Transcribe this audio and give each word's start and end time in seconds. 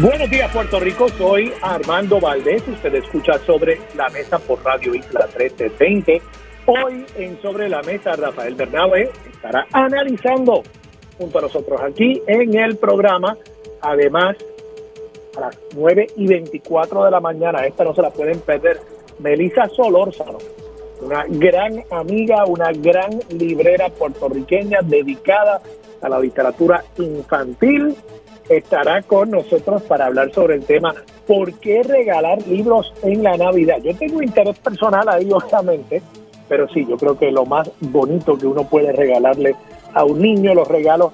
Buenos 0.00 0.30
días, 0.30 0.50
Puerto 0.50 0.80
Rico. 0.80 1.06
Soy 1.10 1.52
Armando 1.60 2.18
Valdés. 2.18 2.66
Usted 2.66 2.94
escucha 2.94 3.38
sobre 3.40 3.78
la 3.94 4.08
mesa 4.08 4.38
por 4.38 4.64
Radio 4.64 4.94
Isla 4.94 5.28
1320. 5.36 6.22
Hoy 6.66 7.04
en 7.16 7.40
Sobre 7.42 7.68
la 7.68 7.82
Mesa, 7.82 8.12
Rafael 8.12 8.54
Bernabe 8.54 9.10
estará 9.30 9.66
analizando 9.70 10.62
junto 11.18 11.38
a 11.38 11.42
nosotros 11.42 11.78
aquí 11.82 12.22
en 12.26 12.58
el 12.58 12.78
programa. 12.78 13.36
Además, 13.82 14.36
a 15.36 15.40
las 15.40 15.58
9 15.76 16.06
y 16.16 16.26
24 16.26 17.04
de 17.04 17.10
la 17.10 17.20
mañana, 17.20 17.66
esta 17.66 17.84
no 17.84 17.94
se 17.94 18.00
la 18.00 18.10
pueden 18.10 18.40
perder, 18.40 18.80
Melissa 19.18 19.68
Solórzano, 19.68 20.38
una 21.02 21.24
gran 21.28 21.84
amiga, 21.90 22.44
una 22.46 22.72
gran 22.72 23.10
librera 23.28 23.90
puertorriqueña 23.90 24.78
dedicada 24.82 25.60
a 26.00 26.08
la 26.08 26.18
literatura 26.18 26.82
infantil 26.96 27.94
estará 28.56 29.02
con 29.02 29.30
nosotros 29.30 29.82
para 29.82 30.06
hablar 30.06 30.32
sobre 30.32 30.56
el 30.56 30.64
tema 30.64 30.94
¿Por 31.26 31.52
qué 31.60 31.82
regalar 31.82 32.46
libros 32.46 32.92
en 33.02 33.22
la 33.22 33.36
Navidad? 33.36 33.78
Yo 33.82 33.96
tengo 33.96 34.22
interés 34.22 34.58
personal 34.58 35.08
ahí, 35.08 35.30
obviamente, 35.32 36.02
pero 36.48 36.68
sí, 36.68 36.84
yo 36.88 36.96
creo 36.96 37.18
que 37.18 37.30
lo 37.30 37.46
más 37.46 37.70
bonito 37.80 38.36
que 38.36 38.46
uno 38.46 38.64
puede 38.64 38.92
regalarle 38.92 39.54
a 39.94 40.04
un 40.04 40.20
niño, 40.20 40.54
los 40.54 40.68
regalos 40.68 41.12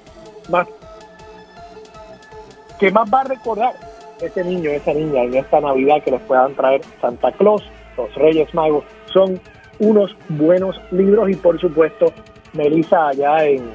más 0.48 0.66
que 2.78 2.90
más 2.90 3.12
va 3.12 3.22
a 3.22 3.24
recordar 3.24 3.74
ese 4.20 4.44
niño, 4.44 4.70
esa 4.70 4.94
niña 4.94 5.22
en 5.24 5.34
esta 5.34 5.60
Navidad 5.60 6.02
que 6.02 6.12
les 6.12 6.20
puedan 6.22 6.54
traer 6.54 6.80
Santa 7.00 7.32
Claus, 7.32 7.62
los 7.96 8.14
Reyes 8.14 8.52
Magos, 8.54 8.84
son 9.12 9.40
unos 9.80 10.16
buenos 10.28 10.80
libros 10.90 11.30
y 11.30 11.34
por 11.34 11.60
supuesto 11.60 12.12
Melissa 12.52 13.08
allá 13.08 13.44
en 13.44 13.72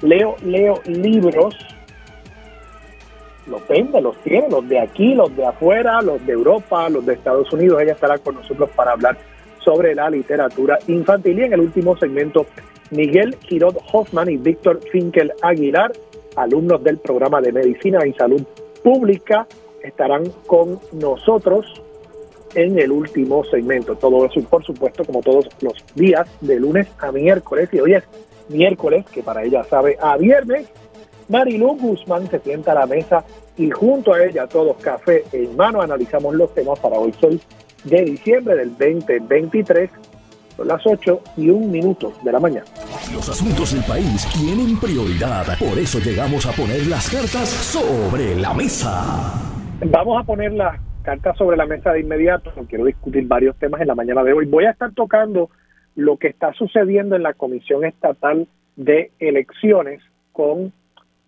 Leo 0.00 0.36
Leo 0.42 0.80
Libros 0.86 1.56
los 3.46 3.66
vende, 3.68 4.00
los 4.00 4.16
tiene, 4.18 4.48
los 4.48 4.68
de 4.68 4.80
aquí, 4.80 5.14
los 5.14 5.34
de 5.36 5.46
afuera, 5.46 6.00
los 6.02 6.24
de 6.26 6.32
Europa, 6.32 6.88
los 6.88 7.04
de 7.06 7.14
Estados 7.14 7.52
Unidos. 7.52 7.80
Ella 7.80 7.92
estará 7.92 8.18
con 8.18 8.34
nosotros 8.34 8.70
para 8.74 8.92
hablar 8.92 9.16
sobre 9.64 9.94
la 9.94 10.08
literatura 10.10 10.78
infantil. 10.86 11.38
Y 11.38 11.44
en 11.44 11.52
el 11.52 11.60
último 11.60 11.96
segmento, 11.96 12.46
Miguel 12.90 13.36
Girod 13.48 13.76
Hoffman 13.92 14.30
y 14.30 14.36
Víctor 14.36 14.80
Finkel 14.90 15.32
Aguilar, 15.42 15.92
alumnos 16.36 16.82
del 16.82 16.98
programa 16.98 17.40
de 17.40 17.52
Medicina 17.52 18.06
y 18.06 18.12
Salud 18.12 18.42
Pública, 18.82 19.46
estarán 19.82 20.24
con 20.46 20.78
nosotros 20.92 21.82
en 22.54 22.78
el 22.78 22.90
último 22.90 23.44
segmento. 23.44 23.96
Todo 23.96 24.26
eso 24.26 24.40
por 24.48 24.64
supuesto 24.64 25.04
como 25.04 25.20
todos 25.20 25.48
los 25.60 25.74
días 25.94 26.28
de 26.40 26.58
lunes 26.58 26.88
a 26.98 27.12
miércoles 27.12 27.68
y 27.72 27.80
hoy 27.80 27.94
es 27.94 28.04
miércoles 28.48 29.04
que 29.12 29.22
para 29.22 29.42
ella 29.42 29.62
sabe 29.64 29.96
a 30.00 30.16
viernes 30.16 30.68
Marilu 31.28 31.76
Guzmán 31.76 32.28
se 32.30 32.38
sienta 32.40 32.72
a 32.72 32.74
la 32.76 32.86
mesa 32.86 33.24
y 33.56 33.70
junto 33.70 34.14
a 34.14 34.24
ella, 34.24 34.46
todos 34.46 34.76
café 34.76 35.24
en 35.32 35.56
mano, 35.56 35.82
analizamos 35.82 36.34
los 36.34 36.54
temas 36.54 36.78
para 36.78 36.98
hoy, 36.98 37.12
soy 37.20 37.40
de 37.84 38.02
diciembre 38.02 38.56
del 38.56 38.70
2023. 38.70 39.90
Son 40.56 40.68
las 40.68 40.86
8 40.86 41.20
y 41.36 41.50
un 41.50 41.70
minuto 41.70 42.12
de 42.22 42.32
la 42.32 42.40
mañana. 42.40 42.64
Los 43.12 43.28
asuntos 43.28 43.74
del 43.74 43.84
país 43.84 44.26
tienen 44.32 44.78
prioridad, 44.80 45.44
por 45.58 45.78
eso 45.78 45.98
llegamos 45.98 46.46
a 46.46 46.52
poner 46.52 46.86
las 46.86 47.10
cartas 47.10 47.48
sobre 47.48 48.34
la 48.36 48.54
mesa. 48.54 49.34
Vamos 49.84 50.18
a 50.18 50.24
poner 50.24 50.52
las 50.52 50.80
cartas 51.02 51.36
sobre 51.36 51.58
la 51.58 51.66
mesa 51.66 51.92
de 51.92 52.00
inmediato. 52.00 52.52
Quiero 52.68 52.86
discutir 52.86 53.26
varios 53.26 53.56
temas 53.56 53.82
en 53.82 53.88
la 53.88 53.94
mañana 53.94 54.24
de 54.24 54.32
hoy. 54.32 54.46
Voy 54.46 54.64
a 54.64 54.70
estar 54.70 54.92
tocando 54.92 55.50
lo 55.94 56.16
que 56.16 56.28
está 56.28 56.52
sucediendo 56.54 57.16
en 57.16 57.22
la 57.22 57.34
Comisión 57.34 57.84
Estatal 57.84 58.48
de 58.76 59.10
Elecciones 59.18 60.00
con 60.32 60.72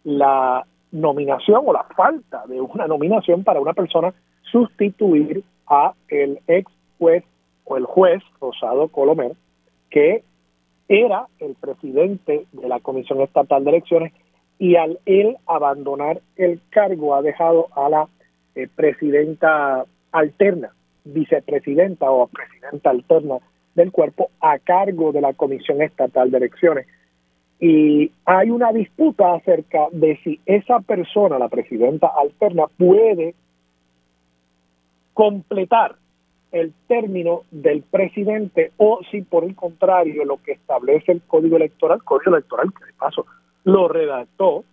la 0.08 0.64
nominación 0.91 1.64
o 1.66 1.72
la 1.72 1.84
falta 1.94 2.46
de 2.46 2.58
una 2.62 2.86
nominación 2.86 3.44
para 3.44 3.60
una 3.60 3.74
persona 3.74 4.14
sustituir 4.50 5.44
a 5.66 5.92
el 6.08 6.41
ex 6.46 6.70
juez 6.98 7.24
o 7.64 7.76
el 7.76 7.84
juez 7.84 8.22
Rosado 8.41 8.88
Colomer, 8.88 9.32
que 9.91 10.22
era 10.88 11.26
el 11.41 11.54
presidente 11.56 12.46
de 12.52 12.69
la 12.69 12.80
Comisión 12.80 13.20
Estatal 13.20 13.62
de 13.64 13.70
Elecciones 13.70 14.14
y 14.58 14.76
al 14.76 14.98
él 15.04 15.36
abandonar 15.46 16.22
el 16.36 16.62
cargo 16.70 17.14
ha 17.14 17.20
dejado 17.20 17.69
a 17.76 17.90
la 17.90 18.08
eh, 18.54 18.66
presidenta 18.75 19.84
alterna, 20.10 20.70
vicepresidenta 21.04 22.10
o 22.10 22.28
presidenta 22.28 22.88
alterna 22.88 23.36
del 23.75 23.92
cuerpo 23.92 24.30
a 24.40 24.58
cargo 24.58 25.12
de 25.12 25.20
la 25.20 25.34
Comisión 25.34 25.82
Estatal 25.82 26.30
de 26.30 26.38
Elecciones 26.38 26.86
y 27.60 28.12
hay 28.24 28.50
una 28.50 28.72
disputa 28.72 29.34
acerca 29.34 29.88
de 29.91 30.19
si 30.22 30.41
esa 30.46 30.80
persona, 30.80 31.38
la 31.38 31.48
presidenta 31.48 32.08
alterna, 32.16 32.66
puede 32.76 33.34
completar 35.12 35.96
el 36.52 36.72
término 36.86 37.42
del 37.50 37.82
presidente 37.82 38.72
o 38.76 39.00
si 39.10 39.22
por 39.22 39.44
el 39.44 39.54
contrario 39.54 40.24
lo 40.24 40.41
que 40.42 40.52
establece 40.52 41.12
el 41.12 41.22
código 41.22 41.56
electoral, 41.56 42.02
código 42.04 42.36
electoral 42.36 42.72
que 42.72 42.86
de 42.86 42.92
paso 42.92 43.26
lo 43.64 43.88
redactó 43.88 44.64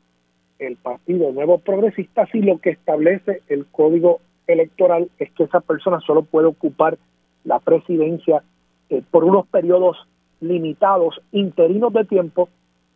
el 0.59 0.77
Partido 0.77 1.31
Nuevo 1.31 1.57
Progresista, 1.57 2.27
si 2.31 2.41
lo 2.41 2.59
que 2.59 2.69
establece 2.69 3.41
el 3.49 3.65
código 3.65 4.21
electoral 4.47 5.09
es 5.19 5.31
que 5.31 5.43
esa 5.43 5.59
persona 5.59 5.99
solo 5.99 6.21
puede 6.21 6.47
ocupar 6.47 6.97
la 7.43 7.59
presidencia 7.59 8.43
eh, 8.89 9.01
por 9.11 9.23
unos 9.23 9.47
periodos 9.47 9.97
limitados, 10.39 11.19
interinos 11.31 11.91
de 11.91 12.05
tiempo, 12.05 12.49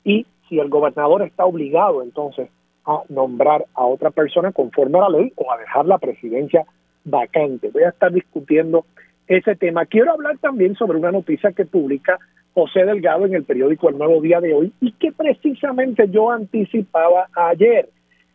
y 0.03 0.25
si 0.47 0.59
el 0.59 0.69
gobernador 0.69 1.21
está 1.21 1.45
obligado 1.45 2.01
entonces 2.01 2.49
a 2.85 3.03
nombrar 3.09 3.65
a 3.75 3.85
otra 3.85 4.09
persona 4.09 4.51
conforme 4.51 4.97
a 4.97 5.03
la 5.03 5.19
ley 5.19 5.31
o 5.35 5.51
a 5.51 5.57
dejar 5.57 5.85
la 5.85 5.97
presidencia 5.97 6.65
vacante. 7.03 7.69
Voy 7.71 7.83
a 7.83 7.89
estar 7.89 8.11
discutiendo 8.11 8.85
ese 9.27 9.55
tema. 9.55 9.85
Quiero 9.85 10.11
hablar 10.11 10.37
también 10.39 10.75
sobre 10.75 10.97
una 10.97 11.11
noticia 11.11 11.51
que 11.51 11.65
publica 11.65 12.17
José 12.53 12.85
Delgado 12.85 13.25
en 13.25 13.35
el 13.35 13.43
periódico 13.43 13.89
El 13.89 13.97
Nuevo 13.97 14.21
Día 14.21 14.41
de 14.41 14.53
hoy 14.53 14.73
y 14.81 14.91
que 14.93 15.11
precisamente 15.11 16.09
yo 16.09 16.31
anticipaba 16.31 17.27
ayer. 17.35 17.89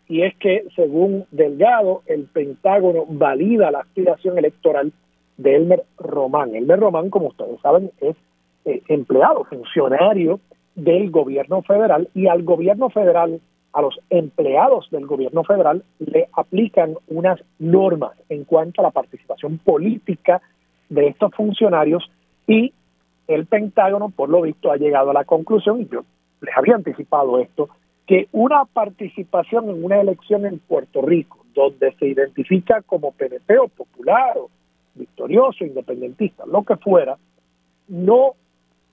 Y 0.06 0.22
es 0.22 0.36
que, 0.36 0.64
según 0.76 1.24
Delgado, 1.30 2.02
el 2.06 2.24
Pentágono 2.24 3.06
valida 3.08 3.70
la 3.70 3.80
aspiración 3.80 4.38
electoral 4.38 4.92
de 5.36 5.56
Elmer 5.56 5.82
Román. 5.98 6.54
Elmer 6.54 6.78
Román, 6.78 7.10
como 7.10 7.28
ustedes 7.28 7.60
saben, 7.60 7.90
es 8.00 8.14
eh, 8.66 8.82
empleado, 8.88 9.44
funcionario 9.44 10.40
del 10.74 11.10
gobierno 11.10 11.62
federal 11.62 12.08
y 12.14 12.26
al 12.26 12.42
gobierno 12.42 12.90
federal, 12.90 13.40
a 13.72 13.82
los 13.82 13.98
empleados 14.10 14.88
del 14.90 15.06
gobierno 15.06 15.44
federal, 15.44 15.84
le 15.98 16.28
aplican 16.32 16.96
unas 17.08 17.40
normas 17.58 18.12
en 18.28 18.44
cuanto 18.44 18.80
a 18.80 18.84
la 18.84 18.90
participación 18.90 19.58
política 19.58 20.40
de 20.88 21.08
estos 21.08 21.32
funcionarios 21.34 22.08
y 22.46 22.72
el 23.26 23.46
Pentágono, 23.46 24.10
por 24.10 24.28
lo 24.28 24.42
visto, 24.42 24.70
ha 24.70 24.76
llegado 24.76 25.10
a 25.10 25.14
la 25.14 25.24
conclusión, 25.24 25.80
y 25.80 25.88
yo 25.88 26.04
les 26.40 26.56
había 26.56 26.74
anticipado 26.74 27.38
esto, 27.38 27.70
que 28.06 28.28
una 28.32 28.64
participación 28.66 29.70
en 29.70 29.82
una 29.82 30.00
elección 30.00 30.44
en 30.44 30.58
Puerto 30.58 31.00
Rico, 31.00 31.38
donde 31.54 31.92
se 31.94 32.06
identifica 32.06 32.82
como 32.82 33.12
PNP 33.12 33.58
o 33.58 33.68
popular 33.68 34.36
o 34.36 34.50
victorioso, 34.94 35.64
independentista, 35.64 36.44
lo 36.46 36.62
que 36.64 36.76
fuera, 36.76 37.16
no 37.88 38.34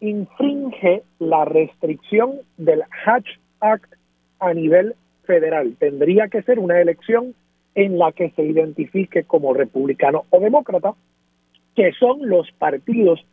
infringe 0.01 1.03
la 1.19 1.45
restricción 1.45 2.41
del 2.57 2.83
Hatch 3.05 3.29
Act 3.61 3.93
a 4.39 4.53
nivel 4.53 4.95
federal. 5.23 5.75
Tendría 5.79 6.27
que 6.27 6.41
ser 6.41 6.59
una 6.59 6.81
elección 6.81 7.33
en 7.75 7.97
la 7.97 8.11
que 8.11 8.31
se 8.31 8.43
identifique 8.43 9.23
como 9.23 9.53
republicano 9.53 10.25
o 10.29 10.39
demócrata, 10.39 10.93
que 11.75 11.93
son 11.93 12.27
los 12.27 12.51
partidos 12.53 13.23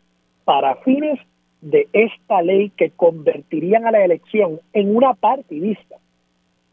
para 0.45 0.75
fines 0.77 1.19
de 1.61 1.89
esta 1.91 2.41
ley 2.41 2.69
que 2.69 2.91
convertirían 2.91 3.85
a 3.85 3.91
la 3.91 4.05
elección 4.05 4.61
en 4.71 4.95
una 4.95 5.13
partidista. 5.13 5.97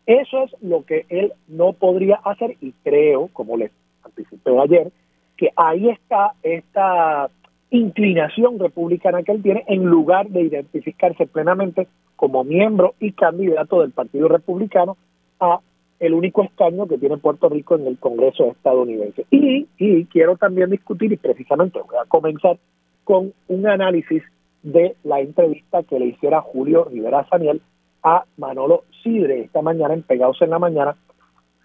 Eso 0.07 0.45
es 0.45 0.55
lo 0.63 0.85
que 0.85 1.07
él 1.09 1.33
no 1.49 1.73
podría 1.73 2.17
hacer 2.17 2.57
y 2.61 2.73
creo, 2.85 3.29
como 3.33 3.57
les 3.57 3.73
anticipé 4.05 4.57
ayer, 4.57 4.93
que 5.37 5.51
ahí 5.57 5.89
está 5.89 6.35
esta 6.43 7.29
inclinación 7.71 8.59
republicana 8.59 9.23
que 9.23 9.33
él 9.33 9.43
tiene 9.43 9.65
en 9.67 9.85
lugar 9.85 10.29
de 10.29 10.43
identificarse 10.43 11.27
plenamente 11.27 11.89
como 12.15 12.45
miembro 12.45 12.95
y 13.01 13.13
candidato 13.13 13.81
del 13.81 13.93
Partido 13.93 14.29
Republicano 14.29 14.97
a 15.41 15.61
el 15.99 16.15
único 16.15 16.43
escaño 16.43 16.87
que 16.87 16.99
tiene 16.99 17.17
Puerto 17.17 17.49
Rico 17.49 17.75
en 17.77 17.87
el 17.87 17.99
Congreso 17.99 18.53
estadounidense. 18.53 19.27
Y, 19.31 19.67
y 19.79 20.05
quiero 20.07 20.37
también 20.37 20.71
discutir, 20.71 21.13
y 21.13 21.17
precisamente 21.17 21.81
voy 21.81 21.97
a 22.01 22.07
comenzar 22.07 22.59
con 23.05 23.33
un 23.49 23.67
análisis 23.67 24.23
de 24.63 24.97
la 25.05 25.21
entrevista 25.21 25.83
que 25.85 25.99
le 25.99 26.07
hiciera 26.07 26.41
Julio 26.41 26.85
Rivera 26.85 27.27
Saniel 27.29 27.63
a 28.03 28.25
Manolo 28.37 28.85
Sidre 29.03 29.41
esta 29.41 29.63
mañana 29.63 29.95
en 29.95 30.03
Pegados 30.03 30.41
en 30.43 30.51
la 30.51 30.59
Mañana, 30.59 30.97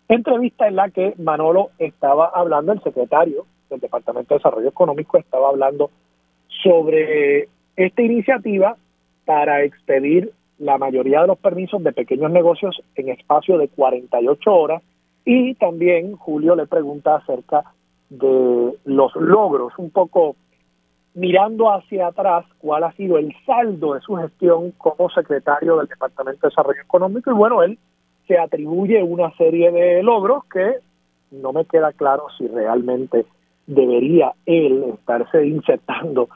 entrevista 0.07 0.67
en 0.67 0.75
la 0.75 0.89
que 0.89 1.13
Manolo 1.17 1.69
estaba 1.79 2.27
hablando, 2.27 2.73
el 2.73 2.81
secretario 2.83 3.45
del 3.71 3.81
Departamento 3.81 4.33
de 4.33 4.39
Desarrollo 4.39 4.69
Económico 4.69 5.17
estaba 5.17 5.49
hablando 5.49 5.89
sobre 6.63 7.47
esta 7.75 8.01
iniciativa 8.01 8.75
para 9.25 9.63
expedir 9.63 10.31
la 10.59 10.77
mayoría 10.77 11.21
de 11.21 11.27
los 11.27 11.39
permisos 11.39 11.83
de 11.83 11.91
pequeños 11.91 12.31
negocios 12.31 12.81
en 12.95 13.09
espacio 13.09 13.57
de 13.57 13.67
48 13.67 14.53
horas. 14.53 14.83
Y 15.25 15.55
también 15.55 16.15
Julio 16.15 16.55
le 16.55 16.67
pregunta 16.67 17.15
acerca 17.15 17.63
de 18.09 18.73
los 18.85 19.15
logros, 19.15 19.73
un 19.77 19.89
poco 19.89 20.35
mirando 21.13 21.71
hacia 21.71 22.07
atrás 22.07 22.45
cuál 22.59 22.83
ha 22.83 22.91
sido 22.93 23.17
el 23.17 23.33
saldo 23.45 23.93
de 23.93 24.01
su 24.01 24.15
gestión 24.15 24.71
como 24.77 25.09
secretario 25.09 25.77
del 25.77 25.87
Departamento 25.87 26.41
de 26.41 26.49
Desarrollo 26.49 26.81
Económico. 26.81 27.31
Y 27.31 27.33
bueno, 27.33 27.63
él 27.63 27.77
se 28.27 28.37
atribuye 28.37 29.01
una 29.03 29.35
serie 29.35 29.71
de 29.71 30.03
logros 30.03 30.45
que 30.45 30.75
no 31.31 31.53
me 31.53 31.65
queda 31.65 31.91
claro 31.93 32.27
si 32.37 32.47
realmente 32.47 33.25
debería 33.73 34.33
él 34.45 34.83
estarse 34.93 35.45
insertando 35.45 36.29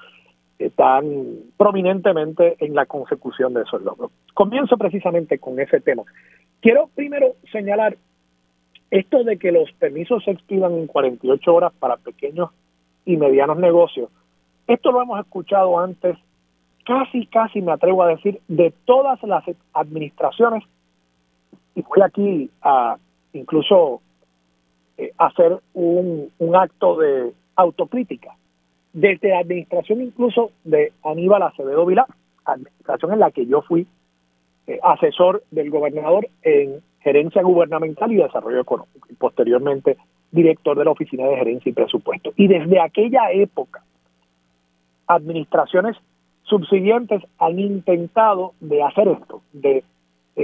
eh, 0.58 0.70
tan 0.70 1.06
prominentemente 1.58 2.56
en 2.60 2.76
la 2.76 2.86
consecución 2.86 3.54
de 3.54 3.64
esos 3.64 3.82
logros. 3.82 4.12
Comienzo 4.34 4.78
precisamente 4.78 5.38
con 5.38 5.60
ese 5.60 5.82
tema. 5.82 6.04
Quiero 6.62 6.90
primero 6.96 7.34
señalar 7.52 7.98
esto 8.90 9.24
de 9.24 9.38
que 9.38 9.52
los 9.52 9.70
permisos 9.74 10.24
se 10.24 10.32
expidan 10.32 10.74
en 10.74 10.88
48 10.88 11.54
horas 11.54 11.74
para 11.78 11.98
pequeños 11.98 12.52
y 13.06 13.18
medianos 13.18 13.58
negocios. 13.58 14.10
Esto 14.68 14.92
lo 14.92 15.02
hemos 15.02 15.20
escuchado 15.20 15.78
antes, 15.78 16.18
casi, 16.86 17.26
casi 17.28 17.62
me 17.62 17.74
atrevo 17.74 18.04
a 18.04 18.08
decir, 18.08 18.40
de 18.48 18.74
todas 18.86 19.22
las 19.24 19.44
administraciones, 19.74 20.64
y 21.76 21.82
voy 21.82 22.02
aquí 22.02 22.50
a 22.62 22.96
incluso 23.34 24.02
eh, 24.98 25.12
hacer 25.18 25.60
un, 25.74 26.32
acto 26.56 26.98
de 26.98 27.34
autocrítica 27.58 28.32
desde 28.94 29.30
la 29.30 29.40
administración 29.40 30.02
incluso 30.02 30.52
de 30.64 30.94
Aníbal 31.04 31.44
Acevedo 31.44 31.86
Vilá, 31.86 32.06
administración 32.46 33.12
en 33.12 33.20
la 33.20 33.32
que 33.32 33.46
yo 33.46 33.62
fui 33.62 33.88
eh, 34.68 34.80
asesor 34.82 35.44
del 35.52 35.70
gobernador 35.70 36.30
en 36.44 36.82
gerencia 37.02 37.44
gubernamental 37.44 38.10
y 38.14 38.16
desarrollo 38.16 38.62
económico, 38.62 39.08
y 39.10 39.16
posteriormente 39.16 39.98
director 40.32 40.78
de 40.78 40.86
la 40.86 40.92
Oficina 40.92 41.26
de 41.26 41.36
Gerencia 41.36 41.70
y 41.70 41.74
Presupuesto. 41.74 42.32
Y 42.38 42.48
desde 42.48 42.80
aquella 42.80 43.32
época, 43.32 43.84
administraciones 45.08 45.98
subsiguientes 46.44 47.22
han 47.38 47.60
intentado 47.60 48.54
de 48.62 48.82
hacer 48.82 49.10
esto, 49.10 49.42
de 49.52 49.84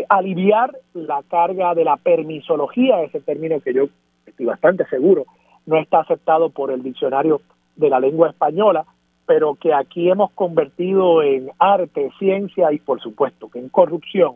aliviar 0.09 0.75
la 0.93 1.23
carga 1.23 1.73
de 1.73 1.85
la 1.85 1.95
permisología, 1.97 3.01
ese 3.01 3.21
término 3.21 3.61
que 3.61 3.73
yo 3.73 3.85
estoy 4.25 4.45
bastante 4.45 4.85
seguro 4.87 5.25
no 5.65 5.77
está 5.77 5.99
aceptado 5.99 6.49
por 6.49 6.71
el 6.71 6.83
diccionario 6.83 7.41
de 7.75 7.89
la 7.89 7.99
lengua 7.99 8.29
española, 8.29 8.85
pero 9.25 9.55
que 9.55 9.73
aquí 9.73 10.09
hemos 10.09 10.31
convertido 10.31 11.23
en 11.23 11.51
arte, 11.59 12.09
ciencia 12.19 12.71
y 12.71 12.79
por 12.79 13.01
supuesto 13.01 13.49
que 13.49 13.59
en 13.59 13.69
corrupción. 13.69 14.35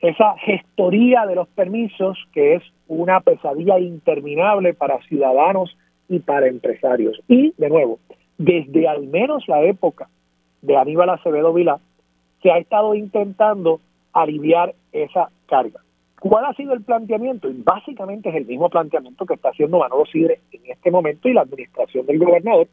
Esa 0.00 0.34
gestoría 0.38 1.26
de 1.26 1.34
los 1.34 1.48
permisos 1.48 2.18
que 2.32 2.54
es 2.54 2.62
una 2.88 3.20
pesadilla 3.20 3.78
interminable 3.78 4.72
para 4.72 5.00
ciudadanos 5.02 5.76
y 6.08 6.20
para 6.20 6.48
empresarios. 6.48 7.20
Y, 7.28 7.52
de 7.58 7.68
nuevo, 7.68 7.98
desde 8.38 8.88
al 8.88 9.06
menos 9.06 9.46
la 9.46 9.62
época 9.62 10.08
de 10.62 10.76
Aníbal 10.76 11.10
Acevedo 11.10 11.52
Vilá, 11.52 11.78
se 12.42 12.50
ha 12.50 12.56
estado 12.56 12.94
intentando 12.94 13.80
aliviar 14.14 14.74
esa 14.92 15.28
carga. 15.46 15.80
¿Cuál 16.20 16.44
ha 16.44 16.52
sido 16.52 16.74
el 16.74 16.82
planteamiento? 16.82 17.48
Y 17.48 17.62
básicamente 17.62 18.28
es 18.28 18.34
el 18.34 18.44
mismo 18.44 18.68
planteamiento 18.68 19.24
que 19.24 19.34
está 19.34 19.48
haciendo 19.48 19.78
Manolo 19.78 20.04
Sidre 20.04 20.40
en 20.52 20.70
este 20.70 20.90
momento 20.90 21.28
y 21.28 21.32
la 21.32 21.40
administración 21.40 22.04
del 22.04 22.18
gobernador. 22.18 22.68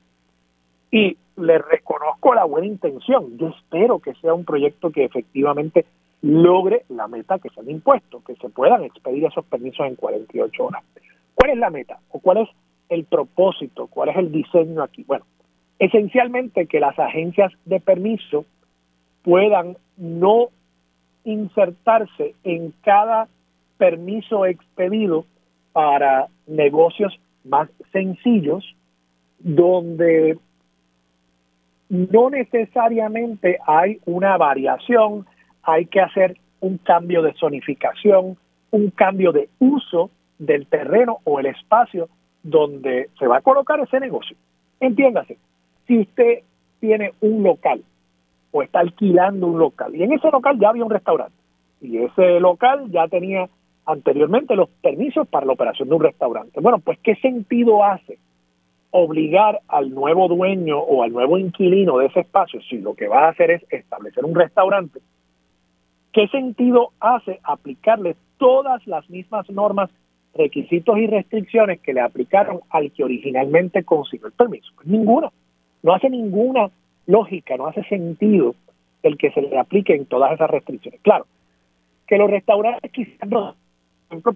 Y 0.91 1.17
le 1.37 1.57
reconozco 1.57 2.33
la 2.33 2.43
buena 2.43 2.67
intención. 2.67 3.37
Yo 3.37 3.47
espero 3.47 3.99
que 3.99 4.13
sea 4.15 4.33
un 4.33 4.43
proyecto 4.43 4.91
que 4.91 5.05
efectivamente 5.05 5.85
logre 6.21 6.83
la 6.89 7.07
meta 7.07 7.39
que 7.39 7.49
se 7.49 7.61
han 7.61 7.69
impuesto, 7.69 8.21
que 8.25 8.35
se 8.35 8.49
puedan 8.49 8.83
expedir 8.83 9.23
esos 9.23 9.45
permisos 9.45 9.87
en 9.87 9.95
48 9.95 10.65
horas. 10.65 10.83
¿Cuál 11.33 11.51
es 11.51 11.57
la 11.57 11.69
meta? 11.69 11.99
¿O 12.11 12.19
cuál 12.19 12.39
es 12.39 12.49
el 12.89 13.05
propósito? 13.05 13.87
¿Cuál 13.87 14.09
es 14.09 14.17
el 14.17 14.29
diseño 14.29 14.83
aquí? 14.83 15.05
Bueno, 15.07 15.25
esencialmente 15.79 16.65
que 16.65 16.81
las 16.81 16.99
agencias 16.99 17.53
de 17.63 17.79
permiso 17.79 18.43
puedan 19.23 19.77
no 19.95 20.49
insertarse 21.23 22.35
en 22.43 22.73
cada 22.81 23.27
permiso 23.77 24.45
expedido 24.45 25.25
para 25.71 26.27
negocios 26.47 27.19
más 27.43 27.69
sencillos, 27.91 28.63
donde 29.39 30.37
no 31.89 32.29
necesariamente 32.29 33.59
hay 33.65 33.99
una 34.05 34.37
variación, 34.37 35.25
hay 35.63 35.85
que 35.85 36.01
hacer 36.01 36.37
un 36.59 36.77
cambio 36.79 37.21
de 37.21 37.33
zonificación, 37.33 38.37
un 38.71 38.89
cambio 38.91 39.31
de 39.31 39.49
uso 39.59 40.09
del 40.39 40.67
terreno 40.67 41.19
o 41.23 41.39
el 41.39 41.47
espacio 41.47 42.09
donde 42.43 43.09
se 43.17 43.27
va 43.27 43.37
a 43.37 43.41
colocar 43.41 43.79
ese 43.79 43.99
negocio. 43.99 44.35
Entiéndase, 44.79 45.37
si 45.85 45.99
usted 45.99 46.39
tiene 46.79 47.13
un 47.21 47.43
local 47.43 47.83
o 48.51 48.61
está 48.61 48.79
alquilando 48.79 49.47
un 49.47 49.59
local 49.59 49.95
y 49.95 50.03
en 50.03 50.13
ese 50.13 50.29
local 50.31 50.59
ya 50.59 50.69
había 50.69 50.85
un 50.85 50.91
restaurante 50.91 51.35
y 51.81 51.97
ese 51.97 52.39
local 52.39 52.89
ya 52.91 53.07
tenía 53.07 53.49
anteriormente 53.87 54.55
los 54.55 54.69
permisos 54.69 55.27
para 55.27 55.45
la 55.45 55.53
operación 55.53 55.89
de 55.89 55.95
un 55.95 56.03
restaurante. 56.03 56.59
Bueno, 56.59 56.79
pues 56.79 56.99
¿qué 56.99 57.15
sentido 57.15 57.83
hace 57.83 58.19
obligar 58.91 59.61
al 59.67 59.93
nuevo 59.93 60.27
dueño 60.27 60.79
o 60.79 61.03
al 61.03 61.11
nuevo 61.11 61.37
inquilino 61.37 61.97
de 61.97 62.07
ese 62.07 62.21
espacio, 62.21 62.61
si 62.61 62.77
lo 62.77 62.93
que 62.95 63.07
va 63.07 63.25
a 63.25 63.29
hacer 63.29 63.51
es 63.51 63.63
establecer 63.69 64.25
un 64.25 64.35
restaurante, 64.35 64.99
¿qué 66.13 66.27
sentido 66.27 66.91
hace 66.99 67.39
aplicarle 67.43 68.15
todas 68.37 68.85
las 68.87 69.09
mismas 69.09 69.49
normas, 69.49 69.89
requisitos 70.33 70.97
y 70.97 71.07
restricciones 71.07 71.79
que 71.81 71.93
le 71.93 72.01
aplicaron 72.01 72.61
al 72.69 72.91
que 72.91 73.03
originalmente 73.03 73.83
consiguió 73.83 74.27
el 74.27 74.33
permiso? 74.33 74.71
Pues 74.75 74.87
ninguna. 74.87 75.31
No 75.83 75.93
hace 75.93 76.09
ninguna 76.09 76.69
lógica, 77.05 77.55
no 77.55 77.67
hace 77.67 77.83
sentido 77.83 78.55
el 79.03 79.17
que 79.17 79.31
se 79.31 79.41
le 79.41 79.57
apliquen 79.57 80.05
todas 80.05 80.33
esas 80.33 80.49
restricciones. 80.49 81.01
Claro, 81.01 81.27
que 82.07 82.17
los 82.17 82.29
restaurantes 82.29 82.91
quizás 82.91 83.29
no 83.29 83.55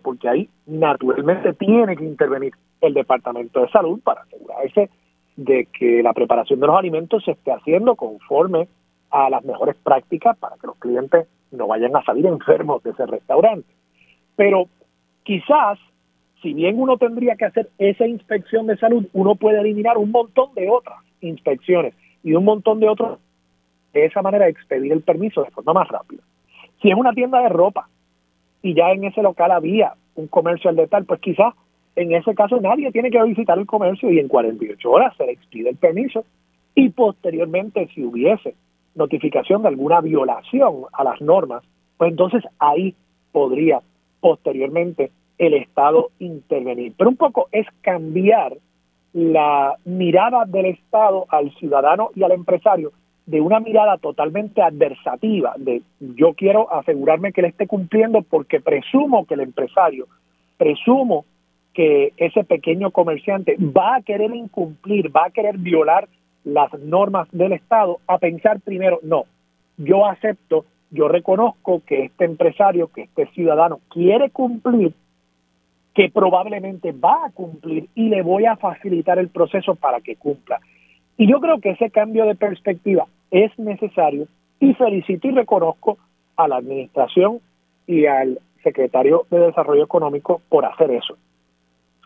porque 0.02 0.30
ahí 0.30 0.50
naturalmente 0.66 1.54
tiene 1.54 1.96
que 1.96 2.04
intervenir 2.04 2.54
el 2.82 2.94
Departamento 2.94 3.62
de 3.62 3.70
Salud 3.70 4.00
para 4.04 4.22
asegurarse 4.22 4.90
de 5.36 5.68
que 5.68 6.04
la 6.04 6.14
preparación 6.14 6.60
de 6.60 6.68
los 6.68 6.78
alimentos 6.78 7.24
se 7.24 7.32
esté 7.32 7.52
haciendo 7.52 7.96
conforme 7.96 8.68
a 9.10 9.30
las 9.30 9.44
mejores 9.44 9.76
prácticas 9.76 10.38
para 10.38 10.56
que 10.58 10.68
los 10.68 10.78
clientes 10.78 11.28
no 11.52 11.68
vayan 11.68 11.96
a 11.96 12.04
salir 12.04 12.26
enfermos 12.26 12.84
de 12.84 12.92
ese 12.92 13.06
restaurante. 13.06 13.68
Pero 14.36 14.68
quizás, 15.24 15.80
si 16.42 16.54
bien 16.54 16.80
uno 16.80 16.98
tendría 16.98 17.36
que 17.36 17.46
hacer 17.46 17.70
esa 17.78 18.08
inspección 18.08 18.68
de 18.68 18.78
salud, 18.78 19.06
uno 19.14 19.36
puede 19.36 19.60
eliminar 19.60 19.98
un 19.98 20.12
montón 20.12 20.54
de 20.56 20.70
otras 20.70 20.98
inspecciones 21.22 21.94
y 22.24 22.34
un 22.34 22.46
montón 22.46 22.80
de 22.80 22.90
otros 22.90 23.20
de 23.94 24.06
esa 24.06 24.22
manera 24.22 24.48
expedir 24.48 24.92
el 24.92 25.02
permiso 25.02 25.44
de 25.44 25.52
forma 25.52 25.74
más 25.74 25.88
rápida. 25.90 26.24
Si 26.82 26.90
es 26.90 26.96
una 26.96 27.14
tienda 27.14 27.42
de 27.42 27.50
ropa, 27.50 27.90
y 28.62 28.74
ya 28.74 28.92
en 28.92 29.04
ese 29.04 29.22
local 29.22 29.52
había 29.52 29.94
un 30.16 30.28
comercio 30.28 30.70
al 30.70 30.90
tal, 30.90 31.06
pues 31.06 31.20
quizás 31.22 31.54
en 31.96 32.14
ese 32.14 32.34
caso 32.36 32.60
nadie 32.62 32.92
tiene 32.92 33.10
que 33.10 33.22
visitar 33.24 33.58
el 33.58 33.66
comercio 33.66 34.12
y 34.12 34.20
en 34.20 34.28
48 34.28 34.90
horas 34.90 35.16
se 35.18 35.26
le 35.26 35.34
expide 35.34 35.70
el 35.70 35.78
permiso 35.78 36.26
y 36.76 36.90
posteriormente 36.90 37.90
si 37.94 38.04
hubiese 38.04 38.56
notificación 38.96 39.62
de 39.62 39.70
alguna 39.70 40.02
violación 40.02 40.84
a 40.94 41.04
las 41.04 41.22
normas, 41.22 41.64
pues 41.98 42.12
entonces 42.12 42.44
ahí 42.60 42.96
podría 43.32 43.82
posteriormente 44.20 45.12
el 45.38 45.54
Estado 45.56 46.10
intervenir. 46.20 46.94
Pero 46.98 47.10
un 47.10 47.18
poco 47.18 47.48
es 47.52 47.66
cambiar 47.82 48.54
la 49.14 49.76
mirada 49.86 50.46
del 50.46 50.68
Estado 50.68 51.26
al 51.30 51.52
ciudadano 51.56 52.12
y 52.16 52.24
al 52.24 52.32
empresario 52.32 52.92
de 53.32 53.40
una 53.40 53.62
mirada 53.62 53.98
totalmente 53.98 54.62
adversativa, 54.62 55.54
de 55.58 55.82
yo 56.00 56.34
quiero 56.34 56.72
asegurarme 56.74 57.32
que 57.32 57.42
le 57.42 57.48
esté 57.48 57.66
cumpliendo 57.66 58.22
porque 58.22 58.60
presumo 58.60 59.26
que 59.26 59.36
el 59.36 59.40
empresario, 59.40 60.08
presumo 60.58 61.24
que 61.74 62.12
ese 62.18 62.44
pequeño 62.44 62.92
comerciante 62.92 63.56
va 63.58 63.96
a 63.96 64.02
querer 64.02 64.36
incumplir, 64.36 65.16
va 65.16 65.28
a 65.28 65.32
querer 65.32 65.58
violar 65.58 66.10
las 66.44 66.74
normas 66.80 67.30
del 67.32 67.54
Estado, 67.54 68.00
a 68.06 68.18
pensar 68.18 68.60
primero, 68.60 69.00
no, 69.02 69.24
yo 69.78 70.06
acepto 70.06 70.66
yo 70.92 71.08
reconozco 71.08 71.82
que 71.88 72.04
este 72.04 72.26
empresario, 72.26 72.90
que 72.90 73.04
este 73.04 73.26
ciudadano 73.28 73.80
quiere 73.90 74.30
cumplir, 74.30 74.94
que 75.94 76.10
probablemente 76.10 76.92
va 76.92 77.28
a 77.28 77.32
cumplir 77.32 77.88
y 77.96 78.10
le 78.10 78.22
voy 78.22 78.46
a 78.46 78.58
facilitar 78.58 79.18
el 79.18 79.30
proceso 79.30 79.76
para 79.76 80.02
que 80.02 80.18
cumpla. 80.18 80.60
Y 81.18 81.28
yo 81.28 81.40
creo 81.40 81.62
que 81.62 81.72
ese 81.72 81.92
cambio 81.92 82.26
de 82.26 82.36
perspectiva 82.36 83.08
es 83.32 83.58
necesario 83.58 84.28
y 84.60 84.74
felicito 84.74 85.28
y 85.28 85.32
reconozco 85.32 85.98
a 86.36 86.48
la 86.48 86.58
administración 86.58 87.40
y 87.88 88.06
al 88.06 88.40
secretario 88.64 89.26
de 89.32 89.40
Desarrollo 89.40 89.84
Económico 89.84 90.42
por 90.50 90.66
hacer 90.66 90.92
eso. 90.92 91.18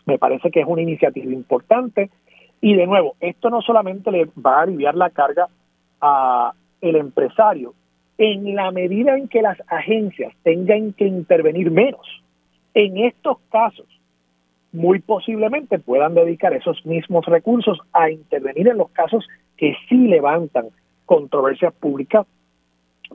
Me 0.06 0.18
parece 0.18 0.50
que 0.50 0.60
es 0.60 0.66
una 0.66 0.82
iniciativa 0.82 1.30
importante 1.32 2.10
y 2.60 2.74
de 2.74 2.86
nuevo, 2.86 3.16
esto 3.20 3.50
no 3.50 3.60
solamente 3.60 4.10
le 4.10 4.28
va 4.44 4.60
a 4.60 4.62
aliviar 4.62 4.94
la 4.94 5.10
carga 5.10 5.48
a 6.00 6.52
el 6.80 6.96
empresario, 6.96 7.74
en 8.18 8.54
la 8.54 8.70
medida 8.70 9.16
en 9.16 9.28
que 9.28 9.42
las 9.42 9.58
agencias 9.68 10.32
tengan 10.42 10.92
que 10.92 11.06
intervenir 11.06 11.70
menos, 11.70 12.06
en 12.74 12.98
estos 12.98 13.38
casos, 13.50 13.86
muy 14.72 15.00
posiblemente 15.00 15.78
puedan 15.78 16.14
dedicar 16.14 16.52
esos 16.52 16.84
mismos 16.84 17.24
recursos 17.26 17.78
a 17.92 18.10
intervenir 18.10 18.68
en 18.68 18.78
los 18.78 18.90
casos 18.90 19.26
que 19.56 19.74
sí 19.88 19.96
levantan 19.96 20.66
controversias 21.06 21.72
públicas 21.74 22.26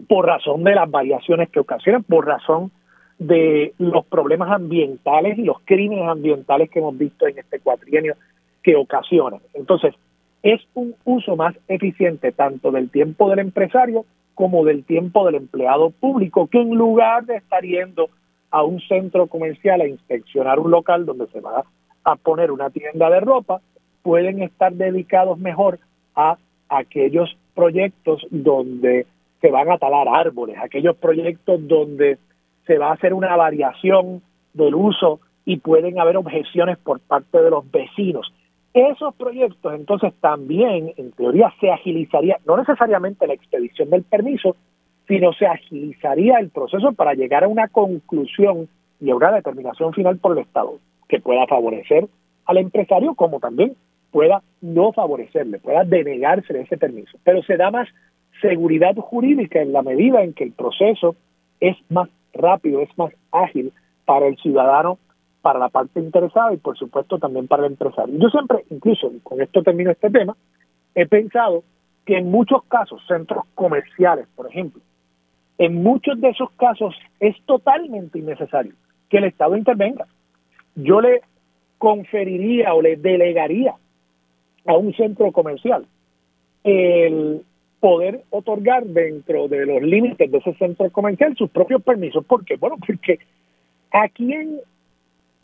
por 0.08 0.26
razón 0.26 0.64
de 0.64 0.74
las 0.74 0.90
variaciones 0.90 1.50
que 1.50 1.60
ocasionan, 1.60 2.04
por 2.04 2.26
razón 2.26 2.72
de 3.20 3.74
los 3.78 4.06
problemas 4.06 4.50
ambientales 4.50 5.38
y 5.38 5.44
los 5.44 5.58
crímenes 5.66 6.08
ambientales 6.08 6.70
que 6.70 6.80
hemos 6.80 6.98
visto 6.98 7.28
en 7.28 7.38
este 7.38 7.60
cuatrienio 7.60 8.16
que 8.64 8.76
ocasionan. 8.76 9.42
Entonces, 9.54 9.94
es 10.42 10.60
un 10.74 10.96
uso 11.06 11.36
más 11.36 11.56
eficiente 11.68 12.32
tanto 12.32 12.72
del 12.72 12.90
tiempo 12.90 13.30
del 13.30 13.40
empresario 13.40 14.06
como 14.34 14.66
del 14.66 14.84
tiempo 14.86 15.26
del 15.26 15.36
empleado 15.36 15.92
público, 15.92 16.48
que 16.48 16.60
en 16.60 16.74
lugar 16.74 17.26
de 17.26 17.36
estar 17.36 17.62
yendo 17.62 18.10
a 18.50 18.64
un 18.64 18.80
centro 18.82 19.28
comercial 19.28 19.82
a 19.82 19.88
inspeccionar 19.88 20.60
un 20.60 20.72
local 20.72 21.06
donde 21.06 21.28
se 21.28 21.42
va 21.42 21.64
a 22.04 22.16
poner 22.16 22.52
una 22.52 22.70
tienda 22.72 23.10
de 23.10 23.20
ropa, 23.20 23.62
pueden 24.02 24.42
estar 24.42 24.74
dedicados 24.74 25.38
mejor 25.38 25.80
a 26.16 26.38
aquellos 26.70 27.38
proyectos 27.54 28.26
donde 28.30 29.06
se 29.42 29.52
van 29.52 29.72
a 29.72 29.78
talar 29.78 30.08
árboles, 30.08 30.58
aquellos 30.62 30.96
proyectos 30.98 31.68
donde 31.68 32.18
se 32.68 32.78
va 32.78 32.90
a 32.90 32.94
hacer 32.94 33.14
una 33.14 33.36
variación 33.36 34.22
del 34.54 34.76
uso 34.76 35.20
y 35.46 35.58
pueden 35.58 36.00
haber 36.00 36.18
objeciones 36.18 36.78
por 36.78 37.00
parte 37.00 37.42
de 37.42 37.50
los 37.50 37.70
vecinos. 37.72 38.32
Esos 38.74 39.14
proyectos 39.16 39.74
entonces 39.74 40.14
también, 40.22 40.94
en 40.96 41.12
teoría, 41.12 41.54
se 41.60 41.72
agilizaría, 41.72 42.38
no 42.46 42.56
necesariamente 42.56 43.28
la 43.28 43.34
expedición 43.34 43.90
del 43.90 44.04
permiso, 44.04 44.56
sino 45.08 45.34
se 45.34 45.46
agilizaría 45.46 46.38
el 46.40 46.50
proceso 46.50 46.94
para 46.94 47.14
llegar 47.14 47.44
a 47.44 47.50
una 47.50 47.68
conclusión 47.68 48.70
y 49.02 49.10
a 49.10 49.16
una 49.16 49.32
determinación 49.32 49.94
final 49.94 50.18
por 50.18 50.38
el 50.38 50.44
Estado 50.44 50.78
que 51.10 51.20
pueda 51.20 51.46
favorecer 51.48 52.08
al 52.46 52.58
empresario 52.58 53.16
como 53.16 53.40
también 53.40 53.76
pueda 54.12 54.44
no 54.62 54.92
favorecerle, 54.94 55.60
pueda 55.60 55.84
denegarse 55.84 56.60
ese 56.60 56.78
permiso. 56.78 57.18
Pero 57.24 57.42
se 57.44 57.58
da 57.58 57.72
más 57.72 57.88
seguridad 58.42 58.96
jurídica 58.96 59.62
en 59.62 59.74
la 59.74 59.82
medida 59.82 60.24
en 60.24 60.34
que 60.34 60.44
el 60.44 60.52
proceso 60.52 61.16
es 61.60 61.78
más 61.90 62.10
rápido, 62.34 62.82
es 62.82 62.90
más 62.98 63.14
ágil 63.32 63.72
para 64.06 64.28
el 64.28 64.38
ciudadano, 64.38 64.98
para 65.42 65.60
la 65.60 65.70
parte 65.70 66.00
interesada 66.00 66.54
y 66.54 66.58
por 66.58 66.78
supuesto 66.78 67.18
también 67.18 67.48
para 67.48 67.66
el 67.66 67.72
empresario. 67.72 68.18
Yo 68.18 68.30
siempre, 68.30 68.66
incluso 68.70 69.12
con 69.24 69.42
esto 69.42 69.64
termino 69.64 69.92
este 69.92 70.10
tema, 70.10 70.36
he 70.96 71.06
pensado 71.08 71.64
que 72.06 72.18
en 72.18 72.30
muchos 72.30 72.64
casos, 72.66 73.02
centros 73.08 73.46
comerciales, 73.56 74.28
por 74.36 74.48
ejemplo, 74.48 74.82
en 75.58 75.76
muchos 75.84 76.20
de 76.20 76.30
esos 76.30 76.52
casos 76.54 76.96
es 77.20 77.36
totalmente 77.46 78.20
innecesario 78.20 78.74
que 79.10 79.18
el 79.18 79.26
Estado 79.26 79.56
intervenga. 79.56 80.08
Yo 80.76 81.02
le 81.02 81.22
conferiría 81.78 82.74
o 82.74 82.82
le 82.82 82.96
delegaría 82.96 83.76
a 84.66 84.78
un 84.78 84.94
centro 84.94 85.32
comercial 85.32 85.86
el 86.64 87.42
poder 87.80 88.22
otorgar 88.30 88.86
dentro 88.86 89.48
de 89.48 89.66
los 89.66 89.82
límites 89.82 90.32
de 90.32 90.38
ese 90.38 90.54
centro 90.54 90.90
comercial 90.92 91.36
sus 91.36 91.50
propios 91.50 91.82
permisos. 91.82 92.24
¿Por 92.26 92.46
qué? 92.46 92.56
Bueno, 92.56 92.78
porque 92.86 93.20
a 93.92 94.08
quién 94.10 94.60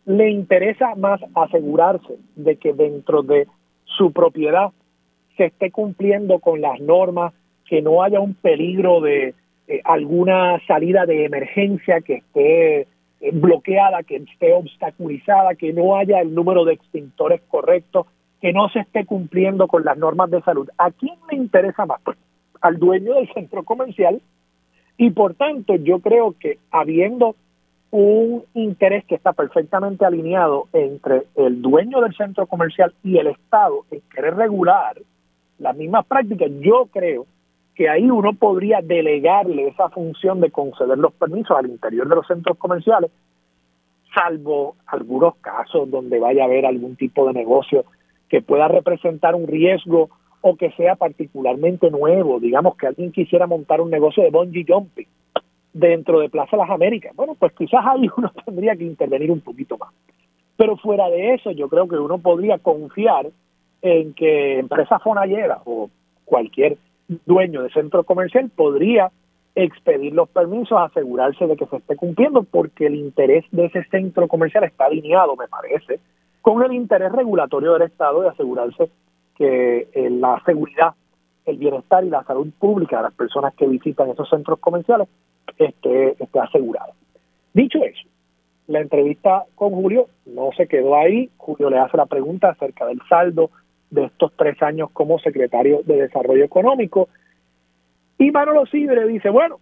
le 0.06 0.30
interesa 0.30 0.94
más 0.94 1.20
asegurarse 1.34 2.16
de 2.36 2.56
que 2.56 2.72
dentro 2.72 3.22
de 3.22 3.46
su 3.84 4.12
propiedad 4.12 4.70
se 5.36 5.46
esté 5.46 5.70
cumpliendo 5.70 6.38
con 6.38 6.60
las 6.60 6.80
normas, 6.80 7.34
que 7.66 7.82
no 7.82 8.02
haya 8.02 8.20
un 8.20 8.34
peligro 8.34 9.00
de 9.00 9.34
eh, 9.66 9.80
alguna 9.84 10.60
salida 10.66 11.04
de 11.04 11.26
emergencia 11.26 12.00
que 12.00 12.14
esté 12.14 12.80
eh, 12.80 12.86
bloqueada, 13.32 14.02
que 14.02 14.16
esté 14.16 14.52
obstaculizada, 14.52 15.54
que 15.56 15.72
no 15.72 15.96
haya 15.96 16.20
el 16.20 16.34
número 16.34 16.64
de 16.64 16.72
extintores 16.72 17.42
correctos, 17.48 18.06
que 18.40 18.52
no 18.52 18.68
se 18.68 18.80
esté 18.80 19.04
cumpliendo 19.04 19.66
con 19.66 19.84
las 19.84 19.98
normas 19.98 20.30
de 20.30 20.42
salud. 20.42 20.68
¿A 20.78 20.90
quién 20.90 21.14
le 21.30 21.36
interesa 21.36 21.86
más? 21.86 22.00
Pues 22.02 22.16
al 22.60 22.78
dueño 22.78 23.14
del 23.14 23.32
centro 23.32 23.62
comercial 23.62 24.20
y 24.96 25.10
por 25.10 25.34
tanto 25.34 25.76
yo 25.76 26.00
creo 26.00 26.34
que 26.38 26.58
habiendo 26.70 27.36
un 27.90 28.44
interés 28.54 29.04
que 29.06 29.14
está 29.14 29.32
perfectamente 29.32 30.04
alineado 30.04 30.68
entre 30.72 31.22
el 31.36 31.62
dueño 31.62 32.00
del 32.00 32.14
centro 32.14 32.46
comercial 32.46 32.92
y 33.02 33.16
el 33.16 33.28
Estado 33.28 33.84
en 33.90 34.02
querer 34.12 34.34
regular 34.36 34.96
las 35.58 35.76
mismas 35.76 36.04
prácticas, 36.06 36.50
yo 36.60 36.86
creo 36.92 37.26
que 37.74 37.88
ahí 37.88 38.10
uno 38.10 38.32
podría 38.34 38.80
delegarle 38.82 39.68
esa 39.68 39.88
función 39.88 40.40
de 40.40 40.50
conceder 40.50 40.98
los 40.98 41.12
permisos 41.12 41.56
al 41.56 41.70
interior 41.70 42.08
de 42.08 42.16
los 42.16 42.26
centros 42.26 42.58
comerciales, 42.58 43.10
salvo 44.14 44.74
algunos 44.86 45.36
casos 45.36 45.88
donde 45.90 46.18
vaya 46.18 46.42
a 46.42 46.46
haber 46.46 46.66
algún 46.66 46.96
tipo 46.96 47.26
de 47.26 47.34
negocio 47.34 47.84
que 48.28 48.42
pueda 48.42 48.68
representar 48.68 49.34
un 49.34 49.46
riesgo 49.46 50.10
o 50.40 50.56
que 50.56 50.70
sea 50.72 50.96
particularmente 50.96 51.90
nuevo, 51.90 52.38
digamos 52.38 52.76
que 52.76 52.86
alguien 52.86 53.12
quisiera 53.12 53.46
montar 53.46 53.80
un 53.80 53.90
negocio 53.90 54.22
de 54.22 54.30
bungee 54.30 54.64
jumping 54.66 55.06
dentro 55.72 56.20
de 56.20 56.28
Plaza 56.28 56.56
Las 56.56 56.70
Américas, 56.70 57.14
bueno, 57.14 57.34
pues 57.34 57.52
quizás 57.52 57.84
ahí 57.84 58.08
uno 58.16 58.32
tendría 58.44 58.76
que 58.76 58.84
intervenir 58.84 59.30
un 59.30 59.40
poquito 59.40 59.78
más. 59.78 59.90
Pero 60.56 60.76
fuera 60.76 61.08
de 61.08 61.34
eso, 61.34 61.52
yo 61.52 61.68
creo 61.68 61.86
que 61.88 61.96
uno 61.96 62.18
podría 62.18 62.58
confiar 62.58 63.28
en 63.80 64.12
que 64.14 64.58
empresa 64.58 64.98
fonallera 64.98 65.60
o 65.64 65.88
cualquier 66.24 66.76
dueño 67.26 67.62
de 67.62 67.70
centro 67.70 68.02
comercial 68.04 68.50
podría 68.54 69.10
expedir 69.54 70.12
los 70.12 70.28
permisos, 70.28 70.78
asegurarse 70.78 71.46
de 71.46 71.56
que 71.56 71.66
se 71.66 71.76
esté 71.76 71.96
cumpliendo, 71.96 72.42
porque 72.42 72.86
el 72.86 72.94
interés 72.94 73.44
de 73.50 73.66
ese 73.66 73.84
centro 73.84 74.28
comercial 74.28 74.64
está 74.64 74.86
alineado, 74.86 75.34
me 75.36 75.48
parece, 75.48 76.00
con 76.48 76.62
el 76.62 76.72
interés 76.72 77.12
regulatorio 77.12 77.74
del 77.74 77.82
Estado 77.82 78.22
de 78.22 78.30
asegurarse 78.30 78.88
que 79.36 79.86
eh, 79.92 80.08
la 80.08 80.42
seguridad, 80.46 80.94
el 81.44 81.58
bienestar 81.58 82.02
y 82.06 82.08
la 82.08 82.24
salud 82.24 82.48
pública 82.58 82.96
de 82.96 83.02
las 83.02 83.12
personas 83.12 83.52
que 83.52 83.66
visitan 83.66 84.08
esos 84.08 84.30
centros 84.30 84.58
comerciales 84.58 85.08
esté, 85.58 86.16
esté 86.18 86.40
asegurada. 86.40 86.94
Dicho 87.52 87.84
eso, 87.84 88.08
la 88.66 88.80
entrevista 88.80 89.44
con 89.54 89.72
Julio 89.72 90.06
no 90.24 90.48
se 90.56 90.66
quedó 90.66 90.96
ahí. 90.96 91.28
Julio 91.36 91.68
le 91.68 91.80
hace 91.80 91.98
la 91.98 92.06
pregunta 92.06 92.48
acerca 92.48 92.86
del 92.86 93.02
saldo 93.10 93.50
de 93.90 94.06
estos 94.06 94.32
tres 94.34 94.62
años 94.62 94.88
como 94.94 95.18
secretario 95.18 95.82
de 95.84 96.00
Desarrollo 96.00 96.44
Económico. 96.44 97.10
Y 98.16 98.30
Manolo 98.30 98.64
Sidre 98.64 99.06
dice, 99.06 99.28
bueno, 99.28 99.60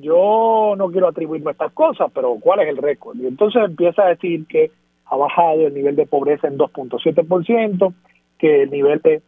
yo 0.00 0.72
no 0.78 0.90
quiero 0.90 1.08
atribuirme 1.08 1.50
estas 1.50 1.74
cosas, 1.74 2.10
pero 2.14 2.34
¿cuál 2.40 2.60
es 2.60 2.68
el 2.70 2.78
récord? 2.78 3.14
Y 3.18 3.26
entonces 3.26 3.62
empieza 3.62 4.04
a 4.04 4.08
decir 4.08 4.46
que 4.46 4.70
ha 5.14 5.16
bajado 5.16 5.66
el 5.66 5.74
nivel 5.74 5.96
de 5.96 6.06
pobreza 6.06 6.48
en 6.48 6.58
2.7%, 6.58 7.94
que 8.38 8.62
el 8.62 8.70
nivel 8.70 9.00
de 9.00 9.22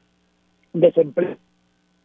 desempleo 0.73 1.37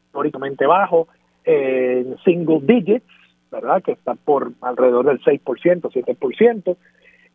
históricamente 0.06 0.66
bajo, 0.66 1.08
en 1.44 2.18
single 2.24 2.60
digits, 2.62 3.06
¿verdad? 3.52 3.82
Que 3.82 3.94
está 3.94 4.16
por 4.16 4.52
alrededor 4.62 5.06
del 5.06 5.22
6%, 5.22 5.42
7%, 5.82 6.78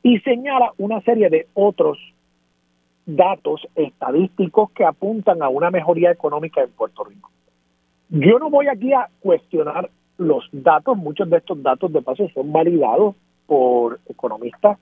y 0.02 0.20
señala 0.20 0.72
una 0.78 1.00
serie 1.00 1.28
de 1.28 1.46
otros 1.54 1.98
datos 3.06 3.66
estadísticos 3.74 4.70
que 4.70 4.84
apuntan 4.84 5.42
a 5.42 5.48
una 5.48 5.70
mejoría 5.70 6.10
económica 6.10 6.62
en 6.62 6.70
Puerto 6.70 7.04
Rico. 7.04 7.30
Yo 8.08 8.38
no 8.38 8.50
voy 8.50 8.68
aquí 8.68 8.92
a 8.92 9.08
cuestionar 9.20 9.90
los 10.18 10.48
datos, 10.52 10.96
muchos 10.96 11.28
de 11.28 11.38
estos 11.38 11.62
datos 11.62 11.92
de 11.92 12.02
paso 12.02 12.28
son 12.34 12.52
validados 12.52 13.16
por 13.46 14.00
economistas 14.08 14.78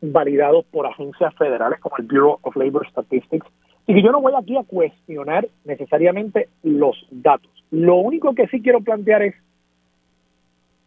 validados 0.00 0.64
por 0.66 0.86
agencias 0.86 1.34
federales 1.34 1.80
como 1.80 1.96
el 1.98 2.06
Bureau 2.06 2.38
of 2.42 2.56
Labor 2.56 2.88
Statistics. 2.88 3.46
Y 3.86 3.94
que 3.94 4.02
yo 4.02 4.12
no 4.12 4.20
voy 4.20 4.34
aquí 4.36 4.56
a 4.56 4.64
cuestionar 4.64 5.48
necesariamente 5.64 6.48
los 6.62 6.96
datos. 7.10 7.50
Lo 7.70 7.96
único 7.96 8.34
que 8.34 8.46
sí 8.48 8.60
quiero 8.60 8.80
plantear 8.80 9.22
es 9.22 9.34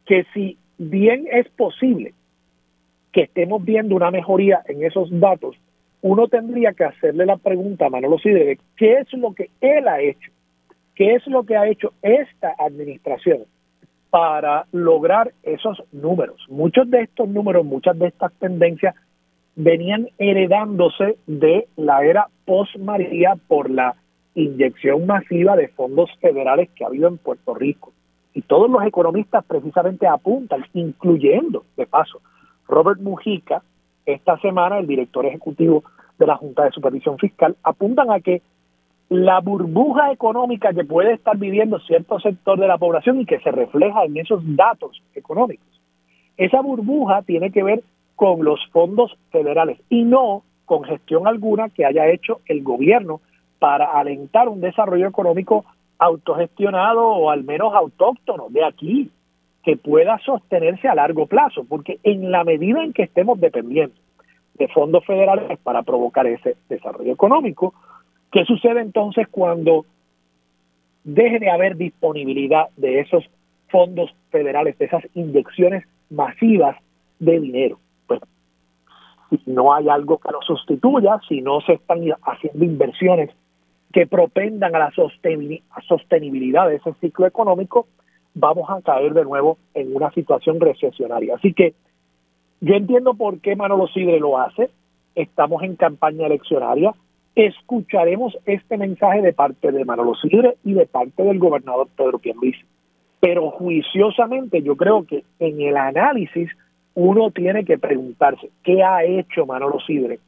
que 0.06 0.26
si 0.34 0.58
bien 0.78 1.28
es 1.32 1.48
posible 1.50 2.14
que 3.12 3.24
estemos 3.24 3.64
viendo 3.64 3.96
una 3.96 4.12
mejoría 4.12 4.62
en 4.68 4.84
esos 4.84 5.10
datos, 5.20 5.56
uno 6.02 6.28
tendría 6.28 6.74
que 6.74 6.86
hacerle 6.86 7.26
la 7.26 7.38
pregunta 7.38 7.86
a 7.86 7.90
Manolo 7.90 8.18
Sidre 8.20 8.58
qué 8.76 9.00
es 9.00 9.14
lo 9.14 9.34
que 9.34 9.50
él 9.62 9.88
ha 9.88 10.02
hecho, 10.02 10.32
qué 10.96 11.16
es 11.16 11.26
lo 11.28 11.44
que 11.44 11.58
ha 11.58 11.68
hecho 11.68 11.94
esta 12.02 12.56
administración 12.58 13.46
para 14.12 14.68
lograr 14.74 15.32
esos 15.42 15.82
números. 15.92 16.46
Muchos 16.50 16.90
de 16.92 17.02
estos 17.02 17.28
números, 17.30 17.66
muchas 17.66 17.98
de 17.98 18.08
estas 18.08 18.32
tendencias 18.34 18.94
venían 19.56 20.10
heredándose 20.18 21.18
de 21.28 21.68
la 21.78 22.04
era 22.04 22.28
post-María 22.46 23.36
por 23.48 23.70
la 23.70 23.96
inyección 24.36 25.06
masiva 25.06 25.56
de 25.56 25.70
fondos 25.70 26.10
federales 26.20 26.70
que 26.76 26.84
ha 26.84 26.88
habido 26.88 27.08
en 27.08 27.18
Puerto 27.18 27.54
Rico. 27.54 27.94
Y 28.34 28.42
todos 28.44 28.70
los 28.70 28.84
economistas 28.84 29.44
precisamente 29.46 30.08
apuntan, 30.08 30.66
incluyendo, 30.74 31.66
de 31.78 31.86
paso, 31.86 32.22
Robert 32.68 33.00
Mujica, 33.02 33.64
esta 34.06 34.38
semana 34.40 34.80
el 34.80 34.88
director 34.88 35.26
ejecutivo 35.26 35.84
de 36.18 36.28
la 36.28 36.36
Junta 36.36 36.66
de 36.66 36.72
Supervisión 36.72 37.18
Fiscal, 37.18 37.56
apuntan 37.64 38.12
a 38.12 38.20
que 38.20 38.42
la 39.12 39.42
burbuja 39.42 40.14
económica 40.14 40.72
que 40.72 40.86
puede 40.86 41.12
estar 41.12 41.38
viviendo 41.38 41.80
cierto 41.80 42.18
sector 42.22 42.58
de 42.58 42.66
la 42.66 42.78
población 42.78 43.20
y 43.20 43.26
que 43.26 43.42
se 43.42 43.52
refleja 43.52 44.06
en 44.06 44.16
esos 44.16 44.42
datos 44.56 45.04
económicos, 45.14 45.68
esa 46.38 46.62
burbuja 46.62 47.22
tiene 47.24 47.52
que 47.52 47.62
ver 47.62 47.84
con 48.16 48.46
los 48.46 48.62
fondos 48.72 49.14
federales 49.30 49.82
y 49.90 50.04
no 50.04 50.44
con 50.64 50.86
gestión 50.86 51.28
alguna 51.28 51.68
que 51.68 51.86
haya 51.86 52.08
hecho 52.08 52.40
el 52.46 52.64
gobierno 52.64 53.20
para 53.60 54.00
alentar 54.00 54.48
un 54.48 54.62
desarrollo 54.62 55.10
económico 55.10 55.66
autogestionado 56.00 57.06
o 57.06 57.32
al 57.32 57.44
menos 57.44 57.76
autóctono 57.76 58.46
de 58.48 58.64
aquí, 58.64 59.12
que 59.62 59.76
pueda 59.76 60.20
sostenerse 60.20 60.88
a 60.88 60.96
largo 60.96 61.26
plazo, 61.26 61.66
porque 61.68 62.00
en 62.04 62.32
la 62.32 62.46
medida 62.46 62.82
en 62.82 62.94
que 62.94 63.04
estemos 63.04 63.42
dependiendo 63.42 63.94
de 64.54 64.70
fondos 64.70 65.06
federales 65.06 65.60
para 65.60 65.84
provocar 65.84 66.28
ese 66.28 66.56
desarrollo 66.70 67.12
económico, 67.12 67.74
¿qué 68.32 68.46
sucede 68.46 68.82
entonces 68.82 69.28
cuando 69.30 69.86
deje 71.04 71.40
de 71.40 71.50
haber 71.50 71.78
disponibilidad 71.78 72.70
de 72.78 73.02
esos 73.02 73.24
fondos 73.70 74.14
federales, 74.30 74.78
de 74.78 74.86
esas 74.86 75.04
inyecciones 75.14 75.86
masivas 76.10 76.78
de 77.20 77.40
dinero? 77.40 77.80
Pues 78.08 78.22
si 79.30 79.52
no 79.52 79.74
hay 79.74 79.90
algo 79.90 80.18
que 80.18 80.32
lo 80.32 80.42
sustituya, 80.42 81.20
si 81.28 81.42
no 81.42 81.62
se 81.62 81.74
están 81.74 82.00
haciendo 82.24 82.66
inversiones 82.66 83.30
que 83.92 84.08
propendan 84.08 84.76
a 84.76 84.80
la 84.80 84.92
sostenibilidad 84.92 86.68
de 86.68 86.76
ese 86.76 86.94
ciclo 87.02 87.28
económico, 87.28 87.88
vamos 88.34 88.70
a 88.70 88.82
caer 88.82 89.14
de 89.14 89.24
nuevo 89.24 89.58
en 89.74 89.96
una 89.96 90.12
situación 90.12 90.60
recesionaria. 90.60 91.36
Así 91.36 91.54
que 91.54 91.74
yo 92.62 92.76
entiendo 92.76 93.16
por 93.16 93.40
qué 93.40 93.56
Manolo 93.56 93.88
Sidre 93.88 94.20
lo 94.20 94.38
hace, 94.38 94.70
estamos 95.16 95.64
en 95.64 95.76
campaña 95.76 96.28
eleccionaria, 96.28 96.94
escucharemos 97.36 98.38
este 98.46 98.78
mensaje 98.78 99.22
de 99.22 99.34
parte 99.34 99.72
de 99.72 99.86
Manolo 99.86 100.16
Sidre 100.16 100.58
y 100.64 100.74
de 100.74 100.86
parte 100.86 101.24
del 101.24 101.40
gobernador 101.40 101.88
Pedro 101.96 102.20
Pierluisi. 102.20 102.64
Pero 103.20 103.52
juiciosamente 103.52 104.62
yo 104.62 104.76
creo 104.76 105.06
que 105.06 105.24
en 105.40 105.62
el 105.62 105.78
análisis 105.78 106.50
uno 106.94 107.32
tiene 107.32 107.64
que 107.64 107.78
preguntarse 107.78 108.50
qué 108.64 108.84
ha 108.84 109.04
hecho 109.04 109.46
Manolo 109.46 109.80
Sidre, 109.80 110.20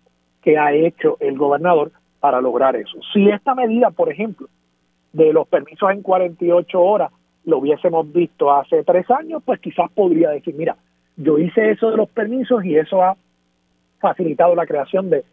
qué 0.41 0.57
ha 0.57 0.73
hecho 0.73 1.17
el 1.19 1.37
gobernador 1.37 1.91
para 2.19 2.39
lograr 2.39 2.75
eso. 2.75 2.99
Si 3.11 3.29
esta 3.29 3.53
medida, 3.53 3.91
por 3.91 4.11
ejemplo, 4.11 4.47
de 5.11 5.33
los 5.33 5.47
permisos 5.47 5.91
en 5.91 6.01
48 6.01 6.81
horas 6.81 7.11
lo 7.45 7.57
hubiésemos 7.57 8.11
visto 8.11 8.53
hace 8.53 8.83
tres 8.83 9.09
años, 9.11 9.43
pues 9.45 9.59
quizás 9.59 9.91
podría 9.91 10.29
decir, 10.29 10.55
mira, 10.55 10.77
yo 11.17 11.37
hice 11.37 11.71
eso 11.71 11.91
de 11.91 11.97
los 11.97 12.09
permisos 12.09 12.63
y 12.63 12.77
eso 12.77 13.03
ha 13.03 13.17
facilitado 13.99 14.55
la 14.55 14.65
creación 14.65 15.09
de 15.09 15.23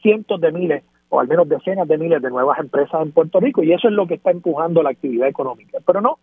cientos 0.00 0.40
de 0.40 0.52
miles 0.52 0.82
o 1.10 1.20
al 1.20 1.28
menos 1.28 1.48
decenas 1.48 1.88
de 1.88 1.98
miles 1.98 2.20
de 2.20 2.30
nuevas 2.30 2.58
empresas 2.58 3.00
en 3.02 3.12
Puerto 3.12 3.40
Rico 3.40 3.62
y 3.62 3.72
eso 3.72 3.88
es 3.88 3.94
lo 3.94 4.06
que 4.06 4.14
está 4.14 4.30
empujando 4.30 4.82
la 4.82 4.90
actividad 4.90 5.28
económica. 5.28 5.78
Pero 5.86 6.00
no, 6.00 6.18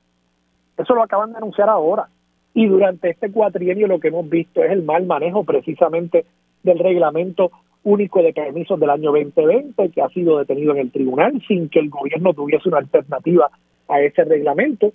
eso 0.78 0.94
lo 0.94 1.04
acaban 1.04 1.32
de 1.32 1.38
anunciar 1.38 1.70
ahora. 1.70 2.08
Y 2.54 2.68
durante 2.68 3.10
este 3.10 3.32
cuatrienio 3.32 3.88
lo 3.88 4.00
que 4.00 4.10
hemos 4.10 4.30
visto 4.30 4.64
es 4.64 4.72
el 4.72 4.84
mal 4.84 5.06
manejo 5.06 5.44
precisamente 5.44 6.26
del 6.64 6.80
reglamento 6.80 7.52
único 7.84 8.22
de 8.22 8.34
permisos 8.34 8.80
del 8.80 8.90
año 8.90 9.12
2020 9.12 9.90
que 9.90 10.02
ha 10.02 10.10
sido 10.10 10.40
detenido 10.40 10.74
en 10.74 10.80
el 10.80 10.92
tribunal 10.92 11.42
sin 11.48 11.70
que 11.70 11.80
el 11.80 11.90
gobierno 11.90 12.34
tuviese 12.34 12.70
una 12.70 12.80
alternativa 12.80 13.50
a 13.88 14.02
ese 14.02 14.24
reglamento. 14.24 14.92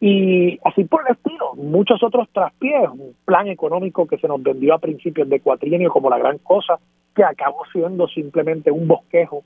Y 0.00 0.58
así 0.64 0.84
por 0.84 1.02
el 1.06 1.14
estilo, 1.14 1.54
muchos 1.56 2.02
otros 2.02 2.28
traspiés, 2.32 2.88
un 2.90 3.14
plan 3.26 3.48
económico 3.48 4.06
que 4.06 4.16
se 4.16 4.28
nos 4.28 4.42
vendió 4.42 4.74
a 4.74 4.78
principios 4.78 5.28
de 5.28 5.40
cuatrienio 5.40 5.90
como 5.90 6.08
la 6.08 6.18
gran 6.18 6.38
cosa, 6.38 6.78
que 7.14 7.24
acabó 7.24 7.64
siendo 7.72 8.08
simplemente 8.08 8.70
un 8.70 8.88
bosquejo 8.88 9.42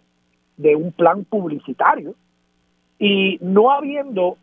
de 0.56 0.76
un 0.76 0.92
plan 0.92 1.24
publicitario, 1.24 2.14
y 2.98 3.38
no 3.40 3.70
habiendo 3.70 4.36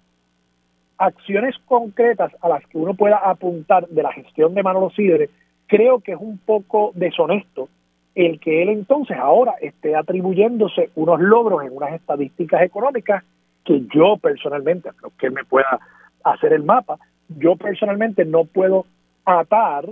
acciones 0.98 1.56
concretas 1.66 2.32
a 2.42 2.50
las 2.50 2.66
que 2.68 2.78
uno 2.78 2.94
pueda 2.94 3.18
apuntar 3.18 3.88
de 3.88 4.04
la 4.04 4.12
gestión 4.12 4.54
de 4.54 4.64
Manolo 4.64 4.90
Sidre, 4.92 5.30
creo 5.68 6.00
que 6.00 6.12
es 6.12 6.20
un 6.20 6.38
poco 6.38 6.92
deshonesto 6.94 7.70
el 8.14 8.40
que 8.40 8.62
él 8.62 8.70
entonces 8.70 9.18
ahora 9.18 9.54
esté 9.62 9.96
atribuyéndose 9.96 10.90
unos 10.96 11.20
logros 11.22 11.64
en 11.64 11.76
unas 11.76 11.94
estadísticas 11.94 12.62
económicas 12.62 13.24
que 13.64 13.82
yo 13.94 14.18
personalmente, 14.18 14.90
a 14.90 14.94
que 15.18 15.30
me 15.30 15.46
pueda 15.46 15.80
hacer 16.24 16.54
el 16.54 16.64
mapa, 16.64 16.98
yo 17.30 17.56
personalmente 17.56 18.26
no 18.26 18.44
puedo 18.44 18.86
atar 19.26 19.86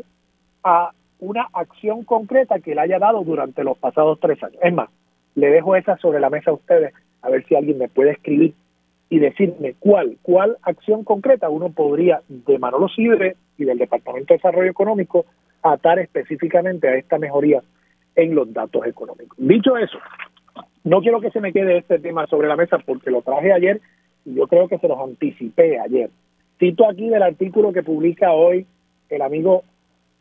a 0.63 0.91
una 1.19 1.47
acción 1.53 2.03
concreta 2.03 2.59
que 2.59 2.71
él 2.71 2.79
haya 2.79 2.99
dado 2.99 3.23
durante 3.23 3.63
los 3.63 3.77
pasados 3.77 4.19
tres 4.19 4.41
años. 4.43 4.57
Es 4.61 4.73
más, 4.73 4.89
le 5.35 5.49
dejo 5.49 5.75
esa 5.75 5.97
sobre 5.97 6.19
la 6.19 6.29
mesa 6.29 6.51
a 6.51 6.55
ustedes, 6.55 6.93
a 7.21 7.29
ver 7.29 7.45
si 7.45 7.55
alguien 7.55 7.77
me 7.77 7.89
puede 7.89 8.11
escribir 8.11 8.53
y 9.09 9.19
decirme 9.19 9.75
cuál, 9.79 10.17
cuál 10.21 10.57
acción 10.61 11.03
concreta 11.03 11.49
uno 11.49 11.69
podría 11.69 12.21
de 12.27 12.59
Manolo 12.59 12.87
Sidre 12.89 13.35
y 13.57 13.65
del 13.65 13.77
Departamento 13.77 14.33
de 14.33 14.37
Desarrollo 14.37 14.69
Económico 14.69 15.25
atar 15.63 15.99
específicamente 15.99 16.87
a 16.87 16.95
esta 16.95 17.17
mejoría 17.17 17.61
en 18.15 18.35
los 18.35 18.51
datos 18.53 18.85
económicos. 18.85 19.37
Dicho 19.37 19.77
eso, 19.77 19.97
no 20.83 21.01
quiero 21.01 21.19
que 21.19 21.31
se 21.31 21.41
me 21.41 21.51
quede 21.51 21.77
este 21.77 21.99
tema 21.99 22.27
sobre 22.27 22.47
la 22.47 22.55
mesa 22.55 22.77
porque 22.85 23.11
lo 23.11 23.21
traje 23.21 23.51
ayer 23.51 23.81
y 24.25 24.35
yo 24.35 24.47
creo 24.47 24.67
que 24.67 24.77
se 24.77 24.87
los 24.87 24.99
anticipé 24.99 25.79
ayer. 25.79 26.09
Cito 26.59 26.87
aquí 26.87 27.09
del 27.09 27.23
artículo 27.23 27.73
que 27.73 27.83
publica 27.83 28.31
hoy 28.31 28.65
el 29.09 29.21
amigo 29.21 29.63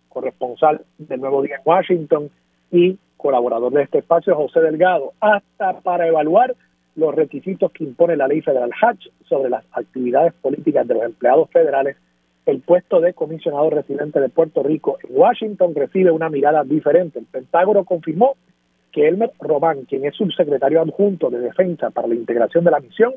corresponsal 0.08 0.82
del 0.98 1.20
Nuevo 1.20 1.42
Día 1.42 1.56
en 1.56 1.62
Washington 1.64 2.30
y 2.70 2.98
colaborador 3.16 3.72
de 3.72 3.82
este 3.82 3.98
espacio, 3.98 4.36
José 4.36 4.60
Delgado, 4.60 5.12
hasta 5.20 5.80
para 5.80 6.06
evaluar 6.06 6.54
los 6.94 7.14
requisitos 7.14 7.70
que 7.72 7.84
impone 7.84 8.16
la 8.16 8.28
ley 8.28 8.40
federal 8.40 8.70
Hatch 8.80 9.06
sobre 9.28 9.50
las 9.50 9.64
actividades 9.72 10.32
políticas 10.34 10.86
de 10.86 10.94
los 10.94 11.04
empleados 11.04 11.48
federales 11.50 11.96
el 12.48 12.60
puesto 12.62 13.00
de 13.00 13.12
comisionado 13.12 13.68
residente 13.68 14.20
de 14.20 14.30
Puerto 14.30 14.62
Rico 14.62 14.96
en 15.02 15.10
Washington 15.14 15.74
recibe 15.74 16.10
una 16.10 16.30
mirada 16.30 16.64
diferente. 16.64 17.18
El 17.18 17.26
Pentágono 17.26 17.84
confirmó 17.84 18.36
que 18.90 19.06
Elmer 19.06 19.32
Román, 19.38 19.84
quien 19.84 20.06
es 20.06 20.14
subsecretario 20.14 20.80
adjunto 20.80 21.28
de 21.28 21.40
Defensa 21.40 21.90
para 21.90 22.08
la 22.08 22.14
integración 22.14 22.64
de 22.64 22.70
la 22.70 22.80
misión, 22.80 23.12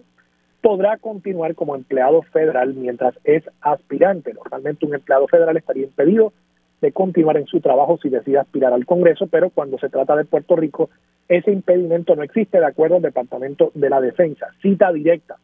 podrá 0.61 0.97
continuar 0.97 1.55
como 1.55 1.75
empleado 1.75 2.23
federal 2.23 2.73
mientras 2.73 3.15
es 3.23 3.43
aspirante. 3.61 4.33
Normalmente 4.33 4.85
un 4.85 4.95
empleado 4.95 5.27
federal 5.29 5.55
estaría 5.55 5.85
impedido 5.85 6.33
de 6.81 6.91
continuar 6.91 7.37
en 7.37 7.45
su 7.45 7.61
trabajo 7.61 7.99
si 8.01 8.09
decide 8.09 8.39
aspirar 8.39 8.73
al 8.73 8.85
Congreso, 8.85 9.27
pero 9.27 9.49
cuando 9.51 9.77
se 9.77 9.89
trata 9.89 10.15
de 10.15 10.25
Puerto 10.25 10.55
Rico, 10.55 10.89
ese 11.29 11.51
impedimento 11.51 12.15
no 12.15 12.23
existe 12.23 12.59
de 12.59 12.65
acuerdo 12.65 12.95
al 12.95 13.01
Departamento 13.03 13.71
de 13.75 13.89
la 13.89 14.01
Defensa. 14.01 14.47
Cita 14.61 14.91
directa 14.91 15.37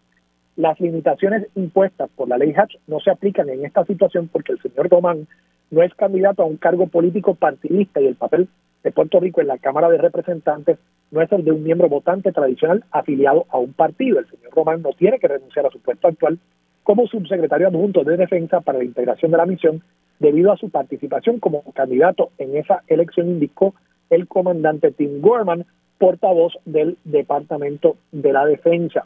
las 0.57 0.79
limitaciones 0.79 1.47
impuestas 1.55 2.09
por 2.15 2.27
la 2.27 2.37
ley 2.37 2.53
Hatch 2.57 2.75
no 2.87 2.99
se 2.99 3.11
aplican 3.11 3.47
en 3.47 3.63
esta 3.63 3.85
situación 3.85 4.27
porque 4.27 4.53
el 4.53 4.61
señor 4.61 4.89
Román 4.89 5.27
no 5.69 5.83
es 5.83 5.93
candidato 5.93 6.41
a 6.41 6.47
un 6.47 6.57
cargo 6.57 6.87
político 6.87 7.35
partidista 7.35 8.01
y 8.01 8.07
el 8.07 8.15
papel 8.15 8.49
de 8.83 8.91
Puerto 8.91 9.19
Rico 9.19 9.39
en 9.39 9.47
la 9.47 9.59
Cámara 9.59 9.87
de 9.89 9.99
Representantes 9.99 10.79
no 11.11 11.21
es 11.21 11.31
el 11.31 11.45
de 11.45 11.51
un 11.51 11.63
miembro 11.63 11.87
votante 11.87 12.31
tradicional 12.31 12.83
afiliado 12.91 13.45
a 13.49 13.59
un 13.59 13.73
partido. 13.73 14.19
El 14.19 14.27
señor 14.27 14.51
Román 14.53 14.81
no 14.81 14.89
tiene 14.93 15.19
que 15.19 15.27
renunciar 15.27 15.67
a 15.67 15.69
su 15.69 15.79
puesto 15.79 16.07
actual 16.07 16.39
como 16.87 17.05
subsecretario 17.05 17.67
adjunto 17.67 18.05
de 18.05 18.15
Defensa 18.15 18.61
para 18.61 18.77
la 18.77 18.85
integración 18.85 19.29
de 19.29 19.37
la 19.37 19.45
misión 19.45 19.83
debido 20.19 20.53
a 20.53 20.57
su 20.57 20.69
participación 20.69 21.37
como 21.37 21.61
candidato 21.73 22.29
en 22.37 22.55
esa 22.55 22.81
elección, 22.87 23.27
indicó 23.27 23.75
el 24.09 24.25
comandante 24.25 24.93
Tim 24.93 25.19
Gorman, 25.19 25.65
portavoz 25.97 26.53
del 26.63 26.97
Departamento 27.03 27.97
de 28.13 28.31
la 28.31 28.45
Defensa. 28.45 29.05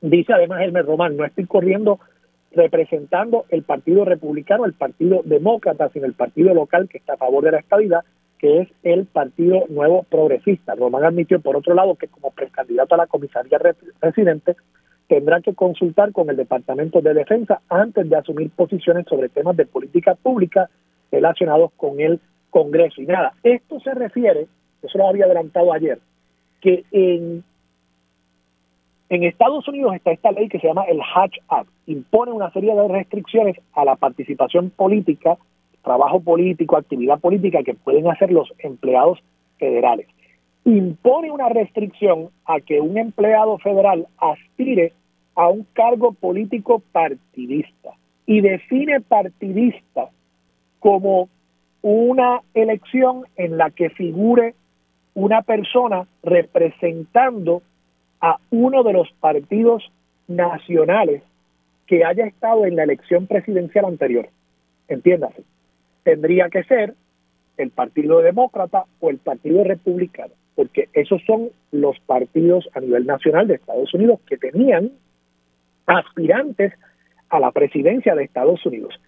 Dice 0.00 0.32
además 0.32 0.62
Elmer 0.62 0.84
Román, 0.84 1.16
no 1.16 1.24
estoy 1.24 1.46
corriendo 1.46 2.00
representando 2.50 3.44
el 3.50 3.62
Partido 3.62 4.04
Republicano, 4.04 4.64
el 4.64 4.72
Partido 4.72 5.22
Demócrata, 5.24 5.88
sino 5.90 6.06
el 6.06 6.14
partido 6.14 6.54
local 6.54 6.88
que 6.88 6.98
está 6.98 7.12
a 7.12 7.18
favor 7.18 7.44
de 7.44 7.52
la 7.52 7.60
estabilidad, 7.60 8.00
que 8.40 8.62
es 8.62 8.68
el 8.82 9.06
Partido 9.06 9.62
Nuevo 9.68 10.02
Progresista. 10.10 10.74
Román 10.74 11.04
admitió, 11.04 11.40
por 11.40 11.54
otro 11.54 11.72
lado, 11.72 11.94
que 11.94 12.08
como 12.08 12.32
precandidato 12.32 12.96
a 12.96 12.98
la 12.98 13.06
comisaría 13.06 13.60
residente 14.00 14.56
tendrá 15.08 15.40
que 15.40 15.54
consultar 15.54 16.12
con 16.12 16.28
el 16.30 16.36
Departamento 16.36 17.00
de 17.00 17.14
Defensa 17.14 17.60
antes 17.68 18.08
de 18.08 18.16
asumir 18.16 18.50
posiciones 18.50 19.06
sobre 19.08 19.28
temas 19.28 19.56
de 19.56 19.66
política 19.66 20.14
pública 20.14 20.68
relacionados 21.12 21.70
con 21.76 22.00
el 22.00 22.20
Congreso. 22.50 23.00
Y 23.00 23.06
nada, 23.06 23.32
esto 23.42 23.78
se 23.80 23.94
refiere, 23.94 24.46
eso 24.82 24.98
lo 24.98 25.08
había 25.08 25.26
adelantado 25.26 25.72
ayer, 25.72 25.98
que 26.60 26.84
en 26.90 27.44
En 29.08 29.22
Estados 29.22 29.68
Unidos 29.68 29.94
está 29.94 30.10
esta 30.10 30.32
ley 30.32 30.48
que 30.48 30.58
se 30.58 30.66
llama 30.66 30.84
el 30.84 31.00
Hatch 31.00 31.38
Act. 31.48 31.70
Impone 31.86 32.32
una 32.32 32.50
serie 32.50 32.74
de 32.74 32.88
restricciones 32.88 33.56
a 33.72 33.84
la 33.84 33.94
participación 33.94 34.70
política, 34.70 35.36
trabajo 35.84 36.20
político, 36.20 36.76
actividad 36.76 37.20
política 37.20 37.62
que 37.62 37.74
pueden 37.74 38.08
hacer 38.08 38.32
los 38.32 38.52
empleados 38.58 39.20
federales. 39.58 40.08
Impone 40.66 41.30
una 41.30 41.48
restricción 41.48 42.30
a 42.44 42.58
que 42.58 42.80
un 42.80 42.98
empleado 42.98 43.56
federal 43.58 44.08
aspire 44.18 44.92
a 45.36 45.48
un 45.48 45.64
cargo 45.72 46.10
político 46.10 46.82
partidista 46.90 47.92
y 48.26 48.40
define 48.40 49.00
partidista 49.00 50.08
como 50.80 51.28
una 51.82 52.40
elección 52.52 53.26
en 53.36 53.56
la 53.56 53.70
que 53.70 53.90
figure 53.90 54.56
una 55.14 55.42
persona 55.42 56.08
representando 56.24 57.62
a 58.20 58.38
uno 58.50 58.82
de 58.82 58.92
los 58.92 59.08
partidos 59.20 59.88
nacionales 60.26 61.22
que 61.86 62.04
haya 62.04 62.26
estado 62.26 62.66
en 62.66 62.74
la 62.74 62.82
elección 62.82 63.28
presidencial 63.28 63.84
anterior. 63.84 64.28
Entiéndase, 64.88 65.44
tendría 66.02 66.48
que 66.50 66.64
ser 66.64 66.94
el 67.56 67.70
Partido 67.70 68.20
Demócrata 68.20 68.86
o 68.98 69.10
el 69.10 69.18
Partido 69.18 69.62
Republicano, 69.62 70.32
porque 70.56 70.88
esos 70.94 71.22
son 71.26 71.50
los 71.70 71.98
partidos 72.00 72.68
a 72.74 72.80
nivel 72.80 73.06
nacional 73.06 73.46
de 73.46 73.54
Estados 73.54 73.94
Unidos 73.94 74.18
que 74.26 74.38
tenían 74.38 74.90
aspirantes 75.86 76.72
a 77.28 77.38
la 77.38 77.52
presidencia 77.52 78.14
de 78.14 78.24
Estados 78.24 78.64
Unidos. 78.66 78.98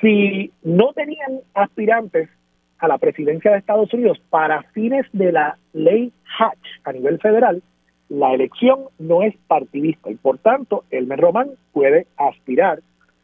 Si 0.00 0.52
no 0.62 0.92
tenían 0.94 1.40
aspirantes 1.52 2.30
a 2.78 2.88
la 2.88 2.98
presidencia 2.98 3.50
de 3.50 3.58
Estados 3.58 3.92
Unidos 3.92 4.20
para 4.30 4.62
fines 4.72 5.06
de 5.12 5.32
la 5.32 5.58
ley 5.72 6.12
Hatch 6.38 6.66
a 6.84 6.92
nivel 6.92 7.18
federal, 7.18 7.62
la 8.08 8.32
elección 8.32 8.80
no 8.98 9.22
es 9.22 9.34
partidista 9.48 10.10
y 10.10 10.14
por 10.14 10.38
tanto 10.38 10.84
Elmer 10.90 11.20
Román 11.20 11.50
puede 11.72 12.06
aspirar 12.16 12.80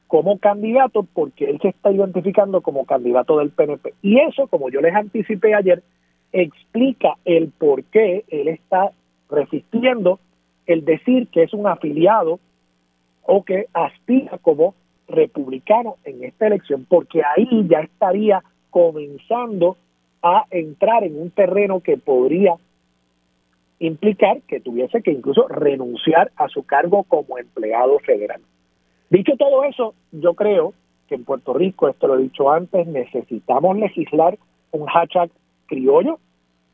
como 0.09 0.39
candidato 0.39 1.07
porque 1.15 1.49
él 1.49 1.59
se 1.63 1.69
está 1.69 1.93
identificando 1.93 2.63
como 2.63 2.85
candidato 2.85 3.39
del 3.39 3.51
PNP. 3.51 3.95
Y 4.03 4.19
eso, 4.19 4.49
como 4.49 4.69
yo 4.69 4.81
les 4.81 4.95
anticipé 4.95 5.55
ayer, 5.55 5.85
explica 6.33 7.15
el 7.25 7.51
por 7.51 7.85
qué 7.85 8.25
él 8.29 8.49
está 8.49 8.93
resistiendo 9.29 10.21
el 10.67 10.85
decir 10.85 11.29
que 11.29 11.43
es 11.43 11.53
un 11.53 11.67
afiliado 11.67 12.39
o 13.23 13.45
que 13.45 13.67
aspira 13.73 14.39
como 14.39 14.75
republicano 15.09 15.97
en 16.05 16.25
esta 16.25 16.47
elección, 16.47 16.87
porque 16.89 17.23
ahí 17.25 17.67
ya 17.69 17.81
estaría 17.81 18.43
comenzando 18.71 19.77
a 20.23 20.45
entrar 20.51 21.05
en 21.05 21.21
un 21.21 21.31
terreno 21.31 21.81
que 21.81 21.97
podría 21.97 22.55
implicar 23.79 24.43
que 24.43 24.61
tuviese 24.61 25.03
que 25.03 25.11
incluso 25.11 25.49
renunciar 25.49 26.31
a 26.37 26.49
su 26.49 26.65
cargo 26.65 27.05
como 27.05 27.39
empleado 27.39 27.99
federal. 28.01 28.41
Dicho 29.09 29.33
todo 29.37 29.65
eso, 29.65 29.95
yo 30.13 30.35
creo 30.35 30.75
que 31.09 31.17
en 31.17 31.25
Puerto 31.25 31.55
Rico, 31.55 31.89
esto 31.89 32.07
lo 32.07 32.19
he 32.19 32.23
dicho 32.23 32.51
antes, 32.51 32.87
necesitamos 32.87 33.77
legislar 33.77 34.39
un 34.71 34.87
hashtag 34.87 35.31
criollo. 35.71 36.19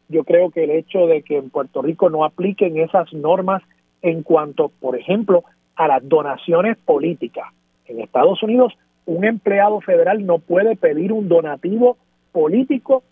Yo 0.09 0.25
creo 0.25 0.51
que 0.51 0.65
el 0.65 0.71
hecho 0.71 1.07
de 1.07 1.23
que 1.23 1.37
en 1.37 1.51
Puerto 1.51 1.83
Rico 1.83 2.09
no 2.11 2.25
apliquen 2.25 2.79
esas 2.79 3.13
normas 3.13 3.63
en 4.03 4.23
cuanto, 4.23 4.71
por 4.81 4.97
ejemplo, 4.97 5.45
a 5.77 5.87
las 5.87 6.09
donaciones 6.09 6.79
políticas. 6.79 7.53
En 7.87 8.01
Estados 8.01 8.43
Unidos, 8.43 8.73
un 9.05 9.25
empleado 9.25 9.81
federal 9.81 10.25
no 10.25 10.39
puede 10.39 10.75
pedir 10.77 11.13
un 11.13 11.29
donativo 11.29 11.97
político 12.33 13.03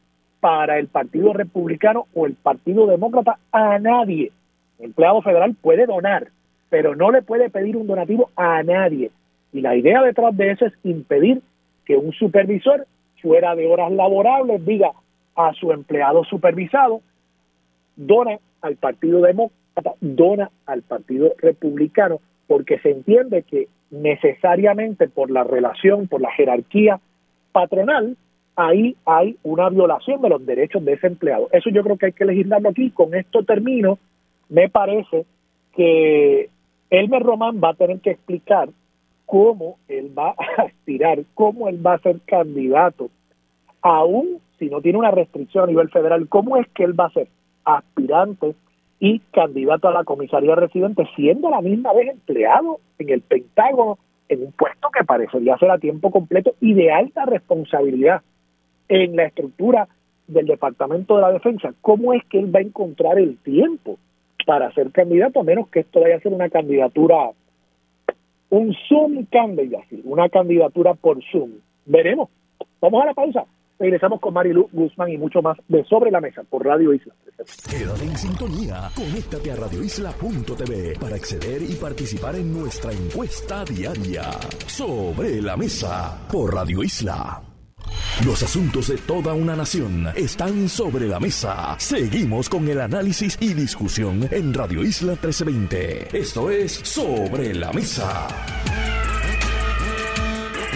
para 0.40 0.78
el 0.78 0.88
Partido 0.88 1.32
Republicano 1.32 2.06
o 2.14 2.26
el 2.26 2.34
Partido 2.34 2.86
Demócrata 2.86 3.38
a 3.52 3.78
nadie. 3.78 4.32
El 4.78 4.86
empleado 4.86 5.22
federal 5.22 5.54
puede 5.54 5.86
donar, 5.86 6.28
pero 6.70 6.96
no 6.96 7.10
le 7.10 7.22
puede 7.22 7.50
pedir 7.50 7.76
un 7.76 7.86
donativo 7.86 8.30
a 8.36 8.62
nadie. 8.62 9.10
Y 9.52 9.60
la 9.60 9.76
idea 9.76 10.02
detrás 10.02 10.36
de 10.36 10.50
eso 10.50 10.66
es 10.66 10.72
impedir 10.82 11.42
que 11.84 11.96
un 11.96 12.12
supervisor 12.12 12.86
fuera 13.20 13.54
de 13.54 13.66
horas 13.66 13.92
laborables 13.92 14.64
diga 14.64 14.90
a 15.36 15.52
su 15.54 15.72
empleado 15.72 16.24
supervisado, 16.24 17.00
dona 17.96 18.38
al 18.62 18.76
Partido 18.76 19.20
Demócrata, 19.20 19.94
dona 20.00 20.50
al 20.66 20.82
Partido 20.82 21.32
Republicano, 21.38 22.20
porque 22.46 22.78
se 22.78 22.90
entiende 22.90 23.42
que 23.42 23.68
necesariamente 23.90 25.08
por 25.08 25.30
la 25.30 25.44
relación, 25.44 26.08
por 26.08 26.20
la 26.20 26.30
jerarquía 26.32 27.00
patronal, 27.52 28.16
ahí 28.56 28.96
hay 29.04 29.36
una 29.42 29.68
violación 29.68 30.20
de 30.22 30.28
los 30.28 30.44
derechos 30.44 30.84
de 30.84 30.94
ese 30.94 31.06
empleado. 31.06 31.48
Eso 31.52 31.70
yo 31.70 31.82
creo 31.82 31.96
que 31.96 32.06
hay 32.06 32.12
que 32.12 32.24
legislarlo 32.24 32.70
aquí. 32.70 32.90
Con 32.90 33.14
esto 33.14 33.42
termino. 33.44 33.98
Me 34.48 34.68
parece 34.68 35.24
que 35.74 36.50
Elmer 36.90 37.22
Román 37.22 37.60
va 37.62 37.70
a 37.70 37.74
tener 37.74 38.00
que 38.00 38.10
explicar 38.10 38.68
cómo 39.26 39.78
él 39.88 40.16
va 40.16 40.30
a 40.30 40.62
aspirar, 40.62 41.20
cómo 41.34 41.68
él 41.68 41.84
va 41.84 41.94
a 41.94 42.00
ser 42.00 42.20
candidato, 42.26 43.08
aún 43.82 44.40
si 44.58 44.68
no 44.68 44.80
tiene 44.80 44.98
una 44.98 45.10
restricción 45.10 45.64
a 45.64 45.66
nivel 45.66 45.90
federal, 45.90 46.28
cómo 46.28 46.56
es 46.56 46.66
que 46.68 46.84
él 46.84 46.98
va 46.98 47.06
a 47.06 47.10
ser 47.10 47.28
aspirante 47.64 48.54
y 49.00 49.18
candidato 49.32 49.88
a 49.88 49.92
la 49.92 50.04
comisaría 50.04 50.54
residente, 50.54 51.06
siendo 51.16 51.48
a 51.48 51.52
la 51.52 51.60
misma 51.60 51.92
vez 51.92 52.08
empleado 52.08 52.78
en 52.98 53.10
el 53.10 53.20
Pentágono, 53.20 53.98
en 54.28 54.42
un 54.42 54.52
puesto 54.52 54.88
que 54.90 55.04
parecería 55.04 55.58
ser 55.58 55.70
a 55.70 55.78
tiempo 55.78 56.10
completo 56.10 56.54
y 56.60 56.74
de 56.74 56.90
alta 56.90 57.26
responsabilidad 57.26 58.22
en 58.88 59.16
la 59.16 59.24
estructura 59.24 59.88
del 60.26 60.46
Departamento 60.46 61.16
de 61.16 61.22
la 61.22 61.32
Defensa. 61.32 61.74
¿Cómo 61.80 62.14
es 62.14 62.24
que 62.30 62.38
él 62.38 62.54
va 62.54 62.60
a 62.60 62.62
encontrar 62.62 63.18
el 63.18 63.36
tiempo 63.38 63.98
para 64.46 64.72
ser 64.72 64.90
candidato, 64.90 65.40
a 65.40 65.44
menos 65.44 65.68
que 65.68 65.80
esto 65.80 66.00
vaya 66.00 66.16
a 66.16 66.20
ser 66.20 66.32
una 66.32 66.48
candidatura, 66.48 67.30
un 68.50 68.74
Zoom 68.88 69.26
candidate, 69.26 70.00
una 70.04 70.28
candidatura 70.28 70.94
por 70.94 71.22
Zoom? 71.30 71.50
Veremos. 71.86 72.30
Vamos 72.80 73.02
a 73.02 73.06
la 73.06 73.14
pausa. 73.14 73.44
Regresamos 73.78 74.20
con 74.20 74.34
Marilu 74.34 74.68
Guzmán 74.72 75.10
y 75.10 75.18
mucho 75.18 75.42
más 75.42 75.58
de 75.68 75.84
Sobre 75.84 76.10
la 76.10 76.20
Mesa 76.20 76.42
por 76.44 76.64
Radio 76.64 76.94
Isla. 76.94 77.14
Quédate 77.68 78.04
en 78.04 78.16
sintonía. 78.16 78.88
Conéctate 78.94 79.50
a 79.50 79.56
radioisla.tv 79.56 80.98
para 81.00 81.16
acceder 81.16 81.62
y 81.62 81.74
participar 81.74 82.36
en 82.36 82.52
nuestra 82.52 82.92
encuesta 82.92 83.64
diaria. 83.64 84.30
Sobre 84.66 85.42
la 85.42 85.56
Mesa 85.56 86.26
por 86.30 86.54
Radio 86.54 86.82
Isla. 86.82 87.42
Los 88.24 88.42
asuntos 88.42 88.88
de 88.88 88.96
toda 88.96 89.34
una 89.34 89.56
nación 89.56 90.06
están 90.14 90.68
sobre 90.68 91.08
la 91.08 91.18
mesa. 91.18 91.76
Seguimos 91.78 92.48
con 92.48 92.68
el 92.68 92.80
análisis 92.80 93.36
y 93.40 93.54
discusión 93.54 94.28
en 94.30 94.54
Radio 94.54 94.82
Isla 94.82 95.12
1320. 95.12 96.16
Esto 96.16 96.50
es 96.50 96.72
Sobre 96.72 97.54
la 97.54 97.72
Mesa. 97.72 98.28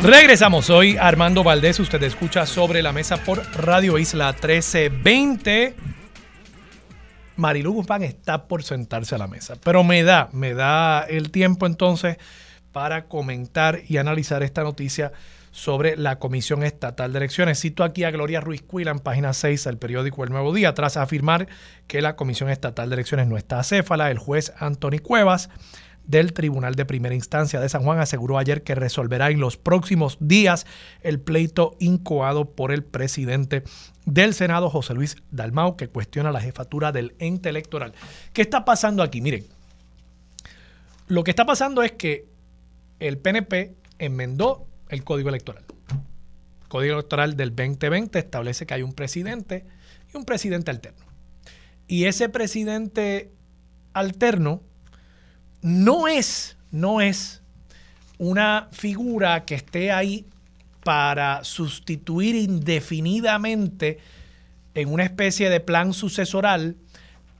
Regresamos 0.02 0.70
hoy, 0.70 0.96
Armando 0.96 1.42
Valdés. 1.42 1.80
Usted 1.80 2.00
escucha 2.04 2.46
sobre 2.46 2.82
la 2.82 2.92
mesa 2.92 3.16
por 3.16 3.42
Radio 3.56 3.98
Isla 3.98 4.30
1320. 4.30 5.74
Marilu 7.34 7.72
Guzmán 7.72 8.04
está 8.04 8.46
por 8.46 8.62
sentarse 8.62 9.16
a 9.16 9.18
la 9.18 9.26
mesa, 9.26 9.56
pero 9.62 9.82
me 9.82 10.04
da, 10.04 10.28
me 10.32 10.54
da 10.54 11.02
el 11.02 11.32
tiempo 11.32 11.66
entonces 11.66 12.16
para 12.70 13.06
comentar 13.06 13.80
y 13.88 13.96
analizar 13.96 14.44
esta 14.44 14.62
noticia 14.62 15.10
sobre 15.50 15.96
la 15.96 16.20
Comisión 16.20 16.62
Estatal 16.62 17.12
de 17.12 17.18
Elecciones. 17.18 17.60
Cito 17.60 17.82
aquí 17.82 18.04
a 18.04 18.12
Gloria 18.12 18.40
Ruiz 18.40 18.62
Cuila 18.62 18.92
en 18.92 19.00
página 19.00 19.32
6 19.32 19.64
del 19.64 19.78
periódico 19.78 20.22
El 20.22 20.30
Nuevo 20.30 20.54
Día, 20.54 20.74
tras 20.74 20.96
afirmar 20.96 21.48
que 21.88 22.02
la 22.02 22.14
Comisión 22.14 22.50
Estatal 22.50 22.88
de 22.88 22.94
Elecciones 22.94 23.26
no 23.26 23.36
está 23.36 23.58
acéfala, 23.58 24.12
el 24.12 24.18
juez 24.18 24.52
Anthony 24.58 25.00
Cuevas 25.02 25.50
del 26.08 26.32
Tribunal 26.32 26.74
de 26.74 26.86
Primera 26.86 27.14
Instancia 27.14 27.60
de 27.60 27.68
San 27.68 27.84
Juan 27.84 28.00
aseguró 28.00 28.38
ayer 28.38 28.64
que 28.64 28.74
resolverá 28.74 29.30
en 29.30 29.38
los 29.38 29.56
próximos 29.56 30.16
días 30.20 30.66
el 31.02 31.20
pleito 31.20 31.76
incoado 31.78 32.46
por 32.50 32.72
el 32.72 32.82
presidente 32.82 33.62
del 34.06 34.34
Senado, 34.34 34.70
José 34.70 34.94
Luis 34.94 35.16
Dalmau, 35.30 35.76
que 35.76 35.88
cuestiona 35.88 36.32
la 36.32 36.40
jefatura 36.40 36.92
del 36.92 37.14
ente 37.18 37.50
electoral. 37.50 37.92
¿Qué 38.32 38.42
está 38.42 38.64
pasando 38.64 39.02
aquí? 39.02 39.20
Miren, 39.20 39.46
lo 41.06 41.24
que 41.24 41.30
está 41.30 41.44
pasando 41.44 41.82
es 41.82 41.92
que 41.92 42.26
el 43.00 43.18
PNP 43.18 43.74
enmendó 43.98 44.66
el 44.88 45.04
Código 45.04 45.28
Electoral. 45.28 45.64
El 46.62 46.68
Código 46.68 46.94
Electoral 46.94 47.36
del 47.36 47.54
2020 47.54 48.18
establece 48.18 48.64
que 48.64 48.74
hay 48.74 48.82
un 48.82 48.94
presidente 48.94 49.66
y 50.12 50.16
un 50.16 50.24
presidente 50.24 50.70
alterno. 50.70 51.04
Y 51.86 52.04
ese 52.04 52.30
presidente 52.30 53.30
alterno 53.92 54.62
no 55.62 56.08
es, 56.08 56.56
no 56.70 57.00
es 57.00 57.42
una 58.18 58.68
figura 58.72 59.44
que 59.44 59.54
esté 59.54 59.92
ahí 59.92 60.26
para 60.82 61.44
sustituir 61.44 62.34
indefinidamente 62.34 63.98
en 64.74 64.92
una 64.92 65.04
especie 65.04 65.50
de 65.50 65.60
plan 65.60 65.92
sucesoral 65.92 66.76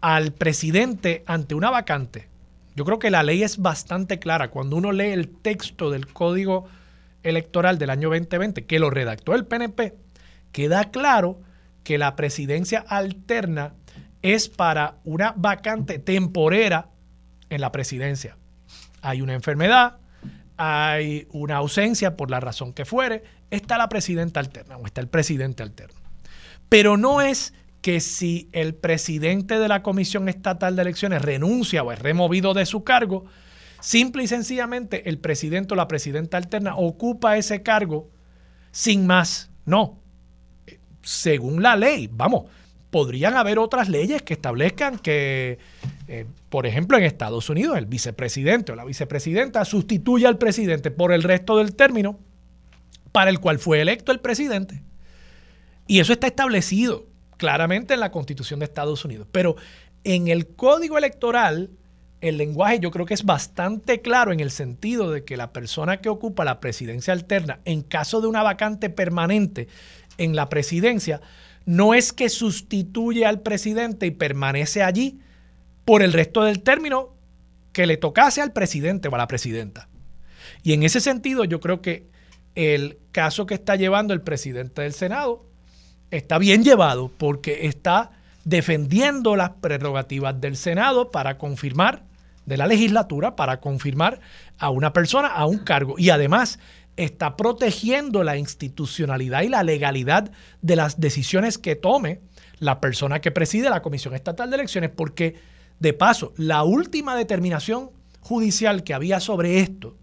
al 0.00 0.33
presidente 0.33 1.24
ante 1.26 1.54
una 1.54 1.70
vacante. 1.70 2.28
Yo 2.74 2.85
creo 2.85 2.98
que 2.98 3.11
la 3.11 3.22
ley 3.22 3.42
es 3.42 3.59
bastante 3.59 4.18
clara. 4.18 4.50
Cuando 4.50 4.76
uno 4.76 4.92
lee 4.92 5.11
el 5.11 5.28
texto 5.28 5.90
del 5.90 6.12
Código 6.12 6.68
Electoral 7.22 7.78
del 7.78 7.90
año 7.90 8.09
2020, 8.11 8.66
que 8.66 8.78
lo 8.78 8.90
redactó 8.90 9.35
el 9.35 9.46
PNP, 9.46 9.96
queda 10.52 10.85
claro 10.90 11.40
que 11.83 11.98
la 11.98 12.14
presidencia 12.14 12.85
alterna 12.87 13.74
es 14.22 14.48
para 14.48 14.96
una 15.04 15.33
vacante 15.37 15.98
temporera 15.98 16.88
en 17.51 17.61
la 17.61 17.73
presidencia. 17.73 18.37
Hay 19.03 19.23
una 19.23 19.35
enfermedad, 19.35 19.97
hay 20.57 21.29
una 21.31 21.57
ausencia 21.57 22.17
por 22.17 22.31
la 22.31 22.41
razón 22.41 22.73
que 22.73 22.85
fuere, 22.85 23.23
está 23.51 23.79
la 23.79 23.89
presidenta 23.89 24.41
alterna 24.41 24.77
o 24.77 24.87
está 24.87 25.01
el 25.01 25.09
presidente 25.09 25.63
alterno. 25.63 26.01
Pero 26.69 26.97
no 26.97 27.21
es 27.21 27.55
que 27.81 28.01
si 28.01 28.49
el 28.53 28.75
presidente 28.75 29.59
de 29.59 29.69
la 29.69 29.83
Comisión 29.83 30.29
Estatal 30.29 30.77
de 30.77 30.83
Elecciones 30.83 31.23
renuncia 31.23 31.83
o 31.83 31.93
es 31.93 31.99
removido 31.99 32.55
de 32.55 32.67
su 32.67 32.85
cargo, 32.85 33.25
simple 33.81 34.25
y 34.25 34.27
sencillamente 34.27 35.09
el 35.09 35.19
presidente 35.19 35.75
o 35.75 35.77
la 35.77 35.89
presidenta 35.89 36.37
alterna 36.37 36.77
ocupa 36.77 37.37
ese 37.37 37.63
cargo 37.63 38.11
sin 38.73 39.07
más. 39.07 39.51
No. 39.65 40.01
Según 41.03 41.63
la 41.63 41.77
ley, 41.77 42.11
vamos, 42.13 42.47
podrían 42.91 43.37
haber 43.37 43.59
otras 43.59 43.89
leyes 43.89 44.23
que 44.23 44.35
establezcan 44.35 44.99
que, 44.99 45.59
eh, 46.09 46.25
por 46.49 46.66
ejemplo, 46.66 46.97
en 46.97 47.05
Estados 47.05 47.51
Unidos 47.51 47.77
el 47.77 47.85
vicepresidente 47.85 48.73
o 48.73 48.77
la 48.77 48.87
vicepresidenta 48.87 49.64
sustituye 49.66 50.27
al 50.27 50.38
presidente 50.38 50.90
por 50.90 51.12
el 51.12 51.23
resto 51.23 51.59
del 51.59 51.75
término 51.75 52.18
para 53.12 53.31
el 53.31 53.40
cual 53.40 53.59
fue 53.59 53.83
electo 53.83 54.11
el 54.11 54.21
presidente. 54.21 54.83
Y 55.87 56.01
eso 56.01 56.14
está 56.14 56.27
establecido 56.27 57.07
claramente 57.37 57.92
en 57.92 58.01
la 58.01 58.11
Constitución 58.11 58.61
de 58.61 58.64
Estados 58.64 59.05
Unidos. 59.05 59.29
Pero 59.31 59.57
en 60.03 60.29
el 60.29 60.47
código 60.47 60.97
electoral, 60.97 61.71
el 62.23 62.38
lenguaje 62.38 62.81
yo 62.81 62.90
creo 62.90 63.05
que 63.05 63.14
es 63.14 63.25
bastante 63.25 64.01
claro 64.01 64.33
en 64.33 64.40
el 64.40 64.51
sentido 64.51 65.11
de 65.11 65.25
que 65.25 65.37
la 65.37 65.53
persona 65.53 65.99
que 65.99 66.09
ocupa 66.09 66.44
la 66.44 66.59
presidencia 66.59 67.12
alterna, 67.12 67.61
en 67.66 67.83
caso 67.83 68.23
de 68.23 68.29
una 68.29 68.42
vacante 68.42 68.88
permanente 68.88 69.68
en 70.16 70.35
la 70.35 70.49
presidencia, 70.49 71.21
no 71.66 71.92
es 71.92 72.14
que 72.14 72.31
sustituye 72.31 73.27
al 73.27 73.40
presidente 73.42 74.07
y 74.07 74.11
permanece 74.11 74.83
allí 74.83 75.21
por 75.88 76.03
el 76.03 76.12
resto 76.12 76.44
del 76.44 76.62
término 76.62 77.14
que 77.72 77.87
le 77.87 77.96
tocase 77.96 78.42
al 78.42 78.53
presidente 78.53 79.09
o 79.09 79.14
a 79.14 79.16
la 79.16 79.27
presidenta. 79.27 79.88
Y 80.62 80.74
en 80.74 80.83
ese 80.83 81.01
sentido 81.01 81.44
yo 81.44 81.61
creo 81.61 81.81
que 81.81 82.11
el 82.55 82.98
caso 83.11 83.46
que 83.46 83.55
está 83.55 83.74
llevando 83.74 84.12
el 84.12 84.20
presidente 84.20 84.83
del 84.83 84.92
Senado 84.92 85.46
está 86.11 86.37
bien 86.37 86.62
llevado 86.62 87.11
porque 87.16 87.68
está 87.68 88.11
defendiendo 88.44 89.35
las 89.35 89.48
prerrogativas 89.62 90.38
del 90.38 90.59
Senado 90.59 91.11
para 91.11 91.38
confirmar, 91.38 92.03
de 92.44 92.59
la 92.59 92.66
legislatura, 92.66 93.35
para 93.35 93.61
confirmar 93.61 94.20
a 94.59 94.68
una 94.68 94.92
persona 94.92 95.29
a 95.29 95.46
un 95.46 95.57
cargo. 95.57 95.94
Y 95.96 96.11
además 96.11 96.59
está 96.98 97.35
protegiendo 97.35 98.24
la 98.24 98.37
institucionalidad 98.37 99.40
y 99.40 99.48
la 99.48 99.62
legalidad 99.62 100.31
de 100.61 100.77
las 100.77 101.01
decisiones 101.01 101.57
que 101.57 101.77
tome 101.77 102.20
la 102.59 102.79
persona 102.79 103.22
que 103.22 103.31
preside 103.31 103.70
la 103.70 103.81
Comisión 103.81 104.14
Estatal 104.14 104.51
de 104.51 104.57
Elecciones, 104.57 104.90
porque 104.94 105.57
de 105.81 105.93
paso, 105.93 106.33
la 106.37 106.64
última 106.64 107.14
determinación 107.14 107.91
judicial 108.21 108.83
que 108.83 108.95
había 108.95 109.21
sobre 109.21 109.61
esto 109.61 109.97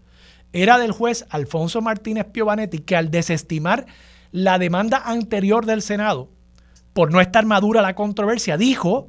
era 0.52 0.78
del 0.78 0.92
juez 0.92 1.26
Alfonso 1.28 1.82
Martínez 1.82 2.26
Piovanetti, 2.32 2.78
que 2.78 2.96
al 2.96 3.10
desestimar 3.10 3.86
la 4.32 4.58
demanda 4.58 5.02
anterior 5.04 5.66
del 5.66 5.82
Senado, 5.82 6.30
por 6.92 7.12
no 7.12 7.20
estar 7.20 7.44
madura 7.44 7.82
la 7.82 7.94
controversia, 7.94 8.56
dijo 8.56 9.08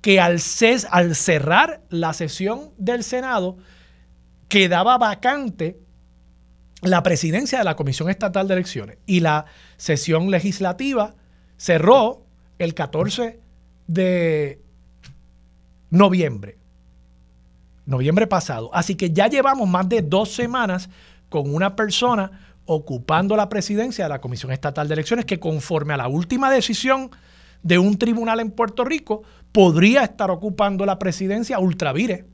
que 0.00 0.20
al, 0.20 0.40
cerrar 0.40 1.80
la 1.88 2.12
sesión 2.12 2.70
del 2.76 3.02
Senado 3.02 3.56
quedaba 4.48 4.98
vacante 4.98 5.78
la 6.82 7.02
presidencia 7.02 7.58
de 7.58 7.64
la 7.64 7.76
Comisión 7.76 8.10
Estatal 8.10 8.46
de 8.46 8.54
Elecciones 8.54 8.98
y 9.06 9.20
la 9.20 9.46
sesión 9.78 10.30
legislativa 10.30 11.14
cerró 11.56 12.26
el 12.58 12.74
14 12.74 13.40
de 13.86 14.60
noviembre, 15.94 16.58
noviembre 17.86 18.26
pasado. 18.26 18.70
Así 18.74 18.96
que 18.96 19.10
ya 19.10 19.28
llevamos 19.28 19.68
más 19.68 19.88
de 19.88 20.02
dos 20.02 20.32
semanas 20.32 20.90
con 21.28 21.54
una 21.54 21.76
persona 21.76 22.30
ocupando 22.66 23.36
la 23.36 23.48
presidencia 23.48 24.04
de 24.04 24.08
la 24.08 24.20
Comisión 24.20 24.50
Estatal 24.50 24.88
de 24.88 24.94
Elecciones, 24.94 25.24
que 25.24 25.38
conforme 25.38 25.94
a 25.94 25.98
la 25.98 26.08
última 26.08 26.50
decisión 26.50 27.10
de 27.62 27.78
un 27.78 27.96
tribunal 27.96 28.40
en 28.40 28.50
Puerto 28.50 28.84
Rico, 28.84 29.22
podría 29.52 30.02
estar 30.02 30.30
ocupando 30.30 30.84
la 30.84 30.98
presidencia 30.98 31.58
ultravire. 31.58 32.24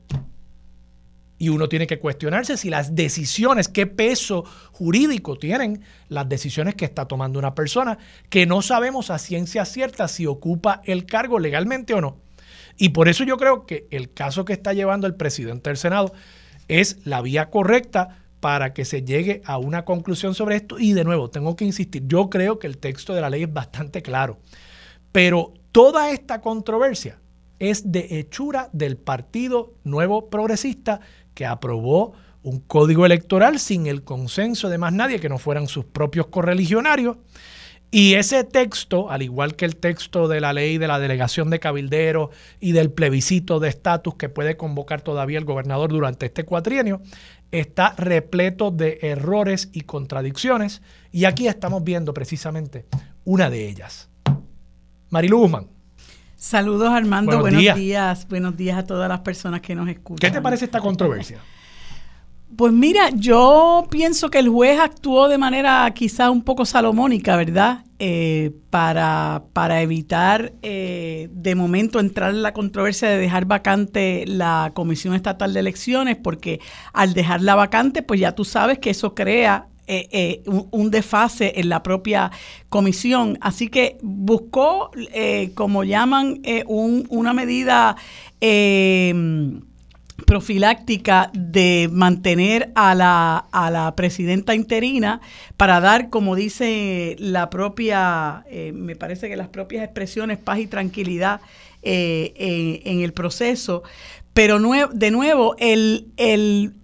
Y 1.37 1.49
uno 1.49 1.69
tiene 1.69 1.87
que 1.87 1.99
cuestionarse 1.99 2.57
si 2.57 2.69
las 2.69 2.95
decisiones, 2.95 3.67
qué 3.67 3.87
peso 3.87 4.43
jurídico 4.71 5.37
tienen 5.37 5.81
las 6.07 6.27
decisiones 6.29 6.75
que 6.75 6.85
está 6.85 7.07
tomando 7.07 7.39
una 7.39 7.55
persona, 7.55 7.97
que 8.29 8.45
no 8.45 8.61
sabemos 8.61 9.09
a 9.09 9.19
ciencia 9.19 9.65
cierta 9.65 10.07
si 10.07 10.25
ocupa 10.25 10.81
el 10.85 11.05
cargo 11.05 11.39
legalmente 11.39 11.93
o 11.93 12.01
no. 12.01 12.17
Y 12.77 12.89
por 12.89 13.07
eso 13.07 13.23
yo 13.23 13.37
creo 13.37 13.65
que 13.65 13.87
el 13.91 14.13
caso 14.13 14.45
que 14.45 14.53
está 14.53 14.73
llevando 14.73 15.07
el 15.07 15.15
presidente 15.15 15.69
del 15.69 15.77
Senado 15.77 16.13
es 16.67 16.99
la 17.05 17.21
vía 17.21 17.49
correcta 17.49 18.21
para 18.39 18.73
que 18.73 18.85
se 18.85 19.03
llegue 19.03 19.41
a 19.45 19.57
una 19.57 19.85
conclusión 19.85 20.33
sobre 20.33 20.55
esto. 20.55 20.79
Y 20.79 20.93
de 20.93 21.03
nuevo, 21.03 21.29
tengo 21.29 21.55
que 21.55 21.65
insistir, 21.65 22.03
yo 22.07 22.29
creo 22.29 22.59
que 22.59 22.67
el 22.67 22.77
texto 22.77 23.13
de 23.13 23.21
la 23.21 23.29
ley 23.29 23.43
es 23.43 23.53
bastante 23.53 24.01
claro, 24.01 24.39
pero 25.11 25.53
toda 25.71 26.11
esta 26.11 26.41
controversia 26.41 27.19
es 27.59 27.91
de 27.91 28.19
hechura 28.19 28.69
del 28.73 28.97
Partido 28.97 29.75
Nuevo 29.83 30.29
Progresista 30.29 30.99
que 31.35 31.45
aprobó 31.45 32.13
un 32.43 32.59
código 32.59 33.05
electoral 33.05 33.59
sin 33.59 33.85
el 33.85 34.03
consenso 34.03 34.69
de 34.69 34.79
más 34.79 34.93
nadie 34.93 35.19
que 35.19 35.29
no 35.29 35.37
fueran 35.37 35.67
sus 35.67 35.85
propios 35.85 36.27
correligionarios. 36.27 37.17
Y 37.93 38.13
ese 38.13 38.45
texto, 38.45 39.11
al 39.11 39.21
igual 39.21 39.57
que 39.57 39.65
el 39.65 39.75
texto 39.75 40.29
de 40.29 40.39
la 40.39 40.53
ley 40.53 40.77
de 40.77 40.87
la 40.87 40.97
delegación 40.97 41.49
de 41.49 41.59
cabilderos 41.59 42.29
y 42.61 42.71
del 42.71 42.89
plebiscito 42.89 43.59
de 43.59 43.67
estatus 43.67 44.15
que 44.15 44.29
puede 44.29 44.55
convocar 44.55 45.01
todavía 45.01 45.37
el 45.37 45.43
gobernador 45.43 45.91
durante 45.91 46.27
este 46.27 46.45
cuatrienio, 46.45 47.01
está 47.51 47.93
repleto 47.97 48.71
de 48.71 48.99
errores 49.01 49.69
y 49.73 49.81
contradicciones 49.81 50.81
y 51.11 51.25
aquí 51.25 51.47
estamos 51.49 51.83
viendo 51.83 52.13
precisamente 52.13 52.85
una 53.25 53.49
de 53.49 53.67
ellas. 53.67 54.09
Marilu 55.09 55.39
Guzmán. 55.39 55.67
Saludos 56.37 56.89
Armando, 56.91 57.41
buenos, 57.41 57.61
días. 57.75 58.25
buenos 58.29 58.55
días 58.55 58.77
a 58.77 58.85
todas 58.85 59.09
las 59.09 59.19
personas 59.19 59.59
que 59.59 59.75
nos 59.75 59.89
escuchan. 59.89 60.31
¿Qué 60.31 60.33
te 60.33 60.41
parece 60.41 60.63
esta 60.63 60.79
controversia? 60.79 61.39
Pues 62.57 62.73
mira, 62.73 63.09
yo 63.15 63.87
pienso 63.89 64.29
que 64.29 64.39
el 64.39 64.49
juez 64.49 64.79
actuó 64.79 65.29
de 65.29 65.37
manera 65.37 65.89
quizá 65.93 66.29
un 66.29 66.43
poco 66.43 66.65
salomónica, 66.65 67.37
¿verdad? 67.37 67.85
Eh, 67.97 68.51
para, 68.69 69.43
para, 69.53 69.81
evitar 69.81 70.53
eh, 70.61 71.29
de 71.31 71.55
momento 71.55 71.99
entrar 71.99 72.31
en 72.31 72.41
la 72.41 72.51
controversia 72.51 73.07
de 73.09 73.17
dejar 73.19 73.45
vacante 73.45 74.25
la 74.27 74.71
Comisión 74.73 75.13
Estatal 75.13 75.53
de 75.53 75.59
Elecciones, 75.61 76.17
porque 76.17 76.59
al 76.93 77.13
dejarla 77.13 77.55
vacante, 77.55 78.01
pues 78.03 78.19
ya 78.19 78.33
tú 78.33 78.43
sabes 78.43 78.79
que 78.79 78.89
eso 78.89 79.15
crea 79.15 79.67
eh, 79.87 80.43
un, 80.45 80.91
desfase 80.91 81.53
en 81.59 81.69
la 81.69 81.83
propia 81.83 82.31
comisión. 82.69 83.37
Así 83.39 83.69
que 83.69 83.97
buscó, 84.01 84.91
como 85.53 85.83
llaman, 85.83 86.41
un, 86.65 87.05
una 87.09 87.33
medida 87.33 87.95
profiláctica 90.31 91.29
de 91.33 91.89
mantener 91.91 92.71
a 92.75 92.95
la, 92.95 93.47
a 93.51 93.69
la 93.69 93.93
presidenta 93.97 94.55
interina 94.55 95.19
para 95.57 95.81
dar, 95.81 96.09
como 96.09 96.37
dice 96.37 97.17
la 97.19 97.49
propia, 97.49 98.45
eh, 98.49 98.71
me 98.73 98.95
parece 98.95 99.27
que 99.27 99.35
las 99.35 99.49
propias 99.49 99.83
expresiones, 99.83 100.37
paz 100.37 100.59
y 100.59 100.67
tranquilidad 100.67 101.41
eh, 101.83 102.31
en, 102.37 102.93
en, 102.93 103.03
el 103.03 103.11
proceso. 103.11 103.83
Pero 104.33 104.57
de 104.93 105.11
nuevo, 105.11 105.57
el, 105.59 106.07
el 106.15 106.75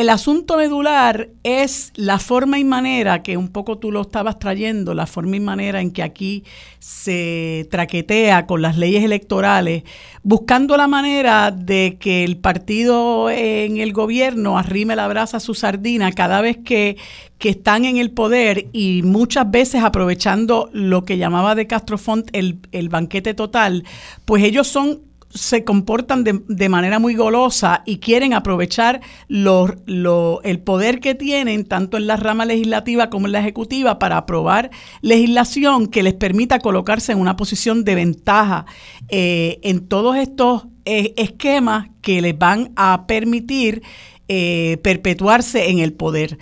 el 0.00 0.10
asunto 0.10 0.56
medular 0.56 1.30
es 1.42 1.92
la 1.96 2.20
forma 2.20 2.58
y 2.58 2.64
manera 2.64 3.22
que 3.22 3.36
un 3.36 3.48
poco 3.48 3.78
tú 3.78 3.90
lo 3.90 4.02
estabas 4.02 4.38
trayendo, 4.38 4.94
la 4.94 5.06
forma 5.06 5.36
y 5.36 5.40
manera 5.40 5.80
en 5.80 5.90
que 5.90 6.04
aquí 6.04 6.44
se 6.78 7.66
traquetea 7.70 8.46
con 8.46 8.62
las 8.62 8.76
leyes 8.76 9.02
electorales, 9.02 9.82
buscando 10.22 10.76
la 10.76 10.86
manera 10.86 11.50
de 11.50 11.96
que 11.98 12.22
el 12.22 12.36
partido 12.36 13.28
en 13.28 13.78
el 13.78 13.92
gobierno 13.92 14.56
arrime 14.56 14.94
la 14.94 15.08
brasa 15.08 15.38
a 15.38 15.40
su 15.40 15.54
sardina 15.54 16.12
cada 16.12 16.40
vez 16.40 16.58
que, 16.58 16.96
que 17.38 17.48
están 17.48 17.84
en 17.84 17.96
el 17.96 18.12
poder 18.12 18.68
y 18.72 19.02
muchas 19.02 19.50
veces 19.50 19.82
aprovechando 19.82 20.70
lo 20.72 21.04
que 21.04 21.18
llamaba 21.18 21.56
de 21.56 21.66
Castrofont 21.66 22.28
el, 22.32 22.60
el 22.70 22.88
banquete 22.88 23.34
total, 23.34 23.82
pues 24.24 24.44
ellos 24.44 24.68
son 24.68 25.07
se 25.30 25.62
comportan 25.64 26.24
de, 26.24 26.68
manera 26.68 26.98
muy 26.98 27.14
golosa 27.14 27.82
y 27.84 27.98
quieren 27.98 28.32
aprovechar 28.32 29.00
el 29.28 30.60
poder 30.64 31.00
que 31.00 31.14
tienen 31.14 31.66
tanto 31.66 31.96
en 31.96 32.06
la 32.06 32.16
rama 32.16 32.46
legislativa 32.46 33.10
como 33.10 33.26
en 33.26 33.32
la 33.32 33.40
ejecutiva 33.40 33.98
para 33.98 34.16
aprobar 34.16 34.70
legislación 35.02 35.86
que 35.86 36.02
les 36.02 36.14
permita 36.14 36.60
colocarse 36.60 37.12
en 37.12 37.20
una 37.20 37.36
posición 37.36 37.84
de 37.84 37.94
ventaja 37.94 38.66
eh, 39.08 39.60
en 39.62 39.86
todos 39.86 40.16
estos 40.16 40.66
eh, 40.84 41.12
esquemas 41.16 41.88
que 42.00 42.22
les 42.22 42.36
van 42.38 42.72
a 42.76 43.06
permitir 43.06 43.82
eh, 44.28 44.78
perpetuarse 44.82 45.68
en 45.68 45.78
el 45.78 45.92
poder. 45.92 46.38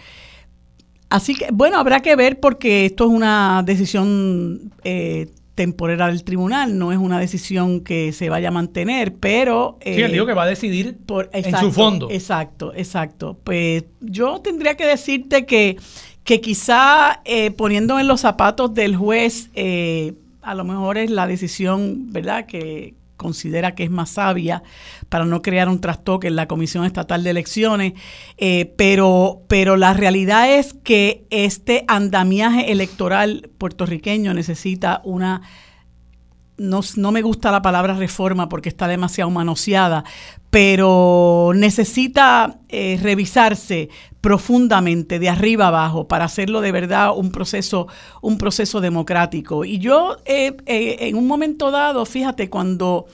Así 1.09 1.35
que, 1.35 1.49
bueno, 1.53 1.79
habrá 1.79 2.01
que 2.01 2.16
ver 2.16 2.40
porque 2.40 2.87
esto 2.87 3.05
es 3.05 3.11
una 3.11 3.62
decisión 3.64 4.72
temporera 5.57 6.07
del 6.09 6.23
tribunal, 6.23 6.79
no 6.79 6.92
es 6.92 6.99
una 6.99 7.19
decisión 7.19 7.81
que 7.81 8.12
se 8.12 8.29
vaya 8.29 8.49
a 8.49 8.51
mantener, 8.53 9.14
pero... 9.14 9.79
sí, 9.83 9.90
él 10.03 10.12
dijo 10.12 10.27
que 10.27 10.35
va 10.35 10.45
a 10.45 10.47
decidir 10.47 10.99
por, 10.99 11.31
en 11.33 11.57
su 11.57 11.73
fondo. 11.73 12.09
Exacto, 12.11 12.73
exacto. 12.77 13.38
Pues 13.42 13.85
yo 14.01 14.40
tendría 14.42 14.77
que 14.77 14.87
decirte 14.87 15.47
que, 15.47 15.79
que 16.25 16.42
quizá 16.42 17.23
eh, 17.25 17.51
poniendo 17.51 17.99
en 17.99 18.07
los 18.07 18.21
zapatos 18.21 18.75
del 18.75 18.97
juez, 18.97 19.49
eh, 19.55 20.12
a 20.42 20.55
lo 20.55 20.64
mejor 20.64 20.99
es 20.99 21.11
la 21.11 21.27
decisión, 21.27 22.12
¿verdad?, 22.12 22.45
que 22.45 22.95
considera 23.16 23.74
que 23.74 23.85
es 23.85 23.90
más 23.90 24.11
sabia 24.11 24.62
para 25.09 25.24
no 25.24 25.42
crear 25.42 25.68
un 25.68 25.81
trastoque 25.81 26.29
en 26.29 26.37
la 26.37 26.46
Comisión 26.46 26.85
Estatal 26.85 27.24
de 27.24 27.31
Elecciones, 27.31 27.92
eh, 28.37 28.72
pero, 28.76 29.42
pero 29.48 29.76
la 29.76 29.92
realidad 29.92 30.52
es 30.52 30.74
que 30.74 31.26
este 31.31 31.85
andamiaje 31.88 32.72
electoral 32.72 33.50
puertorriqueño 33.59 34.35
necesita 34.35 35.00
una 35.05 35.42
no, 36.59 36.81
no, 36.97 37.12
me 37.12 37.23
gusta 37.23 37.51
la 37.51 37.62
palabra 37.62 37.95
reforma 37.95 38.49
porque 38.49 38.69
está 38.69 38.88
demasiado 38.88 39.31
manoseada, 39.31 40.05
pero 40.51 41.53
necesita 41.55 42.59
eh, 42.69 42.99
revisarse 43.03 43.90
profundamente 44.21 45.19
de 45.19 45.29
arriba 45.29 45.69
abajo 45.69 46.09
para 46.09 46.25
hacerlo 46.25 46.61
de 46.61 46.73
verdad 46.73 47.16
un 47.16 47.31
proceso, 47.31 47.88
un 48.23 48.38
proceso 48.38 48.81
democrático. 48.81 49.64
Y 49.64 49.79
yo 49.79 50.16
eh, 50.25 50.57
eh, 50.66 50.97
en 51.01 51.16
un 51.16 51.27
momento 51.27 51.71
dado, 51.71 52.05
fíjate, 52.07 52.49
cuando, 52.49 53.07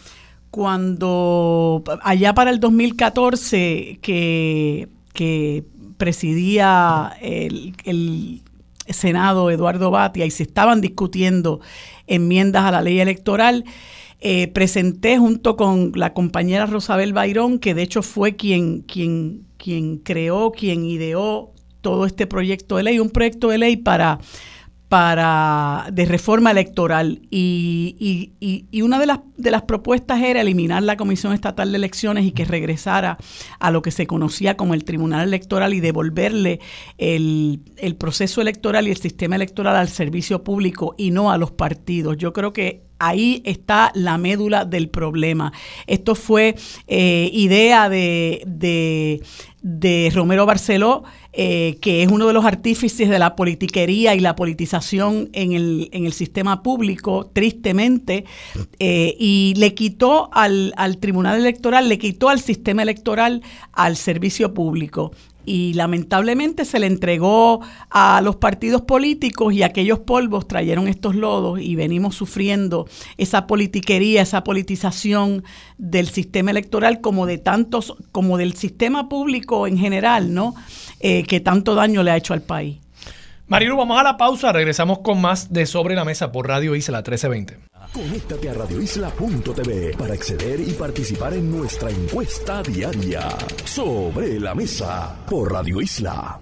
cuando 0.51 1.83
allá 2.03 2.35
para 2.35 2.51
el 2.51 2.61
2014 2.61 3.99
que, 4.01 4.89
que 5.13 5.65
presidía 5.99 7.17
el, 7.21 7.75
el 7.85 8.43
Senado 8.89 9.51
Eduardo 9.51 9.91
Batia 9.91 10.27
y 10.27 10.31
se 10.31 10.43
estaban 10.43 10.81
discutiendo 10.81 11.61
enmiendas 12.07 12.65
a 12.65 12.71
la 12.71 12.83
ley 12.83 13.01
electoral, 13.01 13.65
eh, 14.21 14.49
presenté 14.49 15.19
junto 15.19 15.57
con 15.57 15.93
la 15.95 16.13
compañera 16.15 16.67
Rosabel 16.67 17.13
Bayrón, 17.13 17.59
que 17.59 17.75
de 17.75 17.83
hecho 17.83 18.03
fue 18.03 18.37
quien, 18.37 18.83
quien, 18.83 19.47
quien 19.57 19.99
creó, 19.99 20.53
quien 20.53 20.85
ideó 20.85 21.53
todo 21.81 22.07
este 22.07 22.27
proyecto 22.27 22.77
de 22.77 22.85
ley, 22.85 22.99
un 22.99 23.11
proyecto 23.11 23.49
de 23.49 23.59
ley 23.59 23.77
para 23.77 24.21
para 24.93 25.87
de 25.91 26.05
reforma 26.05 26.51
electoral 26.51 27.23
y, 27.31 28.35
y, 28.39 28.83
una 28.83 28.99
de 28.99 29.07
las, 29.07 29.21
de 29.39 29.51
las 29.51 29.63
propuestas 29.63 30.21
era 30.21 30.43
eliminar 30.43 30.83
la 30.83 30.99
Comisión 30.99 31.33
Estatal 31.33 31.73
de 31.73 31.79
Elecciones 31.79 32.27
y 32.27 32.33
que 32.33 32.45
regresara 32.45 33.17
a 33.59 33.71
lo 33.71 33.81
que 33.81 33.91
se 33.91 34.07
conocía 34.07 34.59
como 34.59 34.75
el 34.75 34.85
Tribunal 34.85 35.27
Electoral 35.27 35.73
y 35.73 35.81
devolverle 35.81 36.61
el, 36.99 37.61
el 37.79 37.97
proceso 37.97 38.43
electoral 38.43 38.87
y 38.87 38.91
el 38.91 38.99
sistema 38.99 39.37
electoral 39.37 39.77
al 39.77 39.89
servicio 39.89 40.45
público 40.45 40.95
y 40.99 41.11
no 41.11 41.33
a 41.33 41.39
los 41.39 41.53
partidos. 41.53 42.19
Yo 42.19 42.35
creo 42.35 42.53
que 42.53 42.83
ahí 43.03 43.43
está 43.45 43.91
la 43.95 44.17
médula 44.17 44.65
del 44.65 44.89
problema. 44.89 45.53
Esto 45.87 46.15
fue 46.15 46.55
eh, 46.87 47.31
idea 47.33 47.89
de, 47.89 48.43
de, 49.63 50.11
Romero 50.15 50.47
Barceló 50.47 51.03
eh, 51.33 51.79
que 51.81 52.03
es 52.03 52.11
uno 52.11 52.27
de 52.27 52.35
los 52.35 52.45
artífices 52.45 53.09
de 53.09 53.19
la 53.19 53.35
politiquería 53.37 54.15
y 54.15 54.21
la 54.21 54.37
politización 54.37 55.31
en 55.33 55.53
el, 55.53 55.89
en 55.93 56.05
el 56.05 56.13
sistema 56.13 56.63
público, 56.63 57.31
tristemente, 57.33 58.25
eh, 58.79 59.17
y 59.19 59.55
le 59.57 59.73
quitó 59.75 60.29
al, 60.33 60.75
al 60.77 60.99
Tribunal 60.99 61.39
Electoral, 61.39 61.89
le 61.89 61.99
quitó 61.99 62.29
al 62.29 62.41
sistema 62.41 62.83
electoral 62.83 63.43
al 63.73 63.97
servicio 63.97 64.53
público 64.53 65.13
y 65.45 65.75
lamentablemente 65.75 66.65
se 66.65 66.79
le 66.79 66.87
entregó 66.87 67.61
a 67.91 68.21
los 68.23 68.37
partidos 68.37 68.83
políticos 68.83 69.53
y 69.55 69.63
aquellos 69.63 70.01
polvos 70.01 70.47
trajeron 70.47 70.89
estos 70.89 71.15
lodos 71.15 71.61
y 71.61 71.75
venimos 71.77 72.15
sufriendo 72.15 72.87
esa 73.17 73.47
politiquería, 73.47 74.23
esa 74.23 74.45
politización 74.45 75.45
del 75.79 76.09
sistema 76.09 76.51
electoral 76.51 77.01
como 77.01 77.27
de 77.27 77.39
tantos, 77.39 77.97
como 78.13 78.39
del 78.39 78.55
sistema 78.55 79.09
público 79.09 79.67
en 79.67 79.79
general, 79.79 80.33
¿no? 80.35 80.55
Eh, 81.01 81.25
que 81.25 81.41
tanto 81.41 81.75
daño 81.75 82.03
le 82.03 82.11
ha 82.13 82.17
hecho 82.17 82.35
al 82.35 82.43
país. 82.43 82.79
Marilu, 83.49 83.77
vamos 83.77 84.01
a 84.01 84.03
la 84.03 84.17
pausa, 84.17 84.53
regresamos 84.53 85.01
con 85.01 85.21
más 85.21 85.53
de 85.53 85.67
Sobre 85.67 85.95
la 85.95 86.05
Mesa 86.05 86.33
por 86.33 86.49
Radio 86.49 86.75
Isla 86.75 86.99
1320. 86.99 87.59
Conéctate 87.93 88.49
a 88.49 88.55
radioisla.tv 88.55 89.97
para 89.99 90.15
acceder 90.15 90.61
y 90.61 90.73
participar 90.73 91.35
en 91.35 91.51
nuestra 91.51 91.91
encuesta 91.91 92.63
diaria. 92.63 93.29
Sobre 93.65 94.41
la 94.41 94.55
mesa 94.55 95.15
por 95.29 95.53
Radio 95.53 95.79
Isla. 95.79 96.41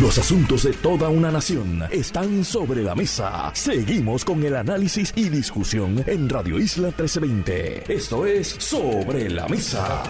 Los 0.00 0.16
asuntos 0.18 0.62
de 0.62 0.72
toda 0.72 1.10
una 1.10 1.30
nación 1.30 1.82
están 1.90 2.44
sobre 2.44 2.82
la 2.82 2.94
mesa. 2.94 3.50
Seguimos 3.54 4.24
con 4.24 4.42
el 4.42 4.56
análisis 4.56 5.12
y 5.14 5.28
discusión 5.28 6.02
en 6.06 6.30
Radio 6.30 6.58
Isla 6.58 6.88
1320. 6.88 7.92
Esto 7.92 8.24
es 8.24 8.48
Sobre 8.48 9.28
la 9.28 9.46
Mesa. 9.46 10.02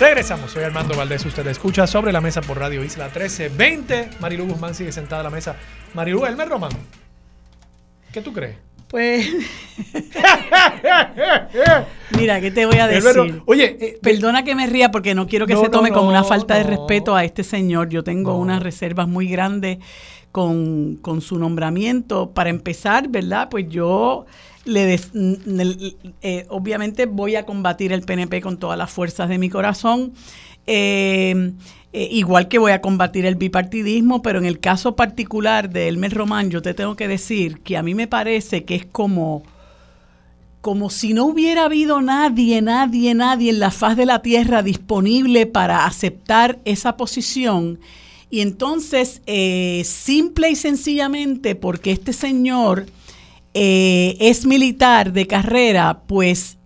Regresamos, 0.00 0.50
soy 0.50 0.64
Armando 0.64 0.96
Valdés, 0.96 1.24
usted 1.26 1.46
escucha 1.46 1.86
sobre 1.86 2.10
la 2.10 2.20
mesa 2.20 2.40
por 2.40 2.58
Radio 2.58 2.82
Isla 2.82 3.04
1320. 3.04 4.10
Marilu 4.18 4.46
Guzmán 4.46 4.74
sigue 4.74 4.90
sentada 4.90 5.20
a 5.20 5.24
la 5.24 5.30
mesa. 5.30 5.54
Marilu, 5.94 6.26
Elmer 6.26 6.48
Román, 6.48 6.72
¿qué 8.12 8.20
tú 8.20 8.32
crees? 8.32 8.69
Pues. 8.90 9.24
Mira, 12.18 12.40
¿qué 12.40 12.50
te 12.50 12.66
voy 12.66 12.78
a 12.78 12.88
decir? 12.88 13.40
oye, 13.46 13.76
eh, 13.80 13.98
perdona 14.02 14.42
que 14.42 14.56
me 14.56 14.66
ría 14.66 14.90
porque 14.90 15.14
no 15.14 15.28
quiero 15.28 15.46
que 15.46 15.56
se 15.56 15.68
tome 15.68 15.92
como 15.92 16.08
una 16.08 16.24
falta 16.24 16.56
de 16.56 16.64
respeto 16.64 17.14
a 17.14 17.24
este 17.24 17.44
señor. 17.44 17.88
Yo 17.88 18.02
tengo 18.02 18.36
unas 18.36 18.60
reservas 18.62 19.06
muy 19.06 19.28
grandes 19.28 19.78
con, 20.32 20.98
su 21.20 21.38
nombramiento. 21.38 22.32
Para 22.32 22.50
empezar, 22.50 23.08
¿verdad? 23.08 23.48
Pues 23.48 23.68
yo 23.68 24.26
le 24.64 24.98
eh, 26.20 26.46
obviamente 26.48 27.06
voy 27.06 27.36
a 27.36 27.46
combatir 27.46 27.92
el 27.92 28.02
PNP 28.02 28.40
con 28.40 28.58
todas 28.58 28.76
las 28.76 28.90
fuerzas 28.90 29.28
de 29.28 29.38
mi 29.38 29.48
corazón. 29.48 30.14
Eh, 30.66 31.52
eh, 31.92 32.08
igual 32.12 32.46
que 32.46 32.58
voy 32.58 32.70
a 32.70 32.80
combatir 32.80 33.26
el 33.26 33.34
bipartidismo, 33.34 34.22
pero 34.22 34.38
en 34.38 34.44
el 34.44 34.60
caso 34.60 34.94
particular 34.94 35.70
de 35.70 35.88
Elmer 35.88 36.14
Román, 36.14 36.48
yo 36.48 36.62
te 36.62 36.72
tengo 36.72 36.94
que 36.94 37.08
decir 37.08 37.60
que 37.62 37.76
a 37.76 37.82
mí 37.82 37.96
me 37.96 38.06
parece 38.06 38.62
que 38.64 38.76
es 38.76 38.86
como, 38.86 39.42
como 40.60 40.88
si 40.88 41.14
no 41.14 41.24
hubiera 41.24 41.64
habido 41.64 42.00
nadie, 42.00 42.62
nadie, 42.62 43.14
nadie 43.14 43.50
en 43.50 43.58
la 43.58 43.72
faz 43.72 43.96
de 43.96 44.06
la 44.06 44.22
tierra 44.22 44.62
disponible 44.62 45.46
para 45.46 45.84
aceptar 45.84 46.60
esa 46.64 46.96
posición. 46.96 47.80
Y 48.30 48.42
entonces, 48.42 49.20
eh, 49.26 49.82
simple 49.84 50.50
y 50.50 50.54
sencillamente, 50.54 51.56
porque 51.56 51.90
este 51.90 52.12
señor 52.12 52.86
eh, 53.52 54.16
es 54.20 54.46
militar 54.46 55.12
de 55.12 55.26
carrera, 55.26 56.02
pues 56.06 56.56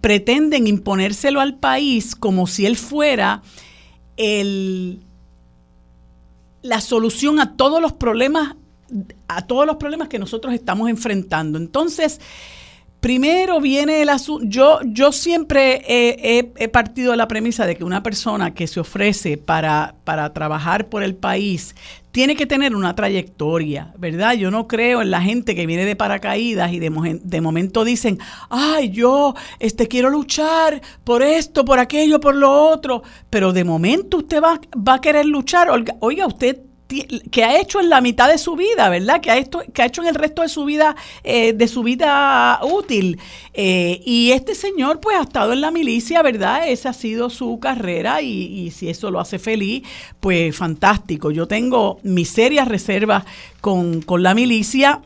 pretenden 0.00 0.66
imponérselo 0.66 1.42
al 1.42 1.58
país 1.58 2.16
como 2.16 2.46
si 2.46 2.64
él 2.64 2.78
fuera 2.78 3.42
el, 4.16 5.00
la 6.62 6.80
solución 6.80 7.40
a 7.40 7.56
todos 7.56 7.80
los 7.80 7.92
problemas, 7.92 8.56
a 9.28 9.46
todos 9.46 9.66
los 9.66 9.76
problemas 9.76 10.08
que 10.08 10.18
nosotros 10.18 10.54
estamos 10.54 10.88
enfrentando. 10.88 11.58
Entonces, 11.58 12.20
Primero 13.02 13.60
viene 13.60 14.00
el 14.00 14.10
asunto, 14.10 14.46
yo, 14.48 14.78
yo 14.84 15.10
siempre 15.10 15.82
he, 15.88 16.68
partido 16.68 17.10
de 17.10 17.16
la 17.16 17.26
premisa 17.26 17.66
de 17.66 17.74
que 17.74 17.82
una 17.82 18.00
persona 18.04 18.54
que 18.54 18.68
se 18.68 18.78
ofrece 18.78 19.36
para, 19.36 19.96
para 20.04 20.32
trabajar 20.32 20.88
por 20.88 21.02
el 21.02 21.16
país 21.16 21.74
tiene 22.12 22.36
que 22.36 22.46
tener 22.46 22.76
una 22.76 22.94
trayectoria, 22.94 23.92
¿verdad? 23.98 24.34
Yo 24.34 24.50
no 24.50 24.68
creo 24.68 25.00
en 25.00 25.10
la 25.10 25.22
gente 25.22 25.54
que 25.54 25.66
viene 25.66 25.86
de 25.86 25.96
paracaídas 25.96 26.72
y 26.72 26.78
de, 26.78 26.90
momento 27.40 27.84
dicen, 27.84 28.18
ay, 28.50 28.90
yo 28.90 29.34
este, 29.58 29.88
quiero 29.88 30.10
luchar 30.10 30.82
por 31.04 31.22
esto, 31.22 31.64
por 31.64 31.78
aquello, 31.78 32.20
por 32.20 32.34
lo 32.34 32.52
otro, 32.52 33.02
pero 33.30 33.52
de 33.52 33.64
momento 33.64 34.18
usted 34.18 34.42
va, 34.42 34.60
va 34.76 34.94
a 34.94 35.00
querer 35.00 35.24
luchar. 35.24 35.68
Oiga 36.00 36.26
usted 36.26 36.60
que 37.30 37.44
ha 37.44 37.60
hecho 37.60 37.80
en 37.80 37.88
la 37.88 38.00
mitad 38.00 38.28
de 38.28 38.38
su 38.38 38.56
vida, 38.56 38.88
¿verdad? 38.88 39.20
Que 39.20 39.30
ha, 39.30 39.38
hecho, 39.38 39.60
que 39.72 39.82
ha 39.82 39.86
hecho 39.86 40.02
en 40.02 40.08
el 40.08 40.14
resto 40.14 40.42
de 40.42 40.48
su 40.48 40.64
vida, 40.64 40.96
eh, 41.24 41.52
de 41.52 41.68
su 41.68 41.82
vida 41.82 42.60
útil. 42.62 43.18
Eh, 43.54 44.00
y 44.04 44.30
este 44.32 44.54
señor, 44.54 45.00
pues, 45.00 45.16
ha 45.16 45.22
estado 45.22 45.52
en 45.52 45.60
la 45.60 45.70
milicia, 45.70 46.22
¿verdad? 46.22 46.68
Esa 46.68 46.90
ha 46.90 46.92
sido 46.94 47.30
su 47.30 47.58
carrera 47.58 48.22
y, 48.22 48.70
si 48.70 48.88
eso 48.88 49.10
lo 49.10 49.20
hace 49.20 49.38
feliz, 49.38 49.82
pues, 50.20 50.56
fantástico. 50.56 51.30
Yo 51.30 51.46
tengo 51.46 51.98
mis 52.02 52.28
serias 52.28 52.68
reservas 52.68 53.24
con, 53.60 54.04
la 54.18 54.34
milicia 54.34 55.02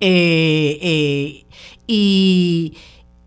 eh, 0.00 1.44
y... 1.86 2.74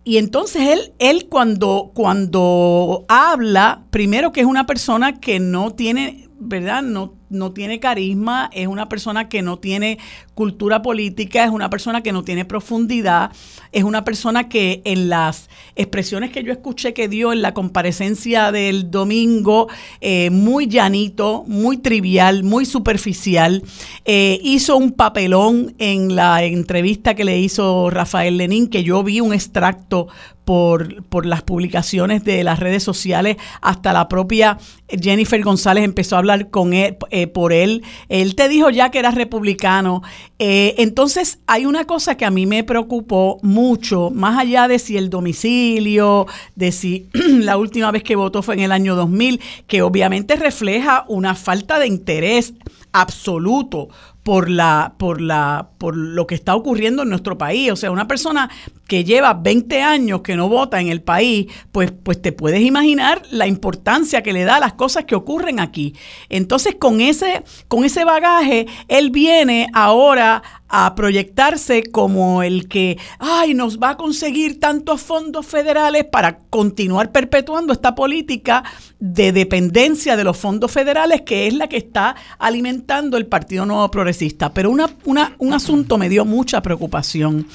Y 0.08 0.18
entonces 0.20 0.68
él, 0.68 0.94
él 1.00 1.28
cuando, 1.30 1.90
cuando 1.96 3.06
habla, 3.08 3.86
primero 3.90 4.32
que 4.32 4.42
es 4.42 4.46
una 4.46 4.68
persona 4.68 5.20
que 5.20 5.40
no 5.40 5.72
tiene, 5.72 6.30
¿verdad? 6.40 6.84
No, 6.84 7.15
no 7.30 7.52
tiene 7.52 7.80
carisma, 7.80 8.50
es 8.54 8.68
una 8.68 8.90
persona 8.90 9.30
que 9.30 9.42
no 9.42 9.58
tiene 9.58 9.98
cultura 10.34 10.82
política, 10.82 11.44
es 11.44 11.50
una 11.50 11.70
persona 11.70 12.02
que 12.02 12.12
no 12.12 12.24
tiene 12.24 12.46
profundidad, 12.46 13.32
es 13.72 13.84
una 13.84 14.04
persona 14.04 14.50
que 14.50 14.82
en 14.86 15.10
las 15.10 15.50
expresiones 15.76 16.32
que 16.32 16.44
yo 16.44 16.52
escuché 16.52 16.94
que 16.94 17.08
dio 17.08 17.34
en 17.34 17.42
la 17.42 17.54
comparecencia 17.54 18.52
del 18.52 18.92
domingo, 18.92 19.68
eh, 20.02 20.30
muy 20.30 20.68
llanito, 20.68 21.44
muy 21.48 21.78
trivial, 21.78 22.44
muy 22.44 22.66
superficial, 22.66 23.64
eh, 24.06 24.40
hizo 24.44 24.78
un 24.78 24.92
papelón 24.92 25.76
en 25.80 26.16
la 26.16 26.44
entrevista 26.44 27.16
que 27.16 27.26
le 27.26 27.40
hizo 27.40 27.90
Rafael 27.90 28.38
Lenín, 28.38 28.68
que 28.68 28.84
yo 28.84 29.04
vi 29.04 29.20
un 29.20 29.34
extracto 29.34 30.08
por, 30.46 31.04
por, 31.06 31.26
las 31.26 31.42
publicaciones 31.42 32.24
de 32.24 32.44
las 32.44 32.60
redes 32.60 32.84
sociales, 32.84 33.38
hasta 33.62 33.92
la 33.94 34.08
propia 34.08 34.58
Jennifer 34.88 35.42
González 35.42 35.84
empezó 35.84 36.16
a 36.16 36.20
hablar 36.20 36.50
con 36.50 36.74
él, 36.74 36.98
eh, 37.10 37.28
por 37.28 37.52
él. 37.52 37.84
Él 38.10 38.36
te 38.36 38.48
dijo 38.48 38.70
ya 38.70 38.92
que 38.92 39.00
era 39.00 39.12
republicano. 39.12 40.04
Eh, 40.38 40.76
entonces, 40.78 41.40
hay 41.48 41.66
una 41.66 41.86
cosa 41.86 42.16
que 42.16 42.26
a 42.26 42.32
mí 42.32 42.46
me 42.46 42.64
preocupó 42.64 43.40
mucho, 43.42 44.12
más 44.12 44.38
allá 44.38 44.68
de 44.68 44.80
si 44.80 44.98
el 44.98 45.10
domicilio, 45.10 46.28
de 46.56 46.72
si 46.72 47.10
la 47.14 47.58
última 47.58 47.92
vez 47.92 48.04
que 48.04 48.16
votó 48.16 48.44
fue 48.44 48.54
en 48.56 48.62
el 48.62 48.72
año 48.72 48.96
2000, 48.96 49.42
que 49.68 49.82
obviamente 49.82 50.36
refleja 50.36 51.06
una 51.08 51.36
falta 51.36 51.80
de 51.80 51.88
interés 51.88 52.54
absoluto 52.92 53.90
por 54.24 54.50
la 54.50 54.96
por 54.98 55.22
la 55.22 55.70
por 55.78 55.96
lo 55.96 56.26
que 56.26 56.34
está 56.34 56.56
ocurriendo 56.56 57.04
en 57.04 57.10
nuestro 57.10 57.38
país, 57.38 57.72
o 57.72 57.76
sea, 57.76 57.92
una 57.92 58.08
persona 58.08 58.50
que 58.88 59.04
lleva 59.04 59.34
20 59.34 59.82
años 59.82 60.22
que 60.22 60.36
no 60.36 60.50
vota 60.50 60.80
en 60.80 60.90
el 60.90 61.02
país, 61.02 61.48
pues 61.72 61.92
pues 61.92 62.22
te 62.22 62.32
puedes 62.32 62.62
imaginar 62.62 63.22
la 63.32 63.48
importancia 63.48 64.22
que 64.22 64.34
le 64.34 64.44
da 64.44 64.58
a 64.58 64.60
las 64.60 64.74
cosas 64.74 65.06
que 65.06 65.16
ocurren 65.16 65.60
aquí. 65.60 65.96
Entonces, 66.30 66.76
con 66.76 67.02
ese 67.02 67.44
con 67.68 67.86
ese 67.86 68.06
bagaje 68.06 68.68
él 68.88 69.10
viene 69.10 69.68
ahora 69.74 70.44
a 70.68 70.96
proyectarse 70.96 71.84
como 71.84 72.44
el 72.44 72.68
que, 72.68 72.98
ay, 73.20 73.54
nos 73.54 73.80
va 73.80 73.92
a 73.92 73.98
conseguir 73.98 74.60
tantos 74.60 75.02
fondos 75.02 75.46
federales 75.46 76.06
para 76.06 76.40
continuar 76.50 77.12
perpetuando 77.12 77.72
esta 77.72 77.96
política 77.96 78.64
de 79.00 79.32
dependencia 79.32 80.18
de 80.18 80.24
los 80.24 80.38
fondos 80.38 80.72
federales, 80.72 81.22
que 81.22 81.48
es 81.48 81.54
la 81.54 81.68
que 81.68 81.78
está 81.78 82.16
alimentando 82.40 83.18
el 83.18 83.28
Partido 83.28 83.66
Nuevo 83.66 83.90
Progresista. 83.92 84.54
Pero 84.54 84.72
una, 84.72 84.90
un 85.38 85.54
asunto 85.54 85.98
me 85.98 86.10
dio 86.10 86.26
mucha 86.26 86.62
preocupación 86.62 87.48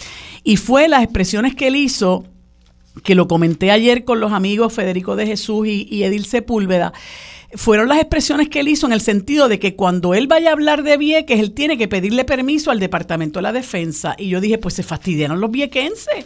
y 0.42 0.56
fue 0.56 0.88
las 0.88 1.02
expresiones 1.20 1.54
que 1.54 1.66
él 1.66 1.76
hizo, 1.76 2.24
que 3.04 3.14
lo 3.14 3.28
comenté 3.28 3.70
ayer 3.70 4.06
con 4.06 4.20
los 4.20 4.32
amigos 4.32 4.72
Federico 4.72 5.16
de 5.16 5.26
Jesús 5.26 5.66
y, 5.68 6.02
Edil 6.02 6.24
Sepúlveda, 6.24 6.94
fueron 7.52 7.88
las 7.88 7.98
expresiones 7.98 8.48
que 8.48 8.60
él 8.60 8.68
hizo 8.68 8.86
en 8.86 8.94
el 8.94 9.02
sentido 9.02 9.48
de 9.48 9.58
que 9.58 9.76
cuando 9.76 10.14
él 10.14 10.28
vaya 10.28 10.48
a 10.48 10.52
hablar 10.52 10.82
de 10.82 10.96
Vieques, 10.96 11.38
él 11.38 11.52
tiene 11.52 11.76
que 11.76 11.88
pedirle 11.88 12.24
permiso 12.24 12.70
al 12.70 12.80
Departamento 12.80 13.38
de 13.38 13.42
la 13.42 13.52
Defensa. 13.52 14.14
Y 14.16 14.28
yo 14.28 14.40
dije, 14.40 14.56
pues 14.56 14.74
se 14.74 14.82
fastidiaron 14.82 15.40
los 15.40 15.50
viequenses 15.50 16.24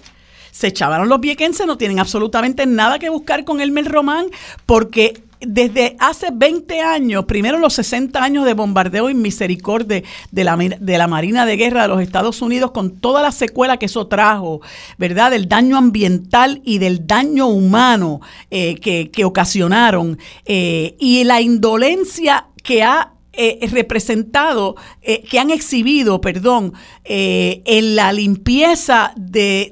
se 0.53 0.68
echaban 0.68 1.09
los 1.09 1.18
viequenses, 1.18 1.66
no 1.66 1.76
tienen 1.76 1.99
absolutamente 1.99 2.64
nada 2.64 3.01
que 3.01 3.09
buscar 3.09 3.45
con 3.45 3.61
Elmer 3.61 3.86
Román, 3.86 4.26
porque 4.66 5.20
desde 5.47 5.97
hace 5.99 6.28
20 6.32 6.80
años, 6.80 7.24
primero 7.24 7.59
los 7.59 7.74
60 7.74 8.22
años 8.22 8.45
de 8.45 8.55
bombardeo 8.55 9.11
y 9.11 9.14
misericordia 9.14 10.03
de 10.30 10.45
la, 10.45 10.57
de 10.57 10.99
la 10.99 11.07
Marina 11.07 11.47
de 11.47 11.57
Guerra 11.57 11.82
de 11.82 11.88
los 11.88 12.01
Estados 12.01 12.42
Unidos, 12.42 12.70
con 12.70 12.99
toda 12.99 13.22
la 13.22 13.32
secuela 13.32 13.76
que 13.76 13.86
eso 13.86 14.07
trajo, 14.07 14.61
¿verdad? 14.99 15.30
Del 15.30 15.49
daño 15.49 15.76
ambiental 15.76 16.61
y 16.64 16.78
del 16.78 17.07
daño 17.07 17.47
humano 17.47 18.20
eh, 18.51 18.76
que, 18.76 19.24
ocasionaron, 19.24 20.18
eh, 20.45 20.97
y 20.99 21.24
la 21.24 21.40
indolencia 21.40 22.47
que 22.62 22.82
ha 22.82 23.14
eh, 23.37 23.66
representado, 23.70 24.76
eh, 25.03 25.22
que 25.22 25.41
han 25.41 25.51
exhibido, 25.51 26.20
perdón, 26.20 26.72
eh, 27.05 27.62
en 27.64 27.97
la 27.97 28.12
limpieza 28.12 29.12
de, 29.16 29.70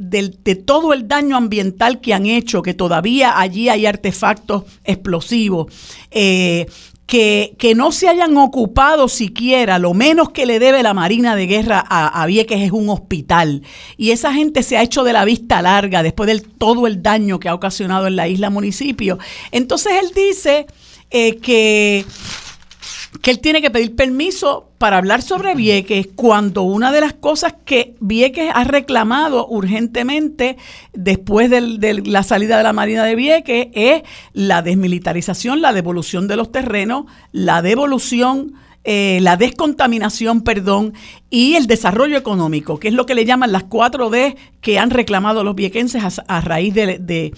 todo 0.66 0.92
el 0.92 1.06
daño 1.06 1.36
ambiental 1.36 2.00
que 2.00 2.12
han 2.12 2.26
hecho, 2.26 2.62
que 2.62 2.74
todavía 2.74 3.38
allí 3.38 3.68
hay 3.68 3.86
artefactos 3.86 4.64
explosivos. 4.84 5.72
Que, 6.10 7.54
que, 7.58 7.74
no 7.74 7.92
se 7.92 8.08
hayan 8.08 8.36
ocupado 8.38 9.06
siquiera, 9.06 9.78
lo 9.78 9.92
menos 9.92 10.30
que 10.30 10.46
le 10.46 10.58
debe 10.58 10.82
la 10.82 10.94
Marina 10.94 11.36
de 11.36 11.46
Guerra 11.46 11.84
a, 11.86 12.22
a, 12.22 12.26
Vieques 12.26 12.62
es 12.62 12.72
un 12.72 12.88
hospital. 12.88 13.62
Y 13.98 14.12
esa 14.12 14.32
gente 14.32 14.62
se 14.62 14.78
ha 14.78 14.82
hecho 14.82 15.04
de 15.04 15.12
la 15.12 15.24
vista 15.26 15.60
larga 15.60 16.02
después 16.02 16.26
de 16.26 16.40
todo 16.40 16.86
el 16.86 17.02
daño 17.02 17.38
que 17.38 17.50
ha 17.50 17.54
ocasionado 17.54 18.06
en 18.06 18.16
la 18.16 18.28
isla 18.28 18.50
municipio. 18.50 19.18
Entonces 19.50 19.92
él 20.02 20.10
dice 20.14 20.66
que 21.10 22.06
que 23.20 23.30
él 23.30 23.40
tiene 23.40 23.60
que 23.60 23.70
pedir 23.70 23.94
permiso 23.94 24.70
para 24.78 24.98
hablar 24.98 25.22
sobre 25.22 25.54
Vieques 25.54 26.08
cuando 26.14 26.62
una 26.62 26.90
de 26.92 27.00
las 27.00 27.12
cosas 27.12 27.54
que 27.64 27.94
Vieques 28.00 28.50
ha 28.52 28.64
reclamado 28.64 29.46
urgentemente 29.48 30.56
después 30.92 31.50
de 31.50 32.02
la 32.04 32.22
salida 32.22 32.56
de 32.56 32.62
la 32.64 32.72
Marina 32.72 33.04
de 33.04 33.14
Vieques 33.14 33.68
es 33.74 34.02
la 34.32 34.62
desmilitarización, 34.62 35.62
la 35.62 35.72
devolución 35.72 36.26
de 36.26 36.36
los 36.36 36.50
terrenos, 36.50 37.06
la 37.30 37.62
devolución 37.62 38.54
eh, 38.84 39.18
la 39.22 39.36
descontaminación, 39.36 40.42
perdón, 40.42 40.94
y 41.30 41.54
el 41.54 41.66
desarrollo 41.66 42.16
económico, 42.18 42.80
que 42.80 42.88
es 42.88 42.94
lo 42.94 43.06
que 43.06 43.14
le 43.14 43.24
llaman 43.24 43.52
las 43.52 43.64
4D 43.64 44.36
que 44.60 44.78
han 44.78 44.90
reclamado 44.90 45.44
los 45.44 45.54
viequenses 45.54 46.20
a, 46.26 46.40
raíz 46.40 46.74
de, 46.74 47.32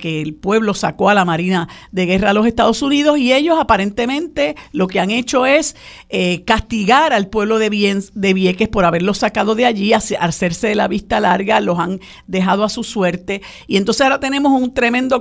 que 0.00 0.20
el 0.20 0.34
pueblo 0.34 0.74
sacó 0.74 1.08
a 1.08 1.14
la 1.14 1.24
Marina 1.24 1.68
de 1.90 2.06
Guerra 2.06 2.30
a 2.30 2.32
los 2.34 2.46
Estados 2.46 2.82
Unidos 2.82 3.18
y 3.18 3.32
ellos 3.32 3.56
aparentemente 3.58 4.54
lo 4.72 4.86
que 4.86 5.00
han 5.00 5.10
hecho 5.10 5.46
es 5.46 5.76
eh, 6.08 6.44
castigar 6.44 7.12
al 7.12 7.28
pueblo 7.28 7.58
de, 7.58 7.70
de 8.12 8.34
Vieques 8.34 8.68
por 8.68 8.84
haberlos 8.84 9.18
sacado 9.18 9.54
de 9.54 9.66
allí, 9.66 9.92
hacerse 9.92 10.68
de 10.68 10.74
la 10.74 10.88
vista 10.88 11.18
larga, 11.18 11.60
los 11.60 11.78
han 11.78 12.00
dejado 12.26 12.64
a 12.64 12.68
su 12.68 12.84
suerte. 12.84 13.40
Y 13.66 13.76
entonces 13.76 14.02
ahora 14.02 14.20
tenemos 14.20 14.52
un 14.60 14.74
tremendo 14.74 15.20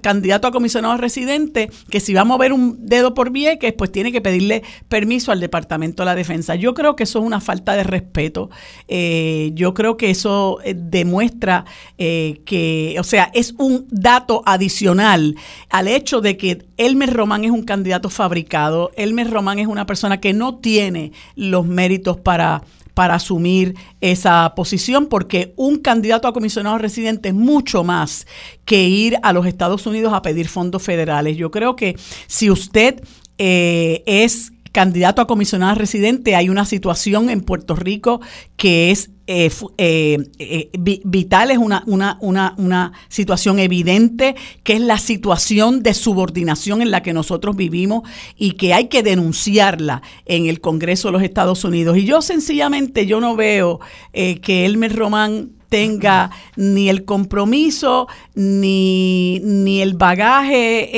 candidato 0.00 0.48
a 0.48 0.52
comisionado 0.52 0.96
residente 0.96 1.70
que 1.90 2.00
si 2.00 2.14
va 2.14 2.22
a 2.22 2.24
mover 2.24 2.52
un 2.52 2.86
dedo 2.86 3.12
por 3.12 3.30
Vieques, 3.30 3.74
pues 3.74 3.92
tiene 3.92 4.12
que 4.12 4.20
pedirle 4.20 4.62
permiso 4.88 5.15
al 5.16 5.40
Departamento 5.40 6.02
de 6.02 6.06
la 6.06 6.14
Defensa. 6.14 6.54
Yo 6.54 6.74
creo 6.74 6.94
que 6.96 7.04
eso 7.04 7.18
es 7.18 7.24
una 7.24 7.40
falta 7.40 7.72
de 7.74 7.82
respeto. 7.82 8.50
Eh, 8.86 9.50
yo 9.54 9.74
creo 9.74 9.96
que 9.96 10.10
eso 10.10 10.58
eh, 10.62 10.74
demuestra 10.76 11.64
eh, 11.98 12.42
que, 12.44 12.96
o 13.00 13.04
sea, 13.04 13.30
es 13.34 13.54
un 13.58 13.86
dato 13.90 14.42
adicional 14.46 15.36
al 15.70 15.88
hecho 15.88 16.20
de 16.20 16.36
que 16.36 16.66
Elmer 16.76 17.12
Román 17.12 17.44
es 17.44 17.50
un 17.50 17.62
candidato 17.62 18.10
fabricado. 18.10 18.92
Elmer 18.96 19.30
Román 19.30 19.58
es 19.58 19.66
una 19.66 19.86
persona 19.86 20.20
que 20.20 20.32
no 20.32 20.56
tiene 20.56 21.12
los 21.34 21.66
méritos 21.66 22.18
para 22.20 22.62
para 22.94 23.16
asumir 23.16 23.74
esa 24.00 24.54
posición, 24.56 25.04
porque 25.04 25.52
un 25.56 25.76
candidato 25.76 26.28
a 26.28 26.32
comisionado 26.32 26.78
residente 26.78 27.28
es 27.28 27.34
mucho 27.34 27.84
más 27.84 28.26
que 28.64 28.88
ir 28.88 29.18
a 29.22 29.34
los 29.34 29.44
Estados 29.44 29.86
Unidos 29.86 30.14
a 30.14 30.22
pedir 30.22 30.48
fondos 30.48 30.82
federales. 30.82 31.36
Yo 31.36 31.50
creo 31.50 31.76
que 31.76 31.94
si 32.26 32.50
usted 32.50 33.02
es 33.36 34.50
candidato 34.76 35.22
a 35.22 35.26
comisionada 35.26 35.74
residente, 35.74 36.36
hay 36.36 36.50
una 36.50 36.66
situación 36.66 37.30
en 37.30 37.40
Puerto 37.40 37.74
Rico 37.74 38.20
que 38.58 38.90
es 38.90 39.08
eh, 39.26 39.50
eh, 39.78 40.18
eh, 40.38 40.70
vital, 40.76 41.50
es 41.50 41.56
una, 41.56 41.82
una, 41.86 42.18
una, 42.20 42.54
una, 42.58 42.92
situación 43.08 43.58
evidente, 43.58 44.36
que 44.64 44.74
es 44.74 44.82
la 44.82 44.98
situación 44.98 45.82
de 45.82 45.94
subordinación 45.94 46.82
en 46.82 46.90
la 46.90 47.02
que 47.02 47.14
nosotros 47.14 47.56
vivimos 47.56 48.02
y 48.36 48.52
que 48.52 48.74
hay 48.74 48.88
que 48.88 49.02
denunciarla 49.02 50.02
en 50.26 50.44
el 50.44 50.60
Congreso 50.60 51.08
de 51.08 51.12
los 51.12 51.22
Estados 51.22 51.64
Unidos. 51.64 51.96
Y 51.96 52.04
yo 52.04 52.20
sencillamente, 52.20 53.06
yo 53.06 53.18
no 53.18 53.34
veo 53.34 53.80
que 54.12 54.66
Elmer 54.66 54.94
Román 54.94 55.52
tenga 55.76 56.30
ni 56.56 56.88
el 56.88 57.04
compromiso, 57.04 58.08
ni, 58.34 59.40
ni 59.44 59.82
el 59.82 59.92
bagaje, 59.92 60.88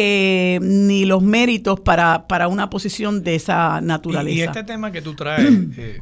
eh, 0.55 0.61
ni 0.61 1.05
los 1.05 1.21
méritos 1.21 1.81
para, 1.81 2.29
para, 2.29 2.47
una 2.47 2.71
posición 2.71 3.25
de 3.25 3.35
esa 3.35 3.81
naturaleza. 3.81 4.37
Y, 4.37 4.43
este 4.43 4.63
tema 4.63 4.93
que 4.93 5.03
tú 5.03 5.17
traes, 5.17 5.53
eh, 5.79 6.01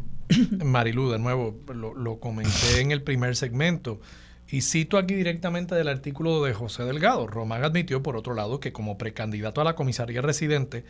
Marilu, 0.62 1.10
de 1.10 1.18
nuevo, 1.18 1.58
lo, 1.74 1.94
lo 1.94 2.20
comenté 2.20 2.82
en 2.82 2.90
el 2.90 3.02
primer 3.02 3.34
segmento. 3.34 3.98
Y 4.46 4.60
cito 4.60 4.98
aquí 4.98 5.14
directamente 5.14 5.74
del 5.74 5.88
artículo 5.88 6.44
de 6.44 6.52
José 6.52 6.84
Delgado. 6.84 7.26
Román 7.26 7.64
admitió, 7.64 8.02
por 8.02 8.14
otro 8.14 8.34
lado, 8.34 8.60
que 8.60 8.74
como 8.74 8.98
precandidato 8.98 9.62
a 9.62 9.64
la 9.64 9.74
comisaría 9.74 10.20
residente 10.20 10.84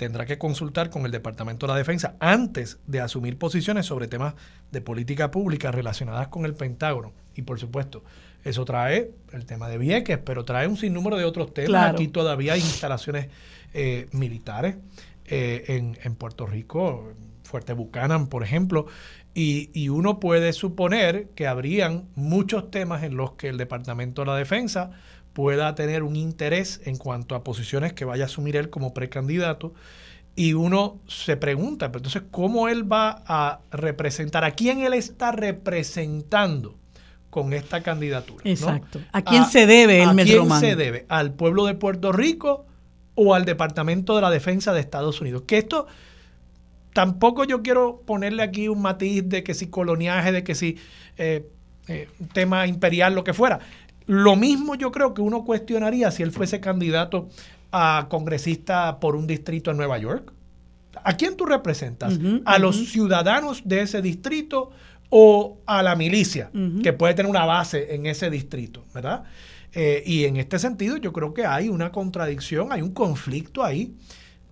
tendrá 0.00 0.24
que 0.24 0.38
consultar 0.38 0.88
con 0.88 1.04
el 1.04 1.10
Departamento 1.12 1.66
de 1.66 1.74
la 1.74 1.76
Defensa 1.76 2.16
antes 2.20 2.78
de 2.86 3.00
asumir 3.00 3.36
posiciones 3.36 3.84
sobre 3.84 4.08
temas 4.08 4.32
de 4.72 4.80
política 4.80 5.30
pública 5.30 5.72
relacionadas 5.72 6.28
con 6.28 6.46
el 6.46 6.54
Pentágono. 6.54 7.12
Y 7.34 7.42
por 7.42 7.60
supuesto, 7.60 8.02
eso 8.42 8.64
trae 8.64 9.10
el 9.34 9.44
tema 9.44 9.68
de 9.68 9.76
Vieques, 9.76 10.16
pero 10.16 10.46
trae 10.46 10.66
un 10.66 10.78
sinnúmero 10.78 11.18
de 11.18 11.26
otros 11.26 11.52
temas. 11.52 11.92
Aquí 11.92 12.08
todavía 12.08 12.54
hay 12.54 12.60
instalaciones 12.60 13.28
eh, 13.74 14.08
militares 14.12 14.76
eh, 15.26 15.64
en, 15.68 15.98
en, 16.02 16.14
Puerto 16.14 16.46
Rico, 16.46 17.12
Fuerte 17.42 17.74
Buchanan, 17.74 18.28
por 18.28 18.42
ejemplo, 18.42 18.86
y, 19.34 19.68
y, 19.74 19.90
uno 19.90 20.18
puede 20.18 20.54
suponer 20.54 21.28
que 21.34 21.46
habrían 21.46 22.08
muchos 22.14 22.70
temas 22.70 23.02
en 23.02 23.18
los 23.18 23.32
que 23.32 23.48
el 23.48 23.58
Departamento 23.58 24.22
de 24.22 24.26
la 24.28 24.36
Defensa 24.36 24.92
pueda 25.40 25.74
tener 25.74 26.02
un 26.02 26.16
interés 26.16 26.82
en 26.84 26.98
cuanto 26.98 27.34
a 27.34 27.42
posiciones 27.42 27.94
que 27.94 28.04
vaya 28.04 28.24
a 28.24 28.26
asumir 28.26 28.56
él 28.56 28.68
como 28.68 28.92
precandidato 28.92 29.72
Y 30.36 30.52
uno 30.52 30.98
se 31.08 31.38
pregunta, 31.38 31.88
pero 31.88 32.00
entonces, 32.00 32.24
¿cómo 32.30 32.68
él 32.68 32.90
va 32.90 33.22
a 33.26 33.60
representar? 33.70 34.44
¿A 34.44 34.50
quién 34.50 34.80
él 34.80 34.92
está 34.92 35.32
representando 35.32 36.76
con 37.30 37.54
esta 37.54 37.82
candidatura? 37.82 38.42
Exacto. 38.44 39.00
¿A 39.12 39.22
quién 39.22 39.46
se 39.46 39.66
debe 39.66 40.02
el 40.02 40.10
¿A 40.10 40.24
quién 40.24 40.50
se 40.60 40.76
debe? 40.76 41.06
¿Al 41.08 41.32
pueblo 41.32 41.64
de 41.64 41.72
Puerto 41.72 42.12
Rico 42.12 42.66
o 43.14 43.34
al 43.34 43.46
Departamento 43.46 44.16
de 44.16 44.20
la 44.20 44.30
Defensa 44.30 44.74
de 44.74 44.80
Estados 44.80 45.22
Unidos? 45.22 45.44
Que 45.46 45.56
esto 45.56 45.86
tampoco 46.92 47.44
yo 47.44 47.62
quiero 47.62 48.02
ponerle 48.04 48.42
aquí 48.42 48.68
un 48.68 48.82
matiz 48.82 49.26
de 49.26 49.42
que 49.42 49.54
si 49.54 49.68
coloniaje, 49.68 50.32
de 50.32 50.44
que 50.44 50.54
si 50.54 50.76
eh, 51.16 51.48
eh, 51.88 52.08
tema 52.34 52.66
imperial, 52.66 53.14
lo 53.14 53.24
que 53.24 53.32
fuera. 53.32 53.60
Lo 54.10 54.34
mismo 54.34 54.74
yo 54.74 54.90
creo 54.90 55.14
que 55.14 55.22
uno 55.22 55.44
cuestionaría 55.44 56.10
si 56.10 56.24
él 56.24 56.32
fuese 56.32 56.58
candidato 56.58 57.28
a 57.70 58.08
congresista 58.10 58.98
por 58.98 59.14
un 59.14 59.28
distrito 59.28 59.70
en 59.70 59.76
Nueva 59.76 59.98
York. 59.98 60.32
¿A 61.04 61.12
quién 61.12 61.36
tú 61.36 61.46
representas? 61.46 62.18
¿A 62.44 62.58
los 62.58 62.90
ciudadanos 62.90 63.62
de 63.64 63.82
ese 63.82 64.02
distrito 64.02 64.72
o 65.10 65.58
a 65.64 65.84
la 65.84 65.94
milicia 65.94 66.50
que 66.82 66.92
puede 66.92 67.14
tener 67.14 67.30
una 67.30 67.44
base 67.44 67.94
en 67.94 68.06
ese 68.06 68.30
distrito? 68.30 68.84
¿Verdad? 68.92 69.22
Eh, 69.72 70.02
y 70.04 70.24
en 70.24 70.38
este 70.38 70.58
sentido 70.58 70.96
yo 70.96 71.12
creo 71.12 71.32
que 71.32 71.46
hay 71.46 71.68
una 71.68 71.92
contradicción, 71.92 72.72
hay 72.72 72.82
un 72.82 72.92
conflicto 72.92 73.62
ahí 73.62 73.94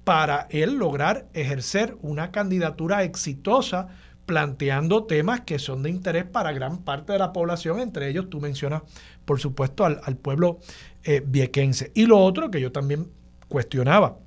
para 0.04 0.46
él 0.50 0.76
lograr 0.76 1.26
ejercer 1.34 1.96
una 2.00 2.30
candidatura 2.30 3.02
exitosa 3.02 3.88
planteando 4.28 5.04
temas 5.04 5.40
que 5.40 5.58
son 5.58 5.82
de 5.82 5.88
interés 5.88 6.26
para 6.26 6.52
gran 6.52 6.84
parte 6.84 7.14
de 7.14 7.18
la 7.18 7.32
población, 7.32 7.80
entre 7.80 8.10
ellos 8.10 8.28
tú 8.28 8.40
mencionas, 8.42 8.82
por 9.28 9.40
supuesto, 9.40 9.84
al, 9.84 10.16
pueblo 10.16 10.58
eh, 11.04 11.22
viequense. 11.24 11.92
Y 11.94 12.06
lo 12.06 12.18
otro 12.18 12.50
que 12.50 12.62
yo 12.62 12.72
también 12.72 13.08
cuestionaba, 13.48 14.18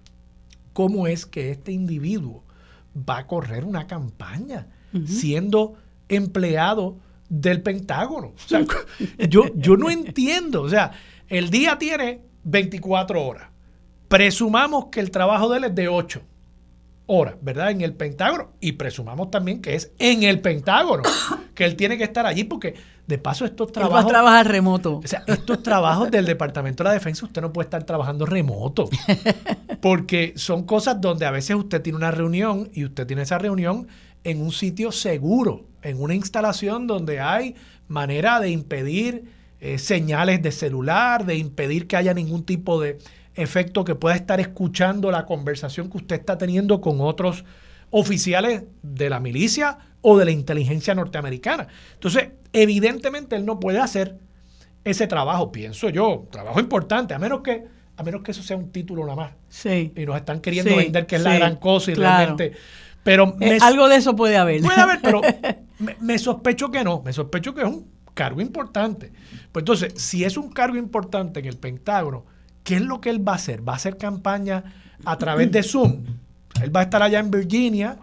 ¿cómo 0.74 1.08
es 1.08 1.26
que 1.26 1.50
este 1.50 1.72
individuo 1.72 2.44
va 2.96 3.18
a 3.18 3.28
correr 3.28 3.66
una 3.66 3.88
campaña 3.88 4.68
siendo 5.08 5.74
empleado 6.08 7.00
del 7.30 7.64
Pentágono? 7.64 8.28
O 8.28 8.48
sea, 8.48 8.64
yo, 9.28 9.46
yo 9.56 9.76
no 9.76 9.90
entiendo, 9.90 10.62
o 10.62 10.70
sea, 10.70 10.92
el 11.28 11.50
día 11.50 11.80
tiene 11.80 12.22
24 12.44 13.26
horas 13.26 13.52
Presumamos 14.12 14.88
que 14.92 15.00
el 15.00 15.10
trabajo 15.10 15.50
de 15.50 15.58
él 15.60 15.64
es 15.64 15.74
de 15.74 15.88
8 15.88 16.22
horas, 17.06 17.36
¿verdad? 17.42 17.72
En 17.72 17.80
el 17.80 17.94
Pentágono. 17.94 18.52
Y 18.60 18.74
presumamos 18.74 19.32
también 19.32 19.62
que 19.62 19.74
es 19.74 19.94
en 20.00 20.24
el 20.24 20.42
Pentágono, 20.42 21.04
que 21.56 21.64
él 21.64 21.78
tiene 21.78 21.98
que 21.98 22.04
estar 22.04 22.26
allí 22.26 22.44
porque 22.44 22.76
de 23.08 23.18
paso 23.18 23.46
estos 23.46 23.72
trabajos... 23.72 24.00
Él 24.00 24.06
va 24.06 24.10
a 24.10 24.12
trabajar 24.12 24.48
remoto. 24.48 24.98
O 24.98 25.08
sea, 25.08 25.24
estos 25.28 25.64
trabajos 25.64 26.10
del 26.12 26.26
Departamento 26.26 26.84
de 26.84 26.90
la 26.90 26.94
Defensa 26.94 27.26
usted 27.26 27.42
no 27.42 27.52
puede 27.52 27.66
estar 27.66 27.84
trabajando 27.84 28.26
remoto. 28.26 28.90
Porque 29.82 30.34
son 30.36 30.64
cosas 30.64 31.02
donde 31.02 31.26
a 31.26 31.32
veces 31.32 31.56
usted 31.56 31.82
tiene 31.82 31.98
una 31.98 32.12
reunión 32.12 32.70
y 32.74 32.86
usted 32.86 33.06
tiene 33.08 33.24
esa 33.24 33.38
reunión 33.38 33.88
en 34.24 34.42
un 34.42 34.52
sitio 34.52 34.92
seguro, 34.92 35.66
en 35.82 36.02
una 36.02 36.16
instalación 36.16 36.88
donde 36.88 37.20
hay 37.20 37.56
manera 37.88 38.40
de 38.40 38.50
impedir 38.50 39.26
eh, 39.60 39.78
señales 39.78 40.42
de 40.42 40.52
celular, 40.52 41.26
de 41.26 41.36
impedir 41.36 41.88
que 41.88 41.98
haya 41.98 42.14
ningún 42.14 42.44
tipo 42.44 42.80
de 42.80 43.00
efecto 43.36 43.84
que 43.86 43.96
pueda 43.96 44.16
estar 44.16 44.40
escuchando 44.40 45.12
la 45.12 45.26
conversación 45.26 45.90
que 45.90 45.98
usted 45.98 46.16
está 46.16 46.38
teniendo 46.38 46.82
con 46.82 47.02
otros 47.02 47.46
oficiales 47.90 48.64
de 48.82 49.10
la 49.10 49.20
milicia 49.20 49.78
o 50.02 50.18
de 50.18 50.26
la 50.26 50.32
inteligencia 50.32 50.96
norteamericana. 50.96 51.68
Entonces, 51.94 52.30
evidentemente 52.54 53.36
él 53.36 53.46
no 53.46 53.60
puede 53.60 53.80
hacer 53.80 54.18
ese 54.84 55.08
trabajo, 55.08 55.52
pienso 55.52 55.90
yo, 55.90 56.28
trabajo 56.32 56.60
importante, 56.60 57.14
a 57.14 57.20
menos 57.20 57.42
que 57.42 57.66
a 57.98 58.04
menos 58.04 58.24
que 58.24 58.32
eso 58.32 58.42
sea 58.42 58.58
un 58.58 58.72
título 58.72 59.04
nada 59.04 59.16
más. 59.16 59.32
Sí. 59.50 59.94
Y 59.96 60.06
nos 60.06 60.16
están 60.16 60.40
queriendo 60.40 60.76
vender 60.76 61.06
que 61.06 61.18
es 61.18 61.22
la 61.22 61.36
gran 61.36 61.58
cosa 61.58 61.92
y 61.92 61.94
realmente 61.96 62.54
pero 63.04 63.36
eh, 63.40 63.58
algo 63.62 63.90
de 63.90 63.96
eso 63.96 64.16
puede 64.16 64.38
haber. 64.38 64.62
Puede 64.62 64.80
haber, 64.80 65.00
pero 65.02 65.22
me, 66.00 66.20
sospecho 66.20 66.70
que 66.70 66.84
no. 66.84 67.02
Me 67.04 67.12
sospecho 67.14 67.56
que 67.56 67.62
es 67.62 67.68
un 67.68 67.88
cargo 68.14 68.42
importante. 68.42 69.12
Pues 69.52 69.64
entonces, 69.64 69.94
si 69.96 70.24
es 70.24 70.38
un 70.38 70.52
cargo 70.52 70.78
importante 70.78 71.40
en 71.40 71.48
el 71.48 71.58
Pentágono, 71.58 72.26
¿Qué 72.64 72.76
es 72.76 72.82
lo 72.82 73.02
que 73.02 73.10
él 73.10 73.28
va 73.28 73.34
a 73.34 73.36
hacer? 73.36 73.68
Va 73.68 73.74
a 73.74 73.76
hacer 73.78 73.98
campaña 73.98 74.64
a 75.04 75.18
través 75.18 75.52
de 75.52 75.64
Zoom. 75.64 76.04
Él 76.62 76.76
va 76.76 76.82
a 76.82 76.84
estar 76.84 77.02
allá 77.02 77.20
en 77.20 77.32
Virginia, 77.32 77.98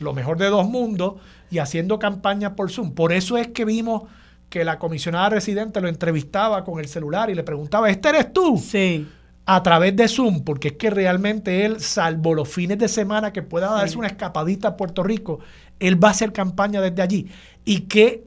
lo 0.00 0.12
mejor 0.12 0.36
de 0.38 0.46
dos 0.46 0.68
mundos, 0.68 1.14
y 1.50 1.58
haciendo 1.58 1.98
campaña 1.98 2.56
por 2.56 2.70
Zoom. 2.70 2.92
Por 2.92 3.12
eso 3.12 3.36
es 3.38 3.48
que 3.48 3.64
vimos 3.64 4.04
que 4.48 4.64
la 4.64 4.78
comisionada 4.78 5.28
residente 5.30 5.80
lo 5.80 5.88
entrevistaba 5.88 6.64
con 6.64 6.80
el 6.80 6.88
celular 6.88 7.30
y 7.30 7.34
le 7.34 7.44
preguntaba, 7.44 7.88
¿este 7.88 8.08
eres 8.08 8.32
tú? 8.32 8.58
Sí. 8.58 9.06
A 9.46 9.62
través 9.62 9.94
de 9.96 10.08
Zoom, 10.08 10.42
porque 10.42 10.68
es 10.68 10.74
que 10.74 10.90
realmente 10.90 11.64
él, 11.64 11.80
salvo 11.80 12.34
los 12.34 12.48
fines 12.48 12.78
de 12.78 12.88
semana 12.88 13.32
que 13.32 13.42
pueda 13.42 13.70
darse 13.70 13.96
una 13.96 14.08
escapadita 14.08 14.68
a 14.68 14.76
Puerto 14.76 15.02
Rico, 15.02 15.38
él 15.78 16.02
va 16.02 16.08
a 16.08 16.10
hacer 16.10 16.32
campaña 16.32 16.80
desde 16.80 17.02
allí. 17.02 17.30
Y 17.64 17.82
que, 17.82 18.24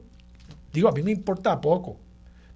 digo, 0.72 0.88
a 0.88 0.92
mí 0.92 1.02
me 1.02 1.12
importa 1.12 1.60
poco 1.60 1.98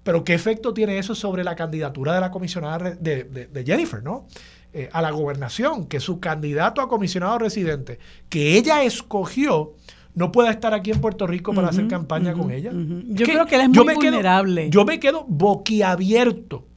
pero 0.09 0.23
¿qué 0.23 0.33
efecto 0.33 0.73
tiene 0.73 0.97
eso 0.97 1.13
sobre 1.13 1.43
la 1.43 1.55
candidatura 1.55 2.15
de 2.15 2.21
la 2.21 2.31
comisionada 2.31 2.91
de, 2.91 3.63
Jennifer, 3.63 4.01
¿no? 4.01 4.25
Eh, 4.71 4.87
a 4.93 5.01
la 5.01 5.09
gobernación, 5.09 5.87
que 5.87 5.99
su 5.99 6.19
candidato 6.19 6.79
a 6.81 6.87
comisionado 6.87 7.39
residente, 7.39 7.97
que 8.29 8.55
ella 8.55 8.83
escogió, 8.83 9.73
no 10.13 10.31
pueda 10.31 10.51
estar 10.51 10.75
aquí 10.75 10.91
en 10.91 11.01
Puerto 11.01 11.25
Rico 11.25 11.55
para 11.55 11.69
hacer 11.69 11.87
campaña 11.87 12.33
con 12.33 12.51
ella. 12.51 12.71
Yo 12.73 13.25
creo 13.25 13.47
que 13.47 13.55
él 13.55 13.61
es 13.61 13.69
muy 13.69 13.95
vulnerable. 13.95 14.69
yo 14.69 14.85
me 14.85 14.99
quedo 14.99 15.25
boquiabierto 15.27 16.67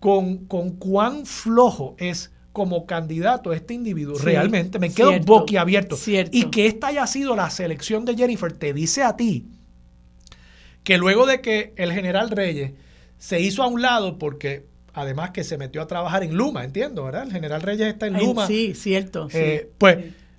con, 0.00 0.46
con 0.46 0.70
cuán 0.70 1.24
flojo 1.24 1.94
es 1.98 2.32
como 2.52 2.84
candidato 2.84 3.52
este 3.52 3.74
individuo. 3.74 4.18
Realmente 4.18 4.80
me 4.80 4.90
quedo 4.90 5.12
boquiabierto. 5.20 5.96
Y 6.32 6.46
que 6.46 6.66
esta 6.66 6.88
haya 6.88 7.06
sido 7.06 7.36
la 7.36 7.50
selección 7.50 8.04
de 8.04 8.16
Jennifer 8.16 8.52
te 8.52 8.72
dice 8.72 9.04
a 9.04 9.14
ti 9.14 9.46
que 10.82 10.98
luego 10.98 11.26
de 11.26 11.40
que 11.40 11.74
el 11.76 11.92
general 11.92 12.30
Reyes 12.30 12.72
se 13.18 13.40
hizo 13.40 13.62
a 13.62 13.66
un 13.66 13.82
lado 13.82 14.18
porque 14.18 14.66
además 14.96 15.30
que 15.30 15.44
se 15.44 15.58
metió 15.58 15.82
a 15.82 15.86
trabajar 15.86 16.24
en 16.24 16.34
Luma, 16.34 16.64
entiendo, 16.64 17.04
¿verdad? 17.04 17.24
El 17.24 17.32
general 17.32 17.60
Reyes 17.60 17.86
está 17.88 18.06
en 18.06 18.14
Luma. 18.14 18.46
sí, 18.46 18.74
cierto. 18.74 19.28
Eh, 19.32 19.70
pues 19.76 19.98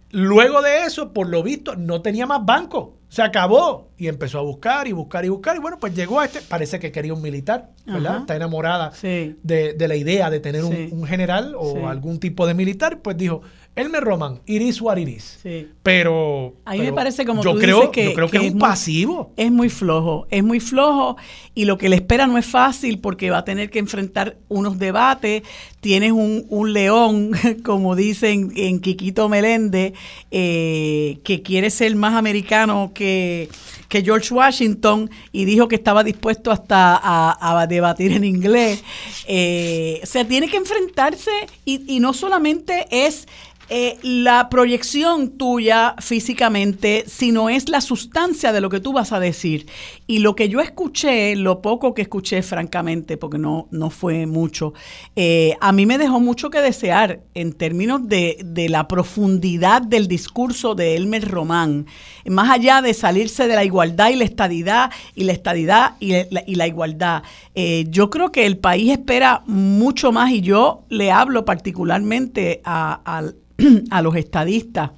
luego 0.09 0.63
de 0.63 0.83
eso, 0.83 1.13
por 1.13 1.29
lo 1.29 1.43
visto, 1.43 1.75
no 1.75 2.01
tenía 2.01 2.25
más 2.25 2.43
banco. 2.43 2.95
Se 3.07 3.21
acabó 3.21 3.91
y 3.97 4.07
empezó 4.07 4.39
a 4.39 4.41
buscar 4.41 4.87
y 4.87 4.91
buscar 4.91 5.23
y 5.23 5.29
buscar. 5.29 5.55
Y 5.55 5.59
bueno, 5.59 5.77
pues 5.79 5.95
llegó 5.95 6.19
a 6.19 6.25
este. 6.25 6.41
Parece 6.41 6.79
que 6.79 6.91
quería 6.91 7.13
un 7.13 7.21
militar, 7.21 7.69
¿verdad? 7.85 8.21
Está 8.21 8.35
enamorada 8.35 8.91
de, 9.01 9.75
la 9.79 9.95
idea 9.95 10.29
de 10.29 10.39
tener 10.41 10.65
un, 10.65 11.05
general 11.05 11.55
o 11.55 11.87
algún 11.87 12.19
tipo 12.19 12.47
de 12.47 12.55
militar. 12.55 13.01
Pues 13.01 13.15
dijo: 13.15 13.43
Elmer 13.77 14.03
Roman, 14.03 14.39
iris 14.47 14.81
what 14.81 14.97
iris. 14.97 15.37
Sí. 15.43 15.67
Pero. 15.83 16.55
A 16.65 16.73
mí 16.73 16.79
me 16.79 16.93
parece 16.93 17.25
como 17.25 17.43
yo 17.43 17.55
creo, 17.55 17.91
que, 17.91 18.05
yo 18.05 18.13
creo 18.13 18.27
que, 18.27 18.37
es, 18.37 18.53
un 18.53 18.59
pasivo. 18.59 19.31
es 19.37 19.51
muy 19.51 19.69
flojo, 19.69 20.25
es 20.31 20.43
muy 20.43 20.59
flojo 20.59 21.15
y 21.53 21.65
lo 21.65 21.77
que 21.77 21.87
le 21.87 21.97
espera 21.97 22.25
no 22.25 22.39
es 22.39 22.45
fácil 22.45 22.99
porque 22.99 23.29
va 23.29 23.39
a 23.39 23.45
tener 23.45 23.69
que 23.69 23.77
enfrentar 23.77 24.37
unos 24.47 24.79
debates. 24.79 25.43
Tienes 25.79 26.11
un, 26.11 26.45
un 26.49 26.73
león, 26.73 27.31
como 27.63 27.95
dicen 27.95 28.51
en 28.55 28.79
Quiquito 28.79 29.29
Meléndez, 29.29 29.93
eh, 30.31 31.19
que 31.23 31.43
quiere 31.43 31.69
ser 31.69 31.95
más 31.95 32.15
americano 32.15 32.91
que, 32.95 33.47
que, 33.89 34.01
George 34.01 34.33
Washington 34.33 35.09
y 35.31 35.45
dijo 35.45 35.67
que 35.67 35.75
estaba 35.75 36.03
dispuesto 36.03 36.51
hasta 36.51 36.99
a, 36.99 37.67
debatir 37.67 38.11
en 38.11 38.23
inglés. 38.23 38.83
Eh, 39.27 39.99
o 40.01 40.05
sea, 40.07 40.27
tiene 40.27 40.47
que 40.47 40.57
enfrentarse 40.57 41.31
y, 41.63 41.95
y 41.95 41.99
no 41.99 42.13
solamente 42.13 42.87
es 42.89 43.27
eh, 43.69 43.97
la 44.01 44.47
proyección 44.47 45.31
tuya 45.37 45.95
físicamente, 45.99 47.03
sino 47.05 47.49
es 47.49 47.67
la 47.67 47.81
sustancia 47.81 48.53
de 48.53 48.61
lo 48.61 48.69
que 48.69 48.79
tú 48.79 48.93
vas 48.93 49.11
a 49.11 49.19
decir. 49.19 49.67
Y 50.07 50.19
lo 50.19 50.35
que 50.35 50.47
yo 50.47 50.61
escuché, 50.61 51.35
lo 51.35 51.61
poco 51.61 51.93
que 51.93 52.03
escuché, 52.03 52.43
francamente, 52.43 53.17
porque 53.17 53.37
no, 53.37 53.67
no 53.71 53.89
fue 53.89 54.25
mucho, 54.25 54.73
eh, 55.17 55.57
a 55.59 55.73
mí 55.73 55.85
me 55.85 55.97
dejó 55.97 56.21
mucho 56.21 56.49
que 56.49 56.61
desear 56.61 57.19
en 57.33 57.51
términos 57.51 58.07
de, 58.07 58.37
la 58.69 58.87
profundidad 58.87 59.81
del 59.81 60.07
discurso 60.07 60.73
de 60.73 60.95
Elmer 60.95 61.27
Román. 61.27 61.87
Más 62.25 62.49
allá 62.49 62.81
de 62.81 62.93
salirse 62.93 63.47
de 63.47 63.55
la 63.55 63.65
igualdad 63.65 64.09
y 64.09 64.15
la 64.15 64.23
estadidad, 64.23 64.91
y 65.13 65.25
la 65.25 65.33
estadidad 65.33 65.95
y 65.99 66.13
la, 66.55 66.67
igualdad. 66.67 67.23
Eh, 67.53 67.85
yo 67.89 68.09
creo 68.09 68.31
que 68.31 68.45
el 68.45 68.57
país 68.57 68.91
espera 68.91 69.43
mucho 69.45 70.13
más, 70.13 70.31
y 70.31 70.39
yo 70.39 70.85
le 70.89 71.11
hablo 71.11 71.43
particularmente 71.43 72.61
a 72.63 73.23
los 74.01 74.15
estadistas 74.15 74.91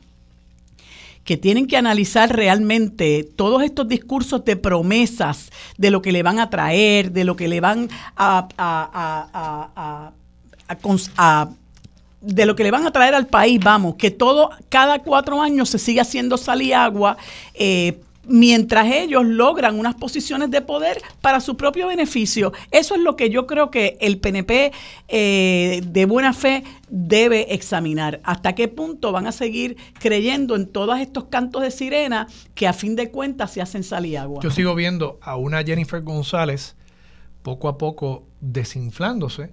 que 1.23 1.37
tienen 1.37 1.67
que 1.67 1.77
analizar 1.77 2.35
realmente 2.35 3.23
todos 3.35 3.61
estos 3.61 3.87
discursos 3.87 4.43
de 4.45 4.55
promesas 4.55 5.51
de 5.77 5.91
lo 5.91 6.01
que 6.01 6.11
le 6.11 6.23
van 6.23 6.39
a 6.39 6.49
traer, 6.49 7.11
de 7.11 7.23
lo 7.23 7.35
que 7.35 7.47
le 7.47 7.61
van 7.61 7.87
a, 8.17 8.47
de 12.21 12.45
lo 12.45 12.55
que 12.55 12.63
le 12.63 12.71
van 12.71 12.87
a 12.87 12.91
traer 12.91 13.13
al 13.13 13.27
país, 13.27 13.59
vamos, 13.63 13.93
que 13.95 14.09
todo, 14.09 14.49
cada 14.69 14.99
cuatro 14.99 15.39
años 15.39 15.69
se 15.69 15.77
sigue 15.77 16.01
haciendo 16.01 16.35
salir 16.35 16.73
agua, 16.73 17.15
eh, 17.53 18.01
mientras 18.27 18.91
ellos 18.91 19.25
logran 19.25 19.79
unas 19.79 19.95
posiciones 19.95 20.51
de 20.51 20.61
poder 20.61 21.01
para 21.21 21.39
su 21.39 21.57
propio 21.57 21.87
beneficio. 21.87 22.53
Eso 22.71 22.95
es 22.95 23.01
lo 23.01 23.15
que 23.15 23.29
yo 23.29 23.47
creo 23.47 23.71
que 23.71 23.97
el 24.01 24.19
PNP 24.19 24.71
eh, 25.07 25.81
de 25.85 26.05
buena 26.05 26.33
fe 26.33 26.63
debe 26.89 27.53
examinar. 27.53 28.21
¿Hasta 28.23 28.53
qué 28.53 28.67
punto 28.67 29.11
van 29.11 29.27
a 29.27 29.31
seguir 29.31 29.77
creyendo 29.99 30.55
en 30.55 30.67
todos 30.67 30.99
estos 30.99 31.25
cantos 31.25 31.61
de 31.61 31.71
sirena 31.71 32.27
que 32.55 32.67
a 32.67 32.73
fin 32.73 32.95
de 32.95 33.11
cuentas 33.11 33.51
se 33.53 33.61
hacen 33.61 33.83
sal 33.83 34.05
y 34.05 34.15
agua? 34.15 34.41
Yo 34.43 34.51
sigo 34.51 34.75
viendo 34.75 35.19
a 35.21 35.35
una 35.35 35.63
Jennifer 35.63 36.01
González 36.01 36.75
poco 37.41 37.67
a 37.67 37.77
poco 37.77 38.27
desinflándose. 38.41 39.51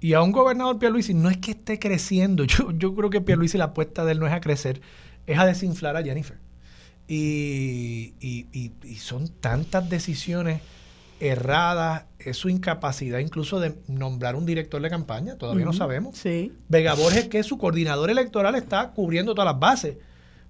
Y 0.00 0.12
a 0.12 0.22
un 0.22 0.32
gobernador 0.32 0.78
Pierluisi 0.78 1.14
no 1.14 1.30
es 1.30 1.38
que 1.38 1.52
esté 1.52 1.78
creciendo. 1.78 2.44
Yo, 2.44 2.70
yo 2.72 2.94
creo 2.94 3.10
que 3.10 3.20
Pierluisi 3.20 3.56
la 3.58 3.64
apuesta 3.66 4.04
de 4.04 4.12
él 4.12 4.20
no 4.20 4.26
es 4.26 4.32
a 4.32 4.40
crecer, 4.40 4.80
es 5.26 5.38
a 5.38 5.46
desinflar 5.46 5.96
a 5.96 6.02
Jennifer. 6.02 6.38
Y, 7.08 8.72
son 8.98 9.28
tantas 9.28 9.88
decisiones 9.88 10.60
erradas, 11.20 12.04
es 12.18 12.36
su 12.36 12.48
incapacidad 12.48 13.20
incluso 13.20 13.58
de 13.58 13.74
nombrar 13.86 14.36
un 14.36 14.44
director 14.44 14.82
de 14.82 14.90
campaña, 14.90 15.36
todavía 15.36 15.64
no 15.64 15.72
sabemos. 15.72 16.16
Sí. 16.16 16.52
Vega 16.68 16.94
Borges, 16.94 17.28
que 17.28 17.38
es 17.38 17.46
su 17.46 17.56
coordinador 17.56 18.10
electoral, 18.10 18.54
está 18.54 18.90
cubriendo 18.90 19.34
todas 19.34 19.52
las 19.52 19.60
bases, 19.60 19.96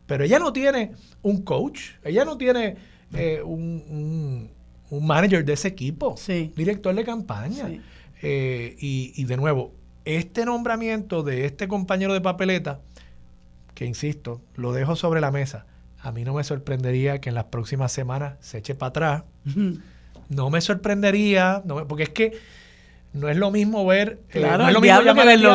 pero 0.07 0.25
ella 0.25 0.39
no 0.39 0.53
tiene 0.53 0.93
un 1.23 1.43
coach, 1.43 1.91
ella 2.03 2.25
no 2.25 2.37
tiene 2.37 2.77
eh, 3.15 3.43
un, 3.45 4.51
manager 4.91 5.45
de 5.45 5.53
ese 5.53 5.69
equipo, 5.69 6.17
director 6.57 6.95
de 6.95 7.05
campaña. 7.05 7.69
Eh, 8.23 8.77
y, 8.81 9.13
y 9.15 9.25
de 9.25 9.37
nuevo, 9.37 9.75
este 10.07 10.47
nombramiento 10.47 11.23
de 11.23 11.45
este 11.45 11.69
compañero 11.69 12.15
de 12.15 12.23
papeleta, 12.23 12.81
que 13.75 13.85
insisto, 13.85 14.41
lo 14.55 14.73
dejo 14.73 14.97
sobre 14.97 15.21
la 15.21 15.31
mesa, 15.31 15.67
a 16.07 16.13
mí 16.13 16.25
no 16.25 16.35
me 16.35 16.45
sorprendería 16.45 17.21
que 17.21 17.31
en 17.31 17.35
las 17.35 17.47
próximas 17.47 17.91
semanas 17.91 18.37
se 18.41 18.59
eche 18.59 18.77
para 18.77 18.91
atrás. 18.91 19.25
No 20.29 20.51
me 20.51 20.61
sorprendería, 20.61 21.65
porque 21.89 22.05
es 22.05 22.09
que 22.11 22.39
no 23.17 23.29
es 23.29 23.37
lo 23.37 23.51
mismo 23.51 23.85
ver 23.87 24.21
eh, 24.33 24.41
no 24.41 24.69
es 24.69 24.75
lo 24.75 24.81
mismo 24.81 25.03
que 25.03 25.13
verlo 25.13 25.55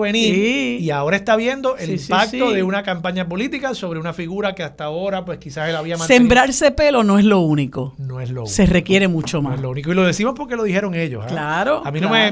venir, 0.00 0.80
y 0.80 0.90
ahora 0.90 1.16
está 1.16 1.36
viendo 1.36 1.76
el 1.76 1.90
impacto 1.90 2.50
de 2.50 2.62
una 2.62 2.82
campaña 2.82 3.28
política 3.28 3.74
sobre 3.74 4.00
una 4.00 4.12
figura 4.12 4.54
que 4.54 4.62
hasta 4.62 4.84
ahora 4.84 5.24
pues 5.24 5.38
quizás 5.38 5.68
él 5.68 5.76
había 5.76 5.96
mantenido. 5.96 6.22
Sembrarse 6.22 6.70
pelo 6.72 7.04
no 7.04 7.18
es 7.18 7.24
lo 7.24 7.40
único. 7.40 7.94
No 7.98 8.20
es 8.20 8.30
lo 8.30 8.42
único. 8.42 8.54
Se 8.54 8.66
requiere 8.66 9.08
mucho 9.08 9.42
más. 9.42 9.52
No 9.52 9.56
es 9.56 9.62
lo 9.62 9.70
único 9.70 9.92
y 9.92 9.94
lo 9.94 10.04
decimos 10.04 10.34
porque 10.36 10.56
lo 10.56 10.64
dijeron 10.64 10.94
ellos. 10.94 11.24
¿eh? 11.24 11.28
Claro. 11.28 11.82
A 11.84 11.90
mí 11.90 12.00
no 12.00 12.10
me 12.10 12.30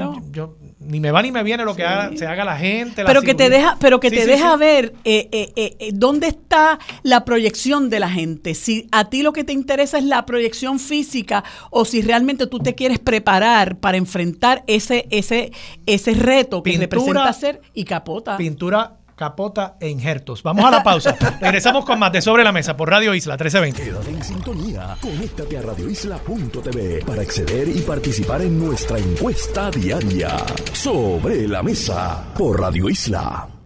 ni 0.87 0.99
me 0.99 1.11
va 1.11 1.21
ni 1.21 1.31
me 1.31 1.43
viene 1.43 1.65
lo 1.65 1.75
que 1.75 1.83
se 2.15 2.25
haga 2.25 2.45
la 2.45 2.57
gente. 2.57 3.03
pero, 3.05 3.21
que 3.21 3.33
te 3.33 3.49
deja, 3.49 3.77
pero 3.79 3.99
que 3.99 4.09
te 4.09 4.25
deja 4.25 4.55
ver 4.55 4.93
eh, 5.03 5.27
eh, 5.31 5.75
eh, 5.79 5.89
dónde 5.93 6.27
está 6.27 6.79
la 7.03 7.25
proyección 7.25 7.89
de 7.89 7.99
la 7.99 8.09
gente. 8.09 8.55
Si 8.55 8.87
a 8.91 9.09
ti 9.09 9.21
lo 9.21 9.33
que 9.33 9.43
te 9.43 9.53
interesa 9.53 9.97
es 9.97 10.05
la 10.05 10.25
proyección 10.25 10.79
física 10.79 11.43
o 11.71 11.83
si 11.83 12.01
realmente 12.01 12.47
tú 12.47 12.59
te 12.59 12.73
quieres 12.75 12.99
preparar 12.99 13.77
para 13.77 13.97
enfrentar 13.97 14.56
ese, 14.67 15.07
ese, 15.11 15.51
ese 15.85 16.13
reto 16.13 16.63
que 16.63 16.77
representa 16.77 17.31
ser 17.33 17.61
y 17.73 17.83
capota. 17.83 18.37
Pintura 18.37 18.97
capota 19.17 19.75
e 19.81 19.89
injertos. 19.89 20.43
Vamos 20.43 20.63
a 20.63 20.71
la 20.71 20.83
pausa. 20.83 21.17
Regresamos 21.41 21.83
con 21.83 21.99
más 21.99 22.11
de 22.13 22.21
Sobre 22.21 22.43
la 22.43 22.53
Mesa 22.53 22.77
por 22.77 22.89
Radio 22.89 23.13
Isla 23.13 23.33
1320. 23.33 23.83
Quédate 23.83 24.09
en 24.11 24.23
sintonía. 24.23 24.95
Conéctate 25.01 25.57
a 25.57 25.61
radioisla.tv 25.63 27.03
para 27.05 27.21
acceder 27.23 27.67
y 27.67 27.81
participar 27.81 28.43
en 28.43 28.57
nuestra 28.59 28.99
encuesta 28.99 29.71
diaria. 29.71 30.37
Sobre 30.71 31.47
la 31.47 31.63
Mesa 31.63 32.23
por 32.37 32.61
Radio 32.61 32.89
Isla. 32.89 33.56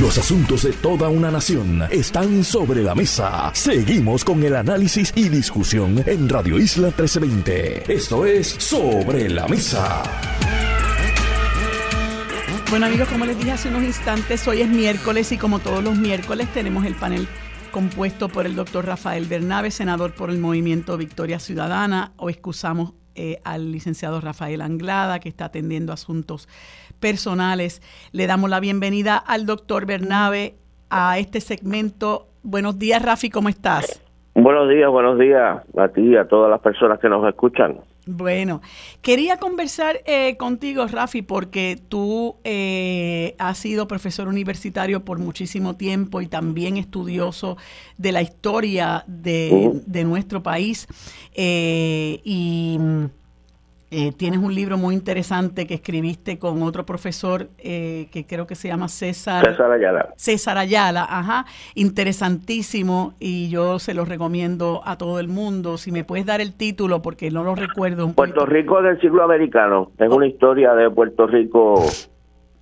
Los 0.00 0.18
asuntos 0.18 0.64
de 0.64 0.72
toda 0.72 1.08
una 1.08 1.30
nación 1.30 1.82
están 1.90 2.42
sobre 2.42 2.82
la 2.82 2.94
mesa. 2.94 3.52
Seguimos 3.54 4.24
con 4.24 4.42
el 4.42 4.56
análisis 4.56 5.12
y 5.14 5.28
discusión 5.28 6.02
en 6.06 6.28
Radio 6.28 6.58
Isla 6.58 6.88
1320. 6.88 7.92
Esto 7.92 8.26
es 8.26 8.48
Sobre 8.48 9.28
la 9.28 9.46
Mesa. 9.46 10.02
Bueno 12.70 12.86
amigos, 12.86 13.08
como 13.08 13.24
les 13.24 13.38
dije 13.38 13.52
hace 13.52 13.68
unos 13.68 13.84
instantes, 13.84 14.48
hoy 14.48 14.62
es 14.62 14.68
miércoles 14.68 15.30
y 15.30 15.38
como 15.38 15.60
todos 15.60 15.84
los 15.84 15.96
miércoles 15.96 16.52
tenemos 16.52 16.84
el 16.84 16.96
panel 16.96 17.28
compuesto 17.70 18.28
por 18.28 18.46
el 18.46 18.56
doctor 18.56 18.86
Rafael 18.86 19.26
Bernabe, 19.26 19.70
senador 19.70 20.14
por 20.14 20.30
el 20.30 20.38
movimiento 20.38 20.96
Victoria 20.96 21.38
Ciudadana. 21.38 22.12
Hoy 22.16 22.32
excusamos 22.32 22.94
eh, 23.16 23.40
al 23.44 23.70
licenciado 23.70 24.20
Rafael 24.20 24.60
Anglada, 24.60 25.20
que 25.20 25.28
está 25.28 25.44
atendiendo 25.44 25.92
asuntos 25.92 26.48
personales. 27.00 27.82
Le 28.12 28.26
damos 28.26 28.50
la 28.50 28.60
bienvenida 28.60 29.16
al 29.16 29.46
doctor 29.46 29.86
Bernabe 29.86 30.54
a 30.90 31.18
este 31.18 31.40
segmento. 31.40 32.28
Buenos 32.42 32.78
días, 32.78 33.02
Rafi, 33.02 33.30
¿cómo 33.30 33.48
estás? 33.48 34.00
Buenos 34.34 34.68
días, 34.68 34.90
buenos 34.90 35.18
días 35.18 35.62
a 35.76 35.88
ti 35.88 36.00
y 36.00 36.16
a 36.16 36.26
todas 36.26 36.50
las 36.50 36.60
personas 36.60 36.98
que 36.98 37.08
nos 37.08 37.26
escuchan. 37.28 37.78
Bueno, 38.06 38.60
quería 39.00 39.38
conversar 39.38 40.00
eh, 40.04 40.36
contigo, 40.36 40.86
Rafi, 40.86 41.22
porque 41.22 41.78
tú 41.88 42.36
eh, 42.44 43.34
has 43.38 43.56
sido 43.56 43.88
profesor 43.88 44.28
universitario 44.28 45.04
por 45.04 45.18
muchísimo 45.18 45.76
tiempo 45.76 46.20
y 46.20 46.26
también 46.26 46.76
estudioso 46.76 47.56
de 47.96 48.12
la 48.12 48.20
historia 48.20 49.04
de, 49.06 49.80
de 49.86 50.04
nuestro 50.04 50.42
país. 50.42 50.86
Eh, 51.34 52.20
y 52.24 52.78
eh, 53.96 54.10
tienes 54.10 54.40
un 54.40 54.52
libro 54.52 54.76
muy 54.76 54.92
interesante 54.92 55.68
que 55.68 55.74
escribiste 55.74 56.36
con 56.36 56.64
otro 56.64 56.84
profesor 56.84 57.46
eh, 57.58 58.08
que 58.10 58.26
creo 58.26 58.44
que 58.44 58.56
se 58.56 58.66
llama 58.66 58.88
César. 58.88 59.44
César 59.44 59.70
Ayala. 59.70 60.08
César 60.16 60.58
Ayala, 60.58 61.06
ajá. 61.08 61.46
Interesantísimo 61.76 63.14
y 63.20 63.48
yo 63.50 63.78
se 63.78 63.94
lo 63.94 64.04
recomiendo 64.04 64.80
a 64.84 64.98
todo 64.98 65.20
el 65.20 65.28
mundo. 65.28 65.78
Si 65.78 65.92
me 65.92 66.02
puedes 66.02 66.26
dar 66.26 66.40
el 66.40 66.56
título 66.56 67.02
porque 67.02 67.30
no 67.30 67.44
lo 67.44 67.54
recuerdo. 67.54 68.04
Un 68.06 68.14
Puerto 68.14 68.44
Rico 68.44 68.82
del 68.82 69.00
siglo 69.00 69.22
americano. 69.22 69.92
Es 69.96 70.08
una 70.08 70.26
historia 70.26 70.74
de 70.74 70.90
Puerto 70.90 71.28
Rico 71.28 71.84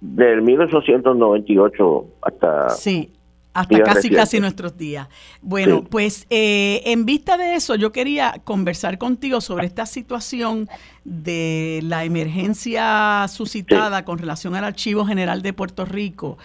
del 0.03 0.43
1898 0.43 2.05
hasta... 2.21 2.69
Sí, 2.69 3.11
hasta 3.55 3.83
casi, 3.83 4.11
casi 4.11 4.41
nuestros 4.41 4.77
días. 4.77 5.09
Bueno, 5.41 5.85
pues 5.85 6.27
eh, 6.31 6.83
en 6.87 7.05
vista 7.05 7.37
de 7.37 7.55
eso, 7.55 7.75
yo 7.75 7.93
quería 7.93 8.41
conversar 8.45 8.99
contigo 8.99 9.41
sobre 9.41 9.67
esta 9.67 9.87
situación 9.87 10.69
de 11.05 11.81
la 11.83 12.05
emergencia 12.05 13.27
suscitada 13.29 14.05
con 14.05 14.19
relación 14.19 14.55
al 14.55 14.65
Archivo 14.65 15.05
General 15.05 15.43
de 15.43 15.53
Puerto 15.53 15.85
Rico, 15.85 16.39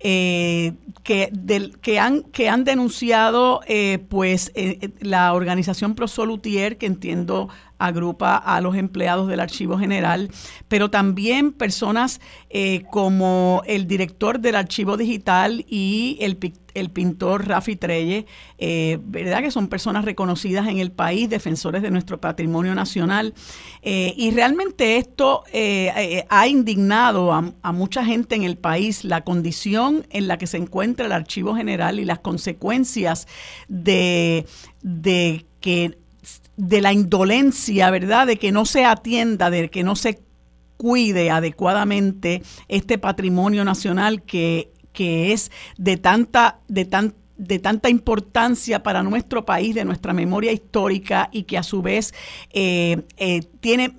eh, 0.00 0.72
que, 1.02 1.28
del, 1.32 1.78
que, 1.80 1.98
han, 1.98 2.22
que 2.22 2.48
han 2.48 2.64
denunciado 2.64 3.60
eh, 3.66 3.98
pues 4.08 4.52
la 5.00 5.34
organización 5.34 5.94
Prosolutier, 5.94 6.78
que 6.78 6.86
entiendo 6.86 7.48
agrupa 7.86 8.36
a 8.36 8.60
los 8.60 8.76
empleados 8.76 9.28
del 9.28 9.40
Archivo 9.40 9.78
General, 9.78 10.30
pero 10.68 10.90
también 10.90 11.52
personas 11.52 12.20
eh, 12.50 12.84
como 12.90 13.62
el 13.66 13.86
director 13.86 14.40
del 14.40 14.56
Archivo 14.56 14.96
Digital 14.96 15.64
y 15.68 16.18
el, 16.20 16.36
pintor 16.90 17.46
Rafi 17.46 17.76
Trelle, 17.76 18.26
eh, 18.58 18.98
¿verdad? 19.04 19.42
Que 19.42 19.50
son 19.50 19.68
personas 19.68 20.04
reconocidas 20.04 20.68
en 20.68 20.78
el 20.78 20.90
país, 20.90 21.28
defensores 21.28 21.82
de 21.82 21.90
nuestro 21.90 22.20
patrimonio 22.20 22.74
nacional. 22.74 23.34
Eh, 23.82 24.14
y 24.16 24.30
realmente 24.30 24.96
esto 24.96 25.44
ha 26.28 26.48
indignado 26.48 27.32
a, 27.32 27.72
mucha 27.72 28.04
gente 28.04 28.34
en 28.34 28.44
el 28.44 28.56
país 28.56 29.04
la 29.04 29.22
condición 29.22 30.06
en 30.10 30.28
la 30.28 30.38
que 30.38 30.46
se 30.46 30.56
encuentra 30.56 31.06
el 31.06 31.12
Archivo 31.12 31.54
General 31.54 31.98
y 32.00 32.04
las 32.04 32.20
consecuencias 32.20 33.26
de 33.68 34.46
que 35.64 35.96
de 36.56 36.80
la 36.80 36.92
indolencia, 36.92 37.90
¿verdad? 37.90 38.26
De 38.26 38.36
que 38.36 38.52
no 38.52 38.64
se 38.64 38.84
atienda, 38.84 39.50
de 39.50 39.70
que 39.70 39.82
no 39.82 39.96
se 39.96 40.20
cuide 40.76 41.30
adecuadamente 41.30 42.42
este 42.68 42.98
patrimonio 42.98 43.64
nacional 43.64 44.22
que, 44.22 44.72
que 44.92 45.32
es 45.32 45.50
de 45.78 45.96
tanta, 45.96 46.60
de 46.68 46.84
tan, 46.84 47.14
de 47.36 47.58
tanta 47.58 47.88
importancia 47.88 48.82
para 48.82 49.02
nuestro 49.02 49.44
país, 49.44 49.74
de 49.74 49.84
nuestra 49.84 50.12
memoria 50.12 50.52
histórica 50.52 51.28
y 51.32 51.44
que 51.44 51.58
a 51.58 51.62
su 51.62 51.82
vez 51.82 52.14
eh, 52.52 53.02
eh, 53.16 53.42
tiene 53.60 53.96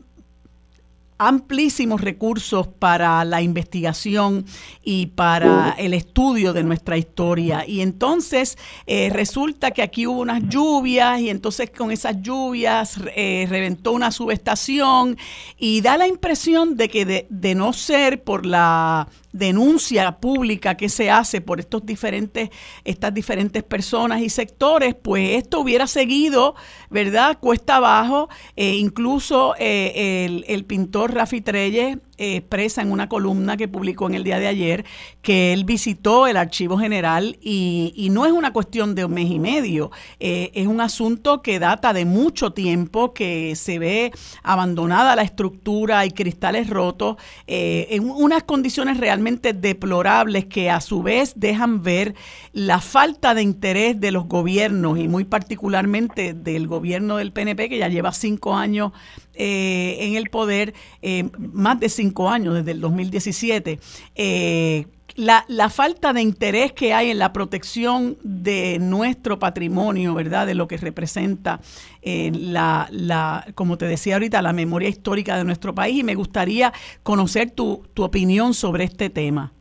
amplísimos 1.18 2.01
recursos 2.01 2.68
para 2.68 3.24
la 3.24 3.41
investigación 3.41 4.45
y 4.84 5.07
para 5.07 5.76
el 5.78 5.93
estudio 5.93 6.53
de 6.53 6.63
nuestra 6.63 6.97
historia. 6.97 7.66
Y 7.66 7.82
entonces 7.82 8.57
eh, 8.86 9.09
resulta 9.11 9.72
que 9.72 9.82
aquí 9.82 10.07
hubo 10.07 10.22
unas 10.22 10.43
lluvias 10.49 11.22
y 11.22 11.30
entonces 11.30 11.72
con 11.72 11.91
esas 11.91 12.22
lluvias 12.22 12.99
eh, 13.16 13.47
reventó 13.49 13.91
una 13.91 14.11
subestación 14.11 15.18
y 15.57 15.82
da 15.82 15.97
la 15.97 16.07
impresión 16.07 16.76
de 16.76 16.89
que 16.89 17.05
de, 17.05 17.28
de 17.30 17.55
no 17.55 17.72
ser 17.74 18.24
por 18.24 18.45
la 18.45 19.07
denuncia 19.36 20.19
pública 20.19 20.77
que 20.77 20.88
se 20.88 21.11
hace 21.11 21.41
por 21.41 21.59
estos 21.59 21.86
diferentes, 21.86 22.49
estas 22.86 23.13
diferentes 23.13 23.63
personas 23.63 24.21
y 24.21 24.29
sectores, 24.29 24.95
pues 24.95 25.38
esto 25.38 25.59
hubiera 25.59 25.88
seguido, 25.88 26.55
¿verdad? 26.89 27.38
Cuesta 27.39 27.75
abajo. 27.75 28.29
Eh, 28.55 28.75
incluso 28.75 29.53
eh, 29.59 30.43
el, 30.47 30.65
pintor 30.65 31.13
Rafi 31.13 31.41
Treyes 31.41 31.97
expresa 32.18 32.82
en 32.82 32.91
una 32.91 33.09
columna 33.09 33.57
que 33.57 33.68
publicó 33.68 34.07
en 34.07 34.16
el 34.16 34.24
día 34.24 34.39
de 34.39 34.47
ayer 34.47 34.86
que 35.22 35.53
él 35.53 35.66
visitó 35.66 36.28
el 36.28 36.38
archivo 36.38 36.78
general 36.78 37.38
y, 37.41 38.09
no 38.11 38.26
es 38.26 38.32
una 38.32 38.53
cuestión 38.53 38.95
de 38.95 39.03
un 39.03 39.13
mes 39.13 39.30
y 39.30 39.39
medio, 39.39 39.91
eh, 40.20 40.51
es 40.53 40.68
un 40.68 40.80
asunto 40.80 41.41
que 41.41 41.59
data 41.59 41.91
de 41.91 42.05
mucho 42.05 42.53
tiempo, 42.53 43.13
que 43.13 43.55
se 43.55 43.78
ve 43.78 44.11
abandonada 44.43 45.16
la 45.16 45.24
estructura 45.24 46.05
y 46.05 46.11
cristales 46.11 46.70
rotos, 46.70 47.18
eh, 47.47 47.88
en 47.89 48.09
unas 48.09 48.43
condiciones 48.43 48.97
realmente 48.97 49.51
deplorables 49.53 50.45
que 50.45 50.70
a 50.70 50.80
su 50.80 51.03
vez 51.03 51.34
dejan 51.36 51.84
ver 51.84 52.16
la 52.53 52.80
falta 52.80 53.34
de 53.34 53.41
interés 53.41 53.99
de 53.99 54.11
los 54.11 54.28
gobiernos 54.28 54.97
y 54.99 55.07
muy 55.07 55.26
particularmente 55.26 56.34
del 56.34 56.68
gobierno 56.68 57.18
del 57.18 57.32
PNP 57.32 57.70
que 57.70 57.78
ya 57.78 57.89
lleva 57.89 58.13
cinco 58.13 58.55
años 58.55 58.91
eh, 59.36 59.97
en 59.99 60.15
el 60.15 60.29
poder, 60.29 60.73
eh, 61.01 61.25
más 61.53 61.79
de 61.79 61.89
cinco 61.89 62.29
años, 62.29 62.53
desde 62.53 62.71
el 62.71 62.81
2017. 62.81 63.79
Eh, 64.15 64.86
la, 65.15 65.45
la, 65.47 65.69
falta 65.69 66.11
de 66.11 66.21
interés 66.21 66.73
que 66.73 66.93
hay 66.93 67.11
en 67.11 67.19
la 67.19 67.31
protección 67.31 68.17
de 68.23 68.77
nuestro 68.81 69.39
patrimonio, 69.39 70.13
¿verdad? 70.13 70.45
De 70.45 70.55
lo 70.55 70.67
que 70.67 70.75
representa 70.77 71.59
la, 72.03 72.88
la, 72.91 73.45
como 73.55 73.77
te 73.77 73.86
decía 73.86 74.15
ahorita, 74.15 74.41
la 74.41 74.51
memoria 74.51 74.89
histórica 74.89 75.38
de 75.38 75.45
nuestro 75.45 75.73
país. 75.73 75.99
Y 75.99 76.03
me 76.03 76.15
gustaría 76.15 76.73
conocer 77.03 77.51
tu, 77.51 77.83
tu 77.93 78.03
opinión 78.03 78.53
sobre 78.53 78.83
este 78.83 79.09
tema. 79.09 79.53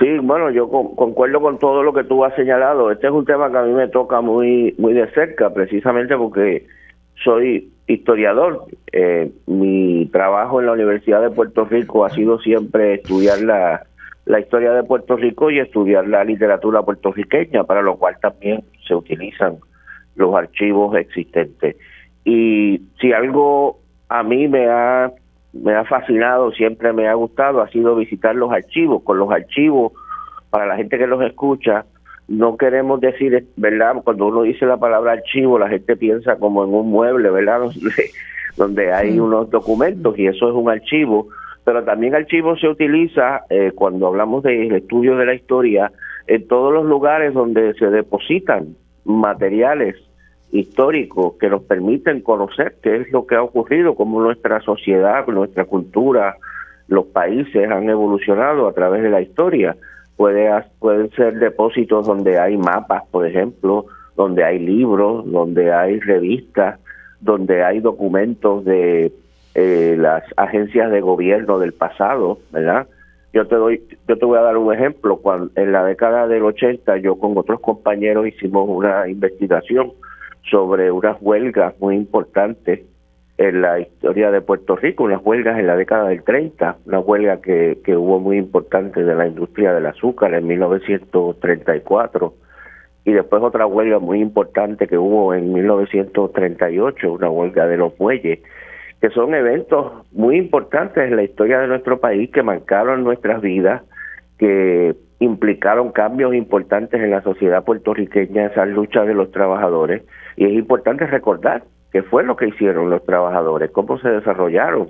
Sí, 0.00 0.18
bueno, 0.18 0.50
yo 0.50 0.66
concuerdo 0.70 1.42
con 1.42 1.58
todo 1.58 1.82
lo 1.82 1.92
que 1.92 2.04
tú 2.04 2.24
has 2.24 2.34
señalado. 2.34 2.90
Este 2.90 3.06
es 3.06 3.12
un 3.12 3.26
tema 3.26 3.50
que 3.50 3.58
a 3.58 3.62
mí 3.62 3.72
me 3.72 3.86
toca 3.88 4.22
muy, 4.22 4.74
muy 4.78 4.94
de 4.94 5.10
cerca, 5.10 5.52
precisamente 5.52 6.16
porque 6.16 6.66
soy 7.22 7.70
historiador. 7.86 8.66
Eh, 8.92 9.30
mi 9.46 10.06
trabajo 10.12 10.60
en 10.60 10.66
la 10.66 10.72
Universidad 10.72 11.20
de 11.22 11.30
Puerto 11.30 11.64
Rico 11.64 12.04
ha 12.04 12.10
sido 12.10 12.38
siempre 12.38 12.94
estudiar 12.94 13.40
la, 13.40 13.86
la 14.26 14.40
historia 14.40 14.72
de 14.72 14.84
Puerto 14.84 15.16
Rico 15.16 15.50
y 15.50 15.58
estudiar 15.58 16.06
la 16.06 16.24
literatura 16.24 16.82
puertorriqueña, 16.82 17.64
para 17.64 17.82
lo 17.82 17.96
cual 17.96 18.16
también 18.20 18.62
se 18.86 18.94
utilizan 18.94 19.56
los 20.14 20.34
archivos 20.34 20.96
existentes. 20.96 21.76
Y 22.24 22.82
si 23.00 23.12
algo 23.12 23.80
a 24.08 24.22
mí 24.22 24.48
me 24.48 24.66
ha, 24.68 25.10
me 25.52 25.74
ha 25.74 25.84
fascinado, 25.84 26.52
siempre 26.52 26.92
me 26.92 27.08
ha 27.08 27.14
gustado, 27.14 27.60
ha 27.60 27.68
sido 27.70 27.96
visitar 27.96 28.34
los 28.34 28.52
archivos. 28.52 29.02
Con 29.02 29.18
los 29.18 29.30
archivos, 29.30 29.92
para 30.50 30.66
la 30.66 30.76
gente 30.76 30.98
que 30.98 31.06
los 31.06 31.22
escucha, 31.22 31.84
no 32.30 32.56
queremos 32.56 33.00
decir, 33.00 33.44
¿verdad? 33.56 33.96
Cuando 34.04 34.28
uno 34.28 34.42
dice 34.42 34.64
la 34.64 34.76
palabra 34.76 35.12
archivo, 35.12 35.58
la 35.58 35.68
gente 35.68 35.96
piensa 35.96 36.36
como 36.36 36.62
en 36.62 36.72
un 36.72 36.88
mueble, 36.88 37.28
¿verdad? 37.28 37.62
Donde, 38.56 38.92
hay 38.92 39.18
unos 39.18 39.50
documentos 39.50 40.16
y 40.16 40.28
eso 40.28 40.48
es 40.48 40.54
un 40.54 40.70
archivo, 40.70 41.26
pero 41.64 41.82
también 41.82 42.14
archivo 42.14 42.56
se 42.56 42.68
utiliza 42.68 43.42
eh, 43.50 43.72
cuando 43.74 44.06
hablamos 44.06 44.44
del 44.44 44.72
estudio 44.72 45.16
de 45.16 45.26
la 45.26 45.34
historia 45.34 45.90
en 46.28 46.46
todos 46.46 46.72
los 46.72 46.84
lugares 46.84 47.34
donde 47.34 47.74
se 47.74 47.86
depositan 47.86 48.76
materiales 49.04 49.96
históricos 50.52 51.34
que 51.40 51.50
nos 51.50 51.64
permiten 51.64 52.20
conocer 52.20 52.76
qué 52.80 52.96
es 52.96 53.10
lo 53.10 53.26
que 53.26 53.34
ha 53.34 53.42
ocurrido, 53.42 53.96
cómo 53.96 54.20
nuestra 54.20 54.60
sociedad, 54.60 55.26
nuestra 55.26 55.64
cultura, 55.64 56.36
los 56.86 57.06
países 57.06 57.68
han 57.68 57.88
evolucionado 57.88 58.68
a 58.68 58.72
través 58.72 59.02
de 59.02 59.10
la 59.10 59.20
historia 59.20 59.76
puede, 60.20 60.50
pueden 60.78 61.10
ser 61.12 61.38
depósitos 61.38 62.06
donde 62.06 62.38
hay 62.38 62.58
mapas, 62.58 63.04
por 63.10 63.26
ejemplo, 63.26 63.86
donde 64.16 64.44
hay 64.44 64.58
libros, 64.58 65.24
donde 65.24 65.72
hay 65.72 65.98
revistas, 65.98 66.78
donde 67.22 67.64
hay 67.64 67.80
documentos 67.80 68.62
de 68.66 69.14
eh, 69.54 69.96
las 69.98 70.22
agencias 70.36 70.90
de 70.90 71.00
gobierno 71.00 71.58
del 71.58 71.72
pasado, 71.72 72.38
¿verdad? 72.52 72.86
Yo 73.32 73.46
te 73.46 73.56
doy, 73.56 73.82
yo 74.06 74.18
te 74.18 74.26
voy 74.26 74.36
a 74.36 74.42
dar 74.42 74.58
un 74.58 74.74
ejemplo. 74.74 75.16
Cuando 75.16 75.52
en 75.54 75.72
la 75.72 75.86
década 75.86 76.28
del 76.28 76.42
80 76.42 76.98
yo 76.98 77.16
con 77.16 77.38
otros 77.38 77.60
compañeros 77.60 78.26
hicimos 78.26 78.68
una 78.68 79.08
investigación 79.08 79.92
sobre 80.50 80.92
unas 80.92 81.16
huelgas 81.22 81.72
muy 81.80 81.96
importantes 81.96 82.80
en 83.40 83.62
la 83.62 83.80
historia 83.80 84.30
de 84.30 84.42
Puerto 84.42 84.76
Rico, 84.76 85.04
unas 85.04 85.24
huelgas 85.24 85.58
en 85.58 85.66
la 85.66 85.74
década 85.74 86.08
del 86.08 86.22
30, 86.22 86.76
una 86.84 87.00
huelga 87.00 87.40
que, 87.40 87.78
que 87.82 87.96
hubo 87.96 88.20
muy 88.20 88.36
importante 88.36 89.02
de 89.02 89.14
la 89.14 89.26
industria 89.26 89.72
del 89.72 89.86
azúcar 89.86 90.34
en 90.34 90.46
1934 90.46 92.34
y 93.06 93.12
después 93.12 93.42
otra 93.42 93.64
huelga 93.64 93.98
muy 93.98 94.20
importante 94.20 94.86
que 94.86 94.98
hubo 94.98 95.32
en 95.32 95.54
1938, 95.54 97.10
una 97.10 97.30
huelga 97.30 97.66
de 97.66 97.78
los 97.78 97.98
muelles, 97.98 98.40
que 99.00 99.08
son 99.08 99.34
eventos 99.34 100.06
muy 100.12 100.36
importantes 100.36 101.02
en 101.02 101.16
la 101.16 101.22
historia 101.22 101.60
de 101.60 101.68
nuestro 101.68 101.98
país 101.98 102.30
que 102.30 102.42
marcaron 102.42 103.02
nuestras 103.04 103.40
vidas, 103.40 103.80
que 104.36 104.94
implicaron 105.18 105.92
cambios 105.92 106.34
importantes 106.34 107.00
en 107.00 107.10
la 107.10 107.22
sociedad 107.22 107.64
puertorriqueña, 107.64 108.48
esas 108.48 108.68
luchas 108.68 109.06
de 109.06 109.14
los 109.14 109.30
trabajadores, 109.30 110.02
y 110.36 110.44
es 110.44 110.52
importante 110.52 111.06
recordar 111.06 111.62
qué 111.92 112.02
fue 112.02 112.22
lo 112.24 112.36
que 112.36 112.48
hicieron 112.48 112.90
los 112.90 113.04
trabajadores, 113.04 113.70
cómo 113.70 113.98
se 113.98 114.08
desarrollaron 114.08 114.88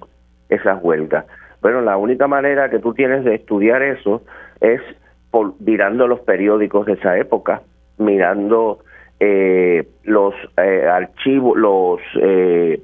esas 0.48 0.82
huelgas. 0.82 1.26
Bueno, 1.62 1.80
la 1.80 1.96
única 1.96 2.26
manera 2.26 2.70
que 2.70 2.78
tú 2.78 2.94
tienes 2.94 3.24
de 3.24 3.34
estudiar 3.34 3.82
eso 3.82 4.22
es 4.60 4.80
por, 5.30 5.54
mirando 5.60 6.06
los 6.06 6.20
periódicos 6.20 6.86
de 6.86 6.94
esa 6.94 7.18
época, 7.18 7.62
mirando 7.98 8.80
eh, 9.18 9.86
los 10.04 10.34
eh, 10.56 10.86
archivos, 10.86 11.56
los 11.56 12.00
eh, 12.20 12.80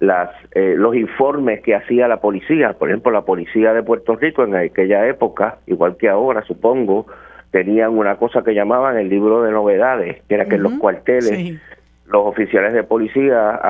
las 0.00 0.30
los 0.54 0.94
informes 0.94 1.60
que 1.60 1.74
hacía 1.74 2.06
la 2.06 2.20
policía, 2.20 2.74
por 2.74 2.88
ejemplo, 2.88 3.10
la 3.10 3.22
policía 3.22 3.72
de 3.74 3.82
Puerto 3.82 4.14
Rico 4.14 4.44
en 4.44 4.54
aquella 4.54 5.06
época, 5.08 5.58
igual 5.66 5.96
que 5.96 6.08
ahora, 6.08 6.42
supongo, 6.42 7.06
tenían 7.50 7.98
una 7.98 8.16
cosa 8.16 8.44
que 8.44 8.54
llamaban 8.54 8.96
el 8.96 9.08
libro 9.08 9.42
de 9.42 9.50
novedades, 9.50 10.22
que 10.28 10.34
era 10.36 10.44
que 10.44 10.54
en 10.54 10.62
los 10.62 10.74
cuarteles 10.74 11.60
los 12.10 12.26
oficiales 12.26 12.72
de 12.72 12.82
policía, 12.84 13.60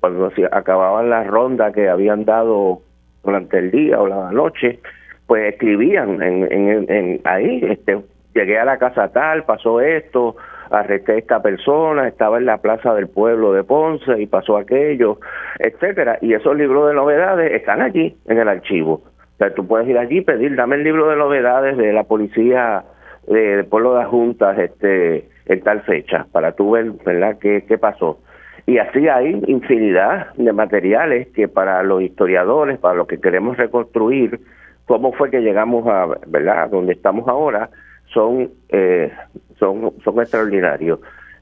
cuando 0.00 0.30
acababan 0.52 1.10
la 1.10 1.24
ronda 1.24 1.72
que 1.72 1.88
habían 1.88 2.24
dado 2.24 2.82
durante 3.24 3.58
el 3.58 3.70
día 3.70 4.00
o 4.00 4.06
la 4.06 4.30
noche, 4.32 4.80
pues 5.26 5.54
escribían 5.54 6.22
en, 6.22 6.90
en, 6.90 7.20
ahí, 7.24 7.60
este, 7.62 7.98
llegué 8.34 8.58
a 8.58 8.64
la 8.64 8.78
casa 8.78 9.08
tal, 9.08 9.44
pasó 9.44 9.80
esto, 9.80 10.36
arresté 10.70 11.12
a 11.12 11.16
esta 11.16 11.42
persona, 11.42 12.06
estaba 12.06 12.38
en 12.38 12.46
la 12.46 12.58
plaza 12.58 12.94
del 12.94 13.08
pueblo 13.08 13.52
de 13.52 13.64
Ponce 13.64 14.20
y 14.20 14.26
pasó 14.26 14.56
aquello, 14.56 15.18
etcétera. 15.58 16.18
Y 16.20 16.34
esos 16.34 16.56
libros 16.56 16.88
de 16.88 16.94
novedades 16.94 17.52
están 17.52 17.82
allí 17.82 18.16
en 18.26 18.38
el 18.38 18.48
archivo. 18.48 19.02
O 19.34 19.38
sea, 19.38 19.54
tú 19.54 19.66
puedes 19.66 19.88
ir 19.88 19.98
allí 19.98 20.20
pedir, 20.20 20.54
dame 20.54 20.76
el 20.76 20.84
libro 20.84 21.08
de 21.08 21.16
novedades 21.16 21.76
de 21.76 21.92
la 21.92 22.04
policía 22.04 22.84
del 23.26 23.66
pueblo 23.66 23.94
de 23.94 24.00
las 24.00 24.08
juntas, 24.08 24.58
este 24.58 25.28
en 25.46 25.60
tal 25.62 25.82
fecha, 25.82 26.26
para 26.32 26.52
tú 26.52 26.72
ver, 26.72 26.90
¿verdad?, 27.04 27.38
qué, 27.40 27.64
qué 27.66 27.78
pasó. 27.78 28.18
Y 28.66 28.78
así 28.78 29.08
hay 29.08 29.40
infinidad 29.46 30.34
de 30.34 30.52
materiales 30.52 31.28
que 31.28 31.46
para 31.46 31.82
los 31.84 32.02
historiadores, 32.02 32.78
para 32.78 32.94
los 32.94 33.06
que 33.06 33.20
queremos 33.20 33.56
reconstruir 33.56 34.40
cómo 34.86 35.12
fue 35.12 35.30
que 35.30 35.40
llegamos 35.40 35.86
a, 35.86 36.06
¿verdad?, 36.26 36.70
donde 36.70 36.94
estamos 36.94 37.28
ahora, 37.28 37.70
son, 38.12 38.50
eh, 38.70 39.12
son, 39.58 39.92
son 40.02 40.20
extraordinarios. 40.20 41.00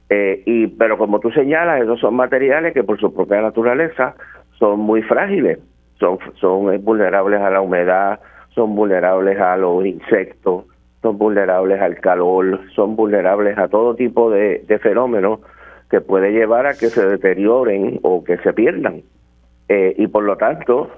Eh, 0.09 0.43
y, 0.45 0.67
pero 0.67 0.97
como 0.97 1.19
tú 1.19 1.31
señalas, 1.31 1.81
esos 1.81 1.99
son 1.99 2.15
materiales 2.15 2.73
que 2.73 2.83
por 2.83 2.99
su 2.99 3.11
propia 3.13 3.41
naturaleza 3.41 4.15
son 4.59 4.79
muy 4.79 5.01
frágiles, 5.01 5.59
son, 5.99 6.19
son 6.39 6.83
vulnerables 6.83 7.41
a 7.41 7.49
la 7.49 7.61
humedad, 7.61 8.19
son 8.53 8.75
vulnerables 8.75 9.39
a 9.39 9.57
los 9.57 9.83
insectos, 9.85 10.65
son 11.05 11.19
vulnerables 11.19 11.79
al 11.79 11.99
calor, 11.99 12.61
son 12.73 12.95
vulnerables 12.95 13.55
a 13.59 13.67
todo 13.67 13.93
tipo 13.93 14.31
de, 14.31 14.65
fenómenos 14.81 15.39
que 15.91 16.01
puede 16.01 16.31
llevar 16.31 16.65
a 16.65 16.73
que 16.73 16.87
se 16.87 17.05
deterioren 17.05 17.99
o 18.01 18.23
que 18.23 18.37
se 18.37 18.53
pierdan. 18.53 19.03
Eh, 19.69 19.93
y 19.99 20.07
por 20.07 20.23
lo 20.23 20.35
tanto, 20.35 20.89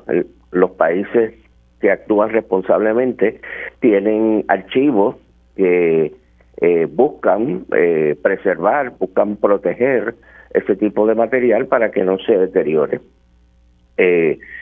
los 0.51 0.72
países 0.72 1.34
que 1.82 1.91
actúan 1.91 2.30
responsablemente 2.30 3.41
tienen 3.82 4.45
archivos 4.47 5.18
que 5.58 6.14
eh, 6.62 6.88
buscan 6.89 7.66
eh, 7.76 8.16
preservar, 8.22 8.93
buscan 8.97 9.36
proteger 9.36 10.16
ese 10.53 10.78
tipo 10.78 11.05
de 11.05 11.16
material 11.16 11.66
para 11.66 11.91
que 11.91 12.03
no 12.03 12.18
se 12.20 12.38
deteriore. 12.38 13.01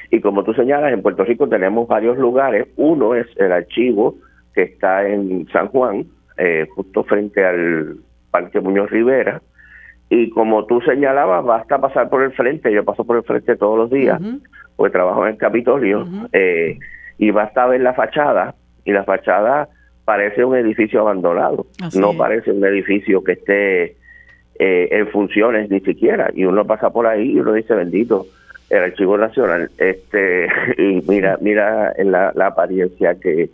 y 0.10 0.22
como 0.22 0.44
tú 0.44 0.56
señalas, 0.56 0.92
en 0.92 1.04
Puerto 1.04 1.24
Rico 1.24 1.48
tenemos 1.48 1.88
varios 1.88 2.18
lugares. 2.18 2.68
Uno 2.78 3.14
es 3.14 3.28
el 3.38 3.52
archivo 3.52 4.16
que 4.56 4.64
está 4.64 5.08
en 5.08 5.48
San 5.52 5.68
Juan, 5.68 6.06
eh, 6.38 6.66
justo 6.74 7.04
frente 7.04 7.46
al 7.46 7.98
Parque 8.32 8.62
Muñoz 8.62 8.90
Rivera. 8.90 9.42
Y 10.10 10.30
como 10.30 10.66
tú 10.66 10.82
señalabas, 10.82 11.44
basta 11.44 11.80
pasar 11.80 12.10
por 12.10 12.24
el 12.24 12.32
frente, 12.32 12.72
yo 12.72 12.86
paso 12.86 13.04
por 13.04 13.18
el 13.18 13.24
frente 13.24 13.58
todos 13.58 13.78
los 13.78 13.90
días, 13.90 14.22
porque 14.76 14.94
trabajo 14.94 15.26
en 15.26 15.34
el 15.34 15.38
Capitolio, 15.38 16.08
eh, 16.32 16.80
y 17.18 17.32
basta 17.32 17.66
ver 17.66 17.82
la 17.82 17.94
fachada, 17.94 18.56
y 18.86 18.92
la 18.92 19.04
fachada 19.04 19.68
parece 20.06 20.46
un 20.46 20.56
edificio 20.56 21.02
abandonado, 21.02 21.66
no 21.98 22.16
parece 22.16 22.52
un 22.52 22.64
edificio 22.64 23.24
que 23.24 23.32
esté 23.34 23.84
eh, 24.60 24.90
en 24.92 25.08
funciones 25.08 25.70
ni 25.70 25.80
siquiera, 25.82 26.30
y 26.34 26.46
uno 26.46 26.66
pasa 26.66 26.92
por 26.92 27.08
ahí 27.08 27.32
y 27.32 27.40
uno 27.40 27.54
dice, 27.54 27.74
bendito, 27.74 28.28
el 28.70 28.84
Archivo 28.84 29.18
Nacional, 29.18 29.72
este 29.80 30.48
y 30.78 31.04
mira 31.08 31.38
mira 31.42 31.94
la, 31.98 32.32
la 32.36 32.48
apariencia 32.48 33.16
que, 33.20 33.50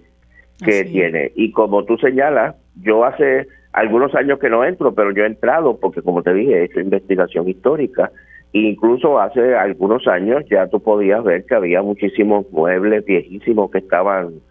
que 0.63 0.85
tiene. 0.85 1.31
Y 1.35 1.51
como 1.51 1.83
tú 1.85 1.97
señalas, 1.97 2.55
yo 2.81 3.05
hace 3.05 3.47
algunos 3.73 4.13
años 4.15 4.39
que 4.39 4.49
no 4.49 4.63
entro, 4.63 4.93
pero 4.93 5.11
yo 5.11 5.23
he 5.23 5.27
entrado 5.27 5.79
porque, 5.79 6.01
como 6.01 6.23
te 6.23 6.33
dije, 6.33 6.53
he 6.53 6.63
hecho 6.65 6.79
investigación 6.79 7.47
histórica. 7.47 8.11
incluso 8.53 9.19
hace 9.19 9.55
algunos 9.55 10.07
años 10.07 10.43
ya 10.49 10.67
tú 10.67 10.81
podías 10.81 11.23
ver 11.23 11.45
que 11.45 11.55
había 11.55 11.81
muchísimos 11.81 12.51
muebles 12.51 13.05
viejísimos 13.05 13.71
que 13.71 13.77
estaban 13.77 14.41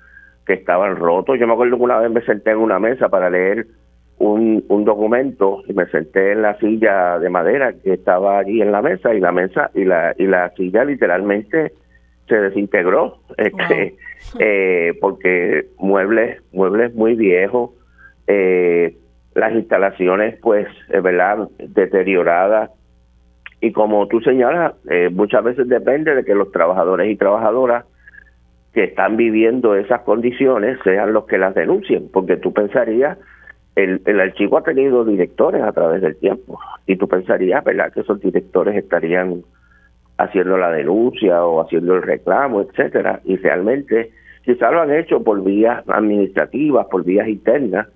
que 0.46 0.54
estaban 0.54 0.96
rotos. 0.96 1.38
Yo 1.38 1.46
me 1.46 1.52
acuerdo 1.52 1.76
que 1.76 1.82
una 1.82 1.98
vez 1.98 2.10
me 2.10 2.22
senté 2.22 2.52
en 2.52 2.58
una 2.58 2.78
mesa 2.78 3.10
para 3.10 3.28
leer 3.28 3.66
un, 4.18 4.64
un 4.68 4.84
documento 4.84 5.62
y 5.68 5.74
me 5.74 5.86
senté 5.86 6.32
en 6.32 6.42
la 6.42 6.58
silla 6.58 7.18
de 7.18 7.28
madera 7.28 7.74
que 7.74 7.92
estaba 7.92 8.38
allí 8.38 8.62
en 8.62 8.72
la 8.72 8.80
mesa 8.80 9.14
y 9.14 9.20
la 9.20 9.32
mesa 9.32 9.70
y 9.74 9.84
la 9.84 10.14
y 10.18 10.26
la 10.26 10.50
silla 10.56 10.84
literalmente 10.84 11.72
se 12.30 12.40
desintegró 12.40 13.18
este, 13.36 13.96
eh, 14.38 14.94
porque 15.00 15.66
muebles 15.78 16.42
muebles 16.52 16.94
muy 16.94 17.14
viejos 17.14 17.72
eh, 18.26 18.96
las 19.34 19.52
instalaciones 19.52 20.38
pues 20.40 20.66
es 20.88 21.02
verdad 21.02 21.48
deterioradas. 21.58 22.70
Y 23.60 23.72
como 23.72 24.06
tú 24.08 24.20
señalas 24.20 24.74
eh, 24.88 25.10
muchas 25.10 25.44
veces 25.44 25.68
depende 25.68 26.14
de 26.14 26.24
que 26.24 26.34
los 26.34 26.50
trabajadores 26.50 27.10
y 27.10 27.16
trabajadoras 27.16 27.84
que 28.72 28.84
están 28.84 29.16
viviendo 29.16 29.74
esas 29.74 30.02
condiciones 30.02 30.78
sean 30.84 31.12
los 31.12 31.26
que 31.26 31.38
las 31.38 31.54
denuncien 31.54 32.08
porque 32.12 32.36
tú 32.36 32.52
pensarías 32.52 33.18
el, 33.74 34.00
el 34.06 34.20
archivo 34.20 34.58
ha 34.58 34.62
tenido 34.62 35.04
directores 35.04 35.62
a 35.62 35.72
través 35.72 36.02
del 36.02 36.16
tiempo 36.16 36.58
y 36.86 36.96
tú 36.96 37.08
pensarías 37.08 37.64
verdad 37.64 37.92
que 37.92 38.00
esos 38.00 38.20
directores 38.20 38.76
estarían 38.76 39.42
haciendo 40.22 40.56
la 40.56 40.70
denuncia 40.70 41.44
o 41.44 41.60
haciendo 41.60 41.94
el 41.94 42.02
reclamo 42.02 42.62
etcétera 42.62 43.20
y 43.24 43.36
realmente 43.36 44.10
quizás 44.44 44.72
lo 44.72 44.82
han 44.82 44.92
hecho 44.92 45.22
por 45.22 45.42
vías 45.42 45.82
administrativas 45.88 46.86
por 46.86 47.04
vías 47.04 47.28
internas 47.28 47.86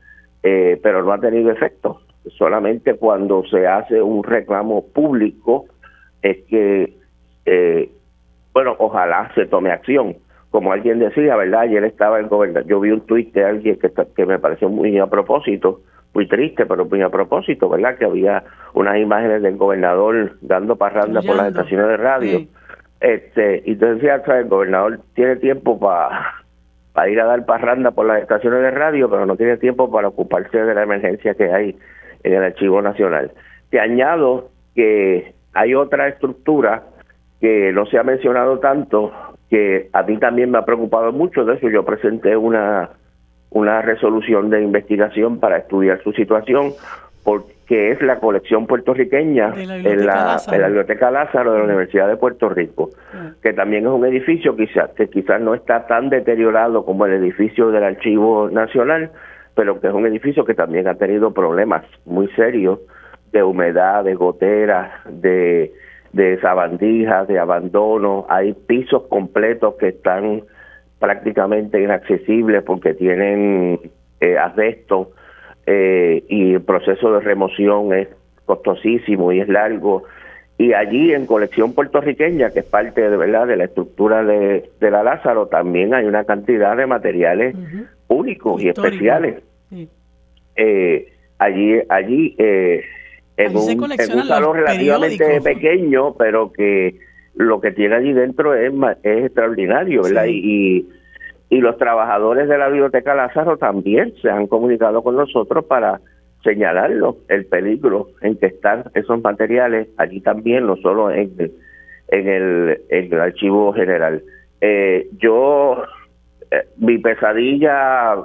eh, 0.44 0.78
pero 0.82 1.02
no 1.02 1.12
ha 1.12 1.18
tenido 1.18 1.50
efecto. 1.50 2.02
Solamente 2.36 2.94
cuando 2.94 3.44
se 3.46 3.66
hace 3.66 4.00
un 4.02 4.22
reclamo 4.22 4.84
público 4.88 5.64
es 6.20 6.36
que, 6.44 6.98
eh, 7.46 7.90
bueno, 8.52 8.76
ojalá 8.78 9.32
se 9.34 9.46
tome 9.46 9.70
acción. 9.72 10.16
Como 10.50 10.70
alguien 10.70 10.98
decía, 10.98 11.34
¿verdad? 11.36 11.62
Ayer 11.62 11.84
estaba 11.84 12.20
el 12.20 12.28
gobernador, 12.28 12.68
yo 12.68 12.78
vi 12.78 12.90
un 12.90 13.00
tuit 13.00 13.32
de 13.32 13.44
alguien 13.44 13.78
que, 13.78 13.90
que 14.14 14.26
me 14.26 14.38
pareció 14.38 14.68
muy 14.68 14.98
a 14.98 15.06
propósito, 15.06 15.80
muy 16.14 16.28
triste, 16.28 16.64
pero 16.66 16.84
muy 16.84 17.02
a 17.02 17.10
propósito, 17.10 17.68
¿verdad? 17.68 17.98
Que 17.98 18.04
había 18.04 18.44
unas 18.72 18.98
imágenes 18.98 19.42
del 19.42 19.56
gobernador 19.56 20.36
dando 20.40 20.76
parranda 20.76 21.20
por 21.22 21.36
las 21.36 21.48
estaciones 21.48 21.88
de 21.88 21.96
radio. 21.96 22.46
Este, 23.00 23.62
y 23.66 23.72
entonces 23.72 24.02
decía, 24.02 24.22
el 24.38 24.48
gobernador 24.48 25.00
tiene 25.14 25.36
tiempo 25.36 25.78
para 25.78 26.44
para 26.94 27.10
ir 27.10 27.20
a 27.20 27.24
dar 27.24 27.44
parranda 27.44 27.90
por 27.90 28.06
las 28.06 28.22
estaciones 28.22 28.62
de 28.62 28.70
radio, 28.70 29.10
pero 29.10 29.26
no 29.26 29.36
tiene 29.36 29.56
tiempo 29.56 29.90
para 29.90 30.08
ocuparse 30.08 30.56
de 30.56 30.74
la 30.74 30.84
emergencia 30.84 31.34
que 31.34 31.52
hay 31.52 31.76
en 32.22 32.32
el 32.32 32.42
Archivo 32.44 32.80
Nacional. 32.80 33.32
Te 33.70 33.80
añado 33.80 34.50
que 34.76 35.34
hay 35.54 35.74
otra 35.74 36.06
estructura 36.06 36.84
que 37.40 37.72
no 37.72 37.84
se 37.86 37.98
ha 37.98 38.04
mencionado 38.04 38.60
tanto, 38.60 39.12
que 39.50 39.90
a 39.92 40.04
mí 40.04 40.18
también 40.18 40.52
me 40.52 40.58
ha 40.58 40.64
preocupado 40.64 41.10
mucho, 41.10 41.44
de 41.44 41.56
eso 41.56 41.68
yo 41.68 41.84
presenté 41.84 42.36
una, 42.36 42.90
una 43.54 43.80
resolución 43.82 44.50
de 44.50 44.62
investigación 44.62 45.38
para 45.38 45.58
estudiar 45.58 46.02
su 46.02 46.12
situación, 46.12 46.72
porque 47.22 47.92
es 47.92 48.02
la 48.02 48.18
colección 48.18 48.66
puertorriqueña 48.66 49.54
en 49.56 50.04
la, 50.04 50.38
Biblioteca 50.50 51.10
Lázaro 51.10 51.52
de 51.52 51.58
la 51.60 51.64
Universidad 51.64 52.08
de 52.08 52.16
Puerto 52.16 52.48
Rico, 52.48 52.90
ah. 53.14 53.30
que 53.40 53.52
también 53.52 53.84
es 53.86 53.92
un 53.92 54.04
edificio 54.04 54.56
quizás 54.56 54.90
que 54.90 55.08
quizás 55.08 55.40
no 55.40 55.54
está 55.54 55.86
tan 55.86 56.10
deteriorado 56.10 56.84
como 56.84 57.06
el 57.06 57.12
edificio 57.12 57.70
del 57.70 57.84
Archivo 57.84 58.50
Nacional, 58.50 59.12
pero 59.54 59.80
que 59.80 59.86
es 59.86 59.94
un 59.94 60.04
edificio 60.04 60.44
que 60.44 60.54
también 60.54 60.88
ha 60.88 60.96
tenido 60.96 61.32
problemas 61.32 61.84
muy 62.04 62.26
serios 62.32 62.80
de 63.30 63.44
humedad, 63.44 64.02
de 64.02 64.14
goteras, 64.14 64.90
de, 65.08 65.72
de 66.12 66.40
sabandijas, 66.40 67.28
de 67.28 67.38
abandono. 67.38 68.26
Hay 68.28 68.52
pisos 68.52 69.04
completos 69.04 69.76
que 69.78 69.88
están 69.88 70.42
prácticamente 71.04 71.82
inaccesibles 71.82 72.62
porque 72.62 72.94
tienen 72.94 73.78
eh, 74.22 74.38
asbesto 74.38 75.12
eh, 75.66 76.24
y 76.30 76.54
el 76.54 76.62
proceso 76.62 77.12
de 77.12 77.20
remoción 77.20 77.92
es 77.92 78.08
costosísimo 78.46 79.30
y 79.30 79.40
es 79.40 79.48
largo. 79.48 80.04
Y 80.56 80.72
allí 80.72 81.12
en 81.12 81.26
colección 81.26 81.74
puertorriqueña, 81.74 82.48
que 82.52 82.60
es 82.60 82.64
parte 82.64 83.10
de 83.10 83.16
verdad 83.18 83.46
de 83.46 83.58
la 83.58 83.64
estructura 83.64 84.24
de, 84.24 84.70
la 84.80 85.02
Lázaro, 85.02 85.48
también 85.48 85.92
hay 85.92 86.06
una 86.06 86.24
cantidad 86.24 86.74
de 86.74 86.86
materiales 86.86 87.54
únicos 88.08 88.62
y 88.62 88.70
especiales. 88.70 89.42
Eh, 90.56 91.12
allí, 91.36 91.80
allí, 91.90 92.34
eh, 92.38 92.82
en, 93.36 93.54
un, 93.54 94.24
salón 94.26 94.56
relativamente 94.56 95.42
pequeño, 95.42 96.14
pero 96.14 96.50
que 96.50 96.98
lo 97.36 97.60
que 97.60 97.72
tiene 97.72 97.96
allí 97.96 98.12
dentro 98.12 98.54
es, 98.54 98.72
es 99.02 99.24
extraordinario, 99.26 100.02
¿verdad? 100.02 100.26
y 100.26 100.86
y 101.54 101.60
los 101.60 101.76
trabajadores 101.78 102.48
de 102.48 102.58
la 102.58 102.68
Biblioteca 102.68 103.14
Lázaro 103.14 103.56
también 103.58 104.12
se 104.20 104.28
han 104.28 104.48
comunicado 104.48 105.02
con 105.02 105.16
nosotros 105.16 105.64
para 105.66 106.00
señalarlo, 106.42 107.18
el 107.28 107.46
peligro 107.46 108.08
en 108.22 108.36
que 108.36 108.46
están 108.46 108.84
esos 108.94 109.22
materiales 109.22 109.88
allí 109.96 110.20
también, 110.20 110.66
no 110.66 110.76
solo 110.76 111.10
en 111.10 111.32
el, 111.38 111.52
en 112.08 112.28
el, 112.28 112.80
en 112.88 113.12
el 113.12 113.20
archivo 113.20 113.72
general. 113.72 114.22
Eh, 114.60 115.08
yo, 115.18 115.82
eh, 116.50 116.64
mi 116.76 116.98
pesadilla, 116.98 118.16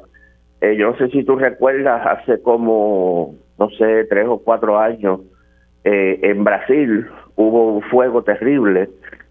eh, 0.61 0.75
yo 0.75 0.91
no 0.91 0.97
sé 0.97 1.09
si 1.09 1.23
tú 1.23 1.35
recuerdas, 1.37 2.05
hace 2.05 2.41
como, 2.41 3.35
no 3.57 3.69
sé, 3.71 4.05
tres 4.05 4.25
o 4.27 4.39
cuatro 4.39 4.79
años, 4.79 5.21
en 5.83 6.43
Brasil 6.43 7.07
hubo 7.35 7.75
un 7.75 7.81
fuego 7.83 8.21
terrible 8.21 8.89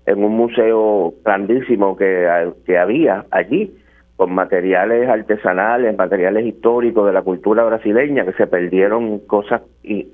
en 0.08 0.24
un 0.24 0.36
museo 0.36 1.14
grandísimo 1.24 1.96
que, 1.96 2.52
que 2.64 2.78
había 2.78 3.26
allí 3.30 3.74
con 4.16 4.34
materiales 4.34 5.08
artesanales, 5.08 5.96
materiales 5.96 6.46
históricos 6.46 7.06
de 7.06 7.12
la 7.12 7.22
cultura 7.22 7.62
brasileña, 7.64 8.24
que 8.24 8.32
se 8.32 8.46
perdieron 8.46 9.20
cosas 9.20 9.62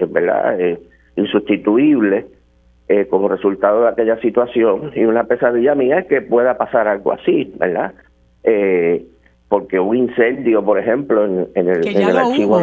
¿verdad? 0.08 0.60
Eh, 0.60 0.78
insustituibles 1.16 2.26
eh, 2.88 3.06
como 3.08 3.28
resultado 3.28 3.82
de 3.82 3.88
aquella 3.88 4.20
situación. 4.20 4.90
Y 4.94 5.04
una 5.04 5.24
pesadilla 5.24 5.74
mía 5.74 6.00
es 6.00 6.06
que 6.06 6.20
pueda 6.20 6.58
pasar 6.58 6.86
algo 6.88 7.12
así, 7.12 7.54
¿verdad? 7.56 7.94
Eh, 8.42 9.06
porque 9.48 9.78
un 9.78 9.96
incendio, 9.96 10.62
por 10.62 10.78
ejemplo, 10.78 11.24
en, 11.24 11.48
el, 11.54 11.86
en 11.86 11.96
el 11.96 12.16
archivo 12.16 12.60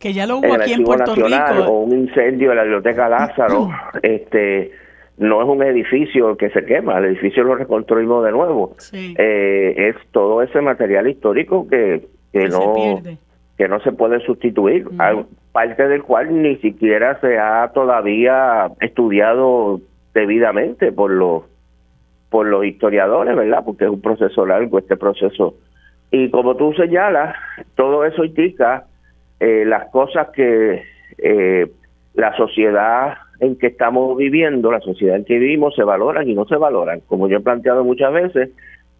que 0.00 0.12
ya 0.12 0.26
lo 0.26 0.38
hubo 0.38 0.52
aquí 0.52 0.72
en 0.72 0.82
Puerto 0.82 1.14
Rico. 1.14 1.64
o 1.68 1.82
un 1.82 1.92
incendio 1.92 2.50
en 2.50 2.56
la 2.56 2.62
biblioteca 2.64 3.08
Lázaro, 3.08 3.68
este 4.02 4.72
no 5.22 5.42
es 5.42 5.48
un 5.48 5.62
edificio 5.62 6.36
que 6.36 6.50
se 6.50 6.64
quema, 6.64 6.98
el 6.98 7.06
edificio 7.06 7.44
lo 7.44 7.54
reconstruimos 7.54 8.24
de 8.24 8.32
nuevo. 8.32 8.74
Eh, 8.92 9.74
es 9.76 9.96
todo 10.10 10.42
ese 10.42 10.60
material 10.60 11.08
histórico 11.08 11.68
que, 11.68 12.06
que, 12.32 12.48
no 12.48 12.74
se 13.02 13.18
que 13.56 13.68
no 13.68 13.80
se 13.80 13.92
puede 13.92 14.20
sustituir, 14.20 14.86
parte 15.52 15.88
del 15.88 16.02
cual 16.02 16.42
ni 16.42 16.56
siquiera 16.56 17.20
se 17.20 17.38
ha 17.38 17.70
todavía 17.72 18.70
estudiado 18.80 19.80
debidamente 20.14 20.92
por 20.92 21.10
los 21.10 21.44
por 22.28 22.46
los 22.46 22.64
historiadores, 22.64 23.36
¿verdad? 23.36 23.62
Porque 23.64 23.84
es 23.84 23.90
un 23.90 24.00
proceso 24.00 24.46
largo 24.46 24.78
este 24.78 24.96
proceso. 24.96 25.54
Y 26.10 26.30
como 26.30 26.56
tú 26.56 26.72
señalas, 26.72 27.36
todo 27.74 28.06
eso 28.06 28.24
indica 28.24 28.86
eh, 29.38 29.64
las 29.66 29.90
cosas 29.90 30.28
que 30.30 30.82
eh, 31.18 31.70
la 32.14 32.34
sociedad 32.36 33.18
en 33.40 33.56
que 33.56 33.68
estamos 33.68 34.16
viviendo, 34.16 34.70
la 34.70 34.80
sociedad 34.80 35.16
en 35.16 35.24
que 35.24 35.38
vivimos, 35.38 35.74
se 35.74 35.84
valoran 35.84 36.28
y 36.28 36.34
no 36.34 36.44
se 36.46 36.56
valoran. 36.56 37.00
Como 37.06 37.28
yo 37.28 37.38
he 37.38 37.40
planteado 37.40 37.84
muchas 37.84 38.12
veces, 38.12 38.50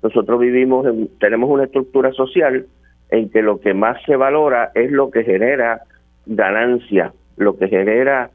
nosotros 0.02 0.40
vivimos, 0.40 0.86
tenemos 1.20 1.48
una 1.48 1.64
estructura 1.64 2.12
social 2.12 2.66
en 3.10 3.30
que 3.30 3.42
lo 3.42 3.60
que 3.60 3.74
más 3.74 4.02
se 4.04 4.16
valora 4.16 4.72
es 4.74 4.90
lo 4.90 5.10
que 5.10 5.22
genera 5.22 5.82
ganancia, 6.26 7.12
lo 7.36 7.56
que 7.56 7.68
genera 7.68 8.30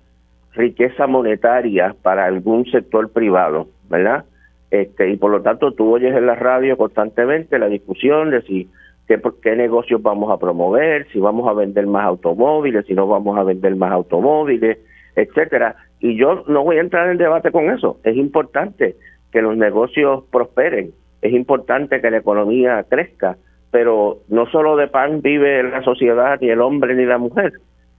riqueza 0.53 1.07
monetaria 1.07 1.95
para 2.01 2.25
algún 2.25 2.65
sector 2.65 3.11
privado, 3.11 3.67
¿verdad? 3.89 4.25
Este, 4.71 5.09
y 5.09 5.17
por 5.17 5.31
lo 5.31 5.41
tanto 5.41 5.71
tú 5.71 5.93
oyes 5.93 6.15
en 6.15 6.25
la 6.25 6.35
radio 6.35 6.77
constantemente 6.77 7.57
la 7.57 7.67
discusión 7.67 8.31
de 8.31 8.41
si 8.41 8.69
qué, 9.07 9.21
qué 9.41 9.55
negocios 9.55 10.01
vamos 10.01 10.31
a 10.31 10.37
promover, 10.37 11.07
si 11.11 11.19
vamos 11.19 11.47
a 11.47 11.53
vender 11.53 11.87
más 11.87 12.05
automóviles, 12.05 12.85
si 12.85 12.93
no 12.93 13.07
vamos 13.07 13.37
a 13.37 13.43
vender 13.43 13.75
más 13.75 13.91
automóviles, 13.91 14.79
etcétera. 15.15 15.75
Y 15.99 16.15
yo 16.15 16.43
no 16.47 16.63
voy 16.63 16.77
a 16.77 16.81
entrar 16.81 17.09
en 17.09 17.17
debate 17.17 17.51
con 17.51 17.69
eso. 17.69 17.99
Es 18.03 18.15
importante 18.15 18.95
que 19.31 19.41
los 19.41 19.57
negocios 19.57 20.23
prosperen, 20.31 20.91
es 21.21 21.33
importante 21.33 22.01
que 22.01 22.11
la 22.11 22.17
economía 22.17 22.85
crezca, 22.89 23.37
pero 23.71 24.19
no 24.29 24.45
solo 24.47 24.77
de 24.77 24.87
pan 24.87 25.21
vive 25.21 25.63
la 25.63 25.81
sociedad, 25.83 26.39
ni 26.39 26.49
el 26.49 26.61
hombre, 26.61 26.95
ni 26.95 27.05
la 27.05 27.17
mujer. 27.17 27.53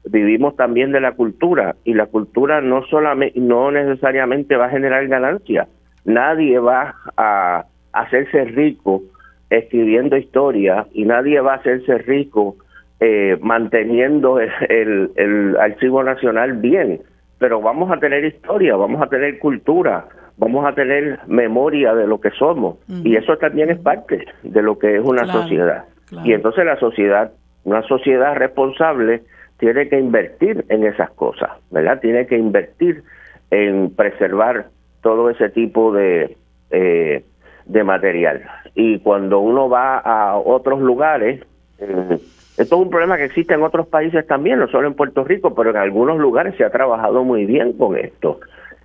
Vivimos 0.04 0.56
también 0.56 0.92
de 0.92 1.00
la 1.00 1.12
cultura 1.12 1.76
y 1.84 1.94
la 1.94 2.06
cultura 2.06 2.60
no 2.60 2.84
solamente, 2.86 3.38
no 3.38 3.70
necesariamente 3.70 4.56
va 4.56 4.66
a 4.66 4.70
generar 4.70 5.06
ganancias. 5.08 5.68
Nadie 6.04 6.58
va 6.58 6.94
a 7.16 7.66
hacerse 7.92 8.44
rico 8.44 9.02
escribiendo 9.50 10.16
historia 10.16 10.86
y 10.92 11.04
nadie 11.04 11.40
va 11.40 11.54
a 11.54 11.56
hacerse 11.56 11.98
rico 11.98 12.56
eh, 13.00 13.38
manteniendo 13.40 14.40
el, 14.40 15.56
archivo 15.60 16.02
nacional 16.02 16.54
bien, 16.54 17.00
pero 17.38 17.60
vamos 17.60 17.90
a 17.90 17.98
tener 17.98 18.24
historia, 18.24 18.76
vamos 18.76 19.00
a 19.02 19.06
tener 19.06 19.38
cultura, 19.38 20.06
vamos 20.36 20.64
a 20.66 20.74
tener 20.74 21.20
memoria 21.26 21.94
de 21.94 22.06
lo 22.06 22.20
que 22.20 22.30
somos 22.30 22.78
y 22.88 23.16
eso 23.16 23.36
también 23.36 23.70
es 23.70 23.78
parte 23.78 24.24
de 24.42 24.62
lo 24.62 24.78
que 24.78 24.96
es 24.96 25.04
una 25.04 25.26
sociedad. 25.26 25.84
Y 26.24 26.32
entonces 26.32 26.64
la 26.64 26.78
sociedad, 26.78 27.32
una 27.64 27.82
sociedad 27.82 28.34
responsable 28.34 29.22
tiene 29.58 29.88
que 29.88 29.98
invertir 29.98 30.64
en 30.68 30.84
esas 30.84 31.10
cosas, 31.10 31.50
¿verdad? 31.70 32.00
Tiene 32.00 32.26
que 32.26 32.38
invertir 32.38 33.02
en 33.50 33.94
preservar 33.94 34.66
todo 35.02 35.30
ese 35.30 35.48
tipo 35.50 35.92
de, 35.92 36.36
eh, 36.70 37.24
de 37.66 37.84
material. 37.84 38.42
Y 38.74 39.00
cuando 39.00 39.40
uno 39.40 39.68
va 39.68 39.98
a 39.98 40.36
otros 40.36 40.80
lugares, 40.80 41.44
eh, 41.78 42.18
esto 42.58 42.76
es 42.76 42.82
un 42.82 42.90
problema 42.90 43.16
que 43.16 43.24
existe 43.24 43.54
en 43.54 43.62
otros 43.62 43.86
países 43.86 44.26
también, 44.26 44.58
no 44.58 44.68
solo 44.68 44.88
en 44.88 44.94
Puerto 44.94 45.24
Rico, 45.24 45.54
pero 45.54 45.70
en 45.70 45.76
algunos 45.76 46.18
lugares 46.18 46.54
se 46.56 46.64
ha 46.64 46.70
trabajado 46.70 47.24
muy 47.24 47.46
bien 47.46 47.72
con 47.74 47.96
esto. 47.96 48.40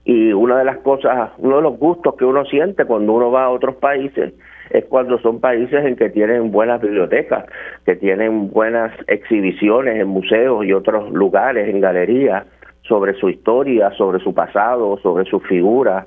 Y 0.06 0.34
una 0.34 0.58
de 0.58 0.66
las 0.66 0.78
cosas, 0.80 1.32
uno 1.38 1.58
de 1.58 1.62
los 1.62 1.78
gustos 1.80 2.16
que 2.16 2.26
uno 2.26 2.46
siente 2.46 2.86
cuando 2.86 3.14
uno 3.14 3.32
va 3.32 3.46
a 3.46 3.50
otros 3.50 3.76
países 3.76 4.34
es 4.70 4.86
cuando 4.86 5.18
son 5.20 5.40
países 5.40 5.86
en 5.86 5.96
que 5.96 6.10
tienen 6.10 6.52
buenas 6.52 6.82
bibliotecas, 6.82 7.46
que 7.86 7.96
tienen 7.96 8.52
buenas 8.52 8.92
exhibiciones 9.08 10.00
en 10.00 10.08
museos 10.08 10.66
y 10.66 10.74
otros 10.74 11.12
lugares, 11.12 11.70
en 11.70 11.80
galerías, 11.80 12.46
sobre 12.82 13.14
su 13.14 13.30
historia, 13.30 13.92
sobre 13.92 14.20
su 14.20 14.34
pasado, 14.34 14.98
sobre 15.02 15.26
sus 15.26 15.42
figuras. 15.48 16.06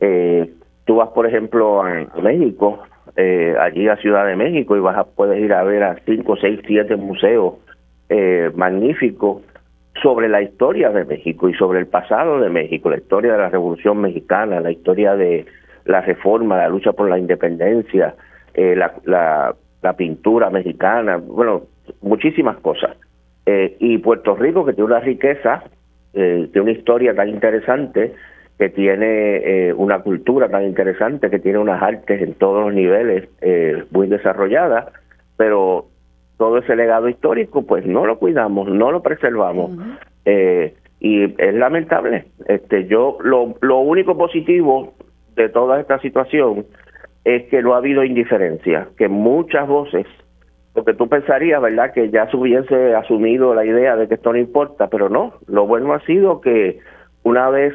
Eh, 0.00 0.50
tú 0.84 0.96
vas, 0.96 1.10
por 1.10 1.26
ejemplo, 1.26 1.82
a, 1.82 2.06
México, 2.22 2.80
eh, 3.16 3.54
allí 3.58 3.88
a 3.88 3.96
Ciudad 3.96 4.26
de 4.26 4.36
México, 4.36 4.76
y 4.76 4.80
vas 4.80 4.96
a, 4.96 5.04
puedes 5.04 5.42
ir 5.42 5.52
a 5.52 5.62
ver 5.62 5.82
a 5.82 5.96
cinco, 6.04 6.36
seis, 6.36 6.60
siete 6.66 6.96
museos 6.96 7.54
eh, 8.08 8.50
magníficos 8.54 9.42
sobre 10.02 10.28
la 10.28 10.42
historia 10.42 10.90
de 10.90 11.04
México 11.04 11.48
y 11.48 11.54
sobre 11.54 11.80
el 11.80 11.86
pasado 11.86 12.40
de 12.40 12.50
México, 12.50 12.90
la 12.90 12.98
historia 12.98 13.32
de 13.32 13.38
la 13.38 13.48
Revolución 13.48 13.98
Mexicana, 13.98 14.60
la 14.60 14.70
historia 14.70 15.16
de 15.16 15.46
la 15.84 16.00
reforma, 16.00 16.56
la 16.56 16.68
lucha 16.68 16.92
por 16.92 17.08
la 17.08 17.18
independencia, 17.18 18.14
eh, 18.54 18.74
la, 18.76 18.94
la, 19.04 19.54
pintura 19.96 20.50
mexicana, 20.50 21.16
bueno, 21.16 21.62
muchísimas 22.02 22.56
cosas. 22.56 22.96
Eh, 23.46 23.76
y 23.78 23.98
Puerto 23.98 24.34
Rico, 24.34 24.64
que 24.64 24.72
tiene 24.72 24.86
una 24.86 24.98
riqueza, 24.98 25.62
eh, 26.12 26.48
tiene 26.52 26.70
una 26.70 26.78
historia 26.78 27.14
tan 27.14 27.28
interesante, 27.28 28.12
que 28.58 28.70
tiene 28.70 29.74
una 29.74 30.00
cultura 30.00 30.48
tan 30.48 30.64
interesante, 30.64 31.28
que 31.28 31.38
tiene 31.38 31.58
unas 31.58 31.82
artes 31.82 32.22
en 32.22 32.34
todos 32.34 32.64
los 32.64 32.74
niveles 32.74 33.28
muy 33.90 34.08
desarrolladas, 34.08 34.86
pero 35.36 35.86
todo 36.38 36.58
ese 36.58 36.74
legado 36.74 37.08
histórico, 37.08 37.66
pues 37.66 37.84
no 37.84 38.06
lo 38.06 38.18
cuidamos, 38.18 38.68
no 38.68 38.90
lo 38.90 39.02
preservamos. 39.02 39.72
y 40.24 41.24
es 41.24 41.54
lamentable. 41.54 42.24
Este, 42.48 42.86
yo 42.86 43.18
lo, 43.22 43.54
lo 43.60 43.80
único 43.80 44.16
positivo 44.16 44.94
de 45.36 45.50
toda 45.50 45.78
esta 45.78 45.98
situación 46.00 46.64
es 47.26 47.44
que 47.48 47.60
no 47.60 47.74
ha 47.74 47.78
habido 47.78 48.04
indiferencia, 48.04 48.86
que 48.96 49.08
muchas 49.08 49.66
voces, 49.66 50.06
porque 50.72 50.94
tú 50.94 51.08
pensarías, 51.08 51.60
¿verdad?, 51.60 51.92
que 51.92 52.08
ya 52.10 52.30
se 52.30 52.36
hubiese 52.36 52.94
asumido 52.94 53.52
la 53.52 53.64
idea 53.64 53.96
de 53.96 54.06
que 54.06 54.14
esto 54.14 54.32
no 54.32 54.38
importa, 54.38 54.88
pero 54.88 55.08
no, 55.08 55.34
lo 55.48 55.66
bueno 55.66 55.92
ha 55.92 56.00
sido 56.06 56.40
que 56.40 56.78
una 57.24 57.50
vez 57.50 57.74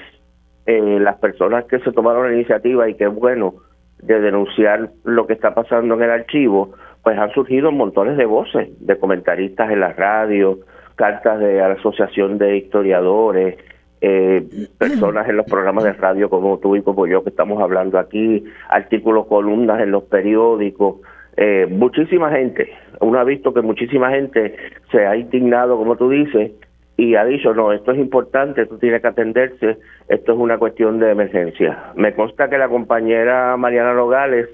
eh, 0.66 1.00
las 1.00 1.18
personas 1.18 1.66
que 1.66 1.80
se 1.80 1.92
tomaron 1.92 2.28
la 2.28 2.36
iniciativa 2.36 2.88
y 2.90 2.96
que 2.96 3.06
es 3.06 3.14
bueno 3.14 3.56
de 4.02 4.20
denunciar 4.20 4.90
lo 5.04 5.28
que 5.28 5.34
está 5.34 5.54
pasando 5.54 5.96
en 5.96 6.04
el 6.04 6.12
archivo, 6.12 6.74
pues 7.04 7.18
han 7.18 7.32
surgido 7.32 7.72
montones 7.72 8.18
de 8.18 8.26
voces, 8.26 8.70
de 8.80 8.98
comentaristas 8.98 9.72
en 9.72 9.80
la 9.80 9.94
radio, 9.94 10.60
cartas 10.96 11.40
de 11.40 11.58
la 11.58 11.74
Asociación 11.74 12.38
de 12.38 12.58
Historiadores, 12.58 13.58
eh, 14.02 14.44
personas 14.78 15.28
en 15.30 15.38
los 15.38 15.46
programas 15.46 15.84
de 15.84 15.94
radio 15.94 16.30
como 16.30 16.58
tú 16.60 16.76
y 16.76 16.82
como 16.82 17.08
yo 17.08 17.24
que 17.24 17.30
estamos 17.30 17.62
hablando 17.62 18.00
aquí, 18.00 18.44
artículos, 18.70 19.28
columnas 19.28 19.82
en 19.82 19.92
los 19.92 20.04
periódicos, 20.04 20.98
eh, 21.38 21.66
muchísima 21.70 22.30
gente, 22.32 22.72
uno 23.00 23.20
ha 23.20 23.24
visto 23.24 23.54
que 23.54 23.62
muchísima 23.62 24.12
gente 24.12 24.56
se 24.92 25.06
ha 25.06 25.16
indignado, 25.16 25.78
como 25.78 25.96
tú 25.96 26.10
dices, 26.10 26.52
y 26.98 27.16
ha 27.16 27.26
dicho, 27.26 27.54
no, 27.54 27.72
esto 27.72 27.92
es 27.92 28.00
importante, 28.00 28.64
esto 28.64 28.78
tiene 28.78 29.02
que 29.02 29.08
atenderse, 29.08 29.78
esto 30.08 30.34
es 30.34 30.38
una 30.38 30.58
cuestión 30.58 31.00
de 31.00 31.12
emergencia. 31.12 31.92
Me 31.96 32.14
consta 32.14 32.50
que 32.50 32.58
la 32.58 32.70
compañera 32.70 33.58
Mariana 33.58 33.94
Nogales 33.94 34.50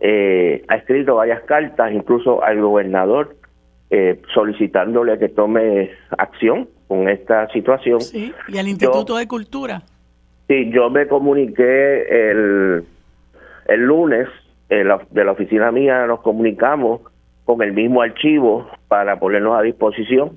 eh, 0.00 0.64
ha 0.68 0.76
escrito 0.76 1.16
varias 1.16 1.42
cartas, 1.42 1.92
incluso 1.92 2.42
al 2.42 2.60
gobernador, 2.60 3.36
eh, 3.90 4.20
solicitándole 4.34 5.18
que 5.18 5.28
tome 5.28 5.90
acción 6.16 6.68
con 6.88 7.08
esta 7.08 7.48
situación. 7.48 8.00
Sí, 8.00 8.32
y 8.48 8.58
al 8.58 8.68
Instituto 8.68 9.16
de 9.16 9.28
Cultura. 9.28 9.82
Sí, 10.48 10.70
yo 10.70 10.90
me 10.90 11.06
comuniqué 11.06 12.30
el, 12.30 12.84
el 13.66 13.80
lunes 13.80 14.26
de 14.68 15.24
la 15.24 15.32
oficina 15.32 15.70
mía, 15.70 16.06
nos 16.06 16.20
comunicamos 16.20 17.02
con 17.44 17.62
el 17.62 17.72
mismo 17.72 18.02
archivo 18.02 18.68
para 18.88 19.18
ponernos 19.18 19.58
a 19.58 19.62
disposición 19.62 20.32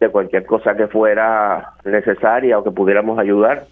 de 0.00 0.08
cualquier 0.08 0.46
cosa 0.46 0.76
que 0.76 0.86
fuera 0.86 1.72
necesaria 1.84 2.58
o 2.58 2.64
que 2.64 2.70
pudiéramos 2.70 3.18
ayudar 3.18 3.64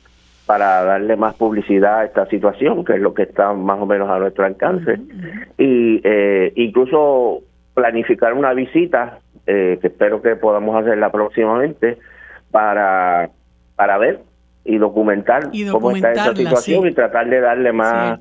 para 0.46 0.84
darle 0.84 1.16
más 1.16 1.34
publicidad 1.34 2.00
a 2.00 2.04
esta 2.04 2.26
situación, 2.26 2.84
que 2.84 2.94
es 2.94 3.00
lo 3.00 3.14
que 3.14 3.24
está 3.24 3.52
más 3.52 3.80
o 3.80 3.86
menos 3.86 4.08
a 4.08 4.18
nuestro 4.18 4.44
alcance. 4.44 4.98
Y 5.58 6.00
eh, 6.04 6.52
incluso 6.54 7.42
planificar 7.74 8.32
una 8.32 8.54
visita, 8.54 9.18
eh, 9.46 9.78
que 9.80 9.88
espero 9.88 10.22
que 10.22 10.36
podamos 10.36 10.80
hacerla 10.80 11.10
próximamente, 11.10 11.98
para, 12.50 13.30
para 13.74 13.98
ver 13.98 14.20
y 14.64 14.78
documentar, 14.78 15.50
cómo 15.70 15.90
está 15.92 16.12
esa 16.12 16.34
situación 16.34 16.86
y 16.86 16.92
tratar 16.92 17.28
de 17.28 17.40
darle 17.40 17.72
más, 17.72 18.20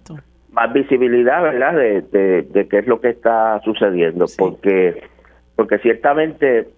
más 0.51 0.73
visibilidad, 0.73 1.41
¿verdad?, 1.41 1.73
de, 1.73 2.01
de, 2.43 2.67
qué 2.67 2.79
es 2.79 2.87
lo 2.87 3.01
que 3.01 3.09
está 3.09 3.59
sucediendo, 3.63 4.25
porque, 4.37 5.03
porque 5.55 5.77
ciertamente 5.79 6.69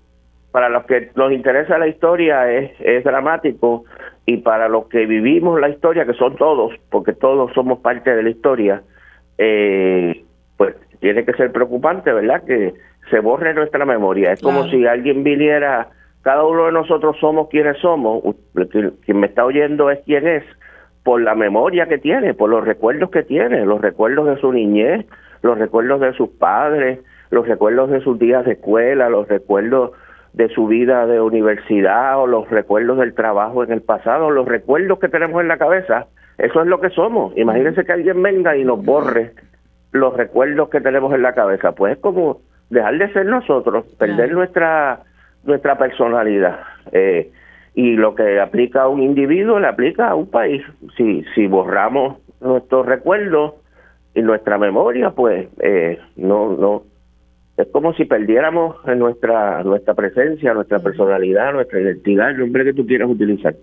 para 0.52 0.70
los 0.70 0.86
que 0.86 1.12
nos 1.16 1.32
interesa 1.32 1.78
la 1.78 1.88
historia 1.88 2.52
es, 2.52 2.72
es 2.80 3.04
dramático 3.04 3.86
y 4.26 4.38
para 4.38 4.68
los 4.68 4.88
que 4.88 5.06
vivimos 5.06 5.60
la 5.60 5.70
historia, 5.70 6.06
que 6.06 6.14
son 6.14 6.36
todos, 6.36 6.74
porque 6.89 7.14
todos 7.14 7.52
somos 7.54 7.80
parte 7.80 8.16
de 8.16 8.24
la 8.24 8.30
historia, 8.30 8.82
eh, 9.38 10.24
pues 10.58 10.76
tiene 11.00 11.24
que 11.26 11.34
ser 11.34 11.52
preocupante, 11.52 12.12
¿verdad? 12.12 12.43
Que 12.43 12.74
se 13.10 13.20
borre 13.20 13.54
nuestra 13.54 13.86
memoria. 13.86 14.32
Es 14.32 14.41
como 14.41 14.68
si 14.70 14.86
alguien 14.86 15.24
viniera, 15.24 15.89
cada 16.24 16.43
uno 16.43 16.66
de 16.66 16.72
nosotros 16.72 17.16
somos 17.20 17.48
quienes 17.50 17.78
somos, 17.78 18.22
quien 19.06 19.20
me 19.20 19.28
está 19.28 19.45
oyendo 19.45 19.89
es 19.89 20.00
quien 20.06 20.28
es, 20.28 20.43
por 21.04 21.22
la 21.22 21.36
memoria 21.36 21.88
que 21.88 22.00
tiene, 22.00 22.34
por 22.34 22.50
los 22.50 22.66
recuerdos 22.66 23.12
que 23.12 23.24
tiene, 23.24 23.66
los 23.66 23.80
recuerdos 23.80 24.28
de 24.28 24.41
su 24.41 24.52
niñez, 24.52 25.06
los 25.41 25.58
recuerdos 25.58 26.02
de 26.02 26.12
sus 26.14 26.28
padres, 26.30 27.00
los 27.30 27.48
recuerdos 27.48 27.91
de 27.91 28.02
sus 28.02 28.20
días 28.20 28.43
de 28.43 28.54
escuela, 28.54 29.08
los 29.08 29.26
recuerdos 29.30 29.91
de 30.38 30.50
su 30.50 30.68
vida 30.68 31.08
de 31.08 31.20
universidad 31.20 32.20
o 32.20 32.28
los 32.28 32.48
recuerdos 32.48 33.00
del 33.00 33.16
trabajo 33.16 33.64
en 33.64 33.72
el 33.72 33.82
pasado, 33.82 34.30
los 34.30 34.48
recuerdos 34.48 35.00
que 35.00 35.10
tenemos 35.10 35.42
en 35.42 35.48
la 35.48 35.58
cabeza, 35.58 36.06
eso 36.38 36.62
es 36.62 36.68
lo 36.68 36.80
que 36.80 36.92
somos. 36.92 37.36
Imagínense 37.36 37.84
que 37.84 37.92
alguien 37.92 38.22
venga 38.22 38.56
y 38.56 38.64
nos 38.64 38.86
borre 38.86 39.32
los 39.94 40.16
recuerdos 40.16 40.70
que 40.70 40.80
tenemos 40.80 41.12
en 41.16 41.24
la 41.24 41.34
cabeza, 41.34 41.72
pues 41.72 41.94
es 41.94 42.00
como 42.00 42.42
dejar 42.70 43.00
de 43.00 43.12
ser 43.14 43.26
nosotros, 43.26 43.86
perder 43.98 44.32
nuestra 44.32 45.00
nuestra 45.44 45.76
personalidad. 45.76 46.60
Eh, 46.92 47.32
y 47.74 47.96
lo 47.96 48.14
que 48.14 48.40
aplica 48.40 48.84
a 48.84 48.90
un 48.90 49.02
individuo 49.02 49.60
le 49.60 49.68
aplica 49.68 50.10
a 50.10 50.16
un 50.16 50.30
país. 50.30 50.62
Si, 50.98 51.26
si 51.34 51.48
borramos 51.48 52.18
nuestros 52.42 52.86
recuerdos 52.86 53.56
y 54.14 54.22
nuestra 54.22 54.60
memoria, 54.60 55.12
pues 55.12 55.48
eh, 55.62 56.00
no, 56.16 56.56
no, 56.56 56.84
es 57.58 57.68
como 57.72 57.93
si 57.95 58.05
perdiéramos 58.05 58.76
nuestra 58.86 59.64
nuestra 59.64 59.95
presencia, 59.95 60.53
nuestra 60.53 60.78
personalidad, 60.78 61.53
nuestra 61.53 61.82
identidad, 61.82 62.30
el 62.30 62.38
nombre 62.38 62.64
que 62.64 62.74
tú 62.74 62.86
quieras 62.86 63.10
utilizar. 63.10 63.55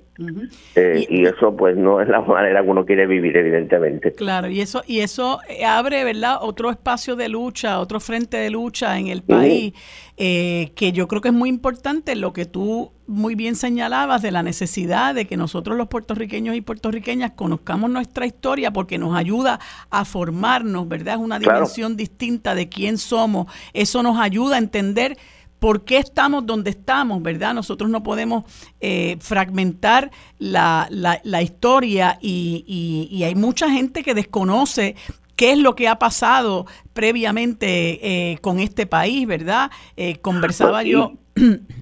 Eh, 0.75 1.07
y, 1.09 1.25
eso 1.25 1.57
pues 1.57 1.77
no 1.77 2.01
es 2.01 2.09
la 2.09 2.21
manera 2.23 2.63
que 2.63 2.69
uno 2.69 2.85
quiere 2.85 3.07
vivir, 3.07 3.37
evidentemente. 3.37 4.13
Claro, 4.13 4.49
y 4.49 4.61
eso 4.61 4.83
y 4.87 5.01
eso 5.01 5.39
abre, 5.65 6.03
¿verdad? 6.03 6.39
Otro 6.41 6.71
espacio 6.71 7.15
de 7.15 7.29
lucha, 7.29 7.79
otro 7.79 8.01
frente 8.01 8.37
de 8.37 8.51
lucha 8.51 8.99
en 8.99 9.07
el 9.07 9.23
país, 9.23 9.73
eh, 10.17 10.73
que 10.75 10.91
yo 10.91 11.07
creo 11.07 11.21
que 11.21 11.29
es 11.29 11.35
muy 11.35 11.49
importante 11.49 12.17
lo 12.17 12.33
que 12.33 12.47
tú 12.47 12.94
muy 13.07 13.35
bien 13.35 13.57
señalabas 13.57 14.23
de 14.23 14.31
la 14.31 14.43
necesidad 14.43 15.15
de 15.15 15.27
que 15.27 15.37
nosotros 15.37 15.77
los 15.77 15.89
puertorriqueños 15.89 16.57
y 16.57 16.61
puertorriqueñas 16.61 17.33
conozcamos 17.33 17.91
nuestra 17.91 18.27
historia 18.27 18.73
porque 18.73 18.99
nos 18.99 19.17
ayuda 19.17 19.61
a 19.91 20.05
formarnos, 20.05 20.89
¿verdad? 20.89 21.15
Es 21.15 21.21
una 21.21 21.39
dimensión 21.39 21.97
distinta 21.97 22.55
de 22.55 22.69
quién 22.69 22.99
somos. 22.99 23.47
Eso 23.73 24.03
nos 24.03 24.19
ayuda 24.19 24.57
a 24.57 24.59
entender 24.59 25.19
por 25.59 25.85
qué 25.85 25.99
estamos 25.99 26.45
donde 26.45 26.71
estamos, 26.71 27.23
¿verdad? 27.23 27.55
Nosotros 27.55 27.89
no 27.89 28.03
podemos 28.03 28.45
eh, 28.81 29.17
fragmentar 29.21 30.11
la, 30.39 30.89
la, 30.91 31.43
historia 31.43 32.19
y, 32.21 33.09
y, 33.11 33.23
hay 33.23 33.35
mucha 33.35 33.71
gente 33.71 34.03
que 34.03 34.13
desconoce 34.13 34.95
qué 35.37 35.53
es 35.53 35.59
lo 35.59 35.75
que 35.75 35.89
ha 35.89 35.99
pasado 35.99 36.67
previamente 36.93 38.33
eh, 38.33 38.39
con 38.39 38.61
este 38.61 38.87
país, 38.87 39.27
¿verdad? 39.27 39.71
Eh, 39.97 40.17
conversaba 40.17 40.83
yo. 40.83 41.15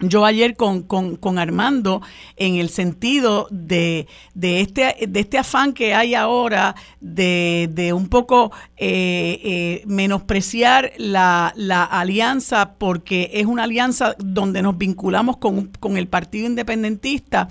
Yo 0.00 0.24
ayer 0.24 0.56
con, 0.56 0.82
con, 0.82 1.38
Armando 1.38 2.00
en 2.36 2.54
el 2.54 2.70
sentido 2.70 3.48
de, 3.50 4.06
de, 4.34 4.60
este, 4.60 5.06
de 5.06 5.20
este 5.20 5.36
afán 5.36 5.74
que 5.74 5.94
hay 5.94 6.14
ahora 6.14 6.74
de, 7.00 7.68
de 7.72 7.92
un 7.92 8.08
poco 8.08 8.50
eh, 8.78 9.40
eh, 9.44 9.82
menospreciar 9.86 10.92
la, 10.96 11.52
la, 11.54 11.84
alianza 11.84 12.74
porque 12.78 13.30
es 13.34 13.44
una 13.44 13.64
alianza 13.64 14.16
donde 14.18 14.62
nos 14.62 14.78
vinculamos 14.78 15.36
con, 15.36 15.66
con 15.80 15.98
el 15.98 16.08
Partido 16.08 16.46
Independentista 16.46 17.48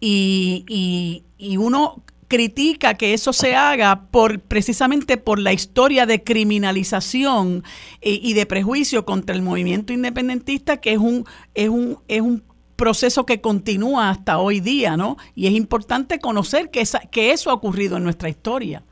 y, 0.00 0.64
y, 0.68 1.24
y 1.38 1.56
uno 1.56 2.02
critica 2.30 2.94
que 2.94 3.12
eso 3.12 3.32
se 3.32 3.56
haga 3.56 4.02
por 4.10 4.40
precisamente 4.40 5.18
por 5.18 5.40
la 5.40 5.52
historia 5.52 6.06
de 6.06 6.22
criminalización 6.22 7.64
eh, 8.00 8.18
y 8.22 8.34
de 8.34 8.46
prejuicio 8.46 9.04
contra 9.04 9.34
el 9.34 9.42
movimiento 9.42 9.92
independentista 9.92 10.78
que 10.78 10.92
es 10.92 10.98
un 10.98 11.24
es 11.54 11.68
un 11.68 11.98
es 12.06 12.20
un 12.20 12.42
proceso 12.76 13.26
que 13.26 13.42
continúa 13.42 14.08
hasta 14.08 14.38
hoy 14.38 14.60
día, 14.60 14.96
¿no? 14.96 15.16
Y 15.34 15.48
es 15.48 15.52
importante 15.52 16.18
conocer 16.18 16.70
que, 16.70 16.80
esa, 16.80 17.00
que 17.12 17.32
eso 17.32 17.50
ha 17.50 17.54
ocurrido 17.54 17.98
en 17.98 18.04
nuestra 18.04 18.30
historia. 18.30 18.82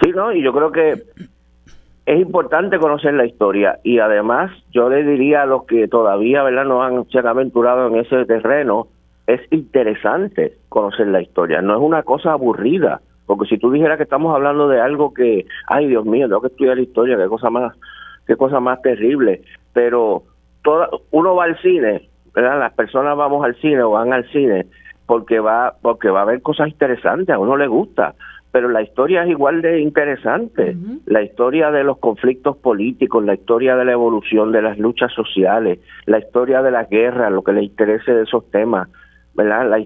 Sí, 0.00 0.10
¿no? 0.14 0.32
Y 0.32 0.40
yo 0.40 0.52
creo 0.52 0.70
que 0.70 1.02
es 2.06 2.20
importante 2.20 2.78
conocer 2.78 3.14
la 3.14 3.26
historia 3.26 3.80
y 3.82 3.98
además 3.98 4.52
yo 4.70 4.88
le 4.88 5.02
diría 5.02 5.42
a 5.42 5.46
los 5.46 5.64
que 5.64 5.88
todavía, 5.88 6.44
¿verdad?, 6.44 6.64
no 6.64 6.84
han, 6.84 7.08
se 7.10 7.18
han 7.18 7.26
aventurado 7.26 7.88
en 7.88 7.96
ese 7.96 8.24
terreno, 8.24 8.86
es 9.28 9.42
interesante 9.52 10.54
conocer 10.70 11.06
la 11.06 11.20
historia, 11.20 11.60
no 11.60 11.74
es 11.74 11.80
una 11.80 12.02
cosa 12.02 12.32
aburrida, 12.32 13.02
porque 13.26 13.46
si 13.46 13.58
tú 13.58 13.70
dijeras 13.70 13.98
que 13.98 14.04
estamos 14.04 14.34
hablando 14.34 14.68
de 14.68 14.80
algo 14.80 15.12
que, 15.12 15.44
ay 15.66 15.86
Dios 15.86 16.06
mío, 16.06 16.26
tengo 16.26 16.40
que 16.40 16.46
estudiar 16.46 16.76
la 16.76 16.82
historia, 16.82 17.18
qué 17.18 17.28
cosa 17.28 17.50
más, 17.50 17.76
qué 18.26 18.36
cosa 18.36 18.58
más 18.58 18.80
terrible, 18.80 19.42
pero 19.74 20.22
toda, 20.64 20.88
uno 21.10 21.36
va 21.36 21.44
al 21.44 21.60
cine, 21.60 22.08
¿verdad? 22.34 22.58
las 22.58 22.72
personas 22.72 23.18
vamos 23.18 23.44
al 23.44 23.54
cine 23.56 23.82
o 23.82 23.90
van 23.90 24.14
al 24.14 24.26
cine 24.30 24.64
porque 25.04 25.40
va, 25.40 25.74
porque 25.82 26.08
va 26.08 26.20
a 26.20 26.22
haber 26.22 26.40
cosas 26.40 26.68
interesantes, 26.68 27.28
a 27.28 27.38
uno 27.38 27.58
le 27.58 27.66
gusta, 27.66 28.14
pero 28.50 28.70
la 28.70 28.80
historia 28.80 29.24
es 29.24 29.28
igual 29.28 29.60
de 29.60 29.80
interesante. 29.80 30.74
La 31.04 31.22
historia 31.22 31.70
de 31.70 31.84
los 31.84 31.98
conflictos 31.98 32.56
políticos, 32.56 33.22
la 33.24 33.34
historia 33.34 33.76
de 33.76 33.84
la 33.84 33.92
evolución 33.92 34.52
de 34.52 34.62
las 34.62 34.78
luchas 34.78 35.12
sociales, 35.12 35.80
la 36.06 36.18
historia 36.18 36.62
de 36.62 36.70
la 36.70 36.84
guerra, 36.84 37.28
lo 37.28 37.42
que 37.42 37.52
le 37.52 37.62
interese 37.62 38.12
de 38.12 38.22
esos 38.22 38.50
temas, 38.50 38.88
¿verdad? 39.38 39.70
La 39.70 39.78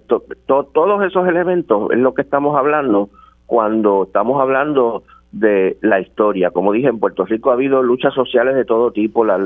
todos 0.47 1.05
esos 1.05 1.29
elementos 1.29 1.91
es 1.91 1.99
lo 1.99 2.15
que 2.15 2.23
estamos 2.23 2.57
hablando 2.57 3.11
cuando 3.45 4.05
estamos 4.05 4.41
hablando 4.41 5.03
de 5.31 5.77
la 5.83 6.01
historia. 6.01 6.51
Como 6.51 6.73
dije, 6.73 6.89
en 6.89 6.99
Puerto 6.99 7.27
Rico 7.27 7.51
ha 7.51 7.53
habido 7.53 7.83
luchas 7.83 8.15
sociales 8.15 8.55
de 8.55 8.65
todo 8.65 8.93
tipo, 8.93 9.27
la, 9.27 9.39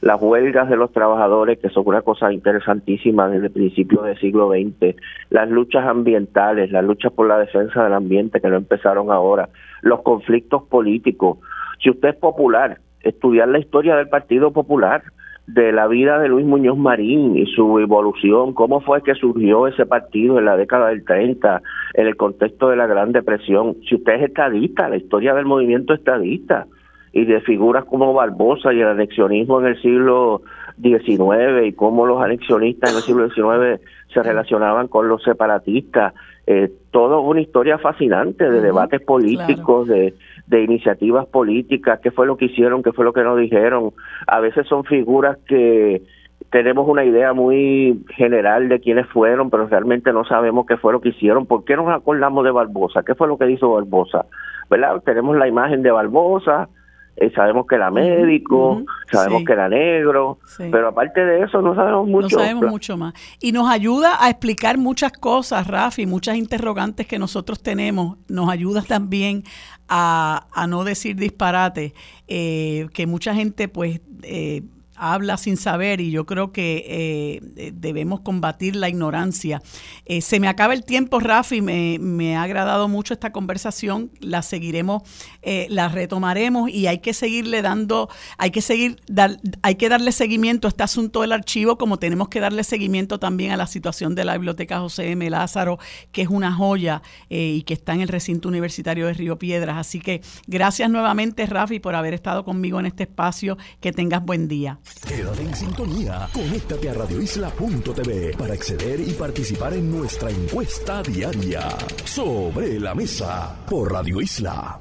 las 0.00 0.22
huelgas 0.22 0.70
de 0.70 0.76
los 0.76 0.92
trabajadores, 0.92 1.58
que 1.58 1.68
son 1.68 1.82
una 1.86 2.00
cosa 2.00 2.32
interesantísima 2.32 3.28
desde 3.28 3.48
el 3.48 3.52
principio 3.52 4.00
del 4.00 4.18
siglo 4.18 4.48
XX, 4.48 4.96
las 5.28 5.50
luchas 5.50 5.86
ambientales, 5.86 6.72
las 6.72 6.84
luchas 6.84 7.12
por 7.12 7.28
la 7.28 7.38
defensa 7.38 7.84
del 7.84 7.92
ambiente, 7.92 8.40
que 8.40 8.48
no 8.48 8.56
empezaron 8.56 9.10
ahora, 9.10 9.50
los 9.82 10.00
conflictos 10.00 10.62
políticos. 10.62 11.36
Si 11.82 11.90
usted 11.90 12.08
es 12.10 12.16
popular, 12.16 12.78
estudiar 13.02 13.48
la 13.48 13.58
historia 13.58 13.96
del 13.96 14.08
Partido 14.08 14.52
Popular, 14.52 15.02
de 15.46 15.72
la 15.72 15.86
vida 15.86 16.18
de 16.18 16.28
Luis 16.28 16.46
Muñoz 16.46 16.78
Marín 16.78 17.36
y 17.36 17.46
su 17.46 17.78
evolución, 17.78 18.54
cómo 18.54 18.80
fue 18.80 19.02
que 19.02 19.14
surgió 19.14 19.66
ese 19.66 19.84
partido 19.84 20.38
en 20.38 20.46
la 20.46 20.56
década 20.56 20.88
del 20.88 21.04
30, 21.04 21.60
en 21.94 22.06
el 22.06 22.16
contexto 22.16 22.70
de 22.70 22.76
la 22.76 22.86
Gran 22.86 23.12
Depresión. 23.12 23.76
Si 23.88 23.96
usted 23.96 24.14
es 24.14 24.22
estadista, 24.22 24.88
la 24.88 24.96
historia 24.96 25.34
del 25.34 25.44
movimiento 25.44 25.92
estadista 25.92 26.66
y 27.12 27.26
de 27.26 27.40
figuras 27.42 27.84
como 27.84 28.14
Barbosa 28.14 28.72
y 28.72 28.80
el 28.80 28.88
anexionismo 28.88 29.60
en 29.60 29.66
el 29.66 29.82
siglo 29.82 30.42
XIX 30.80 31.66
y 31.66 31.72
cómo 31.72 32.06
los 32.06 32.22
anexionistas 32.22 32.90
en 32.90 32.96
el 32.96 33.02
siglo 33.02 33.28
XIX 33.28 33.80
se 34.12 34.22
relacionaban 34.22 34.88
con 34.88 35.08
los 35.08 35.22
separatistas, 35.22 36.14
eh, 36.46 36.70
todo 36.90 37.20
una 37.20 37.40
historia 37.40 37.78
fascinante 37.78 38.50
de 38.50 38.60
debates 38.60 39.00
políticos, 39.02 39.88
de 39.88 40.14
de 40.46 40.62
iniciativas 40.62 41.26
políticas, 41.26 42.00
qué 42.00 42.10
fue 42.10 42.26
lo 42.26 42.36
que 42.36 42.46
hicieron, 42.46 42.82
qué 42.82 42.92
fue 42.92 43.04
lo 43.04 43.12
que 43.12 43.22
nos 43.22 43.38
dijeron. 43.38 43.92
A 44.26 44.40
veces 44.40 44.66
son 44.66 44.84
figuras 44.84 45.38
que 45.46 46.02
tenemos 46.50 46.86
una 46.88 47.04
idea 47.04 47.32
muy 47.32 48.04
general 48.10 48.68
de 48.68 48.80
quiénes 48.80 49.08
fueron, 49.08 49.50
pero 49.50 49.66
realmente 49.66 50.12
no 50.12 50.24
sabemos 50.24 50.66
qué 50.66 50.76
fue 50.76 50.92
lo 50.92 51.00
que 51.00 51.08
hicieron. 51.08 51.46
¿Por 51.46 51.64
qué 51.64 51.76
nos 51.76 51.88
acordamos 51.88 52.44
de 52.44 52.50
Barbosa? 52.50 53.02
¿Qué 53.02 53.14
fue 53.14 53.26
lo 53.26 53.38
que 53.38 53.50
hizo 53.50 53.72
Barbosa? 53.72 54.26
¿Verdad? 54.70 55.02
Tenemos 55.04 55.36
la 55.36 55.48
imagen 55.48 55.82
de 55.82 55.90
Barbosa, 55.90 56.68
eh, 57.16 57.30
sabemos 57.34 57.66
que 57.66 57.76
era 57.76 57.90
médico, 57.90 58.82
sabemos 59.10 59.44
que 59.44 59.52
era 59.52 59.68
negro, 59.68 60.38
pero 60.58 60.88
aparte 60.88 61.24
de 61.24 61.44
eso 61.44 61.62
no 61.62 61.74
sabemos 61.74 62.08
mucho. 62.08 62.36
No 62.36 62.42
sabemos 62.42 62.70
mucho 62.70 62.96
más. 62.96 63.14
Y 63.40 63.52
nos 63.52 63.70
ayuda 63.70 64.16
a 64.24 64.30
explicar 64.30 64.78
muchas 64.78 65.12
cosas, 65.12 65.66
Rafi, 65.66 66.06
muchas 66.06 66.36
interrogantes 66.36 67.06
que 67.06 67.18
nosotros 67.18 67.62
tenemos. 67.62 68.18
Nos 68.28 68.50
ayuda 68.50 68.82
también 68.82 69.44
a, 69.88 70.46
a 70.52 70.66
no 70.66 70.82
decir 70.82 71.14
disparate, 71.16 71.94
eh, 72.26 72.88
que 72.92 73.06
mucha 73.06 73.34
gente 73.34 73.68
pues 73.68 74.00
eh, 74.22 74.62
habla 74.96 75.36
sin 75.36 75.56
saber 75.56 76.00
y 76.00 76.10
yo 76.10 76.26
creo 76.26 76.52
que 76.52 76.84
eh, 76.86 77.72
debemos 77.74 78.20
combatir 78.20 78.76
la 78.76 78.88
ignorancia. 78.88 79.62
Eh, 80.06 80.20
se 80.20 80.40
me 80.40 80.48
acaba 80.48 80.74
el 80.74 80.84
tiempo, 80.84 81.20
Rafi, 81.20 81.62
me, 81.62 81.98
me, 82.00 82.36
ha 82.36 82.42
agradado 82.42 82.88
mucho 82.88 83.14
esta 83.14 83.32
conversación, 83.32 84.10
la 84.20 84.42
seguiremos, 84.42 85.02
eh, 85.42 85.66
la 85.70 85.88
retomaremos 85.88 86.70
y 86.70 86.86
hay 86.86 86.98
que 86.98 87.14
seguirle 87.14 87.62
dando, 87.62 88.08
hay 88.38 88.50
que 88.50 88.60
seguir, 88.60 89.00
dar, 89.06 89.38
hay 89.62 89.74
que 89.76 89.88
darle 89.88 90.12
seguimiento 90.12 90.68
a 90.68 90.70
este 90.70 90.82
asunto 90.82 91.22
del 91.22 91.32
archivo, 91.32 91.78
como 91.78 91.98
tenemos 91.98 92.28
que 92.28 92.40
darle 92.40 92.64
seguimiento 92.64 93.18
también 93.18 93.52
a 93.52 93.56
la 93.56 93.66
situación 93.66 94.14
de 94.14 94.24
la 94.24 94.34
Biblioteca 94.34 94.80
José 94.80 95.10
M. 95.10 95.28
Lázaro, 95.30 95.78
que 96.12 96.22
es 96.22 96.28
una 96.28 96.52
joya 96.52 97.02
y 97.28 97.62
que 97.62 97.74
está 97.74 97.94
en 97.94 98.00
el 98.00 98.08
recinto 98.08 98.48
universitario 98.48 99.06
de 99.06 99.14
Río 99.14 99.38
Piedras. 99.38 99.76
Así 99.76 100.00
que 100.00 100.22
gracias 100.46 100.90
nuevamente, 100.90 101.46
Rafi, 101.46 101.80
por 101.80 101.94
haber 101.94 102.14
estado 102.14 102.44
conmigo 102.44 102.80
en 102.80 102.86
este 102.86 103.04
espacio. 103.04 103.56
Que 103.80 103.92
tengas 103.92 104.24
buen 104.24 104.48
día. 104.48 104.78
Quédate 105.06 105.42
en 105.42 105.54
sintonía. 105.54 106.28
Conéctate 106.32 106.90
a 106.90 106.94
radioisla.tv 106.94 108.36
para 108.36 108.54
acceder 108.54 109.00
y 109.00 109.12
participar 109.12 109.74
en 109.74 109.90
nuestra 109.90 110.30
encuesta 110.30 111.02
diaria. 111.02 111.68
Sobre 112.04 112.78
la 112.80 112.94
mesa 112.94 113.56
por 113.68 113.92
Radio 113.92 114.20
Isla. 114.20 114.80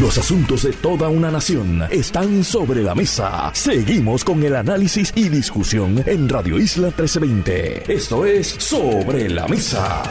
Los 0.00 0.18
asuntos 0.18 0.62
de 0.62 0.72
toda 0.72 1.08
una 1.08 1.30
nación 1.30 1.82
están 1.90 2.44
sobre 2.44 2.82
la 2.82 2.94
mesa. 2.94 3.50
Seguimos 3.54 4.22
con 4.22 4.42
el 4.44 4.54
análisis 4.54 5.12
y 5.16 5.28
discusión 5.28 6.02
en 6.06 6.28
Radio 6.28 6.58
Isla 6.58 6.88
1320. 6.88 7.92
Esto 7.92 8.24
es 8.24 8.46
Sobre 8.46 9.28
la 9.28 9.48
Mesa. 9.48 10.02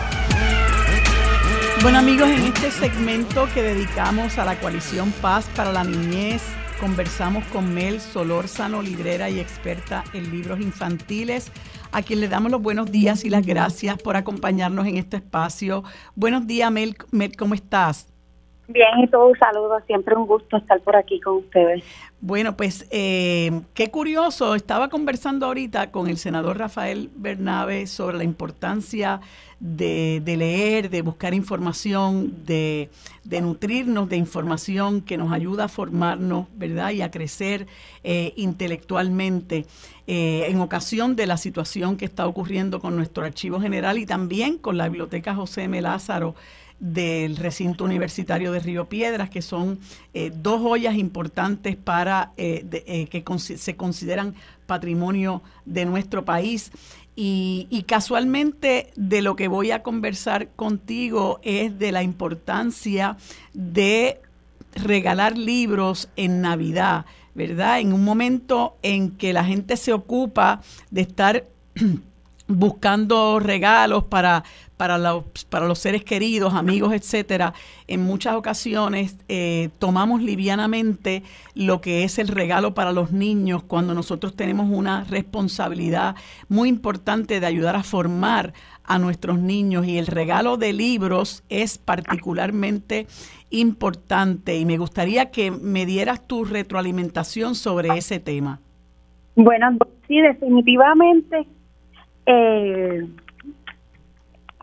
Bueno 1.82 2.00
amigos, 2.00 2.28
en 2.28 2.44
este 2.44 2.72
segmento 2.72 3.48
que 3.54 3.62
dedicamos 3.62 4.38
a 4.38 4.46
la 4.46 4.60
coalición 4.60 5.14
Paz 5.22 5.46
para 5.56 5.72
la 5.72 5.84
Niñez 5.84 6.42
Conversamos 6.80 7.44
con 7.48 7.74
Mel 7.74 8.00
Solórzano, 8.00 8.84
librera 8.84 9.32
y 9.32 9.40
experta 9.40 10.04
en 10.14 10.30
libros 10.32 10.60
infantiles, 10.60 11.52
a 11.92 12.04
quien 12.04 12.20
le 12.20 12.28
damos 12.28 12.52
los 12.52 12.62
buenos 12.62 12.92
días 12.92 13.26
y 13.26 13.32
las 13.32 13.44
gracias 13.44 14.00
por 14.00 14.16
acompañarnos 14.16 14.86
en 14.86 14.98
este 14.98 15.18
espacio. 15.18 15.84
Buenos 16.16 16.46
días, 16.46 16.72
Mel, 16.72 16.96
Mel 17.12 17.36
¿cómo 17.36 17.56
estás? 17.56 18.14
Bien, 18.70 19.00
y 19.02 19.08
todo 19.08 19.28
un 19.28 19.38
saludo, 19.38 19.80
siempre 19.88 20.14
un 20.16 20.28
gusto 20.28 20.58
estar 20.58 20.82
por 20.82 20.98
aquí 20.98 21.22
con 21.22 21.38
ustedes. 21.38 21.84
Bueno, 22.20 22.58
pues 22.58 22.86
eh, 22.92 23.62
qué 23.74 23.90
curioso, 23.92 24.56
estaba 24.56 24.90
conversando 24.90 25.46
ahorita 25.46 25.92
con 25.92 26.10
el 26.10 26.18
senador 26.18 26.58
Rafael 26.58 27.10
Bernabe 27.16 27.88
sobre 27.88 28.18
la 28.18 28.26
importancia 28.26 29.22
de, 29.60 30.22
leer, 30.26 30.90
de 30.90 31.02
buscar 31.02 31.34
información, 31.34 32.44
de, 32.46 32.90
nutrirnos 33.24 34.10
de 34.10 34.18
información 34.18 35.02
que 35.02 35.18
nos 35.18 35.32
ayuda 35.32 35.66
a 35.66 35.68
formarnos, 35.70 36.48
¿verdad? 36.56 36.92
Y 36.92 37.02
a 37.02 37.10
crecer 37.10 37.68
eh, 38.04 38.34
intelectualmente. 38.36 39.66
Eh, 40.08 40.46
en 40.48 40.62
ocasión 40.62 41.16
de 41.16 41.28
la 41.28 41.38
situación 41.38 41.98
que 41.98 42.06
está 42.06 42.28
ocurriendo 42.28 42.80
con 42.80 42.96
nuestro 42.96 43.26
archivo 43.26 43.60
general 43.60 43.98
y 43.98 44.06
también 44.06 44.58
con 44.58 44.78
la 44.78 44.88
biblioteca 44.88 45.36
José 45.36 45.64
M. 45.64 45.82
Lázaro 45.82 46.34
del 46.80 47.38
recinto 47.38 47.84
universitario 47.84 48.52
de 48.52 48.60
Río 48.60 48.86
Piedras, 48.86 49.30
que 49.30 49.42
son 49.42 49.80
eh, 50.14 50.32
dos 50.34 50.62
joyas 50.62 50.96
importantes 50.96 51.76
para 51.76 52.34
eh, 52.38 52.66
eh, 52.72 53.08
que 53.08 53.24
se 53.40 53.76
consideran 53.76 54.36
patrimonio 54.66 55.42
de 55.66 55.86
nuestro 55.86 56.26
país. 56.26 56.72
Y, 57.20 57.84
casualmente 57.88 58.92
de 58.96 59.24
lo 59.24 59.36
que 59.36 59.48
voy 59.48 59.72
a 59.72 59.82
conversar 59.82 60.50
contigo 60.50 61.40
es 61.42 61.80
de 61.80 61.92
la 61.92 62.04
importancia 62.04 63.18
de 63.56 64.22
regalar 64.76 65.36
libros 65.36 66.10
en 66.16 66.42
Navidad. 66.42 67.06
¿verdad? 67.34 67.80
En 67.80 67.94
un 67.94 68.04
momento 68.04 68.78
en 68.84 69.12
que 69.12 69.34
la 69.34 69.44
gente 69.44 69.78
se 69.78 69.94
ocupa 69.94 70.62
de 70.92 71.02
estar 71.02 71.46
buscando 72.48 73.40
regalos 73.40 74.04
para, 74.06 74.44
para, 74.78 74.98
los, 74.98 75.24
para 75.50 75.68
los 75.68 75.80
seres 75.80 76.04
queridos, 76.04 76.54
amigos, 76.54 76.94
etcétera, 76.94 77.54
en 77.88 78.04
muchas 78.04 78.36
ocasiones 78.36 79.18
eh, 79.28 79.70
tomamos 79.80 80.22
livianamente 80.22 81.24
lo 81.56 81.82
que 81.82 82.04
es 82.04 82.20
el 82.20 82.28
regalo 82.28 82.74
para 82.74 82.92
los 82.92 83.12
niños 83.12 83.64
cuando 83.64 83.94
nosotros 83.94 84.36
tenemos 84.36 84.70
una 84.70 85.04
responsabilidad 85.04 86.16
muy 86.48 86.70
importante 86.70 87.40
de 87.40 87.46
ayudar 87.48 87.76
a 87.76 87.84
formar 87.84 88.54
a 88.84 89.00
nuestros 89.00 89.40
niños 89.40 89.86
y 89.86 89.98
el 89.98 90.08
regalo 90.08 90.58
de 90.58 90.74
libros 90.74 91.44
es 91.50 91.78
particularmente 91.78 93.08
importante 93.50 94.58
y 94.58 94.66
me 94.66 94.78
gustaría 94.78 95.32
que 95.32 95.52
me 95.52 95.86
dieras 95.86 96.26
tu 96.26 96.46
retroalimentación 96.46 97.56
sobre 97.56 97.90
ese 97.98 98.20
tema. 98.20 98.60
Bueno, 99.36 99.78
sí, 100.08 100.20
definitivamente 100.20 101.46
eh, 102.26 103.08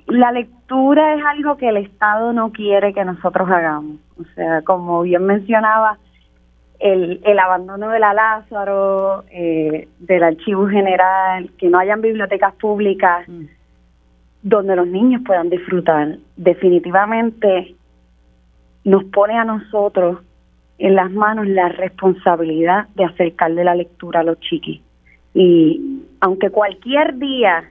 la 0.06 0.32
lectura 0.32 1.14
es 1.14 1.24
algo 1.24 1.56
que 1.56 1.68
el 1.68 1.78
Estado 1.78 2.32
no 2.32 2.52
quiere 2.52 2.92
que 2.92 3.04
nosotros 3.04 3.48
hagamos. 3.50 3.96
O 4.18 4.24
sea, 4.34 4.62
como 4.62 5.02
bien 5.02 5.24
mencionaba, 5.24 5.98
el, 6.78 7.20
el 7.24 7.38
abandono 7.38 7.88
de 7.88 7.98
la 7.98 8.12
Lázaro, 8.12 9.24
eh, 9.30 9.88
del 9.98 10.22
archivo 10.22 10.68
general, 10.68 11.50
que 11.56 11.68
no 11.68 11.78
hayan 11.78 12.02
bibliotecas 12.02 12.54
públicas 12.56 13.26
mm. 13.28 13.44
donde 14.42 14.76
los 14.76 14.86
niños 14.86 15.22
puedan 15.24 15.48
disfrutar, 15.48 16.18
definitivamente 16.36 17.74
nos 18.84 19.04
pone 19.04 19.38
a 19.38 19.44
nosotros 19.44 20.18
en 20.78 20.94
las 20.94 21.10
manos 21.10 21.46
la 21.46 21.68
responsabilidad 21.70 22.88
de 22.94 23.04
acercarle 23.04 23.64
la 23.64 23.74
lectura 23.74 24.20
a 24.20 24.24
los 24.24 24.38
chiquis. 24.40 24.82
Y 25.32 26.02
aunque 26.20 26.50
cualquier 26.50 27.16
día 27.16 27.64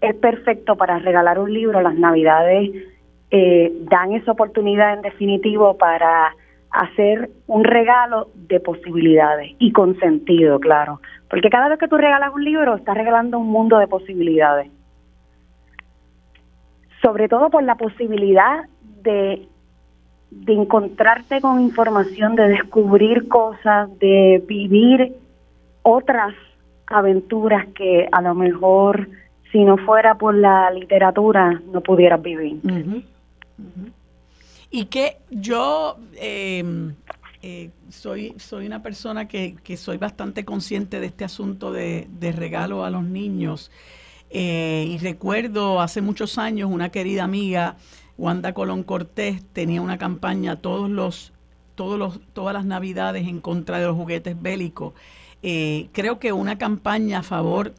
es 0.00 0.14
perfecto 0.16 0.76
para 0.76 0.98
regalar 0.98 1.38
un 1.38 1.52
libro, 1.52 1.80
las 1.80 1.94
navidades 1.94 2.70
eh, 3.30 3.72
dan 3.82 4.12
esa 4.12 4.32
oportunidad 4.32 4.94
en 4.94 5.02
definitivo 5.02 5.76
para 5.76 6.34
hacer 6.70 7.30
un 7.46 7.64
regalo 7.64 8.28
de 8.34 8.60
posibilidades 8.60 9.52
y 9.58 9.72
con 9.72 9.98
sentido, 9.98 10.58
claro. 10.60 11.00
Porque 11.28 11.50
cada 11.50 11.68
vez 11.68 11.78
que 11.78 11.88
tú 11.88 11.96
regalas 11.96 12.32
un 12.34 12.44
libro, 12.44 12.76
estás 12.76 12.96
regalando 12.96 13.38
un 13.38 13.48
mundo 13.48 13.78
de 13.78 13.86
posibilidades. 13.86 14.70
Sobre 17.02 17.28
todo 17.28 17.50
por 17.50 17.62
la 17.62 17.76
posibilidad 17.76 18.64
de, 19.02 19.46
de 20.30 20.52
encontrarte 20.52 21.40
con 21.40 21.60
información, 21.60 22.36
de 22.36 22.48
descubrir 22.48 23.28
cosas, 23.28 23.96
de 23.98 24.42
vivir 24.46 25.14
otras 25.82 26.34
aventuras 26.86 27.66
que 27.74 28.08
a 28.10 28.20
lo 28.20 28.34
mejor 28.34 29.08
si 29.52 29.64
no 29.64 29.76
fuera 29.78 30.14
por 30.16 30.34
la 30.34 30.70
literatura 30.70 31.60
no 31.72 31.80
pudieras 31.80 32.22
vivir. 32.22 32.60
Y 34.70 34.84
que 34.86 35.16
yo 35.30 35.96
em, 36.16 36.94
eh, 37.42 37.70
soy, 37.88 38.34
soy 38.38 38.66
una 38.66 38.82
persona 38.82 39.26
que, 39.26 39.56
que, 39.64 39.76
soy 39.76 39.96
bastante 39.96 40.44
consciente 40.44 41.00
de 41.00 41.06
este 41.06 41.24
asunto 41.24 41.72
de, 41.72 42.06
regalo 42.36 42.84
a 42.84 42.90
los 42.90 43.04
niños. 43.04 43.70
Eh, 44.30 44.86
y 44.88 44.98
recuerdo 44.98 45.80
hace 45.80 46.02
muchos 46.02 46.38
años 46.38 46.70
una 46.70 46.90
querida 46.90 47.24
amiga, 47.24 47.76
Wanda 48.16 48.52
Colón 48.52 48.84
Cortés, 48.84 49.42
tenía 49.52 49.82
una 49.82 49.98
campaña 49.98 50.56
todos 50.56 50.88
los, 50.88 51.32
todos 51.74 51.98
los, 51.98 52.20
todas 52.32 52.54
las 52.54 52.64
navidades 52.64 53.26
en 53.26 53.40
contra 53.40 53.78
de 53.78 53.86
los 53.86 53.96
juguetes 53.96 54.40
bélicos. 54.40 54.94
Eh, 55.42 55.88
creo 55.92 56.18
que 56.18 56.32
una 56.32 56.58
campaña 56.58 57.20
a 57.20 57.22
favor 57.22 57.74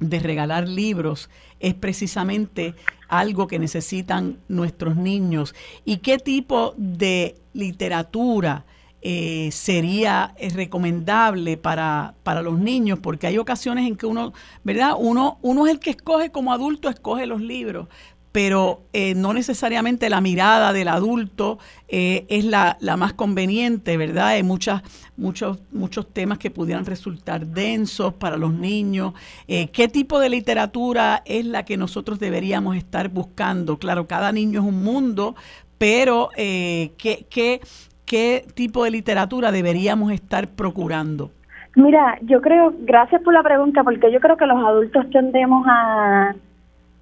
de 0.00 0.18
regalar 0.18 0.68
libros 0.68 1.30
es 1.60 1.74
precisamente 1.74 2.74
algo 3.08 3.46
que 3.46 3.58
necesitan 3.58 4.38
nuestros 4.48 4.96
niños. 4.96 5.54
¿Y 5.84 5.98
qué 5.98 6.18
tipo 6.18 6.74
de 6.76 7.36
literatura 7.52 8.64
eh, 9.02 9.50
sería 9.52 10.34
recomendable 10.54 11.56
para, 11.56 12.14
para 12.22 12.42
los 12.42 12.58
niños? 12.58 12.98
Porque 13.00 13.26
hay 13.26 13.38
ocasiones 13.38 13.86
en 13.86 13.96
que 13.96 14.06
uno, 14.06 14.32
¿verdad? 14.64 14.94
Uno, 14.98 15.38
uno 15.42 15.66
es 15.66 15.72
el 15.72 15.80
que 15.80 15.90
escoge 15.90 16.30
como 16.30 16.52
adulto, 16.52 16.88
escoge 16.88 17.26
los 17.26 17.40
libros, 17.40 17.88
pero 18.32 18.82
eh, 18.92 19.14
no 19.14 19.32
necesariamente 19.32 20.08
la 20.08 20.20
mirada 20.20 20.72
del 20.72 20.88
adulto 20.88 21.58
eh, 21.88 22.26
es 22.28 22.44
la, 22.44 22.76
más 22.96 23.12
conveniente, 23.14 23.96
¿verdad? 23.96 24.28
Hay 24.28 24.42
muchas, 24.42 24.82
muchos, 25.16 25.58
muchos 25.72 26.12
temas 26.12 26.38
que 26.38 26.50
pudieran 26.50 26.86
resultar 26.86 27.46
densos 27.46 28.14
para 28.14 28.36
los 28.36 28.52
niños. 28.52 29.14
Eh, 29.48 29.68
¿Qué 29.68 29.88
tipo 29.88 30.20
de 30.20 30.28
literatura 30.28 31.22
es 31.24 31.44
la 31.44 31.64
que 31.64 31.76
nosotros 31.76 32.20
deberíamos 32.20 32.76
estar 32.76 33.08
buscando? 33.08 33.78
Claro, 33.78 34.06
cada 34.06 34.30
niño 34.30 34.60
es 34.60 34.66
un 34.66 34.82
mundo, 34.82 35.34
pero 35.78 36.28
¿qué, 36.36 36.92
qué, 36.96 37.60
¿qué 38.04 38.46
tipo 38.54 38.84
de 38.84 38.90
literatura 38.90 39.50
deberíamos 39.50 40.12
estar 40.12 40.48
procurando? 40.48 41.32
Mira, 41.76 42.18
yo 42.22 42.40
creo, 42.40 42.74
gracias 42.80 43.22
por 43.22 43.32
la 43.32 43.42
pregunta, 43.42 43.82
porque 43.84 44.12
yo 44.12 44.20
creo 44.20 44.36
que 44.36 44.46
los 44.46 44.58
adultos 44.62 45.08
tendemos 45.10 45.64
a 45.68 46.34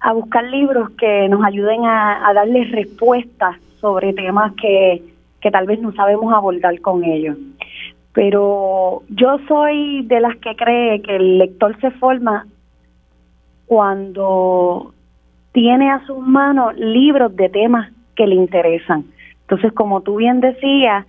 a 0.01 0.13
buscar 0.13 0.45
libros 0.45 0.91
que 0.91 1.27
nos 1.29 1.43
ayuden 1.43 1.85
a, 1.85 2.31
darles 2.33 2.71
respuestas 2.71 3.57
sobre 3.79 4.13
temas 4.13 4.53
que, 4.55 5.03
que 5.41 5.51
tal 5.51 5.65
vez 5.65 5.79
no 5.79 5.91
sabemos 5.93 6.33
abordar 6.33 6.79
con 6.81 7.03
ellos. 7.03 7.37
Pero 8.13 9.03
yo 9.09 9.37
soy 9.47 10.03
de 10.03 10.19
las 10.19 10.35
que 10.37 10.55
cree 10.55 11.01
que 11.01 11.15
el 11.15 11.37
lector 11.37 11.79
se 11.79 11.91
forma 11.91 12.47
cuando 13.65 14.93
tiene 15.51 15.91
a 15.91 16.05
sus 16.05 16.19
manos 16.19 16.75
libros 16.77 17.35
de 17.35 17.49
temas 17.49 17.91
que 18.15 18.25
le 18.27 18.35
interesan. 18.35 19.05
Entonces, 19.41 19.73
como 19.73 20.01
tú 20.01 20.17
bien 20.17 20.41
decías, 20.41 21.05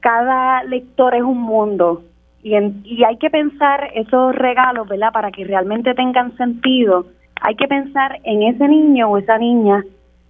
cada 0.00 0.62
lector 0.64 1.14
es 1.14 1.22
un 1.22 1.40
mundo 1.40 2.02
y, 2.42 2.56
y 2.84 3.04
hay 3.04 3.16
que 3.18 3.30
pensar 3.30 3.90
esos 3.94 4.34
regalos, 4.34 4.88
¿verdad? 4.88 5.12
Para 5.12 5.30
que 5.30 5.44
realmente 5.44 5.94
tengan 5.94 6.36
sentido 6.36 7.06
hay 7.40 7.54
que 7.56 7.66
pensar 7.66 8.18
en 8.24 8.42
ese 8.42 8.68
niño 8.68 9.10
o 9.10 9.18
esa 9.18 9.38
niña, 9.38 9.84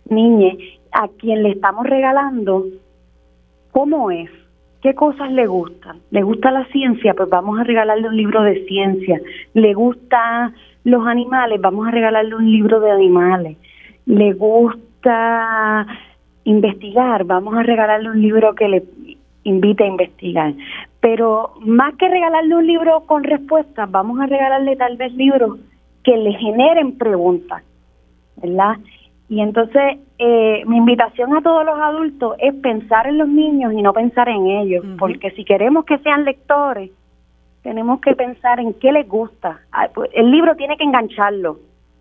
niñe, 0.09 0.59
a 0.93 1.09
quien 1.09 1.43
le 1.43 1.51
estamos 1.51 1.87
regalando, 1.87 2.65
cómo 3.73 4.11
es, 4.11 4.31
qué 4.82 4.95
cosas 4.95 5.31
le 5.32 5.47
gustan. 5.47 5.99
¿Le 6.11 6.23
gusta 6.23 6.51
la 6.51 6.65
ciencia? 6.66 7.15
Pues 7.15 7.28
vamos 7.28 7.59
a 7.59 7.65
regalarle 7.65 8.09
un 8.09 8.16
libro 8.16 8.43
de 8.43 8.65
ciencia. 8.66 9.20
¿Le 9.55 9.74
gustan 9.74 10.55
los 10.85 11.07
animales? 11.07 11.61
Vamos 11.61 11.89
a 11.89 11.91
regalarle 11.91 12.35
un 12.35 12.51
libro 12.51 12.81
de 12.81 12.91
animales. 12.91 13.57
¿Le 14.07 14.32
gusta 14.32 15.87
investigar? 16.45 17.24
Vamos 17.24 17.55
a 17.57 17.62
regalarle 17.62 18.11
un 18.11 18.23
libro 18.23 18.55
que 18.55 18.69
le 18.69 18.85
invite 19.45 19.85
a 19.85 19.89
investigar. 19.89 20.55
Pero 21.01 21.55
más 21.61 21.95
que 21.97 22.09
regalarle 22.09 22.55
un 22.55 22.66
libro 22.66 23.01
con 23.07 23.24
respuestas, 23.24 23.91
vamos 23.91 24.20
a 24.20 24.27
regalarle 24.27 24.77
tal 24.77 24.97
vez 24.97 25.12
libros 25.15 25.59
que 26.05 26.16
le 26.16 26.32
generen 26.35 26.98
preguntas, 26.98 27.62
¿verdad? 28.36 28.77
Y 29.28 29.40
entonces 29.40 29.98
eh, 30.18 30.64
mi 30.66 30.78
invitación 30.78 31.36
a 31.36 31.40
todos 31.40 31.64
los 31.64 31.78
adultos 31.78 32.35
es 32.40 32.52
pensar 32.56 33.06
en 33.06 33.18
los 33.18 33.28
niños 33.28 33.72
y 33.72 33.81
no 33.81 33.93
pensar 33.93 34.28
en 34.28 34.47
ellos, 34.47 34.85
porque 34.98 35.31
si 35.32 35.44
queremos 35.44 35.85
que 35.85 35.98
sean 35.98 36.24
lectores, 36.24 36.90
tenemos 37.62 38.01
que 38.01 38.14
pensar 38.16 38.59
en 38.59 38.74
qué 38.74 38.90
les 38.90 39.09
gusta. 39.09 39.60
Pues, 39.94 40.10
el 40.14 40.31
libro 40.31 40.56
tiene 40.56 40.77
que 40.77 40.85
engancharlo, 40.85 41.60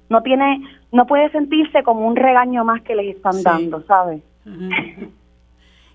no 0.09 0.23
tiene, 0.23 0.63
no 0.91 1.05
puede 1.05 1.29
sentirse 1.31 1.83
como 1.83 2.07
un 2.07 2.15
regaño 2.15 2.65
más 2.65 2.81
que 2.81 2.95
les 2.95 3.15
están 3.15 3.43
dando, 3.43 3.83
¿sabes? 3.83 4.23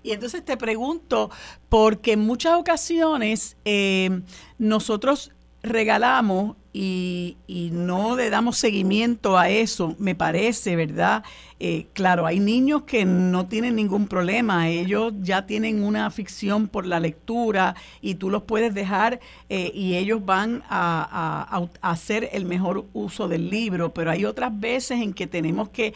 Y 0.03 0.11
entonces 0.11 0.45
te 0.45 0.55
pregunto, 0.55 1.31
porque 1.67 2.13
en 2.13 2.21
muchas 2.21 2.53
ocasiones 2.53 3.57
eh, 3.65 4.21
nosotros 4.57 5.34
regalamos 5.65 6.55
y, 6.77 7.37
no 7.71 8.17
le 8.17 8.29
damos 8.29 8.57
seguimiento 8.57 9.37
a 9.37 9.49
eso, 9.49 9.95
me 9.97 10.13
parece, 10.13 10.75
¿verdad? 10.75 11.23
Eh, 11.59 11.87
claro, 11.93 12.25
hay 12.25 12.39
niños 12.39 12.83
que 12.83 13.05
no 13.05 13.47
tienen 13.47 13.75
ningún 13.75 14.07
problema, 14.07 14.67
ellos 14.67 15.13
ya 15.21 15.45
tienen 15.45 15.83
una 15.83 16.05
afición 16.05 16.67
por 16.67 16.85
la 16.85 16.99
lectura 16.99 17.75
y 18.01 18.15
tú 18.15 18.29
los 18.29 18.43
puedes 18.43 18.73
dejar 18.73 19.21
eh, 19.49 19.71
y 19.73 19.95
ellos 19.95 20.25
van 20.25 20.63
a, 20.69 21.67
hacer 21.81 22.29
el 22.33 22.43
mejor 22.45 22.85
uso 22.93 23.29
del 23.29 23.49
libro, 23.49 23.93
pero 23.93 24.11
hay 24.11 24.25
otras 24.25 24.57
veces 24.59 25.01
en 25.01 25.13
que 25.13 25.27
tenemos 25.27 25.69
que... 25.69 25.93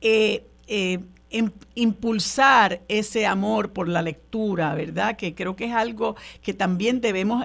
Eh, 0.00 0.44
impulsar 1.74 2.80
ese 2.88 3.26
amor 3.26 3.72
por 3.72 3.88
la 3.88 4.00
lectura, 4.00 4.74
¿verdad? 4.74 5.16
Que 5.16 5.34
creo 5.34 5.54
que 5.54 5.66
es 5.66 5.72
algo 5.72 6.16
que 6.40 6.54
también 6.54 7.00
debemos 7.00 7.44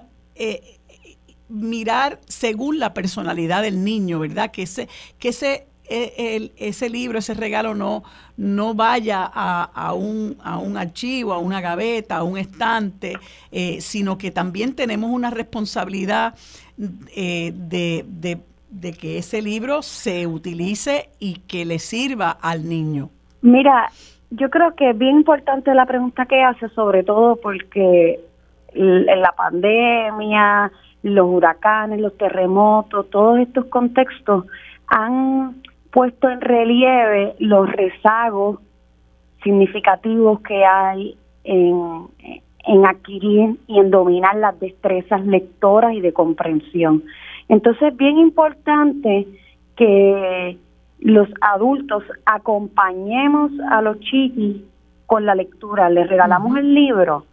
mirar 1.52 2.19
según 2.28 2.80
la 2.80 2.94
personalidad 2.94 3.61
del 3.61 3.84
niño, 3.84 4.19
¿verdad? 4.19 4.52
Que 4.52 4.64
ese, 4.64 4.88
que 5.19 5.30
ese 5.30 5.68
e, 5.90 6.52
ese 6.57 6.90
libro, 6.90 7.19
ese 7.19 7.34
regalo 7.34 7.76
no, 7.76 8.03
no 8.38 8.73
vaya 8.73 9.23
a, 9.26 9.94
un, 9.94 10.38
a 10.41 10.57
un 10.57 10.78
archivo, 10.78 11.34
a 11.34 11.38
una 11.38 11.60
gaveta, 11.60 12.18
a 12.18 12.23
un 12.23 12.38
estante, 12.38 13.18
eh, 13.52 13.82
sino 13.82 14.18
que 14.18 14.32
también 14.32 14.73
tenemos 14.73 15.11
una 15.11 15.32
responsabilidad 15.32 16.36
eh, 17.14 17.52
de, 17.53 18.06
de 18.72 18.94
que 18.94 19.18
ese 19.18 19.41
libro 19.41 19.82
se 19.82 20.26
utilice 20.28 21.10
y 21.19 21.40
que 21.41 21.65
le 21.65 21.78
sirva 21.78 22.32
al 22.32 22.68
niño. 22.68 23.10
Mira, 23.41 23.91
yo 24.30 24.49
creo 24.49 24.76
que 24.76 24.91
es 24.91 24.98
bien 24.98 25.18
importante 25.18 25.73
la 25.76 25.86
pregunta 25.86 26.26
que 26.26 26.41
hace, 26.41 26.69
sobre 26.69 27.03
todo 27.03 27.36
porque 27.36 28.22
en 28.73 29.22
la 29.22 29.34
pandemia, 29.34 30.72
los 31.03 31.28
huracanes, 31.28 31.99
los 31.99 32.18
terremotos, 32.18 33.10
todos 33.10 33.40
estos 33.40 33.65
contextos 33.65 34.45
han 34.88 35.61
puesto 35.91 36.30
en 36.30 36.41
relieve 36.41 37.36
los 37.40 37.72
rezagos 37.72 38.60
significativos 39.44 40.41
que 40.41 40.64
hay 40.65 41.18
en, 41.44 42.07
en 42.65 42.86
adquirir 42.86 43.57
y 43.68 43.80
en 43.80 43.90
dominar 43.90 44.36
las 44.36 44.60
destrezas 44.60 45.26
lectoras 45.26 45.94
y 45.94 46.02
de 46.02 46.14
comprensión. 46.14 47.03
Entonces 47.49 47.91
es 47.91 47.98
bien 47.98 48.18
importante 48.18 49.28
que 49.76 50.57
los 50.99 51.28
adultos 51.41 52.03
acompañemos 52.26 53.52
a 53.69 53.82
los 53.82 53.99
chiquis 53.99 54.61
con 55.07 55.26
la 55.26 55.36
lectura, 55.36 55.90
les 55.90 56.07
regalamos 56.07 56.56
el 56.57 56.73
libro, 56.73 57.26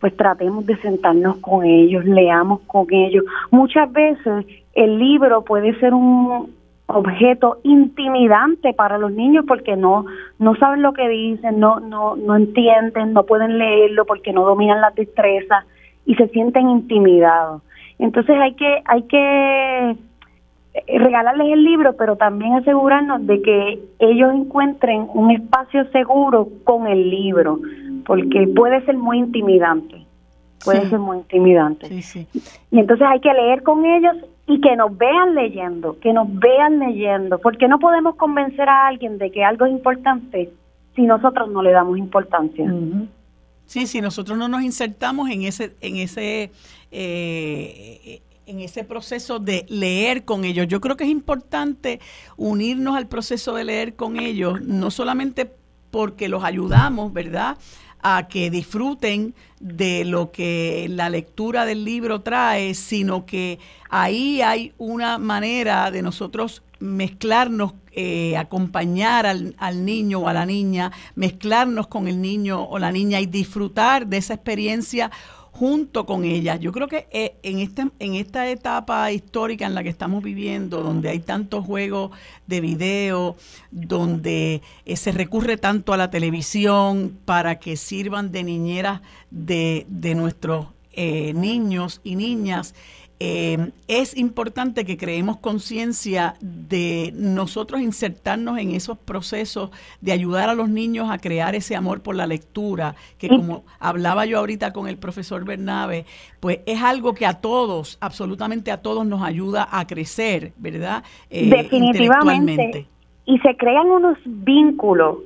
pues 0.00 0.16
tratemos 0.16 0.64
de 0.66 0.76
sentarnos 0.76 1.38
con 1.38 1.64
ellos, 1.64 2.04
leamos 2.04 2.60
con 2.66 2.86
ellos. 2.90 3.24
Muchas 3.50 3.90
veces 3.92 4.46
el 4.74 4.98
libro 4.98 5.42
puede 5.42 5.78
ser 5.80 5.94
un 5.94 6.56
objeto 6.86 7.58
intimidante 7.64 8.72
para 8.72 8.96
los 8.96 9.12
niños 9.12 9.44
porque 9.46 9.76
no 9.76 10.06
no 10.38 10.54
saben 10.56 10.80
lo 10.80 10.94
que 10.94 11.08
dicen, 11.08 11.60
no 11.60 11.80
no 11.80 12.16
no 12.16 12.36
entienden, 12.36 13.12
no 13.12 13.24
pueden 13.24 13.58
leerlo 13.58 14.06
porque 14.06 14.32
no 14.32 14.44
dominan 14.44 14.80
las 14.80 14.94
destrezas 14.94 15.66
y 16.06 16.14
se 16.14 16.28
sienten 16.28 16.70
intimidados. 16.70 17.62
Entonces 17.98 18.36
hay 18.40 18.54
que 18.54 18.82
hay 18.86 19.02
que 19.02 19.96
regalarles 20.86 21.48
el 21.52 21.64
libro, 21.64 21.94
pero 21.96 22.16
también 22.16 22.54
asegurarnos 22.54 23.26
de 23.26 23.42
que 23.42 23.80
ellos 23.98 24.32
encuentren 24.34 25.06
un 25.12 25.30
espacio 25.30 25.84
seguro 25.90 26.48
con 26.64 26.86
el 26.86 27.10
libro, 27.10 27.58
porque 28.08 28.48
puede 28.56 28.82
ser 28.86 28.96
muy 28.96 29.18
intimidante, 29.18 30.02
puede 30.64 30.88
ser 30.88 30.98
muy 30.98 31.18
intimidante. 31.18 31.88
Y 32.70 32.78
entonces 32.78 33.06
hay 33.06 33.20
que 33.20 33.34
leer 33.34 33.62
con 33.62 33.84
ellos 33.84 34.16
y 34.46 34.62
que 34.62 34.74
nos 34.76 34.96
vean 34.96 35.34
leyendo, 35.34 35.98
que 36.00 36.14
nos 36.14 36.26
vean 36.38 36.78
leyendo, 36.78 37.38
porque 37.38 37.68
no 37.68 37.78
podemos 37.78 38.16
convencer 38.16 38.66
a 38.66 38.86
alguien 38.86 39.18
de 39.18 39.30
que 39.30 39.44
algo 39.44 39.66
es 39.66 39.72
importante 39.72 40.50
si 40.96 41.02
nosotros 41.02 41.50
no 41.50 41.62
le 41.62 41.70
damos 41.70 41.98
importancia. 41.98 42.72
Sí, 43.66 43.86
si 43.86 44.00
nosotros 44.00 44.38
no 44.38 44.48
nos 44.48 44.62
insertamos 44.62 45.28
en 45.28 45.42
ese, 45.42 45.74
en 45.82 45.96
ese 45.96 46.50
eh, 46.90 48.22
en 48.46 48.60
ese 48.60 48.84
proceso 48.84 49.38
de 49.38 49.66
leer 49.68 50.24
con 50.24 50.46
ellos. 50.46 50.66
Yo 50.66 50.80
creo 50.80 50.96
que 50.96 51.04
es 51.04 51.10
importante 51.10 52.00
unirnos 52.38 52.96
al 52.96 53.06
proceso 53.06 53.54
de 53.54 53.64
leer 53.64 53.96
con 53.96 54.18
ellos, 54.18 54.62
no 54.62 54.90
solamente 54.90 55.52
porque 55.90 56.28
los 56.28 56.44
ayudamos, 56.44 57.12
¿verdad? 57.12 57.58
A 58.02 58.28
que 58.28 58.50
disfruten 58.50 59.34
de 59.60 60.04
lo 60.04 60.30
que 60.30 60.86
la 60.88 61.10
lectura 61.10 61.64
del 61.64 61.84
libro 61.84 62.20
trae, 62.20 62.74
sino 62.74 63.26
que 63.26 63.58
ahí 63.90 64.40
hay 64.42 64.72
una 64.78 65.18
manera 65.18 65.90
de 65.90 66.02
nosotros 66.02 66.62
mezclarnos, 66.80 67.74
eh, 67.92 68.36
acompañar 68.36 69.26
al, 69.26 69.56
al, 69.58 69.84
niño 69.84 70.20
o 70.20 70.28
a 70.28 70.32
la 70.32 70.46
niña, 70.46 70.92
mezclarnos 71.16 71.88
con 71.88 72.06
el 72.06 72.22
niño 72.22 72.62
o 72.62 72.78
la 72.78 72.92
niña 72.92 73.20
y 73.20 73.26
disfrutar 73.26 74.06
de 74.06 74.18
esa 74.18 74.34
experiencia 74.34 75.10
junto 75.58 76.06
con 76.06 76.24
ellas. 76.24 76.60
Yo 76.60 76.70
creo 76.70 76.86
que 76.86 77.08
eh, 77.10 77.34
en, 77.42 77.58
este, 77.58 77.88
en 77.98 78.14
esta 78.14 78.48
etapa 78.48 79.10
histórica 79.10 79.66
en 79.66 79.74
la 79.74 79.82
que 79.82 79.88
estamos 79.88 80.22
viviendo, 80.22 80.84
donde 80.84 81.08
hay 81.08 81.18
tantos 81.18 81.64
juegos 81.64 82.12
de 82.46 82.60
video, 82.60 83.36
donde 83.72 84.62
eh, 84.84 84.96
se 84.96 85.10
recurre 85.10 85.56
tanto 85.56 85.92
a 85.92 85.96
la 85.96 86.10
televisión 86.10 87.18
para 87.24 87.58
que 87.58 87.76
sirvan 87.76 88.30
de 88.30 88.44
niñeras 88.44 89.00
de, 89.32 89.84
de 89.88 90.14
nuestros 90.14 90.68
eh, 90.92 91.32
niños 91.34 92.00
y 92.04 92.14
niñas, 92.14 92.76
eh, 93.20 93.72
es 93.88 94.16
importante 94.16 94.84
que 94.84 94.96
creemos 94.96 95.38
conciencia 95.38 96.34
de 96.40 97.12
nosotros 97.16 97.80
insertarnos 97.80 98.58
en 98.58 98.70
esos 98.70 98.96
procesos 98.96 99.70
de 100.00 100.12
ayudar 100.12 100.48
a 100.48 100.54
los 100.54 100.68
niños 100.68 101.10
a 101.10 101.18
crear 101.18 101.56
ese 101.56 101.74
amor 101.74 102.00
por 102.00 102.14
la 102.14 102.28
lectura, 102.28 102.94
que 103.18 103.28
como 103.28 103.64
hablaba 103.80 104.24
yo 104.24 104.38
ahorita 104.38 104.72
con 104.72 104.86
el 104.86 104.98
profesor 104.98 105.44
Bernabe, 105.44 106.04
pues 106.38 106.60
es 106.66 106.80
algo 106.80 107.12
que 107.12 107.26
a 107.26 107.34
todos, 107.34 107.98
absolutamente 108.00 108.70
a 108.70 108.82
todos 108.82 109.04
nos 109.04 109.22
ayuda 109.22 109.68
a 109.68 109.84
crecer, 109.86 110.52
¿verdad? 110.56 111.02
Eh, 111.28 111.50
Definitivamente. 111.50 112.86
Y 113.26 113.38
se 113.40 113.56
crean 113.56 113.88
unos 113.88 114.16
vínculos 114.24 115.18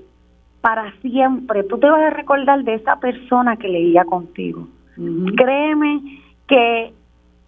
para 0.62 0.94
siempre. 1.02 1.62
Tú 1.64 1.78
te 1.78 1.90
vas 1.90 2.01
a 2.01 2.10
recordar 2.10 2.64
de 2.64 2.74
esa 2.74 2.98
persona 2.98 3.56
que 3.56 3.69
leía 3.69 4.05
contigo. 4.06 4.66
Créeme 5.36 6.01
que 6.48 6.94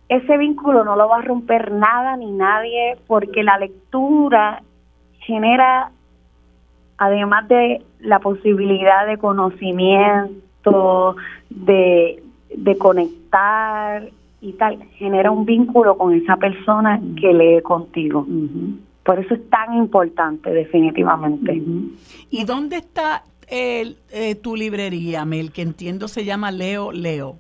ese 0.09 0.37
vínculo 0.37 0.85
no 0.85 0.97
lo 0.97 1.09
va 1.09 1.19
a 1.19 1.23
romper 1.23 1.73
nada 1.73 2.17
ni 2.17 2.31
nadie 2.31 2.97
porque 3.07 3.43
la 3.43 3.59
lectura 3.59 4.63
genera, 5.21 5.91
además 6.99 7.49
de 7.49 7.83
la 8.01 8.19
posibilidad 8.19 9.07
de 9.07 9.17
conocimiento, 9.17 11.17
de, 11.51 12.23
conectar 12.79 14.09
y 14.41 14.53
tal, 14.53 14.85
genera 14.99 15.31
un 15.31 15.47
vínculo 15.47 15.97
con 15.97 16.13
esa 16.13 16.37
persona 16.37 17.01
que 17.19 17.33
lee 17.33 17.63
contigo. 17.63 18.27
Por 19.05 19.19
eso 19.19 19.35
es 19.35 19.49
tan 19.49 19.75
importante, 19.75 20.51
definitivamente. 20.51 21.63
¿Y 22.31 22.45
dónde 22.45 22.77
está 22.77 23.23
el, 23.49 23.97
eh, 24.11 24.35
tu 24.35 24.57
librería, 24.57 25.25
Mel, 25.25 25.51
que 25.51 25.63
entiendo 25.63 26.09
se 26.09 26.25
llama 26.25 26.51
Leo 26.51 26.93
Leo? 26.93 27.37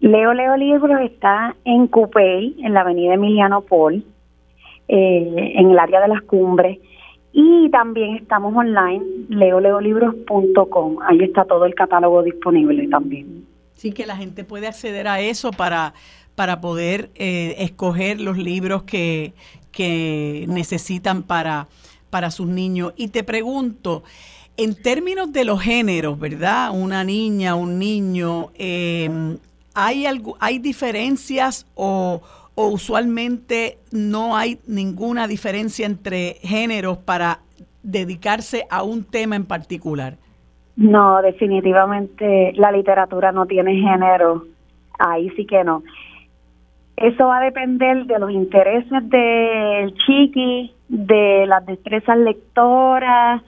Leo 0.00 0.34
Leo 0.34 0.56
Libros 0.56 1.00
está 1.02 1.56
en 1.64 1.86
Cupey, 1.86 2.56
en 2.62 2.74
la 2.74 2.82
avenida 2.82 3.14
Emiliano 3.14 3.62
Paul, 3.62 4.04
eh, 4.88 5.52
en 5.56 5.70
el 5.70 5.78
área 5.78 6.00
de 6.00 6.08
las 6.08 6.22
cumbres. 6.22 6.78
Y 7.32 7.68
también 7.70 8.16
estamos 8.16 8.54
online, 8.56 9.04
leoleolibros.com. 9.28 10.98
Ahí 11.02 11.22
está 11.22 11.44
todo 11.44 11.66
el 11.66 11.74
catálogo 11.74 12.22
disponible 12.22 12.88
también. 12.88 13.46
Sí, 13.74 13.92
que 13.92 14.06
la 14.06 14.16
gente 14.16 14.44
puede 14.44 14.66
acceder 14.66 15.06
a 15.06 15.20
eso 15.20 15.50
para, 15.50 15.92
para 16.34 16.60
poder 16.60 17.10
eh, 17.14 17.56
escoger 17.58 18.20
los 18.20 18.38
libros 18.38 18.84
que, 18.84 19.34
que 19.70 20.46
necesitan 20.48 21.22
para, 21.22 21.68
para 22.08 22.30
sus 22.30 22.46
niños. 22.46 22.94
Y 22.96 23.08
te 23.08 23.22
pregunto, 23.22 24.02
en 24.56 24.74
términos 24.74 25.30
de 25.32 25.44
los 25.44 25.60
géneros, 25.60 26.18
¿verdad? 26.18 26.70
Una 26.72 27.04
niña, 27.04 27.54
un 27.54 27.78
niño, 27.78 28.50
eh, 28.54 29.36
¿hay, 29.76 30.06
algo, 30.06 30.36
hay 30.40 30.58
diferencias 30.58 31.70
o, 31.74 32.22
usualmente 32.56 33.76
no 33.92 34.34
hay 34.34 34.58
ninguna 34.66 35.28
diferencia 35.28 35.84
entre 35.84 36.36
géneros 36.40 36.96
para 36.96 37.40
dedicarse 37.82 38.64
a 38.70 38.82
un 38.82 39.04
tema 39.04 39.36
en 39.36 39.44
particular? 39.44 40.14
No, 40.74 41.20
definitivamente 41.20 42.54
la 42.56 42.72
literatura 42.72 43.30
no 43.30 43.44
tiene 43.44 43.74
género. 43.74 44.44
Ahí 44.98 45.28
sí 45.36 45.44
que 45.44 45.62
no. 45.64 45.82
Eso 46.96 47.26
va 47.26 47.38
a 47.38 47.44
depender 47.44 48.06
de 48.06 48.18
los 48.18 48.30
intereses 48.30 49.10
del 49.10 49.94
chiqui, 49.94 50.74
de 50.88 51.44
las 51.46 51.66
destrezas 51.66 52.16
lectoras, 52.16 53.42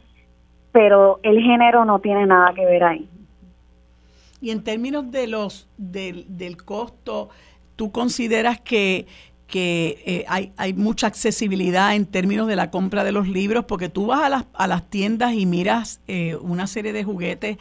pero 0.70 1.18
el 1.22 1.40
género 1.40 1.86
no 1.86 1.98
tiene 2.00 2.26
nada 2.26 2.52
que 2.52 2.66
ver 2.66 2.84
ahí. 2.84 3.08
Y 4.40 4.50
en 4.50 4.62
términos 4.62 5.10
de 5.10 5.26
los 5.26 5.68
del, 5.76 6.26
del 6.28 6.56
costo, 6.56 7.28
¿tú 7.76 7.90
consideras 7.90 8.60
que, 8.60 9.06
que 9.46 10.02
eh, 10.06 10.24
hay, 10.28 10.52
hay 10.56 10.74
mucha 10.74 11.08
accesibilidad 11.08 11.96
en 11.96 12.06
términos 12.06 12.46
de 12.46 12.54
la 12.54 12.70
compra 12.70 13.02
de 13.02 13.12
los 13.12 13.28
libros? 13.28 13.64
Porque 13.64 13.88
tú 13.88 14.06
vas 14.06 14.22
a 14.22 14.28
las, 14.28 14.44
a 14.52 14.66
las 14.68 14.88
tiendas 14.90 15.34
y 15.34 15.46
miras 15.46 16.00
eh, 16.06 16.36
una 16.36 16.66
serie 16.66 16.92
de 16.92 17.02
juguetes 17.02 17.58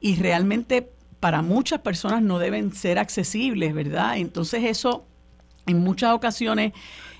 y 0.00 0.16
realmente 0.16 0.88
para 1.18 1.42
muchas 1.42 1.80
personas 1.80 2.22
no 2.22 2.38
deben 2.38 2.72
ser 2.72 2.98
accesibles, 2.98 3.74
¿verdad? 3.74 4.18
Entonces 4.18 4.64
eso 4.64 5.04
en 5.66 5.80
muchas 5.80 6.12
ocasiones 6.14 6.72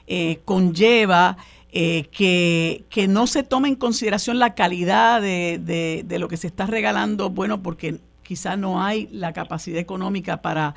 eh, 0.06 0.40
conlleva... 0.44 1.36
que, 1.72 2.84
que, 2.90 3.06
no 3.06 3.28
se 3.28 3.44
tome 3.44 3.68
en 3.68 3.76
consideración 3.76 4.40
la 4.40 4.56
calidad 4.56 5.22
de, 5.22 5.60
de, 6.04 6.18
lo 6.18 6.26
que 6.26 6.36
se 6.36 6.48
está 6.48 6.66
regalando, 6.66 7.30
bueno, 7.30 7.62
porque 7.62 8.00
quizá 8.30 8.56
no 8.56 8.80
hay 8.80 9.08
la 9.10 9.32
capacidad 9.32 9.80
económica 9.80 10.36
para, 10.36 10.74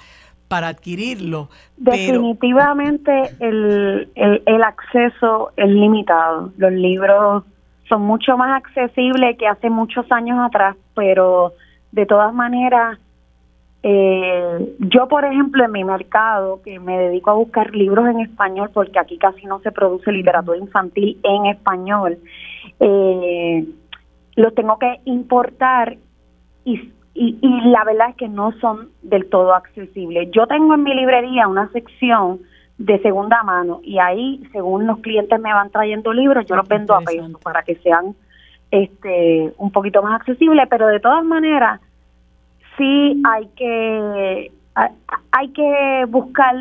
para 0.47 0.69
adquirirlo. 0.69 1.49
Definitivamente 1.77 3.11
el, 3.39 4.09
el, 4.15 4.63
acceso 4.63 5.51
es 5.55 5.69
limitado. 5.69 6.51
Los 6.57 6.71
libros 6.71 7.43
son 7.88 8.01
mucho 8.01 8.38
más 8.38 8.57
accesibles 8.57 9.38
que 9.38 9.45
hace 9.47 9.69
muchos 9.69 10.11
años 10.11 10.39
atrás, 10.43 10.75
pero 10.95 11.53
de 11.91 12.07
todas 12.07 12.34
maneras, 12.34 12.97
eh, 13.84 14.75
yo 14.80 15.07
por 15.07 15.23
ejemplo 15.23 15.63
en 15.63 15.73
mi 15.73 15.84
mercado, 15.84 16.59
que 16.63 16.80
me 16.80 16.97
dedico 16.97 17.30
a 17.30 17.35
buscar 17.35 17.75
libros 17.75 18.07
en 18.07 18.21
español, 18.21 18.71
porque 18.73 18.97
aquí 18.97 19.19
casi 19.19 19.45
no 19.45 19.59
se 19.59 19.71
produce 19.71 20.11
literatura 20.11 20.57
infantil 20.57 21.19
en 21.21 21.45
español, 21.45 22.17
eh, 22.80 23.63
los 24.38 24.55
tengo 24.55 24.80
que 24.80 25.01
importar 25.05 25.97
y, 26.65 26.93
y, 27.15 27.38
y 27.41 27.61
la 27.69 27.84
verdad 27.84 28.10
es 28.10 28.15
que 28.15 28.27
no 28.27 28.52
son 28.60 28.90
del 29.02 29.30
todo 29.30 29.53
accesibles. 29.53 30.30
Yo 30.31 30.48
tengo 30.48 30.73
en 30.73 30.84
mi 30.84 30.95
librería 30.95 31.48
una 31.48 31.69
sección 31.69 32.40
de 32.77 32.99
segunda 32.99 33.44
mano 33.44 33.81
y 33.84 33.99
ahí 33.99 34.41
según 34.52 34.88
los 34.88 34.99
clientes 34.99 35.40
me 35.40 35.53
van 35.53 35.69
trayendo 35.69 36.11
libros 36.11 36.45
yo 36.48 36.56
los 36.56 36.68
vendo 36.68 36.95
a 36.95 37.02
peso 37.02 37.40
para 37.44 37.61
que 37.61 37.76
sean 37.76 38.15
este 38.72 39.53
un 39.57 39.72
poquito 39.72 40.02
más 40.02 40.19
accesibles 40.19 40.68
pero 40.69 40.88
de 40.88 40.99
todas 40.99 41.23
maneras 41.23 41.80
sí 42.77 43.22
hay 43.26 43.48
que 43.56 44.52
hay 45.31 45.49
que 45.49 46.06
buscar 46.07 46.56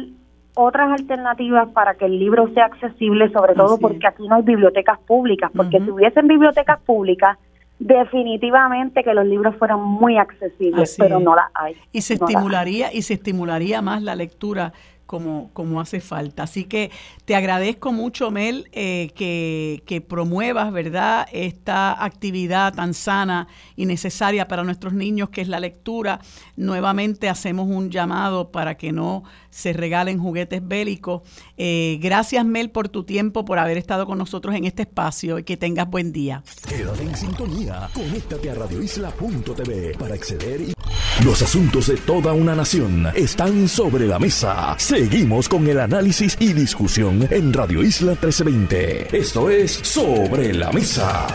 otras 0.54 1.00
alternativas 1.00 1.70
para 1.70 1.94
que 1.94 2.04
el 2.04 2.18
libro 2.18 2.46
sea 2.52 2.66
accesible 2.66 3.30
sobre 3.30 3.54
todo 3.54 3.78
porque 3.78 4.06
aquí 4.06 4.28
no 4.28 4.34
hay 4.36 4.42
bibliotecas 4.42 4.98
públicas 5.00 5.50
porque 5.56 5.80
si 5.80 5.90
hubiesen 5.90 6.28
bibliotecas 6.28 6.78
públicas 6.82 7.38
definitivamente 7.82 9.02
que 9.02 9.12
los 9.12 9.26
libros 9.26 9.56
fueran 9.56 9.80
muy 9.80 10.16
accesibles, 10.16 10.94
pero 10.98 11.18
no 11.18 11.34
las 11.34 11.46
hay. 11.54 11.76
Y 11.90 12.02
se 12.02 12.14
estimularía 12.14 12.92
y 12.92 13.02
se 13.02 13.14
estimularía 13.14 13.82
más 13.82 14.02
la 14.02 14.14
lectura 14.14 14.72
como, 15.12 15.50
como 15.52 15.78
hace 15.78 16.00
falta. 16.00 16.44
Así 16.44 16.64
que 16.64 16.90
te 17.26 17.36
agradezco 17.36 17.92
mucho, 17.92 18.30
Mel, 18.30 18.70
eh, 18.72 19.10
que, 19.14 19.82
que, 19.84 20.00
promuevas, 20.00 20.72
¿verdad?, 20.72 21.26
esta 21.32 22.02
actividad 22.02 22.72
tan 22.72 22.94
sana 22.94 23.46
y 23.76 23.84
necesaria 23.84 24.48
para 24.48 24.64
nuestros 24.64 24.94
niños, 24.94 25.28
que 25.28 25.42
es 25.42 25.48
la 25.48 25.60
lectura. 25.60 26.20
Nuevamente 26.56 27.28
hacemos 27.28 27.68
un 27.68 27.90
llamado 27.90 28.50
para 28.52 28.78
que 28.78 28.90
no 28.90 29.24
se 29.50 29.74
regalen 29.74 30.18
juguetes 30.18 30.66
bélicos. 30.66 31.20
Eh, 31.58 31.98
gracias, 32.00 32.46
Mel, 32.46 32.70
por 32.70 32.88
tu 32.88 33.04
tiempo, 33.04 33.44
por 33.44 33.58
haber 33.58 33.76
estado 33.76 34.06
con 34.06 34.16
nosotros 34.16 34.54
en 34.54 34.64
este 34.64 34.80
espacio 34.84 35.38
y 35.38 35.44
que 35.44 35.58
tengas 35.58 35.90
buen 35.90 36.10
día. 36.10 36.42
Quédate 36.66 37.02
en 37.02 37.14
sintonía. 37.14 37.90
Conéctate 37.92 38.50
a 38.50 38.54
radioisla.tv 38.54 39.94
para 39.98 40.14
acceder 40.14 40.62
y 40.62 40.72
los 41.20 41.40
asuntos 41.40 41.86
de 41.86 41.96
toda 41.98 42.32
una 42.32 42.54
nación 42.56 43.06
están 43.14 43.68
sobre 43.68 44.06
la 44.06 44.18
mesa. 44.18 44.74
Seguimos 44.78 45.48
con 45.48 45.68
el 45.68 45.78
análisis 45.78 46.36
y 46.40 46.52
discusión 46.52 47.28
en 47.30 47.52
Radio 47.52 47.84
Isla 47.84 48.12
1320. 48.12 49.16
Esto 49.16 49.48
es 49.48 49.70
Sobre 49.72 50.52
la 50.52 50.72
Mesa. 50.72 51.28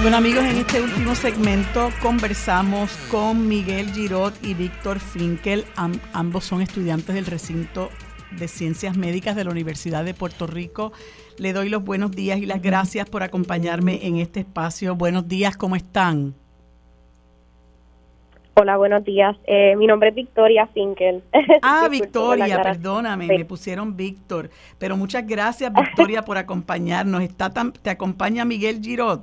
Bueno 0.00 0.16
amigos, 0.16 0.44
en 0.44 0.56
este 0.56 0.80
último 0.80 1.14
segmento 1.14 1.90
conversamos 2.00 2.90
con 3.10 3.46
Miguel 3.46 3.92
Girot 3.92 4.34
y 4.42 4.54
Víctor 4.54 4.98
Finkel. 4.98 5.66
ambos 6.14 6.44
son 6.44 6.62
estudiantes 6.62 7.14
del 7.14 7.26
recinto 7.26 7.90
de 8.30 8.48
Ciencias 8.48 8.96
Médicas 8.96 9.36
de 9.36 9.44
la 9.44 9.50
Universidad 9.50 10.06
de 10.06 10.14
Puerto 10.14 10.46
Rico. 10.46 10.92
Le 11.36 11.52
doy 11.52 11.68
los 11.68 11.84
buenos 11.84 12.12
días 12.12 12.38
y 12.38 12.46
las 12.46 12.62
gracias 12.62 13.10
por 13.10 13.22
acompañarme 13.22 14.06
en 14.06 14.16
este 14.16 14.40
espacio. 14.40 14.96
Buenos 14.96 15.28
días, 15.28 15.58
¿cómo 15.58 15.76
están? 15.76 16.34
Hola, 18.54 18.76
buenos 18.76 19.04
días. 19.04 19.36
Eh, 19.46 19.74
mi 19.76 19.86
nombre 19.86 20.10
es 20.10 20.14
Victoria 20.14 20.66
Finkel. 20.68 21.22
Ah, 21.62 21.88
Victoria, 21.90 22.62
perdóname, 22.62 23.26
me 23.26 23.44
pusieron 23.44 23.96
Víctor. 23.96 24.50
Pero 24.78 24.96
muchas 24.96 25.26
gracias, 25.26 25.72
Victoria, 25.72 26.22
por 26.22 26.38
acompañarnos. 26.38 27.22
Está 27.22 27.50
¿Te 27.82 27.90
acompaña 27.90 28.44
Miguel 28.44 28.80
Girot? 28.82 29.22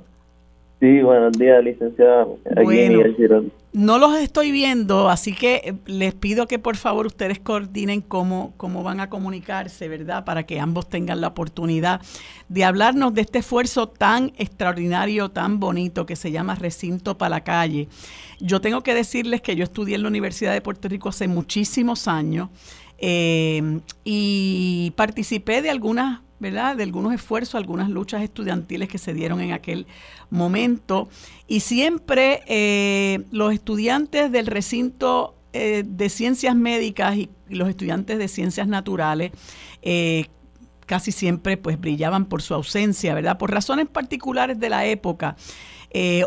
Sí, 0.80 1.02
buenos 1.02 1.32
días, 1.32 1.62
licenciada. 1.62 2.26
Miguel 2.56 3.14
Girot. 3.16 3.44
No 3.72 3.98
los 3.98 4.16
estoy 4.16 4.50
viendo, 4.50 5.10
así 5.10 5.34
que 5.34 5.56
eh, 5.56 5.74
les 5.84 6.14
pido 6.14 6.48
que 6.48 6.58
por 6.58 6.76
favor 6.76 7.06
ustedes 7.06 7.38
coordinen 7.38 8.00
cómo, 8.00 8.54
cómo 8.56 8.82
van 8.82 9.00
a 9.00 9.10
comunicarse, 9.10 9.88
¿verdad? 9.88 10.24
Para 10.24 10.44
que 10.44 10.58
ambos 10.58 10.88
tengan 10.88 11.20
la 11.20 11.28
oportunidad 11.28 12.00
de 12.48 12.64
hablarnos 12.64 13.12
de 13.12 13.20
este 13.20 13.40
esfuerzo 13.40 13.86
tan 13.86 14.32
extraordinario, 14.38 15.30
tan 15.30 15.60
bonito 15.60 16.06
que 16.06 16.16
se 16.16 16.32
llama 16.32 16.54
Recinto 16.54 17.18
para 17.18 17.28
la 17.28 17.44
Calle. 17.44 17.88
Yo 18.40 18.62
tengo 18.62 18.82
que 18.82 18.94
decirles 18.94 19.42
que 19.42 19.54
yo 19.54 19.64
estudié 19.64 19.96
en 19.96 20.02
la 20.02 20.08
Universidad 20.08 20.54
de 20.54 20.62
Puerto 20.62 20.88
Rico 20.88 21.10
hace 21.10 21.28
muchísimos 21.28 22.08
años 22.08 22.48
eh, 22.96 23.80
y 24.02 24.92
participé 24.96 25.60
de 25.60 25.68
algunas 25.70 26.20
¿verdad? 26.40 26.76
De 26.76 26.84
algunos 26.84 27.12
esfuerzos, 27.12 27.56
algunas 27.56 27.88
luchas 27.88 28.22
estudiantiles 28.22 28.88
que 28.88 28.98
se 28.98 29.14
dieron 29.14 29.40
en 29.40 29.52
aquel 29.52 29.86
momento. 30.30 31.08
Y 31.46 31.60
siempre 31.60 32.42
eh, 32.46 33.24
los 33.30 33.52
estudiantes 33.52 34.30
del 34.30 34.46
recinto 34.46 35.34
eh, 35.52 35.82
de 35.86 36.08
ciencias 36.08 36.54
médicas 36.54 37.16
y 37.16 37.30
los 37.48 37.68
estudiantes 37.68 38.18
de 38.18 38.28
ciencias 38.28 38.68
naturales 38.68 39.32
eh, 39.82 40.26
casi 40.86 41.12
siempre 41.12 41.56
pues 41.56 41.80
brillaban 41.80 42.26
por 42.26 42.42
su 42.42 42.54
ausencia, 42.54 43.14
¿verdad? 43.14 43.38
Por 43.38 43.50
razones 43.50 43.88
particulares 43.88 44.58
de 44.58 44.70
la 44.70 44.86
época. 44.86 45.36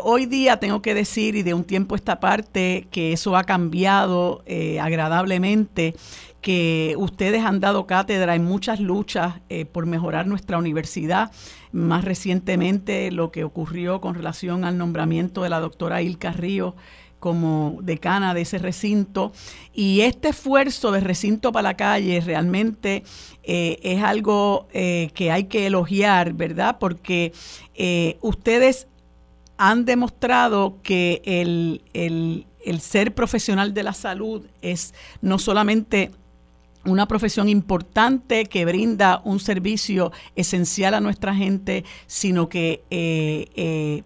hoy 0.02 0.26
día 0.26 0.58
tengo 0.58 0.82
que 0.82 0.94
decir, 0.94 1.34
y 1.34 1.42
de 1.42 1.54
un 1.54 1.64
tiempo 1.64 1.96
esta 1.96 2.20
parte, 2.20 2.86
que 2.92 3.12
eso 3.12 3.36
ha 3.36 3.42
cambiado 3.42 4.44
agradablemente 4.80 5.94
que 6.42 6.96
ustedes 6.98 7.44
han 7.44 7.60
dado 7.60 7.86
cátedra 7.86 8.34
en 8.34 8.44
muchas 8.44 8.80
luchas 8.80 9.36
eh, 9.48 9.64
por 9.64 9.86
mejorar 9.86 10.26
nuestra 10.26 10.58
universidad. 10.58 11.30
Más 11.70 12.04
recientemente 12.04 13.10
lo 13.12 13.30
que 13.30 13.44
ocurrió 13.44 14.00
con 14.00 14.14
relación 14.14 14.64
al 14.64 14.76
nombramiento 14.76 15.44
de 15.44 15.48
la 15.48 15.60
doctora 15.60 16.02
Ilka 16.02 16.32
Río 16.32 16.74
como 17.20 17.78
decana 17.82 18.34
de 18.34 18.40
ese 18.40 18.58
recinto. 18.58 19.32
Y 19.72 20.00
este 20.00 20.30
esfuerzo 20.30 20.90
de 20.90 20.98
recinto 20.98 21.52
para 21.52 21.68
la 21.68 21.76
calle 21.76 22.20
realmente 22.20 23.04
eh, 23.44 23.78
es 23.84 24.02
algo 24.02 24.66
eh, 24.72 25.10
que 25.14 25.30
hay 25.30 25.44
que 25.44 25.68
elogiar, 25.68 26.32
¿verdad? 26.32 26.78
Porque 26.80 27.32
ustedes 28.20 28.88
han 29.56 29.84
demostrado 29.84 30.78
que 30.82 31.22
el, 31.24 31.82
el 31.92 32.80
ser 32.80 33.14
profesional 33.14 33.74
de 33.74 33.84
la 33.84 33.92
salud 33.92 34.44
es 34.60 34.92
no 35.20 35.38
solamente 35.38 36.10
una 36.84 37.06
profesión 37.06 37.48
importante 37.48 38.46
que 38.46 38.64
brinda 38.64 39.22
un 39.24 39.40
servicio 39.40 40.12
esencial 40.34 40.94
a 40.94 41.00
nuestra 41.00 41.34
gente, 41.34 41.84
sino 42.06 42.48
que 42.48 42.84
eh, 42.90 43.48
eh, 43.54 44.02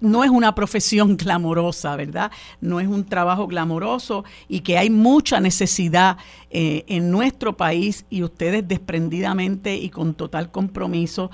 no 0.00 0.24
es 0.24 0.30
una 0.30 0.54
profesión 0.56 1.16
glamorosa, 1.18 1.94
¿verdad? 1.94 2.32
No 2.60 2.80
es 2.80 2.88
un 2.88 3.04
trabajo 3.04 3.46
glamoroso 3.46 4.24
y 4.48 4.60
que 4.60 4.76
hay 4.76 4.90
mucha 4.90 5.38
necesidad 5.38 6.16
eh, 6.50 6.84
en 6.88 7.12
nuestro 7.12 7.56
país 7.56 8.04
y 8.10 8.24
ustedes 8.24 8.66
desprendidamente 8.66 9.76
y 9.76 9.90
con 9.90 10.14
total 10.14 10.50
compromiso 10.50 11.30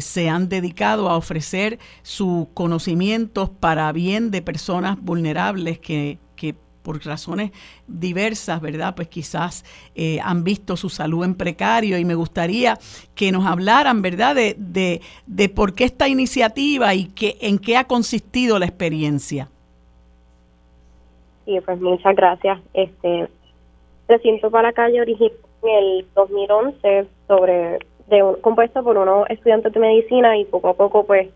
se 0.00 0.30
han 0.30 0.48
dedicado 0.48 1.10
a 1.10 1.18
ofrecer 1.18 1.78
sus 2.02 2.46
conocimientos 2.54 3.50
para 3.50 3.92
bien 3.92 4.30
de 4.30 4.40
personas 4.40 4.96
vulnerables 4.98 5.78
que, 5.78 6.18
que 6.25 6.25
por 6.86 7.04
razones 7.04 7.50
diversas, 7.88 8.60
¿verdad? 8.60 8.94
Pues 8.94 9.08
quizás 9.08 9.64
eh, 9.96 10.20
han 10.22 10.44
visto 10.44 10.76
su 10.76 10.88
salud 10.88 11.24
en 11.24 11.34
precario 11.34 11.98
y 11.98 12.04
me 12.04 12.14
gustaría 12.14 12.78
que 13.16 13.32
nos 13.32 13.44
hablaran, 13.44 14.02
¿verdad? 14.02 14.36
De, 14.36 15.00
de, 15.26 15.48
por 15.48 15.74
qué 15.74 15.82
esta 15.82 16.06
iniciativa 16.06 16.94
y 16.94 17.06
que, 17.06 17.38
en 17.40 17.58
qué 17.58 17.76
ha 17.76 17.88
consistido 17.88 18.60
la 18.60 18.66
experiencia. 18.66 19.48
Sí, 21.44 21.58
pues 21.64 21.80
muchas 21.80 22.14
gracias. 22.14 22.60
Este 22.72 23.28
recinto 24.06 24.48
para 24.52 24.68
la 24.68 24.72
calle 24.72 25.00
originó 25.00 25.32
en 25.64 25.70
el 25.70 26.06
2011 26.14 27.08
sobre 27.26 27.80
de 28.06 28.22
compuesto 28.42 28.84
por 28.84 28.96
unos 28.96 29.28
estudiantes 29.28 29.72
de 29.72 29.80
medicina 29.80 30.38
y 30.38 30.44
poco 30.44 30.68
a 30.68 30.74
poco 30.74 31.04
pues 31.04 31.30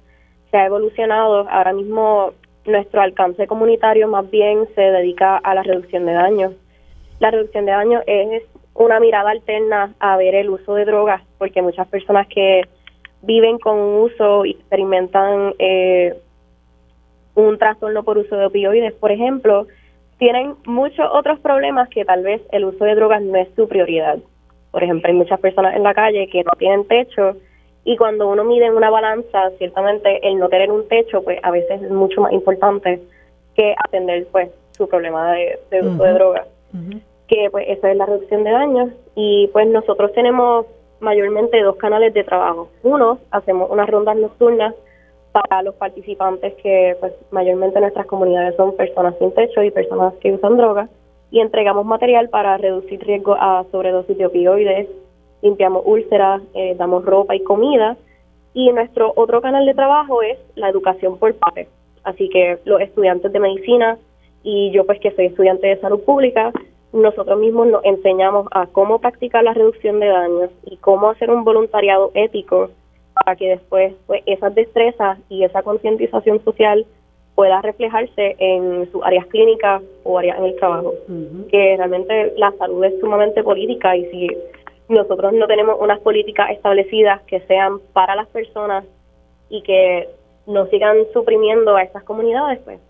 se 0.52 0.56
ha 0.56 0.66
evolucionado. 0.66 1.48
Ahora 1.50 1.72
mismo 1.72 2.34
nuestro 2.66 3.00
alcance 3.00 3.46
comunitario 3.46 4.08
más 4.08 4.30
bien 4.30 4.68
se 4.74 4.80
dedica 4.80 5.36
a 5.36 5.54
la 5.54 5.62
reducción 5.62 6.06
de 6.06 6.12
daños. 6.12 6.52
La 7.18 7.30
reducción 7.30 7.66
de 7.66 7.72
daños 7.72 8.02
es 8.06 8.42
una 8.74 9.00
mirada 9.00 9.30
alterna 9.30 9.94
a 9.98 10.16
ver 10.16 10.34
el 10.34 10.50
uso 10.50 10.74
de 10.74 10.84
drogas, 10.84 11.22
porque 11.38 11.62
muchas 11.62 11.86
personas 11.88 12.26
que 12.28 12.62
viven 13.22 13.58
con 13.58 13.78
uso 13.78 14.44
y 14.44 14.52
experimentan 14.52 15.54
eh, 15.58 16.14
un 17.34 17.58
trastorno 17.58 18.02
por 18.02 18.18
uso 18.18 18.36
de 18.36 18.46
opioides, 18.46 18.94
por 18.94 19.12
ejemplo, 19.12 19.66
tienen 20.18 20.54
muchos 20.66 21.06
otros 21.12 21.38
problemas 21.40 21.88
que 21.88 22.04
tal 22.04 22.22
vez 22.22 22.42
el 22.52 22.64
uso 22.64 22.84
de 22.84 22.94
drogas 22.94 23.22
no 23.22 23.36
es 23.36 23.48
su 23.56 23.68
prioridad. 23.68 24.18
Por 24.70 24.84
ejemplo, 24.84 25.08
hay 25.08 25.14
muchas 25.14 25.40
personas 25.40 25.74
en 25.76 25.82
la 25.82 25.94
calle 25.94 26.28
que 26.28 26.44
no 26.44 26.52
tienen 26.58 26.86
techo 26.86 27.36
y 27.84 27.96
cuando 27.96 28.28
uno 28.28 28.44
mide 28.44 28.66
en 28.66 28.74
una 28.74 28.90
balanza, 28.90 29.50
ciertamente 29.58 30.26
el 30.26 30.38
no 30.38 30.48
tener 30.48 30.70
un 30.70 30.86
techo, 30.88 31.22
pues 31.22 31.38
a 31.42 31.50
veces 31.50 31.82
es 31.82 31.90
mucho 31.90 32.20
más 32.20 32.32
importante 32.32 33.00
que 33.54 33.74
atender 33.84 34.26
pues 34.30 34.50
su 34.72 34.88
problema 34.88 35.32
de, 35.32 35.58
uso 35.82 36.02
de 36.02 36.12
drogas. 36.12 36.46
Que 37.26 37.48
pues 37.50 37.66
esa 37.68 37.90
es 37.90 37.96
la 37.96 38.06
reducción 38.06 38.44
de 38.44 38.50
daños. 38.50 38.90
Y 39.14 39.48
pues 39.52 39.66
nosotros 39.68 40.12
tenemos 40.12 40.66
mayormente 41.00 41.60
dos 41.62 41.76
canales 41.76 42.12
de 42.12 42.24
trabajo. 42.24 42.68
Uno, 42.82 43.18
hacemos 43.30 43.70
unas 43.70 43.88
rondas 43.88 44.16
nocturnas 44.16 44.74
para 45.32 45.62
los 45.62 45.74
participantes 45.76 46.54
que 46.62 46.96
pues 47.00 47.12
mayormente 47.30 47.80
nuestras 47.80 48.06
comunidades 48.06 48.56
son 48.56 48.76
personas 48.76 49.14
sin 49.18 49.32
techo 49.32 49.62
y 49.62 49.70
personas 49.70 50.12
que 50.20 50.32
usan 50.32 50.56
drogas 50.56 50.90
y 51.30 51.40
entregamos 51.40 51.86
material 51.86 52.28
para 52.28 52.56
reducir 52.56 53.00
riesgo 53.00 53.36
a 53.38 53.64
sobredosis 53.70 54.18
de 54.18 54.26
opioides, 54.26 54.88
limpiamos 55.42 55.82
úlceras, 55.84 56.42
eh, 56.54 56.74
damos 56.76 57.04
ropa 57.04 57.34
y 57.34 57.42
comida 57.42 57.96
y 58.54 58.72
nuestro 58.72 59.12
otro 59.16 59.40
canal 59.40 59.64
de 59.66 59.74
trabajo 59.74 60.22
es 60.22 60.38
la 60.56 60.68
educación 60.68 61.18
por 61.18 61.34
pares. 61.34 61.68
Así 62.04 62.28
que 62.28 62.58
los 62.64 62.80
estudiantes 62.80 63.32
de 63.32 63.40
medicina 63.40 63.98
y 64.42 64.70
yo 64.70 64.86
pues 64.86 65.00
que 65.00 65.10
soy 65.12 65.26
estudiante 65.26 65.66
de 65.66 65.80
salud 65.80 66.00
pública, 66.00 66.52
nosotros 66.92 67.38
mismos 67.38 67.68
nos 67.68 67.84
enseñamos 67.84 68.48
a 68.50 68.66
cómo 68.66 68.98
practicar 68.98 69.44
la 69.44 69.54
reducción 69.54 70.00
de 70.00 70.08
daños 70.08 70.50
y 70.64 70.76
cómo 70.78 71.10
hacer 71.10 71.30
un 71.30 71.44
voluntariado 71.44 72.10
ético 72.14 72.70
para 73.14 73.36
que 73.36 73.48
después 73.48 73.94
pues, 74.06 74.22
esas 74.26 74.54
destrezas 74.54 75.18
y 75.28 75.44
esa 75.44 75.62
concientización 75.62 76.42
social 76.42 76.86
pueda 77.34 77.62
reflejarse 77.62 78.36
en 78.38 78.90
sus 78.90 79.02
áreas 79.04 79.26
clínicas 79.26 79.82
o 80.04 80.18
áreas 80.18 80.38
en 80.38 80.44
el 80.44 80.56
trabajo. 80.56 80.94
Que 81.50 81.76
realmente 81.76 82.34
la 82.36 82.52
salud 82.52 82.84
es 82.84 82.98
sumamente 83.00 83.42
política 83.42 83.96
y 83.96 84.04
si 84.06 84.28
nosotros 84.90 85.32
no 85.32 85.46
tenemos 85.46 85.76
unas 85.80 86.00
políticas 86.00 86.50
establecidas 86.50 87.22
que 87.22 87.40
sean 87.42 87.78
para 87.92 88.16
las 88.16 88.26
personas 88.28 88.84
y 89.48 89.62
que 89.62 90.08
no 90.46 90.66
sigan 90.66 90.96
suprimiendo 91.12 91.76
a 91.76 91.82
estas 91.82 92.02
comunidades, 92.02 92.58
pues 92.64 92.80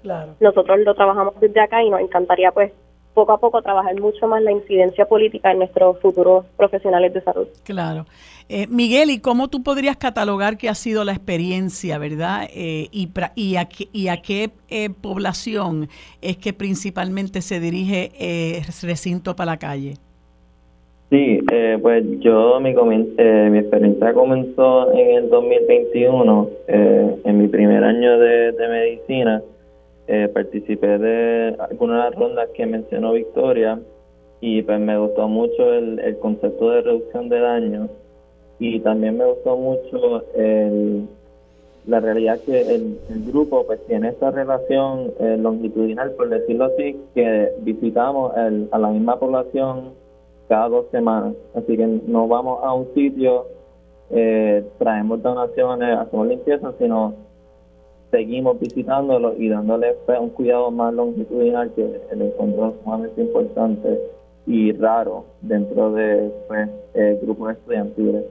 claro. 0.00 0.34
nosotros 0.40 0.80
lo 0.80 0.94
trabajamos 0.94 1.38
desde 1.40 1.60
acá 1.60 1.82
y 1.82 1.90
nos 1.90 2.00
encantaría 2.00 2.52
pues 2.52 2.72
poco 3.12 3.32
a 3.32 3.38
poco 3.38 3.60
trabajar 3.60 4.00
mucho 4.00 4.26
más 4.26 4.42
la 4.42 4.50
incidencia 4.52 5.04
política 5.04 5.52
en 5.52 5.58
nuestros 5.58 6.00
futuros 6.00 6.46
profesionales 6.56 7.12
de 7.12 7.20
salud. 7.20 7.46
Claro. 7.64 8.06
Eh, 8.48 8.66
Miguel, 8.68 9.10
¿y 9.10 9.18
cómo 9.18 9.48
tú 9.48 9.62
podrías 9.62 9.98
catalogar 9.98 10.56
qué 10.56 10.70
ha 10.70 10.74
sido 10.74 11.04
la 11.04 11.12
experiencia, 11.12 11.98
verdad? 11.98 12.48
Eh, 12.54 12.88
y, 12.90 13.10
y, 13.34 13.56
a, 13.56 13.68
y, 13.92 14.08
a, 14.08 14.22
qué 14.22 14.50
eh, 14.68 14.88
población 14.88 15.90
es 16.22 16.38
que 16.38 16.54
principalmente 16.54 17.42
se 17.42 17.60
dirige 17.60 18.62
recinto 18.82 19.36
para 19.36 19.52
la 19.52 19.58
calle? 19.58 19.98
Sí, 21.12 21.40
pues 21.82 22.04
yo, 22.20 22.58
mi, 22.58 22.72
mi 22.72 23.58
experiencia 23.58 24.14
comenzó 24.14 24.90
en 24.92 25.10
el 25.10 25.28
2021, 25.28 26.48
en 26.68 27.38
mi 27.38 27.48
primer 27.48 27.84
año 27.84 28.18
de, 28.18 28.52
de 28.52 28.68
medicina 28.68 29.42
eh, 30.08 30.28
participé 30.28 30.98
de 30.98 31.56
algunas 31.58 32.12
rondas 32.14 32.48
que 32.54 32.66
mencionó 32.66 33.12
Victoria 33.12 33.78
y 34.40 34.60
pues 34.62 34.80
me 34.80 34.98
gustó 34.98 35.28
mucho 35.28 35.72
el, 35.72 36.00
el 36.00 36.18
concepto 36.18 36.70
de 36.70 36.82
reducción 36.82 37.28
de 37.28 37.38
daño 37.38 37.88
y 38.58 38.80
también 38.80 39.16
me 39.16 39.24
gustó 39.26 39.56
mucho 39.56 40.24
el, 40.34 41.06
la 41.86 42.00
realidad 42.00 42.40
que 42.40 42.62
el, 42.62 42.98
grupo 43.28 43.64
pues 43.64 43.80
tiene 43.86 44.08
esta 44.08 44.32
relación 44.32 45.12
eh, 45.20 45.36
longitudinal, 45.38 46.10
por 46.12 46.28
decirlo 46.28 46.64
así, 46.64 47.00
que 47.14 47.52
visitamos 47.60 48.32
a 48.36 48.78
la 48.78 48.88
misma 48.88 49.18
población 49.20 49.92
cada 50.48 50.68
dos 50.68 50.86
semanas. 50.90 51.34
Así 51.54 51.76
que 51.76 51.86
no 51.86 52.28
vamos 52.28 52.60
a 52.62 52.74
un 52.74 52.92
sitio, 52.94 53.46
eh, 54.10 54.64
traemos 54.78 55.22
donaciones, 55.22 55.98
hacemos 55.98 56.26
limpieza, 56.28 56.72
sino 56.78 57.14
seguimos 58.10 58.60
visitándolo 58.60 59.34
y 59.36 59.48
dándole 59.48 59.96
un 60.20 60.28
cuidado 60.30 60.70
más 60.70 60.92
longitudinal 60.92 61.72
que 61.72 62.00
el 62.10 62.22
encuentro 62.22 62.74
sumamente 62.82 63.22
importante 63.22 64.00
y 64.46 64.72
raro 64.72 65.24
dentro 65.40 65.92
de 65.92 66.30
pues, 66.46 66.68
el 66.94 67.18
grupo 67.20 67.48
estudiantiles. 67.48 68.24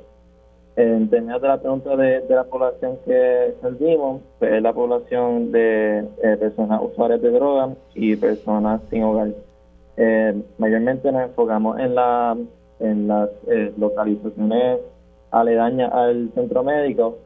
En 0.75 1.09
términos 1.09 1.41
de 1.41 1.47
la 1.47 1.59
pregunta 1.59 1.95
de, 1.97 2.23
la 2.29 2.43
población 2.45 2.97
que 3.05 3.53
servimos, 3.61 4.21
pues, 4.39 4.53
es 4.53 4.61
la 4.61 4.71
población 4.71 5.51
de 5.51 6.05
eh, 6.23 6.37
personas 6.39 6.81
usuarias 6.81 7.21
de 7.21 7.31
drogas 7.31 7.75
y 7.93 8.15
personas 8.15 8.81
sin 8.89 9.03
hogar. 9.03 9.29
Eh, 9.97 10.41
mayormente 10.57 11.11
nos 11.11 11.23
enfocamos 11.23 11.79
en, 11.79 11.95
la, 11.95 12.37
en 12.79 13.07
las 13.07 13.29
eh, 13.47 13.73
localizaciones 13.77 14.79
aledañas 15.31 15.91
al 15.93 16.31
centro 16.33 16.63
médico, 16.63 17.17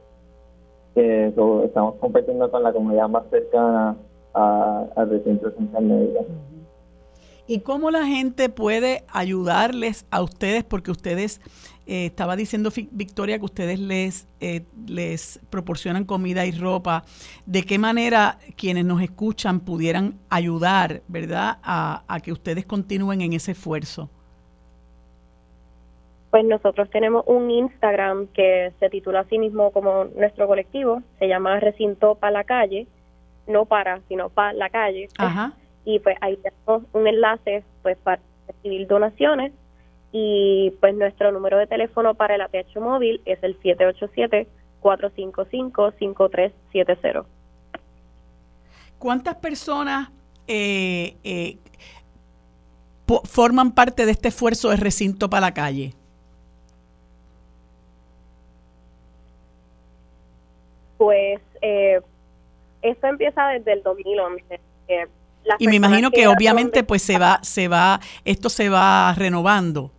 que 0.93 1.27
estamos 1.27 1.95
compartiendo 1.95 2.49
con 2.49 2.63
la 2.63 2.71
comunidad 2.71 3.09
más 3.09 3.23
cercana 3.29 3.95
al 4.33 5.09
recinto 5.09 5.51
central 5.51 5.85
médico. 5.85 6.25
¿Y 7.47 7.59
cómo 7.59 7.91
la 7.91 8.05
gente 8.05 8.49
puede 8.49 9.03
ayudarles 9.07 10.05
a 10.09 10.23
ustedes? 10.23 10.63
Porque 10.63 10.91
ustedes, 10.91 11.41
eh, 11.87 12.07
estaba 12.07 12.35
diciendo 12.35 12.69
Victoria 12.91 13.37
que 13.37 13.45
ustedes 13.45 13.79
les, 13.79 14.27
eh, 14.39 14.63
les 14.87 15.39
proporcionan 15.49 16.05
comida 16.05 16.45
y 16.45 16.51
ropa. 16.51 17.03
¿De 17.45 17.63
qué 17.63 17.77
manera 17.77 18.39
quienes 18.55 18.85
nos 18.85 19.01
escuchan 19.01 19.59
pudieran 19.59 20.19
ayudar, 20.29 21.01
verdad, 21.07 21.59
a, 21.63 22.03
a 22.07 22.19
que 22.19 22.31
ustedes 22.31 22.65
continúen 22.65 23.21
en 23.21 23.33
ese 23.33 23.51
esfuerzo? 23.51 24.09
pues 26.35 26.43
nosotros 26.43 26.89
tenemos 26.89 27.23
un 27.27 27.49
Instagram 27.49 28.27
que 28.27 28.73
se 28.81 28.89
titula 28.89 29.21
así 29.21 29.39
mismo 29.39 29.71
como 29.71 30.03
nuestro 30.03 30.47
colectivo, 30.47 31.01
se 31.17 31.29
llama 31.29 31.61
Recinto 31.61 32.15
para 32.15 32.31
la 32.31 32.43
calle, 32.43 32.87
no 33.47 33.63
para, 33.63 34.01
sino 34.09 34.27
para 34.27 34.51
la 34.51 34.69
calle. 34.69 35.07
Y 35.85 35.99
pues 35.99 36.17
ahí 36.19 36.35
tenemos 36.35 36.83
un 36.91 37.07
enlace 37.07 37.63
pues 37.83 37.97
para 37.99 38.21
recibir 38.49 38.85
donaciones 38.85 39.53
y 40.17 40.71
pues 40.79 40.95
nuestro 40.95 41.33
número 41.33 41.57
de 41.57 41.67
teléfono 41.67 42.15
para 42.15 42.35
el 42.35 42.41
ATH 42.41 42.77
móvil 42.77 43.21
es 43.25 43.37
el 43.43 43.59
787-455-5370. 44.81 47.25
¿Cuántas 48.97 49.35
personas 49.35 50.09
eh, 50.47 51.17
eh, 51.25 51.57
forman 53.25 53.75
parte 53.75 54.05
de 54.05 54.13
este 54.13 54.29
esfuerzo 54.29 54.69
de 54.69 54.77
recinto 54.77 55.29
para 55.29 55.47
la 55.47 55.53
calle? 55.53 55.93
Pues 60.97 61.41
eh, 61.61 61.99
esto 62.81 63.07
empieza 63.07 63.47
desde 63.47 63.73
el 63.73 63.83
2011. 63.83 64.61
Eh, 64.87 65.07
y 65.59 65.67
me 65.67 65.75
imagino 65.75 66.09
que, 66.09 66.25
obviamente 66.25 66.85
pues 66.85 67.01
se 67.01 67.19
va, 67.19 67.41
se 67.43 67.67
va, 67.67 67.99
esto 68.23 68.47
se 68.47 68.69
va 68.69 69.13
renovando. 69.13 69.91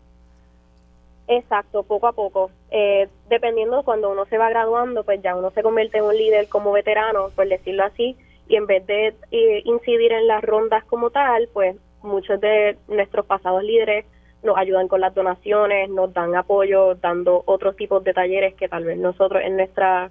Exacto, 1.29 1.83
poco 1.83 2.07
a 2.07 2.13
poco. 2.13 2.51
Eh, 2.71 3.09
dependiendo 3.29 3.83
cuando 3.83 4.11
uno 4.11 4.27
se 4.27 4.39
va 4.39 4.49
graduando, 4.49 5.03
pues 5.05 5.21
ya 5.23 5.35
uno 5.35 5.51
se 5.51 5.63
convierte 5.63 5.99
en 5.99 6.05
un 6.05 6.17
líder 6.17 6.49
como 6.49 6.73
veterano, 6.73 7.31
por 7.35 7.49
decirlo 7.49 7.85
así, 7.85 8.17
y 8.49 8.57
en 8.57 8.67
vez 8.67 8.87
de 8.87 9.15
eh, 9.33 9.63
incidir 9.65 10.13
en 10.13 10.29
las 10.29 10.43
rondas 10.43 10.85
como 10.85 11.11
tal, 11.11 11.49
pues 11.53 11.77
muchos 12.03 12.41
de 12.41 12.77
nuestros 12.87 13.27
pasados 13.27 13.65
líderes 13.65 14.07
nos 14.43 14.57
ayudan 14.57 14.87
con 14.87 15.01
las 15.01 15.15
donaciones, 15.15 15.91
nos 15.91 16.13
dan 16.15 16.37
apoyo, 16.37 16.95
dando 16.95 17.43
otros 17.47 17.75
tipos 17.77 18.05
de 18.05 18.15
talleres 18.15 18.55
que 18.55 18.69
tal 18.69 18.85
vez 18.85 18.97
nosotros 18.99 19.43
en 19.45 19.57
nuestra 19.57 20.11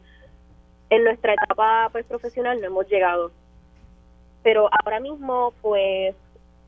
en 0.90 1.04
nuestra 1.04 1.34
etapa 1.34 1.90
pues 1.92 2.06
profesional 2.06 2.60
no 2.60 2.68
hemos 2.68 2.88
llegado. 2.90 3.32
Pero 4.44 4.70
ahora 4.84 5.00
mismo 5.00 5.54
pues 5.62 6.16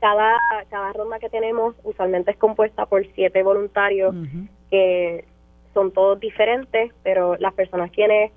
cada, 0.00 0.36
cada 0.70 0.92
ronda 0.92 1.18
que 1.18 1.28
tenemos 1.28 1.74
usualmente 1.82 2.30
es 2.30 2.36
compuesta 2.36 2.86
por 2.86 3.06
siete 3.14 3.42
voluntarios 3.42 4.14
que 4.70 5.24
son 5.74 5.92
todos 5.92 6.20
diferentes, 6.20 6.92
pero 7.02 7.36
las 7.36 7.54
personas 7.54 7.90
quienes 7.90 8.32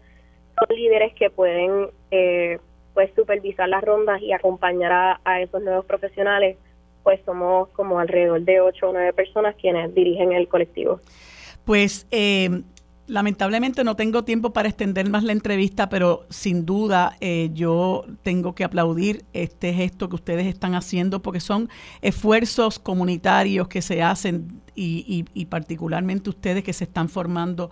son 0.57 0.75
líderes 0.75 1.13
que 1.13 1.29
pueden 1.29 1.89
eh, 2.11 2.59
pues 2.93 3.11
supervisar 3.15 3.69
las 3.69 3.83
rondas 3.83 4.21
y 4.21 4.33
acompañar 4.33 4.91
a, 4.91 5.21
a, 5.23 5.41
esos 5.41 5.61
nuevos 5.61 5.85
profesionales, 5.85 6.57
pues 7.03 7.19
somos 7.25 7.69
como 7.69 7.99
alrededor 7.99 8.41
de 8.41 8.61
ocho 8.61 8.89
o 8.89 8.93
nueve 8.93 9.13
personas 9.13 9.55
quienes 9.55 9.93
dirigen 9.93 10.33
el 10.33 10.47
colectivo. 10.47 10.99
Pues 11.65 12.07
eh, 12.11 12.49
Lamentablemente 13.11 13.83
no 13.83 13.97
tengo 13.97 14.23
tiempo 14.23 14.53
para 14.53 14.69
extender 14.69 15.09
más 15.09 15.25
la 15.25 15.33
entrevista, 15.33 15.89
pero 15.89 16.25
sin 16.29 16.65
duda 16.65 17.17
eh, 17.19 17.49
yo 17.53 18.05
tengo 18.23 18.55
que 18.55 18.63
aplaudir 18.63 19.25
este 19.33 19.73
gesto 19.73 20.07
que 20.07 20.15
ustedes 20.15 20.47
están 20.47 20.75
haciendo 20.75 21.21
porque 21.21 21.41
son 21.41 21.67
esfuerzos 22.01 22.79
comunitarios 22.79 23.67
que 23.67 23.81
se 23.81 24.01
hacen 24.01 24.61
y, 24.75 25.25
y 25.33 25.45
particularmente 25.47 26.29
ustedes 26.29 26.63
que 26.63 26.71
se 26.71 26.85
están 26.85 27.09
formando 27.09 27.69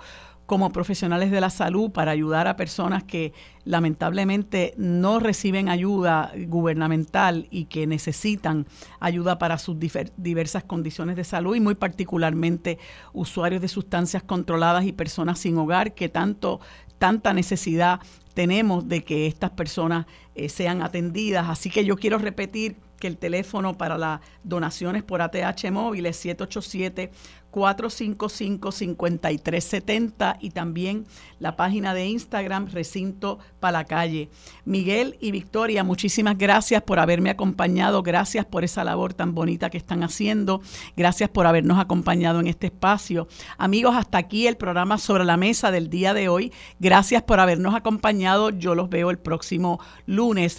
como 0.49 0.71
profesionales 0.71 1.29
de 1.29 1.41
la 1.41 1.51
salud 1.51 1.91
para 1.91 2.09
ayudar 2.09 2.47
a 2.47 2.55
personas 2.55 3.03
que 3.03 3.33
lamentablemente 3.65 4.73
no 4.77 5.19
reciben 5.19 5.69
ayuda 5.69 6.31
gubernamental 6.47 7.47
y 7.51 7.65
que 7.65 7.85
necesitan 7.85 8.65
ayuda 8.99 9.37
para 9.37 9.59
sus 9.59 9.77
diversas 10.17 10.63
condiciones 10.63 11.17
de 11.17 11.23
salud 11.23 11.55
y 11.55 11.59
muy 11.59 11.75
particularmente 11.75 12.79
usuarios 13.13 13.61
de 13.61 13.67
sustancias 13.67 14.23
controladas 14.23 14.85
y 14.85 14.91
personas 14.91 15.37
sin 15.37 15.55
hogar 15.55 15.93
que 15.93 16.09
tanto 16.09 16.59
tanta 16.97 17.31
necesidad 17.31 17.99
tenemos 18.33 18.87
de 18.87 19.03
que 19.03 19.27
estas 19.27 19.51
personas 19.51 20.07
eh, 20.33 20.49
sean 20.49 20.81
atendidas. 20.81 21.47
Así 21.47 21.69
que 21.69 21.85
yo 21.85 21.95
quiero 21.95 22.17
repetir 22.17 22.75
que 22.99 23.07
el 23.07 23.17
teléfono 23.17 23.77
para 23.77 23.97
las 23.97 24.19
donaciones 24.43 25.03
por 25.03 25.21
ATH 25.21 25.71
móvil 25.71 26.05
es 26.05 26.17
787 26.17 27.11
455-5370 27.51 30.37
y 30.39 30.51
también 30.51 31.05
la 31.39 31.55
página 31.55 31.93
de 31.93 32.07
Instagram 32.07 32.67
Recinto 32.67 33.39
para 33.59 33.79
la 33.79 33.85
Calle. 33.85 34.29
Miguel 34.65 35.17
y 35.19 35.31
Victoria, 35.31 35.83
muchísimas 35.83 36.37
gracias 36.37 36.81
por 36.83 36.99
haberme 36.99 37.29
acompañado, 37.29 38.03
gracias 38.03 38.45
por 38.45 38.63
esa 38.63 38.83
labor 38.83 39.13
tan 39.13 39.33
bonita 39.33 39.69
que 39.69 39.77
están 39.77 40.03
haciendo, 40.03 40.61
gracias 40.95 41.29
por 41.29 41.47
habernos 41.47 41.79
acompañado 41.79 42.39
en 42.39 42.47
este 42.47 42.67
espacio. 42.67 43.27
Amigos, 43.57 43.95
hasta 43.95 44.17
aquí 44.17 44.47
el 44.47 44.57
programa 44.57 44.97
sobre 44.97 45.25
la 45.25 45.37
mesa 45.37 45.71
del 45.71 45.89
día 45.89 46.13
de 46.13 46.29
hoy. 46.29 46.51
Gracias 46.79 47.23
por 47.23 47.39
habernos 47.39 47.75
acompañado. 47.75 48.49
Yo 48.49 48.75
los 48.75 48.89
veo 48.89 49.11
el 49.11 49.19
próximo 49.19 49.79
lunes. 50.05 50.57